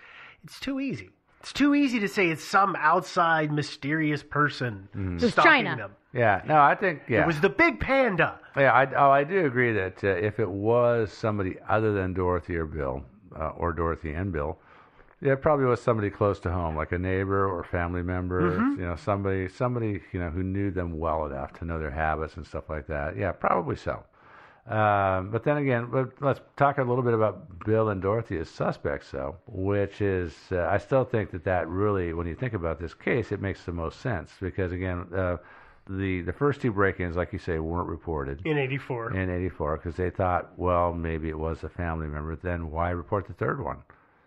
it's 0.44 0.58
too 0.60 0.80
easy. 0.80 1.10
It's 1.40 1.52
too 1.52 1.74
easy 1.74 1.98
to 2.00 2.08
say 2.08 2.28
it's 2.28 2.44
some 2.44 2.76
outside 2.78 3.52
mysterious 3.52 4.22
person 4.22 4.88
hmm. 4.92 5.16
It's 5.16 5.32
stalking 5.32 5.50
China. 5.50 5.76
them. 5.76 5.96
Yeah, 6.12 6.42
no, 6.46 6.60
I 6.60 6.74
think 6.74 7.02
yeah. 7.08 7.22
It 7.22 7.26
was 7.26 7.40
the 7.40 7.48
big 7.48 7.80
panda. 7.80 8.38
Yeah, 8.56 8.72
I, 8.72 8.92
oh, 8.94 9.10
I 9.10 9.24
do 9.24 9.46
agree 9.46 9.72
that 9.72 10.04
uh, 10.04 10.08
if 10.08 10.38
it 10.38 10.48
was 10.48 11.10
somebody 11.12 11.56
other 11.68 11.92
than 11.92 12.12
Dorothy 12.12 12.56
or 12.56 12.66
Bill, 12.66 13.02
uh, 13.34 13.48
or 13.56 13.72
Dorothy 13.72 14.12
and 14.12 14.30
Bill, 14.30 14.58
yeah, 15.22 15.32
it 15.32 15.40
probably 15.40 15.64
was 15.64 15.80
somebody 15.80 16.10
close 16.10 16.38
to 16.40 16.50
home, 16.50 16.76
like 16.76 16.92
a 16.92 16.98
neighbor 16.98 17.48
or 17.48 17.64
family 17.64 18.02
member. 18.02 18.56
You 18.76 18.86
know, 18.86 18.96
somebody, 18.96 19.48
somebody, 19.48 20.02
you 20.12 20.20
know, 20.20 20.30
who 20.30 20.42
knew 20.42 20.70
them 20.70 20.98
well 20.98 21.26
enough 21.26 21.52
to 21.60 21.64
know 21.64 21.78
their 21.78 21.92
habits 21.92 22.36
and 22.36 22.46
stuff 22.46 22.68
like 22.68 22.88
that. 22.88 23.16
Yeah, 23.16 23.32
probably 23.32 23.76
so. 23.76 24.02
Um, 24.66 25.30
but 25.30 25.42
then 25.44 25.56
again, 25.56 25.88
but 25.90 26.10
let's 26.20 26.40
talk 26.56 26.78
a 26.78 26.82
little 26.82 27.02
bit 27.02 27.14
about 27.14 27.64
Bill 27.64 27.88
and 27.88 28.02
Dorothy 28.02 28.38
as 28.38 28.48
suspects, 28.48 29.10
though, 29.10 29.36
which 29.46 30.00
is, 30.00 30.34
uh, 30.52 30.68
I 30.70 30.78
still 30.78 31.04
think 31.04 31.30
that 31.32 31.44
that 31.44 31.68
really, 31.68 32.12
when 32.12 32.26
you 32.26 32.34
think 32.34 32.54
about 32.54 32.78
this 32.78 32.94
case, 32.94 33.32
it 33.32 33.40
makes 33.40 33.64
the 33.64 33.72
most 33.72 34.00
sense 34.00 34.32
because, 34.40 34.72
again, 34.72 35.06
uh, 35.14 35.38
the 35.88 36.22
the 36.22 36.32
first 36.32 36.60
two 36.60 36.72
break-ins, 36.72 37.16
like 37.16 37.32
you 37.32 37.38
say, 37.38 37.58
weren't 37.58 37.88
reported 37.88 38.40
In 38.46 38.56
84. 38.58 39.14
in 39.16 39.30
'84 39.30 39.76
because 39.78 39.96
they 39.96 40.10
thought, 40.10 40.56
well, 40.58 40.92
maybe 40.92 41.28
it 41.28 41.38
was 41.38 41.64
a 41.64 41.68
family 41.68 42.06
member. 42.06 42.36
Then 42.36 42.70
why 42.70 42.90
report 42.90 43.26
the 43.26 43.32
third 43.34 43.62
one? 43.62 43.78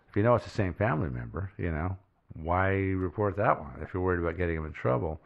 If 0.10 0.16
you 0.16 0.24
know 0.24 0.36
it's 0.36 0.45
the 0.45 0.51
same 0.51 0.74
family 0.74 1.10
member, 1.10 1.51
you 1.58 1.72
know, 1.72 1.97
why 2.41 2.70
report 2.72 3.36
that 3.38 3.60
one 3.60 3.72
if 3.82 3.93
you're 3.93 4.03
worried 4.03 4.20
about 4.20 4.38
getting 4.38 4.58
him 4.58 4.66
in 4.66 4.74
trouble? 4.74 5.20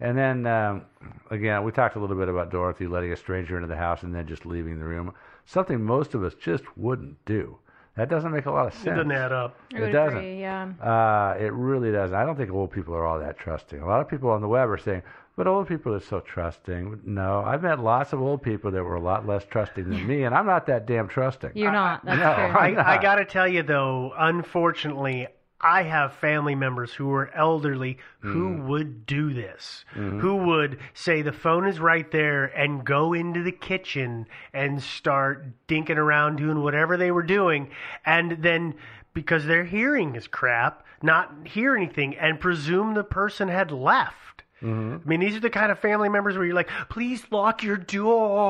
And 0.00 0.16
then 0.16 0.46
um, 0.46 0.82
again, 1.30 1.64
we 1.64 1.72
talked 1.72 1.96
a 1.96 1.98
little 2.00 2.16
bit 2.16 2.28
about 2.28 2.50
Dorothy 2.50 2.86
letting 2.86 3.12
a 3.12 3.16
stranger 3.16 3.56
into 3.56 3.66
the 3.68 3.76
house 3.76 4.02
and 4.04 4.14
then 4.14 4.26
just 4.28 4.46
leaving 4.46 4.78
the 4.78 4.84
room. 4.84 5.12
Something 5.44 5.82
most 5.82 6.14
of 6.14 6.22
us 6.22 6.34
just 6.34 6.64
wouldn't 6.76 7.24
do. 7.24 7.58
That 7.96 8.08
doesn't 8.08 8.30
make 8.30 8.46
a 8.46 8.50
lot 8.52 8.68
of 8.68 8.74
sense. 8.74 8.86
It 8.86 8.90
doesn't 8.90 9.10
add 9.10 9.32
up. 9.32 9.56
I 9.74 9.78
It 9.78 9.90
doesn't. 9.90 10.18
agree, 10.18 10.40
yeah. 10.40 10.68
Uh, 10.80 11.36
it 11.36 11.52
really 11.52 11.90
doesn't. 11.90 12.14
I 12.16 12.24
don't 12.24 12.36
think 12.36 12.52
old 12.52 12.70
people 12.70 12.94
are 12.94 13.04
all 13.04 13.18
that 13.18 13.38
trusting. 13.38 13.80
A 13.80 13.86
lot 13.86 14.00
of 14.00 14.08
people 14.08 14.30
on 14.30 14.40
the 14.40 14.46
web 14.46 14.68
are 14.68 14.78
saying, 14.78 15.02
but 15.38 15.46
old 15.46 15.68
people 15.68 15.94
are 15.94 16.00
so 16.00 16.20
trusting. 16.20 17.00
No, 17.06 17.42
I've 17.46 17.62
met 17.62 17.78
lots 17.78 18.12
of 18.12 18.20
old 18.20 18.42
people 18.42 18.70
that 18.72 18.82
were 18.84 18.96
a 18.96 19.00
lot 19.00 19.26
less 19.26 19.44
trusting 19.46 19.88
than 19.88 20.06
me, 20.06 20.24
and 20.24 20.34
I'm 20.34 20.44
not 20.46 20.66
that 20.66 20.84
damn 20.84 21.08
trusting. 21.08 21.52
You're 21.54 21.72
not. 21.72 22.04
That's 22.04 22.18
no, 22.18 22.34
true. 22.34 22.58
I'm 22.60 22.74
not. 22.74 22.86
I, 22.86 22.98
I 22.98 23.02
got 23.02 23.14
to 23.14 23.24
tell 23.24 23.46
you, 23.48 23.62
though, 23.62 24.12
unfortunately, 24.18 25.28
I 25.60 25.82
have 25.82 26.12
family 26.14 26.54
members 26.54 26.92
who 26.92 27.12
are 27.12 27.30
elderly 27.34 27.98
who 28.20 28.48
Mm. 28.50 28.66
would 28.66 29.06
do 29.06 29.32
this, 29.32 29.84
Mm-hmm. 29.94 30.20
who 30.20 30.36
would 30.36 30.78
say 30.94 31.22
the 31.22 31.32
phone 31.32 31.66
is 31.66 31.80
right 31.80 32.10
there 32.10 32.44
and 32.46 32.84
go 32.84 33.12
into 33.12 33.42
the 33.42 33.52
kitchen 33.52 34.26
and 34.52 34.82
start 34.82 35.46
dinking 35.68 35.96
around 35.96 36.36
doing 36.36 36.62
whatever 36.62 36.96
they 36.96 37.10
were 37.10 37.22
doing. 37.22 37.70
And 38.04 38.42
then, 38.42 38.74
because 39.14 39.46
their 39.46 39.64
hearing 39.64 40.14
is 40.16 40.26
crap, 40.28 40.84
not 41.02 41.32
hear 41.44 41.76
anything 41.76 42.16
and 42.16 42.38
presume 42.40 42.94
the 42.94 43.04
person 43.04 43.48
had 43.48 43.70
left. 43.70 44.42
Mm-hmm. 44.62 44.96
I 45.04 45.08
mean, 45.08 45.20
these 45.20 45.36
are 45.36 45.40
the 45.40 45.50
kind 45.50 45.70
of 45.70 45.78
family 45.78 46.08
members 46.08 46.36
where 46.36 46.44
you're 46.44 46.54
like, 46.54 46.70
please 46.88 47.22
lock 47.30 47.62
your 47.62 47.76
door. 47.76 48.42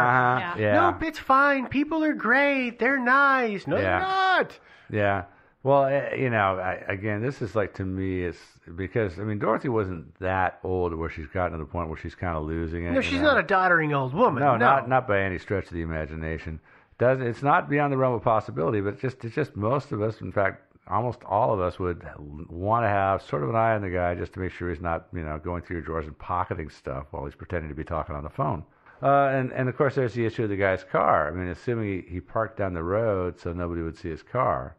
Uh-huh. 0.00 0.38
Yeah. 0.40 0.56
Yeah. 0.58 0.90
Nope, 0.90 1.02
it's 1.04 1.18
fine. 1.18 1.66
People 1.68 2.02
are 2.04 2.14
great. 2.14 2.78
They're 2.78 2.98
nice. 2.98 3.66
No, 3.66 3.76
Yeah. 3.76 3.82
they're 3.82 4.00
not. 4.00 4.58
Yeah. 4.90 5.24
Well, 5.62 5.84
eh, 5.86 6.14
you 6.16 6.30
know, 6.30 6.58
I, 6.60 6.74
again, 6.88 7.22
this 7.22 7.42
is 7.42 7.54
like 7.56 7.74
to 7.74 7.84
me, 7.84 8.22
it's 8.22 8.38
because 8.76 9.18
I 9.18 9.22
mean, 9.24 9.38
Dorothy 9.40 9.68
wasn't 9.68 10.16
that 10.20 10.60
old 10.62 10.94
where 10.94 11.10
she's 11.10 11.26
gotten 11.26 11.52
to 11.52 11.58
the 11.58 11.64
point 11.68 11.88
where 11.88 11.98
she's 11.98 12.14
kind 12.14 12.36
of 12.36 12.44
losing 12.44 12.84
it. 12.84 12.90
No, 12.90 12.96
you 12.96 13.02
she's 13.02 13.18
know? 13.20 13.34
not 13.34 13.38
a 13.38 13.42
doddering 13.42 13.92
old 13.92 14.14
woman. 14.14 14.42
No, 14.44 14.52
No, 14.52 14.58
not 14.58 14.88
not 14.88 15.08
by 15.08 15.20
any 15.22 15.38
stretch 15.38 15.64
of 15.66 15.72
the 15.72 15.82
imagination. 15.82 16.60
Does 16.98 17.20
it's 17.20 17.42
not 17.42 17.68
beyond 17.68 17.92
the 17.92 17.96
realm 17.96 18.14
of 18.14 18.22
possibility, 18.22 18.80
but 18.80 19.00
just 19.00 19.24
it's 19.24 19.34
just 19.34 19.56
most 19.56 19.90
of 19.92 20.00
us, 20.00 20.20
in 20.20 20.30
fact, 20.32 20.65
almost 20.88 21.22
all 21.24 21.52
of 21.52 21.60
us 21.60 21.78
would 21.78 22.06
want 22.48 22.84
to 22.84 22.88
have 22.88 23.22
sort 23.22 23.42
of 23.42 23.50
an 23.50 23.56
eye 23.56 23.74
on 23.74 23.82
the 23.82 23.90
guy 23.90 24.14
just 24.14 24.32
to 24.34 24.40
make 24.40 24.52
sure 24.52 24.70
he's 24.70 24.80
not 24.80 25.06
you 25.12 25.22
know 25.22 25.38
going 25.38 25.62
through 25.62 25.76
your 25.76 25.84
drawers 25.84 26.06
and 26.06 26.18
pocketing 26.18 26.70
stuff 26.70 27.06
while 27.10 27.24
he's 27.24 27.34
pretending 27.34 27.68
to 27.68 27.74
be 27.74 27.84
talking 27.84 28.14
on 28.14 28.22
the 28.22 28.30
phone. 28.30 28.64
Uh, 29.02 29.28
and 29.28 29.52
and 29.52 29.68
of 29.68 29.76
course, 29.76 29.94
there's 29.94 30.14
the 30.14 30.24
issue 30.24 30.44
of 30.44 30.48
the 30.48 30.56
guy's 30.56 30.84
car. 30.84 31.28
I 31.28 31.30
mean, 31.32 31.48
assuming 31.48 32.02
he, 32.02 32.14
he 32.14 32.20
parked 32.20 32.56
down 32.56 32.72
the 32.72 32.82
road 32.82 33.38
so 33.38 33.52
nobody 33.52 33.82
would 33.82 33.96
see 33.96 34.08
his 34.08 34.22
car. 34.22 34.76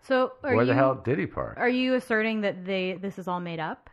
So 0.00 0.32
are 0.42 0.54
Where 0.54 0.64
you 0.64 0.66
the 0.66 0.74
hell 0.74 0.94
did 0.94 1.18
he 1.18 1.26
park? 1.26 1.56
are 1.58 1.68
you 1.68 1.94
asserting 1.94 2.40
that 2.42 2.64
they 2.64 2.94
this 2.94 3.18
is 3.18 3.28
all 3.28 3.40
made 3.40 3.60
up? 3.60 3.90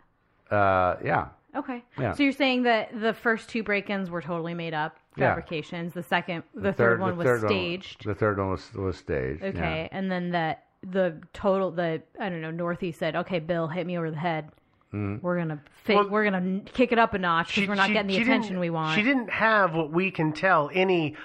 Uh, 0.50 0.96
yeah. 1.04 1.28
Okay. 1.56 1.84
Yeah. 2.00 2.14
So 2.14 2.24
you're 2.24 2.32
saying 2.32 2.64
that 2.64 3.00
the 3.00 3.14
first 3.14 3.50
two 3.50 3.64
break-ins 3.64 4.10
were 4.10 4.22
totally 4.22 4.54
made 4.54 4.74
up 4.74 4.98
fabrications. 5.18 5.94
Yeah. 5.96 6.02
The 6.02 6.08
second, 6.08 6.44
the, 6.54 6.74
third, 6.74 7.00
one 7.00 7.18
was 7.18 7.26
third 7.26 7.42
staged. 7.42 8.06
the 8.06 8.16
third 8.16 8.38
one 8.38 8.50
was 8.52 8.74
was 8.74 8.98
staged. 8.98 9.42
yeah. 9.42 9.50
okay, 9.50 9.90
and 9.92 10.12
then 10.12 10.32
that 10.32 10.65
the 10.90 11.16
total 11.34 11.72
the 11.72 12.02
I 12.20 12.30
don't 12.30 12.42
know 12.42 12.52
Northeast 12.52 13.00
said, 13.00 13.16
okay, 13.16 13.40
Bill, 13.40 13.68
hit 13.68 13.86
me 13.86 13.98
over 13.98 14.12
the 14.12 14.18
head. 14.18 14.50
Mm-hmm. 14.94 15.26
We're 15.26 15.38
gonna 15.38 15.62
fake, 15.84 15.98
Well, 15.98 16.10
we're 16.10 16.24
gonna 16.24 16.62
kick 16.74 16.92
it 16.92 17.00
up 17.00 17.14
a 17.14 17.18
notch 17.18 17.56
because 17.56 17.68
we're 17.68 17.76
not 17.76 17.92
getting 17.92 18.08
the 18.08 18.22
attention 18.22 18.60
we 18.60 18.70
want. 18.70 18.96
She 18.98 19.04
didn't 19.04 19.30
have 19.30 19.74
what 19.74 19.92
we 19.92 20.12
can 20.12 20.32
tell 20.32 20.70
any 20.74 21.16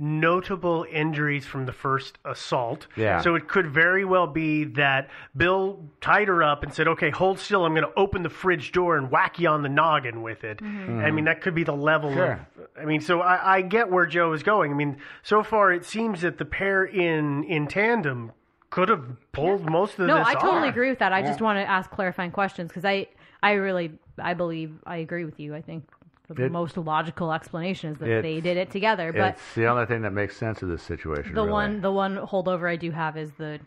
notable 0.00 0.86
injuries 0.90 1.44
from 1.44 1.66
the 1.66 1.72
first 1.72 2.18
assault. 2.24 2.86
Yeah. 2.96 3.20
So 3.20 3.34
it 3.34 3.48
could 3.48 3.66
very 3.66 4.04
well 4.04 4.28
be 4.28 4.64
that 4.64 5.10
Bill 5.36 5.84
tied 6.00 6.28
her 6.28 6.42
up 6.42 6.62
and 6.62 6.72
said, 6.72 6.86
"Okay, 6.86 7.10
hold 7.10 7.38
still. 7.40 7.66
I'm 7.66 7.74
going 7.74 7.86
to 7.86 7.98
open 7.98 8.22
the 8.22 8.30
fridge 8.30 8.70
door 8.70 8.96
and 8.96 9.10
whack 9.10 9.38
you 9.40 9.48
on 9.48 9.62
the 9.62 9.68
noggin 9.68 10.22
with 10.22 10.44
it." 10.44 10.62
I 10.62 11.10
mean, 11.10 11.24
that 11.24 11.40
could 11.40 11.54
be 11.54 11.64
the 11.64 11.74
level 11.76 12.12
Sure. 12.12 12.46
of. 12.56 12.68
I 12.80 12.84
mean, 12.84 13.00
so 13.00 13.20
I, 13.20 13.56
I 13.56 13.60
get 13.62 13.90
where 13.90 14.06
Joe 14.06 14.32
is 14.32 14.44
going. 14.44 14.70
I 14.70 14.74
mean, 14.74 14.98
so 15.24 15.42
far 15.42 15.72
it 15.72 15.84
seems 15.84 16.20
that 16.20 16.38
the 16.38 16.44
pair 16.44 16.84
in 16.84 17.42
in 17.44 17.66
tandem 17.66 18.32
could 18.70 18.88
have 18.88 19.04
pulled 19.32 19.68
most 19.68 19.94
of 19.98 20.06
no, 20.06 20.18
this 20.18 20.26
No, 20.26 20.30
I 20.30 20.34
totally 20.34 20.68
off. 20.68 20.74
agree 20.74 20.90
with 20.90 20.98
that. 20.98 21.12
I 21.12 21.22
just 21.22 21.40
want 21.40 21.56
to 21.58 21.68
ask 21.68 21.90
clarifying 21.90 22.30
questions 22.30 22.68
because 22.68 22.84
I 22.84 23.06
I 23.42 23.52
really 23.52 23.92
I 24.18 24.34
believe 24.34 24.74
I 24.86 24.96
agree 24.98 25.24
with 25.24 25.38
you. 25.40 25.54
I 25.54 25.62
think 25.62 25.84
the 26.28 26.44
It- 26.46 26.52
most 26.52 26.76
logical 26.76 27.32
explanation 27.32 27.92
is 27.92 27.98
that 27.98 28.22
they 28.22 28.40
did 28.40 28.56
it 28.58 28.70
together. 28.70 29.12
But 29.12 29.34
It's 29.34 29.54
the 29.54 29.66
only 29.66 29.86
thing 29.86 30.02
that 30.02 30.12
makes 30.12 30.36
sense 30.36 30.60
of 30.62 30.68
this 30.68 30.82
situation. 30.82 31.34
the 31.34 31.40
really. 31.42 31.52
one 31.52 31.80
the 31.80 31.92
one 31.92 32.16
holdover 32.18 32.68
I 32.68 32.76
do 32.76 32.90
have 32.90 33.16
is 33.16 33.32
the 33.32 33.58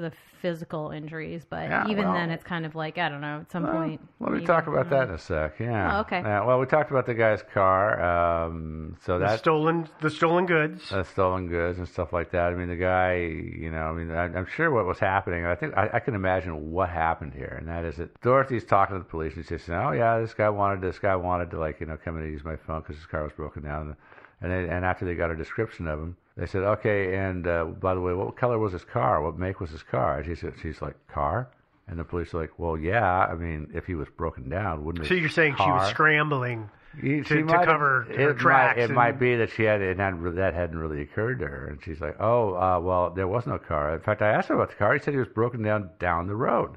the 0.00 0.12
physical 0.42 0.90
injuries. 0.90 1.44
But 1.48 1.70
Yeah, 1.70 1.86
even 1.88 2.04
well- 2.04 2.12
then, 2.14 2.30
it's 2.30 2.44
kind 2.44 2.66
of 2.66 2.74
like 2.74 2.98
I 2.98 3.08
don't 3.08 3.20
know. 3.22 3.40
At 3.40 3.50
some 3.50 3.66
point, 3.66 4.00
Let 4.20 4.30
me 4.32 4.34
maybe- 4.38 4.46
talk 4.46 4.66
about 4.66 4.90
that 4.90 5.08
in 5.08 5.14
a 5.14 5.18
sec. 5.18 5.58
Yeah. 5.58 5.96
Oh, 5.96 6.00
okay. 6.00 6.20
Yeah, 6.20 6.44
well, 6.44 6.58
we 6.60 6.66
talked 6.66 6.90
about 6.90 7.06
the 7.06 7.14
guy's 7.14 7.42
car. 7.42 8.00
Um, 8.44 8.96
so 9.04 9.18
The 9.18 9.26
that's 9.26 9.38
stolen 9.40 9.88
the 10.00 10.10
stolen 10.10 10.46
goods. 10.46 10.92
uh, 10.92 11.02
stolen 11.04 11.48
goods 11.48 11.78
and 11.78 11.88
stuff 11.88 12.12
like 12.12 12.30
that. 12.32 12.52
I 12.52 12.54
mean, 12.54 12.68
the 12.68 12.76
guy, 12.76 13.14
you 13.16 13.70
know, 13.70 13.84
I 13.84 13.92
mean, 13.92 14.10
I, 14.10 14.24
I'm 14.24 14.46
sure 14.46 14.70
what 14.70 14.84
was 14.86 14.98
happening. 14.98 15.46
I 15.46 15.54
think 15.54 15.76
I, 15.76 15.88
I 15.94 16.00
can 16.00 16.14
imagine 16.14 16.70
what 16.70 16.88
happened 16.90 17.32
here, 17.34 17.56
and 17.58 17.68
that 17.68 17.84
is 17.84 17.96
that 17.96 18.20
Dorothy's 18.20 18.64
talking 18.64 18.96
to 18.96 18.98
the 18.98 19.08
police, 19.08 19.34
and 19.36 19.46
she's 19.46 19.62
saying, 19.64 19.78
"Oh 19.80 19.92
yeah, 19.92 20.18
this 20.18 20.34
guy 20.34 20.48
wanted 20.50 20.80
this 20.82 20.98
guy 20.98 21.16
wanted 21.16 21.50
to 21.52 21.58
like 21.58 21.80
you 21.80 21.86
know 21.86 21.96
come 21.96 22.16
in 22.18 22.24
and 22.24 22.32
use 22.32 22.44
my 22.44 22.56
phone 22.56 22.80
because 22.80 22.96
his 22.96 23.06
car 23.06 23.22
was 23.22 23.32
broken 23.32 23.62
down." 23.62 23.96
And 24.42 24.52
they, 24.52 24.68
and 24.68 24.84
after 24.84 25.06
they 25.06 25.14
got 25.14 25.30
a 25.30 25.36
description 25.36 25.88
of 25.88 25.98
him, 25.98 26.16
they 26.36 26.46
said, 26.46 26.62
"Okay, 26.62 27.16
and 27.16 27.46
uh, 27.46 27.64
by 27.64 27.94
the 27.94 28.00
way, 28.00 28.12
what 28.12 28.36
color 28.36 28.58
was 28.58 28.72
his 28.72 28.84
car? 28.84 29.22
What 29.22 29.38
make 29.38 29.60
was 29.60 29.70
his 29.70 29.82
car?" 29.82 30.18
And 30.18 30.26
she 30.26 30.34
said, 30.34 30.54
"She's 30.60 30.80
like 30.82 30.94
car." 31.08 31.48
And 31.86 31.98
the 31.98 32.04
police 32.04 32.32
are 32.34 32.40
like, 32.40 32.58
"Well, 32.58 32.76
yeah. 32.78 33.26
I 33.26 33.34
mean, 33.34 33.70
if 33.74 33.84
he 33.86 33.94
was 33.94 34.08
broken 34.16 34.48
down, 34.48 34.84
wouldn't?" 34.84 35.04
It? 35.04 35.08
So 35.08 35.14
you're 35.14 35.28
saying 35.28 35.56
she 35.56 35.62
was 35.70 35.90
scrambling. 35.90 36.70
you- 37.02 37.24
to- 37.24 37.42
to 37.42 37.64
cover 37.64 38.02
her 38.08 38.30
it 38.30 38.38
tracks 38.38 38.76
Might, 38.76 38.82
it 38.82 38.84
and- 38.86 38.94
might 38.94 39.18
be 39.18 39.36
that 39.36 39.50
she 39.50 39.64
had 39.64 39.80
it 39.82 39.96
hadn't, 39.98 40.34
that 40.36 40.54
hadn't 40.54 40.78
really 40.78 41.02
occurred 41.02 41.40
to 41.40 41.46
her, 41.46 41.66
and 41.66 41.82
she's 41.82 42.00
like, 42.00 42.16
"Oh, 42.20 42.54
uh, 42.54 42.78
well, 42.80 43.10
there 43.10 43.26
was 43.28 43.46
no 43.46 43.58
car." 43.58 43.92
In 43.94 44.00
fact, 44.00 44.22
I 44.22 44.28
asked 44.30 44.48
her 44.48 44.54
about 44.54 44.70
the 44.70 44.76
car. 44.76 44.92
He 44.94 45.00
said 45.00 45.12
he 45.12 45.18
was 45.18 45.28
broken 45.28 45.60
down 45.62 45.90
down 45.98 46.26
the 46.28 46.36
road. 46.36 46.76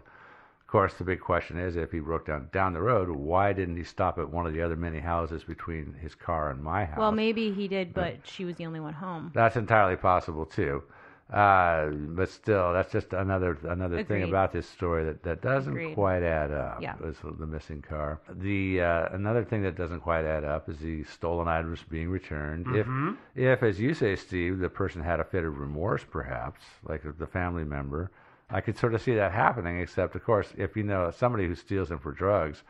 Of 0.68 0.72
course, 0.72 0.96
the 0.96 1.06
big 1.06 1.22
question 1.22 1.58
is, 1.58 1.78
if 1.78 1.94
he 1.94 2.02
broke 2.02 2.26
down 2.26 2.50
down 2.52 2.74
the 2.74 2.82
road, 2.82 3.10
why 3.10 3.54
didn't 3.54 3.78
he 3.78 3.86
stop 3.86 4.18
at 4.18 4.30
one 4.30 4.46
of 4.46 4.52
the 4.52 4.62
other 4.62 4.76
many 4.76 5.00
houses 5.00 5.42
between 5.46 5.96
his 6.02 6.14
car 6.14 6.52
and 6.52 6.62
my 6.62 6.84
house? 6.84 6.98
Well, 6.98 7.14
maybe 7.14 7.54
he 7.54 7.70
did, 7.70 7.94
but 7.94 8.18
she 8.26 8.44
was 8.44 8.58
the 8.58 8.66
only 8.66 8.82
one 8.82 8.92
home. 8.92 9.32
That's 9.34 9.56
entirely 9.56 9.96
possible 9.96 10.46
too. 10.46 10.84
Uh, 11.32 11.88
but 11.92 12.30
still, 12.30 12.74
that's 12.74 12.92
just 12.92 13.14
another 13.14 13.58
another 13.64 14.04
thing 14.04 14.24
about 14.24 14.52
this 14.52 14.68
story 14.68 15.06
that, 15.06 15.24
that 15.24 15.42
doesn't 15.42 15.72
Agreed. 15.72 15.94
quite 15.94 16.22
add 16.24 16.52
up. 16.52 16.82
Yeah. 16.82 16.96
Is 17.02 17.16
the 17.24 17.48
missing 17.48 17.82
car. 17.82 18.20
The 18.30 18.82
uh, 18.82 19.08
another 19.14 19.46
thing 19.46 19.64
that 19.64 19.78
doesn't 19.78 20.02
quite 20.02 20.26
add 20.26 20.44
up 20.44 20.68
is 20.68 20.80
the 20.80 21.06
stolen 21.06 21.48
items 21.48 21.80
being 21.90 22.10
returned. 22.10 22.66
Mm-hmm. 22.66 23.14
If, 23.36 23.62
if 23.62 23.64
as 23.64 23.80
you 23.80 23.94
say, 23.94 24.18
Steve, 24.18 24.60
the 24.60 24.68
person 24.68 25.02
had 25.02 25.22
a 25.22 25.24
fit 25.24 25.46
of 25.46 25.60
remorse, 25.60 26.04
perhaps, 26.04 26.60
like 26.84 27.04
the 27.18 27.28
family 27.28 27.64
member, 27.64 28.12
I 28.50 28.62
could 28.62 28.78
sort 28.78 28.94
of 28.94 29.02
see 29.02 29.16
that 29.16 29.32
happening. 29.32 29.80
Except, 29.80 30.16
of 30.16 30.24
course, 30.24 30.54
if 30.58 30.76
you 30.76 30.84
know 30.84 31.12
somebody 31.12 31.48
who 31.48 31.56
steals 31.56 31.90
them 31.90 32.00
for 32.00 32.12
drugs. 32.12 32.64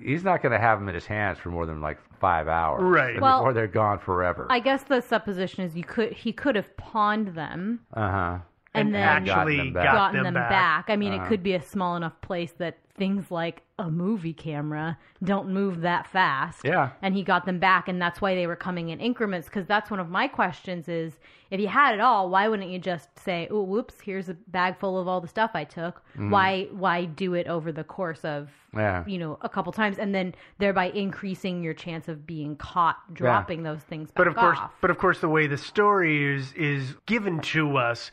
He's 0.00 0.24
not 0.24 0.42
going 0.42 0.52
to 0.52 0.58
have 0.58 0.80
them 0.80 0.88
in 0.88 0.94
his 0.94 1.06
hands 1.06 1.38
for 1.38 1.50
more 1.50 1.66
than 1.66 1.80
like 1.80 1.98
five 2.18 2.48
hours, 2.48 2.82
Right. 2.82 3.20
Well, 3.20 3.42
or 3.42 3.52
they're 3.52 3.66
gone 3.68 3.98
forever. 3.98 4.46
I 4.50 4.58
guess 4.58 4.82
the 4.82 5.00
supposition 5.02 5.62
is 5.62 5.76
you 5.76 5.84
could 5.84 6.12
he 6.12 6.32
could 6.32 6.56
have 6.56 6.74
pawned 6.76 7.28
them 7.28 7.80
uh 7.92 8.10
huh. 8.10 8.38
And, 8.74 8.88
And 8.88 8.94
then 8.94 9.02
actually 9.02 9.56
Gotten 9.56 9.56
them 9.56 9.72
back. 9.72 9.92
gotten 9.94 10.16
them 10.16 10.24
them 10.24 10.34
back. 10.34 10.50
back. 10.50 10.84
I 10.90 10.96
mean, 10.96 11.12
Uh-huh. 11.14 11.24
it 11.24 11.28
could 11.28 11.42
be 11.42 11.54
a 11.54 11.62
small 11.62 11.96
enough 11.96 12.20
place 12.20 12.52
that 12.58 12.78
things 12.96 13.28
like 13.30 13.62
a 13.78 13.90
movie 13.90 14.32
camera 14.32 14.96
don't 15.22 15.48
move 15.48 15.80
that 15.80 16.06
fast. 16.06 16.60
Yeah. 16.64 16.90
And 17.02 17.12
he 17.14 17.22
got 17.24 17.44
them 17.44 17.58
back, 17.58 17.88
and 17.88 18.00
that's 18.00 18.20
why 18.20 18.34
they 18.36 18.46
were 18.46 18.54
coming 18.56 18.90
in 18.90 19.00
increments. 19.00 19.48
Because 19.48 19.66
that's 19.66 19.90
one 19.90 19.98
of 20.00 20.08
my 20.10 20.28
questions: 20.28 20.88
is 20.88 21.18
if 21.50 21.58
you 21.60 21.66
had 21.68 21.94
it 21.94 22.00
all, 22.00 22.30
why 22.30 22.46
wouldn't 22.48 22.70
you 22.70 22.78
just 22.78 23.16
say, 23.18 23.48
"Oh, 23.50 23.62
whoops, 23.62 24.00
here's 24.00 24.28
a 24.28 24.34
bag 24.34 24.78
full 24.78 24.98
of 25.00 25.08
all 25.08 25.20
the 25.20 25.26
stuff 25.28 25.52
I 25.54 25.64
took"? 25.64 25.96
Mm-hmm. 26.12 26.30
Why, 26.30 26.68
why 26.70 27.04
do 27.06 27.34
it 27.34 27.48
over 27.48 27.72
the 27.72 27.82
course 27.84 28.24
of 28.24 28.50
Yeah. 28.76 29.02
you 29.06 29.18
know 29.18 29.38
a 29.40 29.48
couple 29.48 29.72
times, 29.72 29.98
and 29.98 30.14
then 30.14 30.32
thereby 30.58 30.90
increasing 30.90 31.64
your 31.64 31.74
chance 31.74 32.06
of 32.08 32.24
being 32.26 32.54
caught 32.56 33.12
dropping 33.12 33.64
those 33.64 33.82
things? 33.82 34.10
Back 34.12 34.16
But 34.18 34.26
of 34.28 34.36
course, 34.36 34.58
off? 34.58 34.72
but 34.80 34.90
of 34.90 34.98
course, 34.98 35.18
the 35.20 35.28
way 35.28 35.48
the 35.48 35.58
story 35.58 36.22
is 36.36 36.52
is 36.52 36.94
given 37.06 37.40
to 37.40 37.76
us 37.76 38.12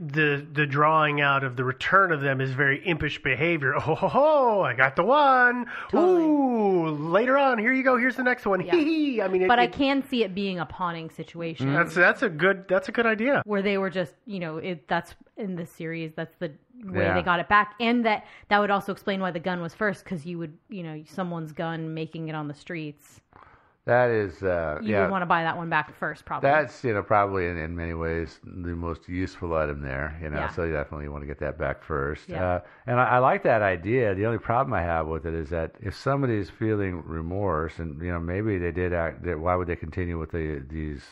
the 0.00 0.46
the 0.52 0.66
drawing 0.66 1.20
out 1.20 1.44
of 1.44 1.56
the 1.56 1.64
return 1.64 2.10
of 2.10 2.22
them 2.22 2.40
is 2.40 2.50
very 2.52 2.86
impish 2.86 3.22
behavior. 3.22 3.74
Oh, 3.86 3.94
ho, 3.94 4.08
ho, 4.08 4.60
I 4.62 4.72
got 4.74 4.96
the 4.96 5.02
one. 5.02 5.66
Totally. 5.90 6.22
Ooh, 6.22 6.88
later 6.88 7.36
on, 7.36 7.58
here 7.58 7.72
you 7.74 7.82
go. 7.82 7.98
Here's 7.98 8.16
the 8.16 8.22
next 8.22 8.46
one. 8.46 8.64
Yeah. 8.64 8.72
Hee 8.76 8.84
hee. 8.84 9.22
I 9.22 9.28
mean, 9.28 9.42
it, 9.42 9.48
But 9.48 9.58
I 9.58 9.66
can 9.66 10.02
see 10.08 10.24
it 10.24 10.34
being 10.34 10.58
a 10.58 10.64
pawning 10.66 11.10
situation 11.10 11.66
mm-hmm. 11.66 11.76
That's 11.76 11.94
that's 11.94 12.22
a 12.22 12.30
good 12.30 12.66
that's 12.66 12.88
a 12.88 12.92
good 12.92 13.04
idea. 13.06 13.42
where 13.44 13.60
they 13.60 13.76
were 13.76 13.90
just, 13.90 14.14
you 14.26 14.38
know, 14.40 14.56
it, 14.56 14.88
that's 14.88 15.14
in 15.36 15.54
the 15.56 15.66
series. 15.66 16.12
That's 16.14 16.34
the 16.38 16.52
way 16.84 17.04
Yeah. 17.04 17.14
they 17.14 17.22
got 17.22 17.40
it 17.40 17.48
back, 17.48 17.74
and 17.78 18.04
that 18.06 18.24
that 18.48 18.58
would 18.58 18.70
also 18.70 18.90
explain 18.90 19.20
why 19.20 19.32
the 19.32 19.40
gun 19.40 19.60
was 19.60 19.74
first 19.74 20.04
because 20.04 20.24
you 20.24 20.38
would, 20.38 20.56
you 20.70 20.82
know, 20.82 21.02
someone's 21.06 21.52
gun 21.52 21.92
making 21.92 22.28
it 22.28 22.34
on 22.34 22.48
the 22.48 22.54
streets. 22.54 23.20
That 23.86 24.08
is, 24.08 24.42
uh, 24.42 24.78
You 24.80 24.92
yeah. 24.92 25.02
would 25.02 25.10
want 25.10 25.22
to 25.22 25.26
buy 25.26 25.42
that 25.42 25.58
one 25.58 25.68
back 25.68 25.94
first, 25.98 26.24
probably. 26.24 26.48
That's 26.48 26.82
you 26.84 26.94
know 26.94 27.02
probably 27.02 27.48
in, 27.48 27.58
in 27.58 27.76
many 27.76 27.92
ways 27.92 28.40
the 28.42 28.74
most 28.74 29.06
useful 29.08 29.52
item 29.54 29.82
there. 29.82 30.18
You 30.22 30.30
know, 30.30 30.38
Yeah. 30.38 30.48
so 30.48 30.64
you 30.64 30.72
definitely 30.72 31.08
want 31.08 31.22
to 31.22 31.26
get 31.26 31.38
that 31.40 31.58
back 31.58 31.84
first. 31.84 32.26
Yeah. 32.26 32.44
Uh, 32.46 32.60
and 32.86 32.98
I, 32.98 33.04
I 33.04 33.18
like 33.18 33.42
that 33.42 33.60
idea. 33.60 34.14
The 34.14 34.24
only 34.24 34.38
problem 34.38 34.72
I 34.72 34.80
have 34.80 35.06
with 35.06 35.26
it 35.26 35.34
is 35.34 35.50
that 35.50 35.72
if 35.80 35.94
somebody 35.94 36.36
is 36.38 36.48
feeling 36.48 37.02
remorse, 37.04 37.78
and 37.78 38.00
you 38.00 38.10
know 38.10 38.20
maybe 38.20 38.56
they 38.56 38.72
did 38.72 38.94
act, 38.94 39.22
that 39.24 39.38
why 39.38 39.54
would 39.54 39.66
they 39.66 39.76
continue 39.76 40.18
with 40.18 40.30
the, 40.30 40.64
these 40.66 41.02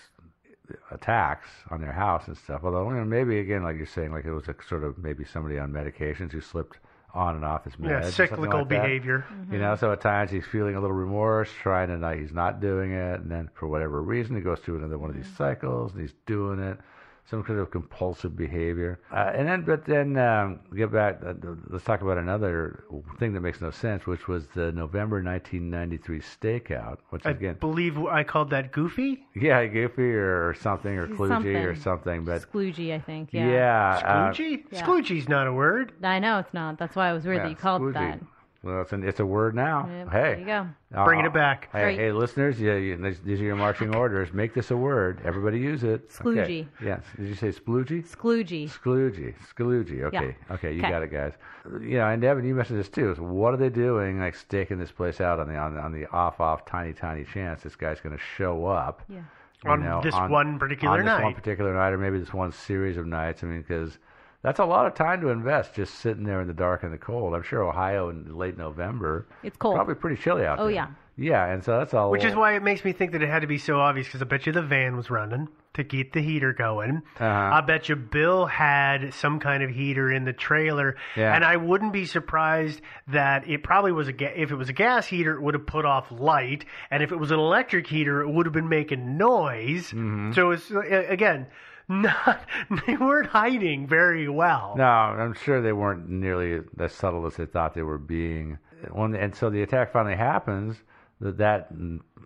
attacks 0.90 1.48
on 1.70 1.82
their 1.82 1.92
house 1.92 2.26
and 2.26 2.36
stuff? 2.38 2.62
Although 2.64 2.88
you 2.88 2.96
know, 2.96 3.04
maybe 3.04 3.38
again, 3.38 3.64
like 3.64 3.76
you're 3.76 3.84
saying, 3.84 4.12
like 4.12 4.24
it 4.24 4.32
was 4.32 4.48
a 4.48 4.54
sort 4.66 4.84
of 4.84 4.96
maybe 4.96 5.24
somebody 5.24 5.58
on 5.58 5.72
medications 5.72 6.32
who 6.32 6.40
slipped 6.40 6.78
on 7.14 7.36
and 7.36 7.44
off 7.44 7.64
his 7.64 7.74
meds. 7.74 7.88
Yeah, 7.88 8.10
cyclical 8.10 8.60
like 8.60 8.68
that. 8.68 8.82
behavior. 8.82 9.24
You 9.50 9.58
know, 9.58 9.76
so 9.76 9.92
at 9.92 10.00
times 10.00 10.30
he's 10.30 10.46
feeling 10.46 10.76
a 10.76 10.80
little 10.80 10.96
remorse, 10.96 11.50
trying 11.62 11.88
to 11.88 11.98
not, 11.98 12.16
he's 12.16 12.32
not 12.32 12.60
doing 12.60 12.92
it, 12.92 13.20
and 13.20 13.30
then 13.30 13.50
for 13.54 13.66
whatever 13.68 14.02
reason 14.02 14.34
he 14.34 14.42
goes 14.42 14.60
through 14.60 14.78
another 14.78 14.98
one 14.98 15.10
of 15.10 15.16
these 15.16 15.26
mm-hmm. 15.26 15.36
cycles 15.36 15.92
and 15.92 16.00
he's 16.00 16.14
doing 16.26 16.58
it, 16.58 16.78
some 17.24 17.42
kind 17.42 17.58
of 17.58 17.70
compulsive 17.70 18.36
behavior. 18.36 19.00
Uh, 19.12 19.30
and 19.34 19.48
then, 19.48 19.62
but 19.62 19.84
then 19.86 20.18
um, 20.18 20.60
get 20.76 20.92
back. 20.92 21.20
Uh, 21.24 21.32
let's 21.70 21.84
talk 21.84 22.02
about 22.02 22.18
another 22.18 22.84
thing 23.18 23.32
that 23.32 23.40
makes 23.40 23.60
no 23.60 23.70
sense, 23.70 24.06
which 24.06 24.28
was 24.28 24.46
the 24.54 24.72
November 24.72 25.22
1993 25.22 26.20
stakeout, 26.20 26.98
which 27.10 27.24
I 27.24 27.30
again, 27.30 27.56
believe 27.60 27.98
I 27.98 28.22
called 28.24 28.50
that 28.50 28.72
goofy. 28.72 29.24
yeah, 29.34 29.64
Goofy 29.66 30.02
or, 30.14 30.48
or 30.48 30.54
something 30.54 30.98
or 30.98 31.06
Klugey 31.08 31.28
Something. 31.28 31.56
or 31.56 31.74
something, 31.76 32.24
but 32.24 32.42
Skloogey, 32.50 32.92
I 32.94 32.98
think. 32.98 33.30
yeah, 33.32 33.46
Yeah. 33.48 34.00
uh, 34.04 34.32
Squoogey? 34.32 34.64
yeah. 34.70 34.86
Squoogey's 34.86 35.28
not 35.28 35.46
a 35.46 35.52
word. 35.52 35.92
I 36.02 36.18
know 36.18 36.38
it's 36.38 36.52
not. 36.52 36.78
That's 36.78 36.96
why 36.96 37.10
it 37.10 37.14
was 37.14 37.24
weird 37.24 37.38
yeah, 37.38 37.42
that 37.44 37.50
you 37.50 37.56
called 37.56 37.82
it 37.88 37.94
that. 37.94 38.20
Well, 38.64 38.80
it's, 38.82 38.92
an, 38.92 39.02
it's 39.02 39.18
a 39.18 39.26
word 39.26 39.56
now. 39.56 39.88
Yeah, 39.90 40.04
hey, 40.04 40.10
there 40.20 40.38
you 40.38 40.46
go. 40.46 41.04
Bringing 41.04 41.24
Uh, 41.26 41.30
it 41.30 41.34
back. 41.34 41.68
Hey, 41.72 41.84
Right. 41.84 41.98
hey, 41.98 42.12
listeners, 42.12 42.60
yeah, 42.60 42.76
you, 42.76 42.96
these, 42.96 43.18
these 43.20 43.40
are 43.40 43.44
your 43.44 43.56
marching 43.56 43.92
orders. 43.96 44.32
Make 44.32 44.54
this 44.54 44.70
a 44.70 44.76
word. 44.76 45.20
Everybody 45.24 45.58
use 45.58 45.82
it. 45.82 46.08
Okay. 46.24 46.68
Yes. 46.80 47.02
Did 47.16 47.26
you 47.28 47.34
say 47.34 47.48
sploogey? 47.48 48.06
Skloogey. 48.08 48.70
Skloogey. 48.70 49.34
Skloogey. 49.52 50.02
Okay. 50.04 50.36
Okay, 50.52 50.72
you 50.74 50.80
Okay. 50.80 50.90
got 50.90 51.02
it, 51.02 51.10
guys. 51.10 51.32
You 51.80 51.98
know, 51.98 52.06
and 52.08 52.22
Devin, 52.22 52.44
you 52.44 52.54
mentioned 52.54 52.78
this 52.78 52.88
too. 52.88 53.14
So 53.16 53.22
what 53.24 53.52
are 53.52 53.56
they 53.56 53.68
doing, 53.68 54.20
like 54.20 54.36
staking 54.36 54.78
this 54.78 54.92
place 54.92 55.20
out 55.20 55.40
on 55.40 55.48
the 55.48 55.56
on, 55.56 55.76
on 55.76 55.92
the 55.92 56.06
off 56.12 56.40
off 56.40 56.64
tiny 56.64 56.92
tiny 56.92 57.24
chance 57.24 57.62
this 57.62 57.74
guy's 57.74 58.00
going 58.00 58.16
to 58.16 58.22
show 58.36 58.66
up? 58.66 59.02
Yeah. 59.08 59.22
you 59.64 59.70
On 59.72 60.02
this 60.04 60.14
one 60.14 60.60
particular 60.60 61.02
night? 61.02 61.14
on 61.14 61.18
this 61.18 61.24
one 61.24 61.34
particular 61.34 61.74
night, 61.74 61.90
or 61.92 61.98
maybe 61.98 62.18
this 62.20 62.32
one 62.32 62.52
series 62.52 62.96
of 62.96 63.06
nights. 63.06 63.42
I 63.42 63.46
mean, 63.48 63.62
because 63.62 63.98
that's 64.42 64.58
a 64.58 64.64
lot 64.64 64.86
of 64.86 64.94
time 64.94 65.20
to 65.22 65.28
invest 65.28 65.74
just 65.74 65.94
sitting 65.96 66.24
there 66.24 66.40
in 66.40 66.48
the 66.48 66.54
dark 66.54 66.82
and 66.82 66.92
the 66.92 66.98
cold. 66.98 67.34
I'm 67.34 67.42
sure 67.42 67.62
Ohio 67.62 68.08
in 68.10 68.36
late 68.36 68.56
November, 68.58 69.26
It's 69.42 69.56
cold. 69.56 69.74
probably 69.76 69.94
pretty 69.94 70.20
chilly 70.20 70.44
out 70.44 70.58
Oh, 70.58 70.64
there. 70.64 70.72
Oh, 70.72 70.74
yeah. 70.74 70.86
yeah, 71.16 71.46
and 71.52 71.62
so 71.64 71.78
that's 71.78 71.94
all. 71.94 72.10
Which 72.10 72.24
is 72.24 72.34
why 72.34 72.54
it 72.56 72.62
makes 72.62 72.84
me 72.84 72.92
think 72.92 73.12
that 73.12 73.22
it 73.22 73.28
had 73.28 73.40
to 73.42 73.46
be 73.46 73.58
so 73.58 73.78
obvious 73.80 74.06
because 74.06 74.20
I 74.22 74.24
bet 74.24 74.46
you 74.46 74.52
the 74.52 74.62
van 74.62 74.96
was 74.96 75.10
running 75.10 75.48
to 75.74 75.84
keep 75.84 76.12
the 76.12 76.20
heater 76.20 76.52
going. 76.52 77.00
Uh-huh. 77.18 77.24
I 77.26 77.62
bet 77.62 77.88
you 77.88 77.96
Bill 77.96 78.44
had 78.44 79.14
some 79.14 79.40
kind 79.40 79.62
of 79.62 79.70
heater 79.70 80.10
in 80.12 80.24
the 80.24 80.32
trailer, 80.34 80.96
Yeah. 81.16 81.34
and 81.34 81.42
I 81.44 81.56
wouldn't 81.56 81.94
be 81.94 82.04
surprised 82.04 82.82
that 83.08 83.48
it 83.48 83.62
probably 83.62 83.92
was 83.92 84.06
a 84.08 84.12
ga- 84.12 84.34
if 84.36 84.50
it 84.50 84.56
was 84.56 84.68
a 84.68 84.74
gas 84.74 85.06
heater, 85.06 85.34
it 85.34 85.40
would 85.40 85.54
have 85.54 85.64
put 85.66 85.86
off 85.86 86.10
light, 86.10 86.66
and 86.90 87.02
if 87.02 87.10
it 87.10 87.16
was 87.16 87.30
an 87.30 87.38
electric 87.38 87.86
heater, 87.86 88.20
it 88.20 88.28
would 88.28 88.44
have 88.44 88.52
been 88.52 88.68
making 88.68 89.16
noise. 89.16 89.86
Mm-hmm. 89.92 90.32
So 90.32 90.50
it's 90.50 90.70
again. 90.70 91.46
Not 91.92 92.46
they 92.86 92.96
weren't 92.96 93.28
hiding 93.28 93.86
very 93.86 94.28
well. 94.28 94.74
No, 94.76 94.84
I'm 94.84 95.34
sure 95.34 95.60
they 95.60 95.72
weren't 95.72 96.08
nearly 96.08 96.60
as 96.78 96.92
subtle 96.92 97.26
as 97.26 97.36
they 97.36 97.46
thought 97.46 97.74
they 97.74 97.82
were 97.82 97.98
being. 97.98 98.58
When, 98.90 99.14
and 99.14 99.34
so 99.34 99.50
the 99.50 99.62
attack 99.62 99.92
finally 99.92 100.16
happens. 100.16 100.76
That 101.20 101.38
that 101.38 101.68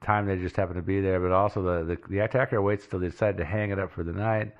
time 0.03 0.27
they 0.27 0.37
just 0.37 0.57
happen 0.57 0.77
to 0.77 0.83
be 0.83 1.01
there, 1.01 1.21
but 1.21 1.33
also 1.33 1.63
the, 1.63 1.85
the 1.85 1.99
the 2.09 2.19
attacker 2.21 2.63
waits 2.63 2.87
till 2.87 3.01
they 3.01 3.09
decide 3.09 3.37
to 3.39 3.45
hang 3.45 3.71
it 3.71 3.79
up 3.79 3.91
for 3.91 4.03
the 4.03 4.13
night, 4.13 4.55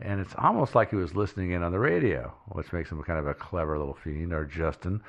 and 0.00 0.20
it's 0.20 0.34
almost 0.36 0.74
like 0.74 0.90
he 0.90 0.96
was 0.96 1.14
listening 1.14 1.52
in 1.52 1.62
on 1.62 1.72
the 1.72 1.78
radio, 1.78 2.34
which 2.48 2.72
makes 2.72 2.90
him 2.90 3.02
kind 3.02 3.18
of 3.18 3.26
a 3.26 3.34
clever 3.34 3.78
little 3.78 3.94
fiend, 3.94 4.32
or 4.32 4.44
Justin. 4.44 5.00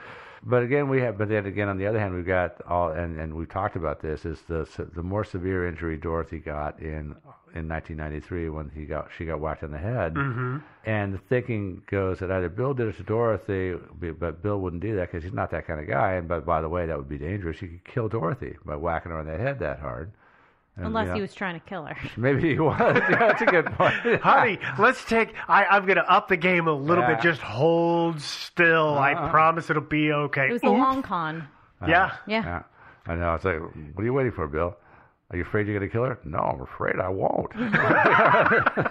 But 0.44 0.64
again, 0.64 0.90
we 0.90 1.02
have. 1.02 1.18
But 1.18 1.30
then 1.30 1.46
again, 1.46 1.68
on 1.68 1.78
the 1.78 1.88
other 1.88 2.00
hand, 2.00 2.14
we've 2.14 2.26
got 2.26 2.62
all, 2.68 2.92
and 2.92 3.20
and 3.20 3.34
we've 3.34 3.50
talked 3.50 3.76
about 3.76 4.02
this. 4.02 4.26
Is 4.26 4.42
the 4.48 4.68
the 4.94 5.04
more 5.04 5.24
severe 5.24 5.68
injury 5.68 5.98
Dorothy 5.98 6.40
got 6.40 6.80
in 6.80 7.16
in 7.56 7.68
1993 7.68 8.50
when 8.50 8.70
he 8.70 8.86
got 8.86 9.10
she 9.18 9.26
got 9.26 9.40
whacked 9.40 9.64
in 9.64 9.72
the 9.72 9.78
head, 9.78 10.14
mm-hmm. 10.14 10.58
and 10.86 11.14
the 11.14 11.18
thinking 11.18 11.82
goes 11.90 12.20
that 12.20 12.32
either 12.32 12.50
Bill 12.50 12.74
did 12.74 12.88
it 12.88 12.98
to 12.98 13.04
Dorothy, 13.04 13.76
but 14.20 14.42
Bill 14.42 14.60
wouldn't 14.60 14.82
do 14.82 14.96
that 14.96 15.12
because 15.12 15.24
he's 15.24 15.34
not 15.34 15.52
that 15.52 15.68
kind 15.68 15.80
of 15.80 15.88
guy. 15.88 16.14
And 16.14 16.28
but 16.28 16.46
by 16.46 16.62
the 16.62 16.70
way, 16.70 16.86
that 16.86 16.98
would 16.98 17.10
be 17.10 17.18
dangerous. 17.18 17.60
He 17.60 17.68
could 17.68 17.86
kill 17.86 18.08
Dorothy 18.08 18.56
by 18.66 18.76
whacking 18.76 19.12
her 19.12 19.20
on 19.20 19.26
the 19.26 19.38
head 19.38 19.60
that 19.60 19.80
hard. 19.80 20.12
And, 20.80 20.88
Unless 20.88 21.04
you 21.04 21.10
know, 21.10 21.16
he 21.16 21.22
was 21.22 21.34
trying 21.34 21.60
to 21.60 21.66
kill 21.68 21.84
her. 21.86 21.98
maybe 22.18 22.54
he 22.54 22.60
was. 22.60 22.76
yeah, 22.80 23.18
that's 23.20 23.42
a 23.42 23.46
good 23.46 23.66
point. 23.74 23.94
Honey, 24.22 24.58
let's 24.80 25.04
take. 25.04 25.34
I, 25.48 25.66
I'm 25.66 25.86
going 25.86 25.98
to 25.98 26.10
up 26.10 26.30
the 26.30 26.38
game 26.38 26.68
a 26.70 26.74
little 26.74 27.04
Yeah. 27.04 27.16
bit. 27.16 27.22
Just 27.24 27.42
hold 27.42 28.22
still. 28.22 28.98
I 28.98 29.14
Uh-uh. 29.14 29.30
promise 29.30 29.70
it'll 29.70 29.82
be 29.82 30.12
okay. 30.14 30.48
It 30.48 30.54
was 30.54 30.62
the 30.62 30.70
Oops. 30.70 30.80
long 30.80 31.02
con. 31.04 31.48
Yeah. 31.86 32.14
Yeah. 32.28 32.44
Yeah. 32.44 32.64
I 33.08 33.16
know. 33.16 33.34
It's 33.36 33.44
like, 33.44 33.60
what 33.60 34.02
are 34.02 34.06
you 34.06 34.14
waiting 34.14 34.32
for, 34.32 34.48
Bill? 34.48 34.76
Are 35.32 35.38
you 35.38 35.44
afraid 35.44 35.68
you're 35.68 35.78
going 35.78 35.88
to 35.90 35.92
kill 35.94 36.06
her? 36.06 36.18
No, 36.24 36.40
I'm 36.40 36.62
afraid 36.62 36.96
I 37.00 37.10
won't. 37.10 37.52
uh, 37.56 38.90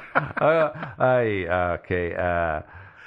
I, 0.99 1.47
uh, 1.51 1.79
okay. 1.83 2.15
Uh, 2.15 2.61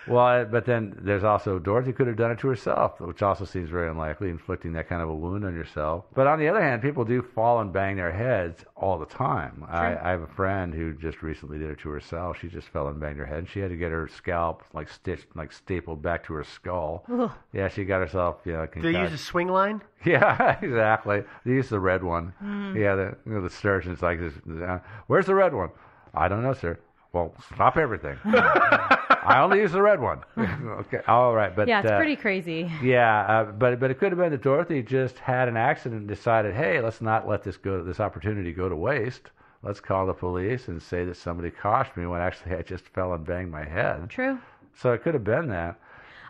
well, 0.08 0.46
but 0.46 0.66
then 0.66 0.98
there's 1.02 1.24
also 1.24 1.60
Dorothy 1.60 1.94
could 1.94 2.08
have 2.08 2.16
done 2.16 2.32
it 2.32 2.40
to 2.40 2.48
herself, 2.48 3.00
which 3.00 3.22
also 3.22 3.46
seems 3.46 3.70
very 3.70 3.90
unlikely, 3.90 4.30
inflicting 4.30 4.74
that 4.74 4.90
kind 4.90 5.02
of 5.02 5.10
a 5.10 5.16
wound 5.16 5.46
on 5.46 5.54
yourself. 5.54 6.06
But 6.14 6.28
on 6.28 6.40
the 6.40 6.48
other 6.48 6.62
hand, 6.62 6.82
people 6.82 7.06
do 7.06 7.22
fall 7.22 7.60
and 7.60 7.72
bang 7.72 7.96
their 7.96 8.12
heads 8.12 8.66
all 8.76 8.98
the 8.98 9.06
time. 9.06 9.66
I, 9.70 9.96
I 9.96 10.10
have 10.10 10.22
a 10.22 10.28
friend 10.28 10.74
who 10.74 10.94
just 10.94 11.22
recently 11.22 11.60
did 11.60 11.70
it 11.70 11.80
to 11.80 11.90
herself. 11.90 12.38
She 12.40 12.48
just 12.48 12.68
fell 12.70 12.88
and 12.88 13.00
banged 13.00 13.18
her 13.20 13.26
head. 13.26 13.48
She 13.48 13.60
had 13.60 13.70
to 13.70 13.78
get 13.78 13.92
her 13.92 14.08
scalp 14.08 14.64
like 14.74 14.90
stitched, 14.90 15.28
like 15.36 15.52
stapled 15.52 16.02
back 16.02 16.26
to 16.26 16.34
her 16.34 16.44
skull. 16.44 17.06
Yeah, 17.54 17.68
she 17.68 17.86
got 17.86 18.00
herself, 18.00 18.38
you 18.46 18.54
know, 18.54 18.66
Did 18.66 18.84
they 18.84 19.00
use 19.00 19.14
a 19.14 19.32
Swingline? 19.32 19.82
yeah, 20.06 20.58
exactly. 20.62 21.24
They 21.46 21.52
use 21.52 21.70
the 21.70 21.80
red 21.80 22.04
one. 22.04 22.34
Yeah, 22.76 22.96
the 22.96 23.18
you 23.26 23.34
know, 23.34 23.42
the 23.42 23.50
surgeon's 23.50 24.02
like, 24.02 24.20
this, 24.20 24.34
uh, 24.62 24.80
"Where's 25.08 25.28
the 25.28 25.36
red 25.36 25.54
one?" 25.54 25.70
I 26.14 26.28
don't 26.28 26.44
know, 26.44 26.54
sir. 26.54 26.78
Well, 27.14 27.34
stop 27.54 27.76
everything. 27.78 28.18
I 28.24 29.40
only 29.44 29.60
use 29.60 29.74
the 29.74 29.82
red 29.82 30.00
one. 30.00 30.22
okay, 30.38 31.02
all 31.08 31.34
right, 31.36 31.54
but 31.54 31.68
Yeah, 31.68 31.82
it's 31.82 31.92
uh, 31.92 31.98
pretty 31.98 32.16
crazy. 32.16 32.72
Yeah, 32.82 33.22
uh, 33.22 33.44
but 33.52 33.80
but 33.80 33.92
it 33.92 34.00
could 34.00 34.12
have 34.12 34.20
been 34.20 34.32
that 34.32 34.42
Dorothy 34.42 34.82
just 34.82 35.20
had 35.20 35.48
an 35.50 35.58
accident 35.58 36.00
and 36.02 36.08
decided, 36.08 36.56
hey, 36.56 36.80
let's 36.80 37.02
not 37.02 37.28
let 37.28 37.44
this 37.44 37.58
go, 37.58 37.84
this 37.84 38.00
opportunity 38.00 38.54
go 38.54 38.70
to 38.70 38.76
waste. 38.76 39.30
Let's 39.62 39.80
call 39.80 40.08
the 40.08 40.14
police 40.14 40.70
and 40.70 40.82
say 40.82 41.04
that 41.06 41.18
somebody 41.18 41.52
caught 41.52 41.96
me 41.96 42.08
when 42.08 42.22
actually 42.22 42.56
I 42.56 42.62
just 42.64 42.88
fell 42.90 43.14
and 43.14 43.26
banged 43.26 43.52
my 43.52 43.64
head. 43.64 44.10
True. 44.10 44.40
So 44.74 44.94
it 44.94 45.04
could 45.04 45.14
have 45.14 45.24
been 45.24 45.50
that. 45.50 45.78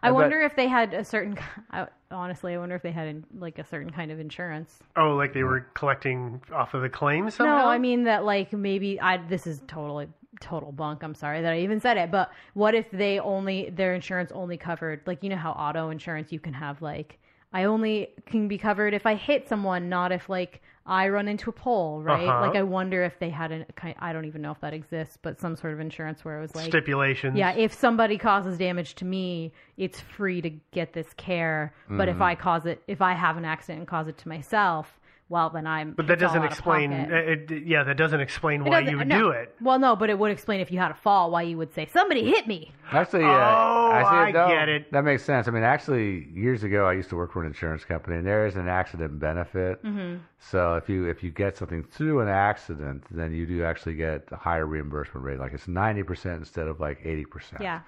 I 0.03 0.09
But- 0.09 0.15
wonder 0.15 0.41
if 0.41 0.55
they 0.55 0.67
had 0.67 0.93
a 0.95 1.05
certain. 1.05 1.37
I, 1.69 1.87
honestly, 2.09 2.55
I 2.55 2.57
wonder 2.57 2.75
if 2.75 2.81
they 2.81 2.91
had 2.91 3.23
like 3.37 3.59
a 3.59 3.63
certain 3.63 3.91
kind 3.91 4.11
of 4.11 4.19
insurance. 4.19 4.79
Oh, 4.97 5.11
like 5.15 5.31
they 5.33 5.43
were 5.43 5.61
collecting 5.75 6.41
off 6.51 6.73
of 6.73 6.81
the 6.81 6.89
claims 6.89 7.35
somehow? 7.35 7.59
No, 7.59 7.65
I 7.67 7.77
mean 7.77 8.03
that 8.05 8.25
like 8.25 8.51
maybe 8.51 8.99
I. 8.99 9.17
This 9.17 9.45
is 9.45 9.61
totally 9.67 10.07
total 10.39 10.71
bunk. 10.71 11.03
I'm 11.03 11.15
sorry 11.15 11.41
that 11.41 11.53
I 11.53 11.59
even 11.59 11.79
said 11.79 11.97
it, 11.97 12.09
but 12.11 12.31
what 12.53 12.73
if 12.73 12.89
they 12.91 13.19
only 13.19 13.69
their 13.69 13.93
insurance 13.93 14.31
only 14.31 14.57
covered 14.57 15.01
like 15.05 15.23
you 15.23 15.29
know 15.29 15.35
how 15.35 15.51
auto 15.51 15.89
insurance 15.89 16.31
you 16.31 16.39
can 16.39 16.53
have 16.53 16.81
like 16.81 17.19
I 17.53 17.65
only 17.65 18.07
can 18.25 18.47
be 18.47 18.57
covered 18.57 18.93
if 18.93 19.05
I 19.05 19.15
hit 19.15 19.49
someone, 19.49 19.89
not 19.89 20.13
if 20.13 20.29
like 20.29 20.61
I 20.85 21.09
run 21.09 21.27
into 21.27 21.49
a 21.49 21.53
pole, 21.53 22.01
right? 22.01 22.27
Uh-huh. 22.27 22.47
Like 22.47 22.55
I 22.55 22.63
wonder 22.63 23.03
if 23.03 23.19
they 23.19 23.29
had 23.29 23.51
a 23.51 23.65
kind. 23.75 23.93
I 23.99 24.13
don't 24.13 24.23
even 24.23 24.41
know 24.41 24.51
if 24.51 24.61
that 24.61 24.73
exists, 24.73 25.17
but 25.21 25.37
some 25.39 25.57
sort 25.57 25.73
of 25.73 25.81
insurance 25.81 26.23
where 26.23 26.37
it 26.39 26.41
was 26.41 26.55
like 26.55 26.67
stipulations. 26.67 27.37
Yeah, 27.37 27.51
if 27.51 27.73
somebody 27.73 28.17
causes 28.17 28.57
damage 28.57 28.95
to 28.95 29.05
me, 29.05 29.51
it's 29.75 29.99
free 29.99 30.41
to 30.41 30.49
get 30.71 30.93
this 30.93 31.13
care. 31.17 31.73
But 31.89 32.07
Mm-hmm. 32.07 32.15
if 32.17 32.21
I 32.21 32.35
cause 32.35 32.65
it, 32.65 32.81
if 32.87 33.01
I 33.01 33.13
have 33.13 33.35
an 33.35 33.43
accident 33.43 33.79
and 33.79 33.87
cause 33.87 34.07
it 34.07 34.17
to 34.19 34.29
myself, 34.29 34.97
well, 35.31 35.49
then 35.49 35.65
I'm. 35.65 35.93
But 35.93 36.05
that 36.07 36.19
doesn't 36.19 36.43
explain. 36.43 36.91
pocket. 36.91 37.49
It, 37.51 37.65
yeah, 37.65 37.83
that 37.83 37.97
doesn't 37.97 38.19
explain 38.19 38.61
It 38.61 38.65
why 38.69 38.81
doesn't- 38.81 38.91
you 38.91 38.97
would 38.99 39.07
no. 39.07 39.19
do 39.19 39.29
it. 39.31 39.55
Well, 39.61 39.79
no, 39.79 39.95
but 39.95 40.09
it 40.11 40.19
would 40.19 40.29
explain 40.31 40.59
if 40.59 40.71
you 40.71 40.77
had 40.77 40.91
a 40.91 40.95
fall, 40.95 41.31
why 41.31 41.41
you 41.43 41.57
would 41.57 41.73
say 41.73 41.87
somebody 41.91 42.23
hit 42.25 42.45
me. 42.47 42.71
Actually, 42.91 43.23
uh, 43.23 43.27
Oh, 43.29 43.89
I, 43.91 44.25
I 44.27 44.31
get 44.31 44.69
it. 44.69 44.91
That 44.91 45.03
makes 45.05 45.23
sense. 45.23 45.47
I 45.47 45.51
mean, 45.51 45.63
actually, 45.63 46.27
years 46.33 46.63
ago, 46.63 46.85
I 46.85 46.93
used 46.93 47.09
to 47.09 47.15
work 47.15 47.31
for 47.33 47.41
an 47.41 47.47
insurance 47.47 47.85
company, 47.85 48.17
and 48.17 48.27
there 48.27 48.45
is 48.45 48.55
an 48.57 48.67
accident 48.67 49.17
benefit. 49.19 49.81
Mm-hmm. 49.83 50.17
So 50.39 50.75
if 50.75 50.89
you 50.89 51.05
if 51.07 51.23
you 51.23 51.31
get 51.31 51.57
something 51.57 51.83
through 51.83 52.19
an 52.19 52.27
accident, 52.27 53.05
then 53.09 53.33
you 53.33 53.45
do 53.45 53.63
actually 53.63 53.95
get 53.95 54.27
a 54.31 54.35
higher 54.35 54.65
reimbursement 54.65 55.25
rate. 55.25 55.39
Like 55.39 55.53
it's 55.53 55.67
ninety 55.67 56.03
percent 56.03 56.39
instead 56.39 56.67
of 56.67 56.79
like 56.79 56.99
eighty 57.05 57.25
percent. 57.25 57.61
Yeah. 57.61 57.81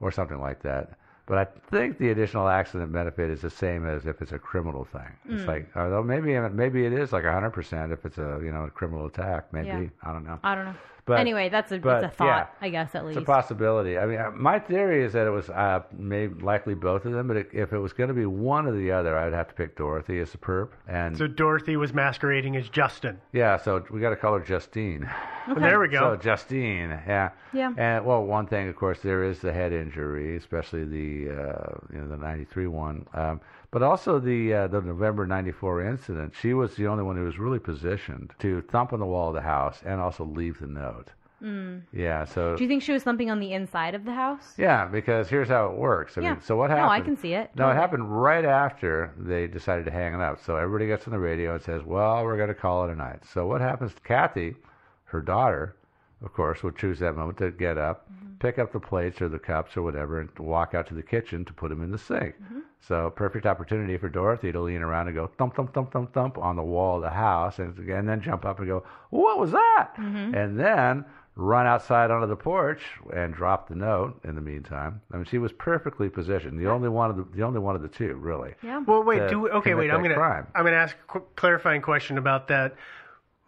Or 0.00 0.10
something 0.12 0.40
like 0.40 0.62
that. 0.62 0.98
But 1.28 1.36
I 1.38 1.46
think 1.70 1.98
the 1.98 2.08
additional 2.10 2.48
accident 2.48 2.90
benefit 2.90 3.30
is 3.30 3.42
the 3.42 3.50
same 3.50 3.86
as 3.86 4.06
if 4.06 4.22
it's 4.22 4.32
a 4.32 4.38
criminal 4.38 4.84
thing. 4.84 5.12
It's 5.28 5.42
Mm. 5.42 5.46
like, 5.46 5.66
although 5.76 6.02
maybe 6.02 6.38
maybe 6.38 6.86
it 6.86 6.92
is 6.94 7.12
like 7.12 7.24
hundred 7.24 7.50
percent 7.50 7.92
if 7.92 8.06
it's 8.06 8.16
a 8.16 8.40
you 8.42 8.50
know 8.50 8.64
a 8.64 8.70
criminal 8.70 9.04
attack. 9.06 9.52
Maybe 9.52 9.66
Yeah. 9.68 9.82
I 10.02 10.12
don't 10.14 10.24
know. 10.24 10.38
I 10.42 10.54
don't 10.54 10.64
know. 10.64 10.74
But- 11.08 11.20
anyway, 11.20 11.48
that's 11.48 11.72
a, 11.72 11.78
but, 11.78 12.04
it's 12.04 12.12
a 12.14 12.16
thought, 12.16 12.54
yeah. 12.60 12.66
I 12.66 12.70
guess, 12.70 12.94
at 12.94 13.04
least. 13.04 13.18
It's 13.18 13.24
a 13.24 13.26
possibility. 13.26 13.98
I 13.98 14.06
mean, 14.06 14.18
uh, 14.18 14.30
my 14.32 14.58
theory 14.58 15.02
is 15.04 15.12
that 15.14 15.26
it 15.26 15.30
was 15.30 15.48
uh, 15.50 15.80
maybe 15.96 16.40
likely 16.42 16.74
both 16.74 17.04
of 17.04 17.12
them, 17.12 17.26
but 17.28 17.36
it, 17.36 17.48
if 17.52 17.72
it 17.72 17.78
was 17.78 17.92
going 17.92 18.08
to 18.08 18.14
be 18.14 18.26
one 18.26 18.66
or 18.66 18.72
the 18.72 18.92
other, 18.92 19.16
I 19.18 19.24
would 19.24 19.32
have 19.34 19.48
to 19.48 19.54
pick 19.54 19.76
Dorothy 19.76 20.20
as 20.20 20.30
the 20.32 20.38
perp. 20.38 20.68
And 20.86 21.16
So 21.16 21.26
Dorothy 21.26 21.76
was 21.76 21.92
masquerading 21.92 22.56
as 22.56 22.68
Justin. 22.68 23.20
yeah, 23.32 23.56
so 23.56 23.84
we 23.90 24.00
got 24.00 24.10
to 24.10 24.16
call 24.16 24.34
her 24.34 24.40
Justine. 24.44 25.08
There 25.56 25.80
we 25.80 25.88
go. 25.88 26.14
So. 26.14 26.16
Justine, 26.16 26.90
yeah, 27.06 27.30
Yeah. 27.54 27.72
And 27.78 28.04
well, 28.04 28.22
one 28.22 28.46
thing, 28.46 28.68
of 28.68 28.76
course, 28.76 29.00
there 29.00 29.24
is 29.24 29.38
the 29.40 29.52
head 29.52 29.72
injury, 29.72 30.36
especially 30.36 30.84
the 30.84 31.30
uh, 31.32 31.78
you 31.90 32.00
know 32.00 32.08
the 32.08 32.16
'93 32.18 32.66
one, 32.66 33.06
um, 33.14 33.40
but 33.70 33.82
also 33.82 34.18
the 34.18 34.52
uh, 34.54 34.66
the 34.68 34.80
November 34.80 35.26
'94 35.26 35.82
incident. 35.82 36.34
She 36.40 36.54
was 36.54 36.74
the 36.76 36.86
only 36.86 37.04
one 37.04 37.16
who 37.16 37.24
was 37.24 37.38
really 37.38 37.58
positioned 37.58 38.32
to 38.40 38.60
thump 38.62 38.92
on 38.92 39.00
the 39.00 39.06
wall 39.06 39.28
of 39.28 39.34
the 39.34 39.40
house 39.42 39.80
and 39.84 40.00
also 40.00 40.24
leave 40.24 40.58
the 40.60 40.66
note. 40.66 41.08
Mm. 41.42 41.82
Yeah, 41.92 42.24
so 42.24 42.56
Do 42.56 42.64
you 42.64 42.68
think 42.68 42.82
she 42.82 42.90
was 42.92 43.04
thumping 43.04 43.30
on 43.30 43.38
the 43.38 43.52
inside 43.52 43.94
of 43.94 44.04
the 44.04 44.12
house? 44.12 44.54
Yeah, 44.56 44.86
because 44.86 45.28
here's 45.28 45.46
how 45.48 45.66
it 45.66 45.76
works. 45.76 46.18
I 46.18 46.22
Yeah. 46.22 46.32
mean, 46.32 46.40
so 46.40 46.56
what 46.56 46.70
happened? 46.70 46.86
No. 46.86 46.92
I 46.92 47.00
can 47.00 47.16
see 47.16 47.32
it. 47.34 47.50
No, 47.54 47.70
it 47.70 47.74
happened 47.74 48.10
right 48.20 48.44
after 48.44 49.12
they 49.16 49.46
decided 49.46 49.84
to 49.84 49.92
hang 49.92 50.14
it 50.14 50.20
up. 50.20 50.40
So 50.40 50.56
everybody 50.56 50.88
gets 50.88 51.06
on 51.06 51.12
the 51.12 51.18
radio 51.20 51.54
and 51.54 51.62
says, 51.62 51.84
"Well, 51.84 52.24
we're 52.24 52.36
going 52.36 52.48
to 52.48 52.54
call 52.56 52.84
it 52.88 52.90
a 52.90 52.96
night." 52.96 53.24
So 53.24 53.46
what 53.46 53.60
happens? 53.60 53.94
To 53.94 54.00
Kathy, 54.00 54.56
her 55.04 55.20
daughter, 55.20 55.76
of 56.22 56.32
course, 56.32 56.62
would 56.62 56.76
choose 56.76 56.98
that 57.00 57.16
moment 57.16 57.38
to 57.38 57.50
get 57.50 57.78
up, 57.78 58.06
Mm-hmm. 58.10 58.34
pick 58.46 58.58
up 58.58 58.72
the 58.72 58.80
plates 58.80 59.20
or 59.20 59.28
the 59.28 59.38
cups 59.38 59.76
or 59.76 59.82
whatever, 59.82 60.20
and 60.20 60.28
walk 60.38 60.74
out 60.74 60.86
to 60.88 60.94
the 60.94 61.02
kitchen 61.02 61.44
to 61.44 61.52
put 61.52 61.68
them 61.70 61.82
in 61.82 61.90
the 61.90 61.98
sink. 61.98 62.34
Mm-hmm. 62.42 62.60
So 62.80 63.10
perfect 63.10 63.46
opportunity 63.46 63.96
for 63.98 64.08
Dorothy 64.08 64.52
to 64.52 64.60
lean 64.60 64.82
around 64.82 65.08
and 65.08 65.16
go 65.16 65.26
thump 65.38 65.56
thump 65.56 65.74
thump 65.74 65.92
thump 65.92 66.12
thump 66.14 66.38
on 66.38 66.54
the 66.56 66.62
wall 66.62 66.96
of 66.96 67.02
the 67.02 67.10
house, 67.10 67.58
and, 67.58 67.76
and 67.88 68.08
then 68.08 68.20
jump 68.20 68.44
up 68.44 68.58
and 68.58 68.68
go, 68.68 68.84
"What 69.10 69.38
was 69.38 69.50
that?" 69.52 69.88
Mm-hmm. 69.98 70.34
And 70.34 70.58
then 70.58 71.04
run 71.34 71.66
outside 71.66 72.10
onto 72.10 72.26
the 72.26 72.36
porch 72.36 72.82
and 73.14 73.32
drop 73.34 73.68
the 73.68 73.74
note. 73.74 74.18
In 74.24 74.34
the 74.34 74.40
meantime, 74.40 75.00
I 75.12 75.16
mean, 75.16 75.24
she 75.24 75.38
was 75.38 75.52
perfectly 75.52 76.08
positioned. 76.08 76.58
The 76.58 76.68
only 76.70 76.88
one 76.88 77.10
of 77.10 77.16
the, 77.16 77.26
the 77.36 77.42
only 77.42 77.60
one 77.60 77.76
of 77.76 77.82
the 77.82 77.88
two, 77.88 78.14
really. 78.14 78.54
Yeah. 78.62 78.78
Well, 78.86 79.02
wait. 79.04 79.28
Do 79.28 79.40
we, 79.40 79.50
okay. 79.50 79.74
Wait. 79.74 79.90
I'm 79.90 80.02
gonna 80.02 80.14
crime. 80.14 80.46
I'm 80.54 80.64
gonna 80.64 80.76
ask 80.76 80.96
a 80.96 81.12
qu- 81.12 81.26
clarifying 81.36 81.82
question 81.82 82.16
about 82.18 82.48
that. 82.48 82.74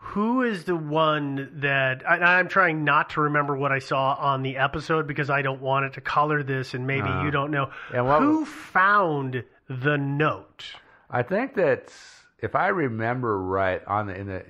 Who 0.03 0.43
is 0.43 0.65
the 0.65 0.75
one 0.75 1.51
that 1.61 2.03
I, 2.09 2.17
I'm 2.39 2.49
trying 2.49 2.85
not 2.85 3.11
to 3.11 3.21
remember 3.21 3.57
what 3.57 3.71
I 3.71 3.79
saw 3.79 4.15
on 4.15 4.43
the 4.43 4.57
episode 4.57 5.07
because 5.07 5.31
I 5.31 5.43
don't 5.43 5.61
want 5.61 5.85
it 5.85 5.93
to 5.95 6.01
color 6.01 6.43
this, 6.43 6.75
and 6.75 6.87
maybe 6.87 7.09
you 7.23 7.31
don't 7.31 7.51
know. 7.51 7.65
Uh-huh. 7.93 8.19
Who 8.21 8.41
was- 8.41 8.49
found 8.49 9.45
the 9.69 9.97
note? 9.99 10.65
I 11.11 11.23
think 11.23 11.55
that 11.55 11.93
if 12.39 12.55
I 12.57 12.69
remember 12.69 13.41
right, 13.41 13.83
on 13.87 14.07
the 14.07 14.15
in 14.17 14.27
the 14.27 14.45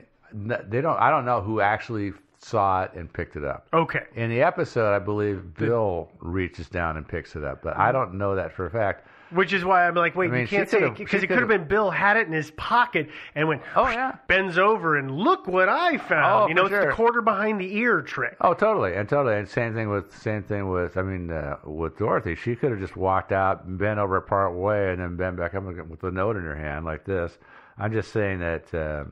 they 0.69 0.81
don't. 0.81 0.99
I 0.99 1.11
don't 1.11 1.25
know 1.25 1.41
who 1.41 1.61
actually 1.61 2.13
saw 2.39 2.85
it 2.85 2.93
and 2.95 3.13
picked 3.13 3.37
it 3.37 3.45
up. 3.45 3.67
Okay. 3.75 4.05
In 4.15 4.31
the 4.31 4.43
episode, 4.43 4.95
I 4.95 4.99
believe 5.01 5.55
Bill 5.55 6.09
reaches 6.21 6.69
down 6.69 6.97
and 6.97 7.07
picks 7.07 7.37
it 7.37 7.45
up, 7.45 7.61
but 7.63 7.77
I 7.77 7.93
don't 7.93 8.15
know 8.15 8.37
that 8.37 8.53
for 8.53 8.67
a 8.67 8.71
fact. 8.71 9.07
Which 9.33 9.53
is 9.53 9.65
why 9.65 9.87
I'm 9.87 9.95
like, 9.95 10.17
wait, 10.17 10.29
I 10.31 10.33
mean, 10.33 10.41
you 10.43 10.49
can't 10.49 10.69
say 10.69 10.81
could've- 10.81 10.97
because 10.97 11.21
she 11.21 11.25
it 11.25 11.29
could 11.29 11.39
have 11.39 11.49
could've- 11.49 11.61
been 11.61 11.69
Bill 11.69 11.91
had 11.91 12.17
it 12.17 12.27
in 12.27 12.33
his 12.33 12.51
pocket 12.53 13.09
and 13.35 13.47
went, 13.49 13.63
Oh, 13.77 13.89
yeah. 13.89 14.17
bends 14.29 14.59
over 14.59 14.97
and 14.97 15.11
look 15.11 15.47
what 15.47 15.69
I 15.69 15.99
found. 15.99 16.45
Oh, 16.45 16.49
you 16.49 16.55
know, 16.55 16.63
for 16.69 16.75
it's 16.75 16.83
sure. 16.83 16.91
the 16.91 16.97
quarter 16.97 17.23
behind 17.23 17.61
the 17.61 17.77
ear 17.77 18.03
trick. 18.03 18.37
Oh, 18.41 18.55
totally, 18.55 18.95
and 18.95 19.09
totally, 19.09 19.37
and 19.37 19.49
same 19.49 19.75
thing 19.75 19.89
with 19.89 20.13
same 20.17 20.43
thing 20.43 20.69
with. 20.69 20.97
I 20.97 21.03
mean, 21.03 21.31
uh, 21.31 21.59
with 21.65 21.97
Dorothy, 21.97 22.35
she 22.35 22.57
could 22.57 22.71
have 22.73 22.81
just 22.81 22.97
walked 22.97 23.31
out, 23.33 23.65
and 23.65 23.79
bent 23.79 24.01
over 24.01 24.21
part 24.21 24.55
way, 24.55 24.91
and 24.91 25.01
then 25.01 25.17
bent 25.17 25.37
back 25.37 25.55
up 25.55 25.67
again 25.69 25.89
with 25.89 26.01
the 26.01 26.11
note 26.11 26.37
in 26.37 26.43
her 26.43 26.57
hand 26.57 26.85
like 26.85 27.05
this. 27.05 27.39
I'm 27.79 27.93
just 27.93 28.13
saying 28.13 28.41
that 28.41 28.75
uh, 28.75 29.05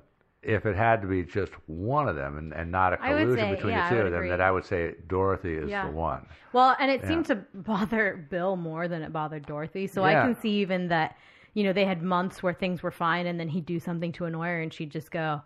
if 0.42 0.66
it 0.66 0.76
had 0.76 1.02
to 1.02 1.08
be 1.08 1.24
just 1.24 1.52
one 1.66 2.08
of 2.08 2.14
them, 2.14 2.38
and, 2.38 2.52
and 2.52 2.70
not 2.70 2.92
a 2.92 2.96
collusion 2.96 3.36
say- 3.36 3.54
between 3.56 3.72
yeah, 3.74 3.90
the 3.90 3.96
two 3.96 4.00
of 4.02 4.10
them, 4.12 4.20
agree. 4.20 4.28
that 4.30 4.40
I 4.40 4.50
would 4.50 4.64
say 4.64 4.94
Dorothy 5.08 5.54
is 5.54 5.68
Yeah. 5.68 5.86
the 5.86 5.92
one. 5.92 6.26
Well, 6.52 6.76
and 6.78 6.90
it 6.90 7.04
seemed 7.06 7.26
to 7.26 7.36
bother 7.54 8.26
Bill 8.30 8.56
more 8.56 8.88
than 8.88 9.02
it 9.02 9.12
bothered 9.12 9.46
Dorothy. 9.46 9.86
So 9.86 10.04
I 10.04 10.14
can 10.14 10.34
see 10.40 10.50
even 10.60 10.88
that, 10.88 11.16
you 11.54 11.64
know, 11.64 11.72
they 11.72 11.84
had 11.84 12.02
months 12.02 12.42
where 12.42 12.54
things 12.54 12.82
were 12.82 12.90
fine 12.90 13.26
and 13.26 13.38
then 13.38 13.48
he'd 13.48 13.66
do 13.66 13.78
something 13.80 14.12
to 14.12 14.24
annoy 14.26 14.46
her 14.46 14.60
and 14.62 14.72
she'd 14.72 14.90
just 14.90 15.10
go, 15.10 15.42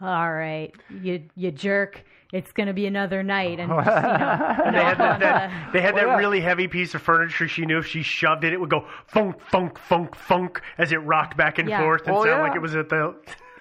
all 0.00 0.32
right, 0.32 0.72
you, 1.02 1.24
you 1.34 1.50
jerk. 1.50 2.04
It's 2.32 2.52
going 2.52 2.66
to 2.68 2.72
be 2.72 2.86
another 2.86 3.22
night. 3.22 3.60
And, 3.60 3.68
just, 3.70 3.86
you 3.86 3.92
know, 3.92 4.70
they 4.72 4.84
had 4.84 4.98
that, 4.98 5.20
that 5.20 5.72
they 5.72 5.80
had 5.80 5.94
Well, 5.94 6.04
that 6.04 6.10
yeah. 6.12 6.16
really 6.18 6.40
heavy 6.40 6.66
piece 6.68 6.94
of 6.94 7.02
furniture. 7.02 7.46
She 7.48 7.64
knew 7.66 7.78
if 7.78 7.86
she 7.86 8.02
shoved 8.02 8.44
it, 8.44 8.52
it 8.52 8.60
would 8.60 8.70
go 8.70 8.86
funk, 9.06 9.40
funk, 9.50 9.78
funk, 9.78 10.14
funk 10.14 10.60
as 10.78 10.92
it 10.92 10.96
rocked 10.98 11.36
back 11.36 11.58
and 11.58 11.68
Yeah. 11.68 11.80
forth 11.82 12.06
and 12.06 12.16
Oh, 12.16 12.24
sound 12.24 12.28
yeah. 12.28 12.42
like 12.42 12.56
it 12.56 12.62
was 12.62 12.74
at 12.74 12.88
the. 12.88 13.14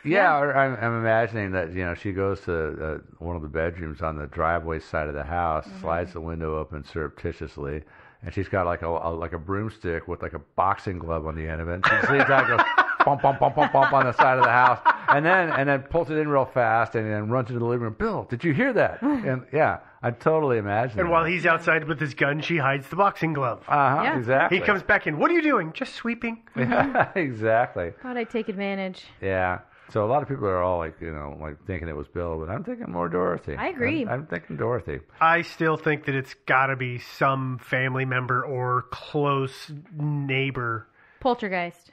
Yeah, 0.06 0.38
or 0.40 0.56
I'm, 0.56 0.76
I'm 0.82 1.00
imagining 1.00 1.52
that 1.52 1.74
you 1.74 1.84
know 1.86 1.94
she 1.96 2.12
goes 2.12 2.42
to 2.42 2.54
uh, 2.54 2.98
one 3.20 3.36
of 3.36 3.42
the 3.42 3.48
bedrooms 3.50 4.02
on 4.02 4.18
the 4.18 4.28
driveway 4.28 4.80
side 4.80 5.08
of 5.08 5.14
the 5.16 5.24
house, 5.24 5.66
Mm-hmm. 5.68 5.82
slides 5.82 6.14
the 6.14 6.22
window 6.22 6.58
open 6.58 6.84
surreptitiously, 6.84 7.84
and 8.24 8.34
she's 8.34 8.50
got 8.50 8.66
like 8.66 8.82
a, 8.82 8.88
a 8.90 9.10
like 9.14 9.34
a 9.34 9.40
broomstick 9.40 10.08
with 10.08 10.22
like 10.22 10.34
a 10.34 10.40
boxing 10.56 11.00
glove 11.00 11.26
on 11.28 11.36
the 11.36 11.48
end 11.48 11.62
of 11.62 11.68
it. 11.70 11.82
And 11.90 12.06
she 12.06 12.12
leans 12.14 12.30
out 12.30 12.50
and 12.50 12.58
goes 12.58 12.68
bump 13.06 13.22
bump 13.22 13.40
bump 13.40 13.56
bump 13.56 13.72
bump 13.74 13.94
on 13.94 14.06
the 14.06 14.14
side 14.14 14.38
of 14.38 14.44
the 14.44 14.50
house, 14.52 14.80
and 15.10 15.26
then 15.26 15.50
and 15.52 15.68
then 15.70 15.82
pulls 15.84 16.10
it 16.10 16.18
in 16.18 16.28
real 16.28 16.46
fast, 16.46 16.96
and 16.96 17.10
then 17.10 17.30
runs 17.30 17.50
into 17.50 17.60
the 17.60 17.66
living 17.66 17.84
room. 17.84 17.96
Bill, 17.98 18.26
did 18.30 18.44
you 18.44 18.54
hear 18.54 18.74
that? 18.74 19.02
and 19.02 19.46
yeah, 19.54 19.80
I 20.02 20.12
totally 20.12 20.58
imagine. 20.58 21.00
And 21.00 21.10
while 21.10 21.26
he's 21.26 21.46
outside 21.46 21.88
with 21.88 22.00
his 22.00 22.14
gun, 22.14 22.42
she 22.42 22.58
hides 22.58 22.88
the 22.90 22.96
boxing 22.96 23.34
glove. 23.34 23.64
uh 23.68 23.96
huh, 23.98 24.02
Yeah. 24.04 24.18
exactly. 24.18 24.60
He 24.60 24.64
comes 24.66 24.84
back 24.84 25.08
in. 25.08 25.18
What 25.18 25.30
are 25.32 25.34
you 25.36 25.42
doing? 25.42 25.72
Just 25.74 25.96
sweeping. 25.96 26.44
Yeah, 26.56 27.12
exactly. 27.16 27.92
Thought 28.02 28.18
I'd 28.18 28.30
take 28.30 28.50
advantage. 28.50 29.04
Yeah. 29.22 29.60
So 29.92 30.04
a 30.04 30.08
lot 30.08 30.22
of 30.24 30.28
people 30.28 30.46
are 30.48 30.62
all 30.64 30.80
like, 30.80 30.96
you 31.00 31.12
know, 31.14 31.38
like 31.40 31.64
thinking 31.68 31.88
it 31.88 31.96
was 31.96 32.08
Bill, 32.08 32.40
but 32.40 32.50
I'm 32.50 32.64
thinking 32.64 32.92
more 32.92 33.08
Dorothy. 33.08 33.56
I 33.56 33.68
agree. 33.68 34.02
I'm, 34.02 34.10
I'm 34.10 34.26
thinking 34.26 34.58
Dorothy. 34.58 35.00
I 35.22 35.42
still 35.44 35.78
think 35.78 36.06
that 36.06 36.16
it's 36.16 36.34
got 36.48 36.68
to 36.68 36.76
be 36.76 37.00
some 37.00 37.60
family 37.60 38.06
member 38.06 38.44
or 38.44 38.84
close 38.92 39.72
neighbor. 39.96 40.88
Poltergeist. 41.20 41.92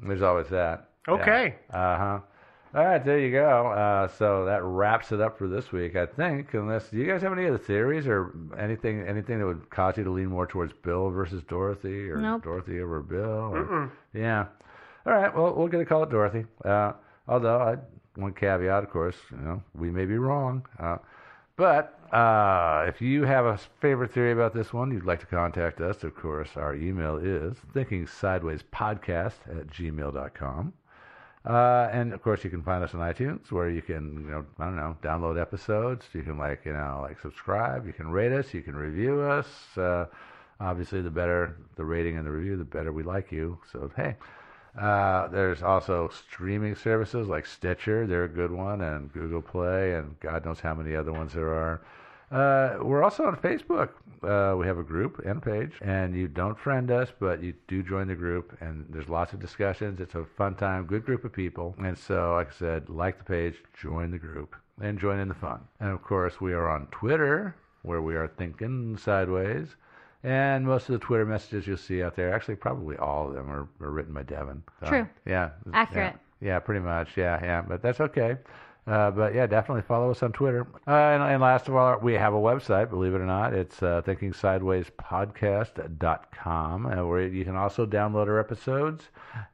There's 0.00 0.22
always 0.22 0.48
that. 0.48 0.90
Okay. 1.08 1.56
Uh 1.70 1.98
huh. 1.98 2.18
All 2.74 2.84
right, 2.84 3.04
there 3.04 3.20
you 3.20 3.30
go. 3.30 3.68
Uh, 3.68 4.08
so 4.08 4.46
that 4.46 4.64
wraps 4.64 5.12
it 5.12 5.20
up 5.20 5.38
for 5.38 5.46
this 5.46 5.70
week, 5.70 5.94
I 5.94 6.06
think. 6.06 6.54
Unless 6.54 6.88
do 6.90 6.96
you 6.98 7.06
guys 7.06 7.22
have 7.22 7.32
any 7.32 7.46
other 7.46 7.58
theories 7.58 8.08
or 8.08 8.34
anything, 8.58 9.06
anything 9.06 9.38
that 9.38 9.46
would 9.46 9.70
cause 9.70 9.96
you 9.96 10.02
to 10.02 10.10
lean 10.10 10.26
more 10.26 10.46
towards 10.46 10.72
Bill 10.82 11.08
versus 11.10 11.44
Dorothy, 11.48 12.10
or 12.10 12.16
Nope. 12.16 12.42
Dorothy 12.42 12.80
over 12.80 13.00
Bill? 13.00 13.20
Or, 13.54 13.92
Yeah. 14.12 14.46
All 15.06 15.12
right. 15.12 15.32
Well, 15.36 15.54
we're 15.54 15.68
gonna 15.68 15.84
call 15.84 16.02
it 16.02 16.10
Dorothy. 16.10 16.46
Uh, 16.64 16.92
although 17.28 17.60
I 17.60 17.76
one 18.16 18.32
caveat, 18.32 18.84
of 18.84 18.90
course, 18.90 19.16
you 19.30 19.38
know, 19.38 19.62
we 19.74 19.90
may 19.90 20.04
be 20.04 20.18
wrong. 20.18 20.66
Uh, 20.78 20.98
but 21.56 21.98
uh, 22.12 22.84
if 22.88 23.00
you 23.00 23.24
have 23.24 23.44
a 23.44 23.58
favorite 23.80 24.12
theory 24.12 24.32
about 24.32 24.54
this 24.54 24.72
one, 24.72 24.90
you'd 24.90 25.04
like 25.04 25.20
to 25.20 25.26
contact 25.26 25.80
us, 25.80 26.04
of 26.04 26.14
course, 26.14 26.50
our 26.56 26.74
email 26.74 27.16
is 27.16 27.56
thinkingsidewayspodcast 27.74 29.32
at 29.48 29.66
gmail.com. 29.68 30.72
Uh, 31.44 31.90
and 31.92 32.12
of 32.14 32.22
course, 32.22 32.42
you 32.42 32.50
can 32.50 32.62
find 32.62 32.82
us 32.82 32.94
on 32.94 33.00
iTunes, 33.00 33.52
where 33.52 33.68
you 33.68 33.82
can, 33.82 34.24
you 34.24 34.30
know, 34.30 34.46
I 34.58 34.64
don't 34.64 34.76
know, 34.76 34.96
download 35.02 35.40
episodes. 35.40 36.06
You 36.14 36.22
can 36.22 36.38
like, 36.38 36.62
you 36.64 36.72
know, 36.72 37.00
like 37.02 37.20
subscribe. 37.20 37.86
You 37.86 37.92
can 37.92 38.08
rate 38.08 38.32
us. 38.32 38.54
You 38.54 38.62
can 38.62 38.74
review 38.74 39.20
us. 39.20 39.46
Uh, 39.76 40.06
obviously, 40.58 41.02
the 41.02 41.10
better 41.10 41.58
the 41.76 41.84
rating 41.84 42.16
and 42.16 42.26
the 42.26 42.30
review, 42.30 42.56
the 42.56 42.64
better 42.64 42.92
we 42.92 43.02
like 43.02 43.30
you. 43.30 43.58
So 43.70 43.90
hey, 43.94 44.16
uh, 44.78 45.28
there's 45.28 45.62
also 45.62 46.10
streaming 46.28 46.74
services 46.74 47.28
like 47.28 47.46
Stitcher. 47.46 48.06
They're 48.06 48.24
a 48.24 48.28
good 48.28 48.50
one, 48.50 48.80
and 48.80 49.12
Google 49.12 49.42
Play, 49.42 49.94
and 49.94 50.18
God 50.20 50.44
knows 50.44 50.60
how 50.60 50.74
many 50.74 50.96
other 50.96 51.12
ones 51.12 51.32
there 51.32 51.54
are. 51.54 51.80
Uh, 52.30 52.82
we're 52.82 53.04
also 53.04 53.24
on 53.24 53.36
Facebook. 53.36 53.90
Uh, 54.22 54.56
we 54.56 54.66
have 54.66 54.78
a 54.78 54.82
group 54.82 55.20
and 55.24 55.40
page, 55.40 55.72
and 55.82 56.16
you 56.16 56.26
don't 56.26 56.58
friend 56.58 56.90
us, 56.90 57.08
but 57.20 57.42
you 57.42 57.54
do 57.68 57.82
join 57.82 58.08
the 58.08 58.14
group, 58.14 58.56
and 58.60 58.84
there's 58.88 59.08
lots 59.08 59.32
of 59.32 59.40
discussions. 59.40 60.00
It's 60.00 60.16
a 60.16 60.24
fun 60.24 60.56
time, 60.56 60.86
good 60.86 61.04
group 61.04 61.24
of 61.24 61.32
people. 61.32 61.76
And 61.78 61.96
so, 61.96 62.34
like 62.34 62.48
I 62.48 62.58
said, 62.58 62.88
like 62.88 63.18
the 63.18 63.24
page, 63.24 63.62
join 63.80 64.10
the 64.10 64.18
group, 64.18 64.56
and 64.80 64.98
join 64.98 65.20
in 65.20 65.28
the 65.28 65.34
fun. 65.34 65.60
And 65.78 65.90
of 65.90 66.02
course, 66.02 66.40
we 66.40 66.52
are 66.52 66.68
on 66.68 66.88
Twitter, 66.90 67.54
where 67.82 68.02
we 68.02 68.16
are 68.16 68.26
thinking 68.26 68.96
sideways. 68.96 69.76
And 70.24 70.66
most 70.66 70.88
of 70.88 70.94
the 70.94 70.98
Twitter 70.98 71.26
messages 71.26 71.66
you'll 71.66 71.76
see 71.76 72.02
out 72.02 72.16
there, 72.16 72.32
actually, 72.32 72.56
probably 72.56 72.96
all 72.96 73.28
of 73.28 73.34
them 73.34 73.50
are, 73.50 73.68
are 73.80 73.90
written 73.90 74.14
by 74.14 74.22
Devin. 74.22 74.62
So, 74.80 74.86
True. 74.86 75.06
Yeah. 75.26 75.50
Accurate. 75.72 76.14
Yeah, 76.40 76.60
pretty 76.60 76.80
much. 76.80 77.16
Yeah, 77.16 77.38
yeah. 77.42 77.62
But 77.62 77.82
that's 77.82 78.00
okay. 78.00 78.38
Uh, 78.86 79.10
but 79.10 79.34
yeah, 79.34 79.46
definitely 79.46 79.80
follow 79.82 80.10
us 80.10 80.22
on 80.22 80.32
Twitter. 80.32 80.66
Uh, 80.86 80.92
and, 80.92 81.22
and 81.22 81.40
last 81.40 81.68
of 81.68 81.76
all, 81.76 81.98
we 82.00 82.12
have 82.14 82.34
a 82.34 82.38
website, 82.38 82.90
believe 82.90 83.14
it 83.14 83.20
or 83.20 83.26
not. 83.26 83.54
It's 83.54 83.82
uh, 83.82 84.02
thinkingsidewayspodcast.com, 84.04 86.86
uh, 86.86 87.06
where 87.06 87.26
you 87.26 87.44
can 87.44 87.56
also 87.56 87.86
download 87.86 88.28
our 88.28 88.38
episodes. 88.38 89.04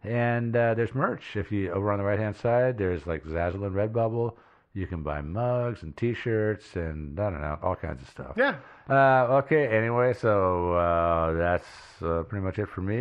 And 0.03 0.57
uh, 0.57 0.75
there's 0.75 0.95
merch. 0.95 1.37
If 1.37 1.53
you 1.53 1.71
over 1.71 1.93
on 1.93 1.99
the 1.99 2.05
right 2.05 2.19
hand 2.19 2.37
side, 2.37 2.77
there's 2.77 3.07
like 3.07 3.25
Zazzle 3.25 3.67
and 3.67 3.75
Redbubble. 3.75 4.35
You 4.73 4.87
can 4.87 5.03
buy 5.03 5.21
mugs 5.21 5.83
and 5.83 5.97
T-shirts 5.97 6.77
and 6.77 7.19
I 7.19 7.31
don't 7.31 7.41
know, 7.41 7.59
all 7.63 7.75
kinds 7.75 8.03
of 8.03 8.09
stuff. 8.09 8.35
Yeah. 8.37 8.57
Uh, 8.89 9.39
okay. 9.45 9.67
Anyway, 9.67 10.15
so 10.15 10.75
uh, 10.75 11.33
that's 11.33 11.67
uh, 12.03 12.23
pretty 12.23 12.45
much 12.45 12.59
it 12.59 12.69
for 12.69 12.81
me. 12.81 12.97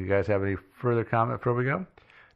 You 0.00 0.06
guys 0.08 0.26
have 0.28 0.42
any 0.42 0.56
further 0.80 1.04
comment 1.04 1.40
before 1.40 1.54
we 1.54 1.64
go? 1.64 1.84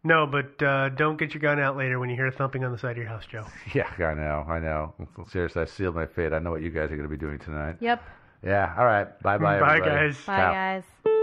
No, 0.07 0.27
but 0.27 0.63
uh, 0.63 0.91
don't 0.91 1.17
get 1.17 1.33
your 1.33 1.41
gun 1.41 1.59
out 1.59 1.79
later 1.79 1.99
when 1.99 2.11
you 2.11 2.15
hear 2.17 2.27
a 2.27 2.31
thumping 2.33 2.63
on 2.63 2.73
the 2.73 2.79
side 2.79 2.91
of 2.91 2.99
your 2.99 3.07
house, 3.07 3.25
Joe. 3.27 3.47
Yeah, 3.75 3.89
I 3.99 4.13
know, 4.13 4.45
I 4.47 4.59
know. 4.59 4.93
Seriously, 5.31 5.63
I 5.63 5.65
sealed 5.65 5.95
my 5.95 6.05
fate. 6.07 6.35
I 6.35 6.39
know 6.41 6.51
what 6.51 6.61
you 6.61 6.69
guys 6.71 6.85
are 6.93 6.97
going 6.97 7.09
to 7.09 7.09
be 7.09 7.17
doing 7.17 7.39
tonight. 7.39 7.77
Yep. 7.81 8.03
Yeah. 8.45 8.75
All 8.77 8.85
right. 8.85 9.19
Bye, 9.23 9.39
bye. 9.39 9.59
Bye, 9.61 9.77
everybody. 9.79 10.09
guys. 10.09 10.17
Bye, 10.27 10.37
Ciao. 10.37 10.53
guys. 10.53 11.14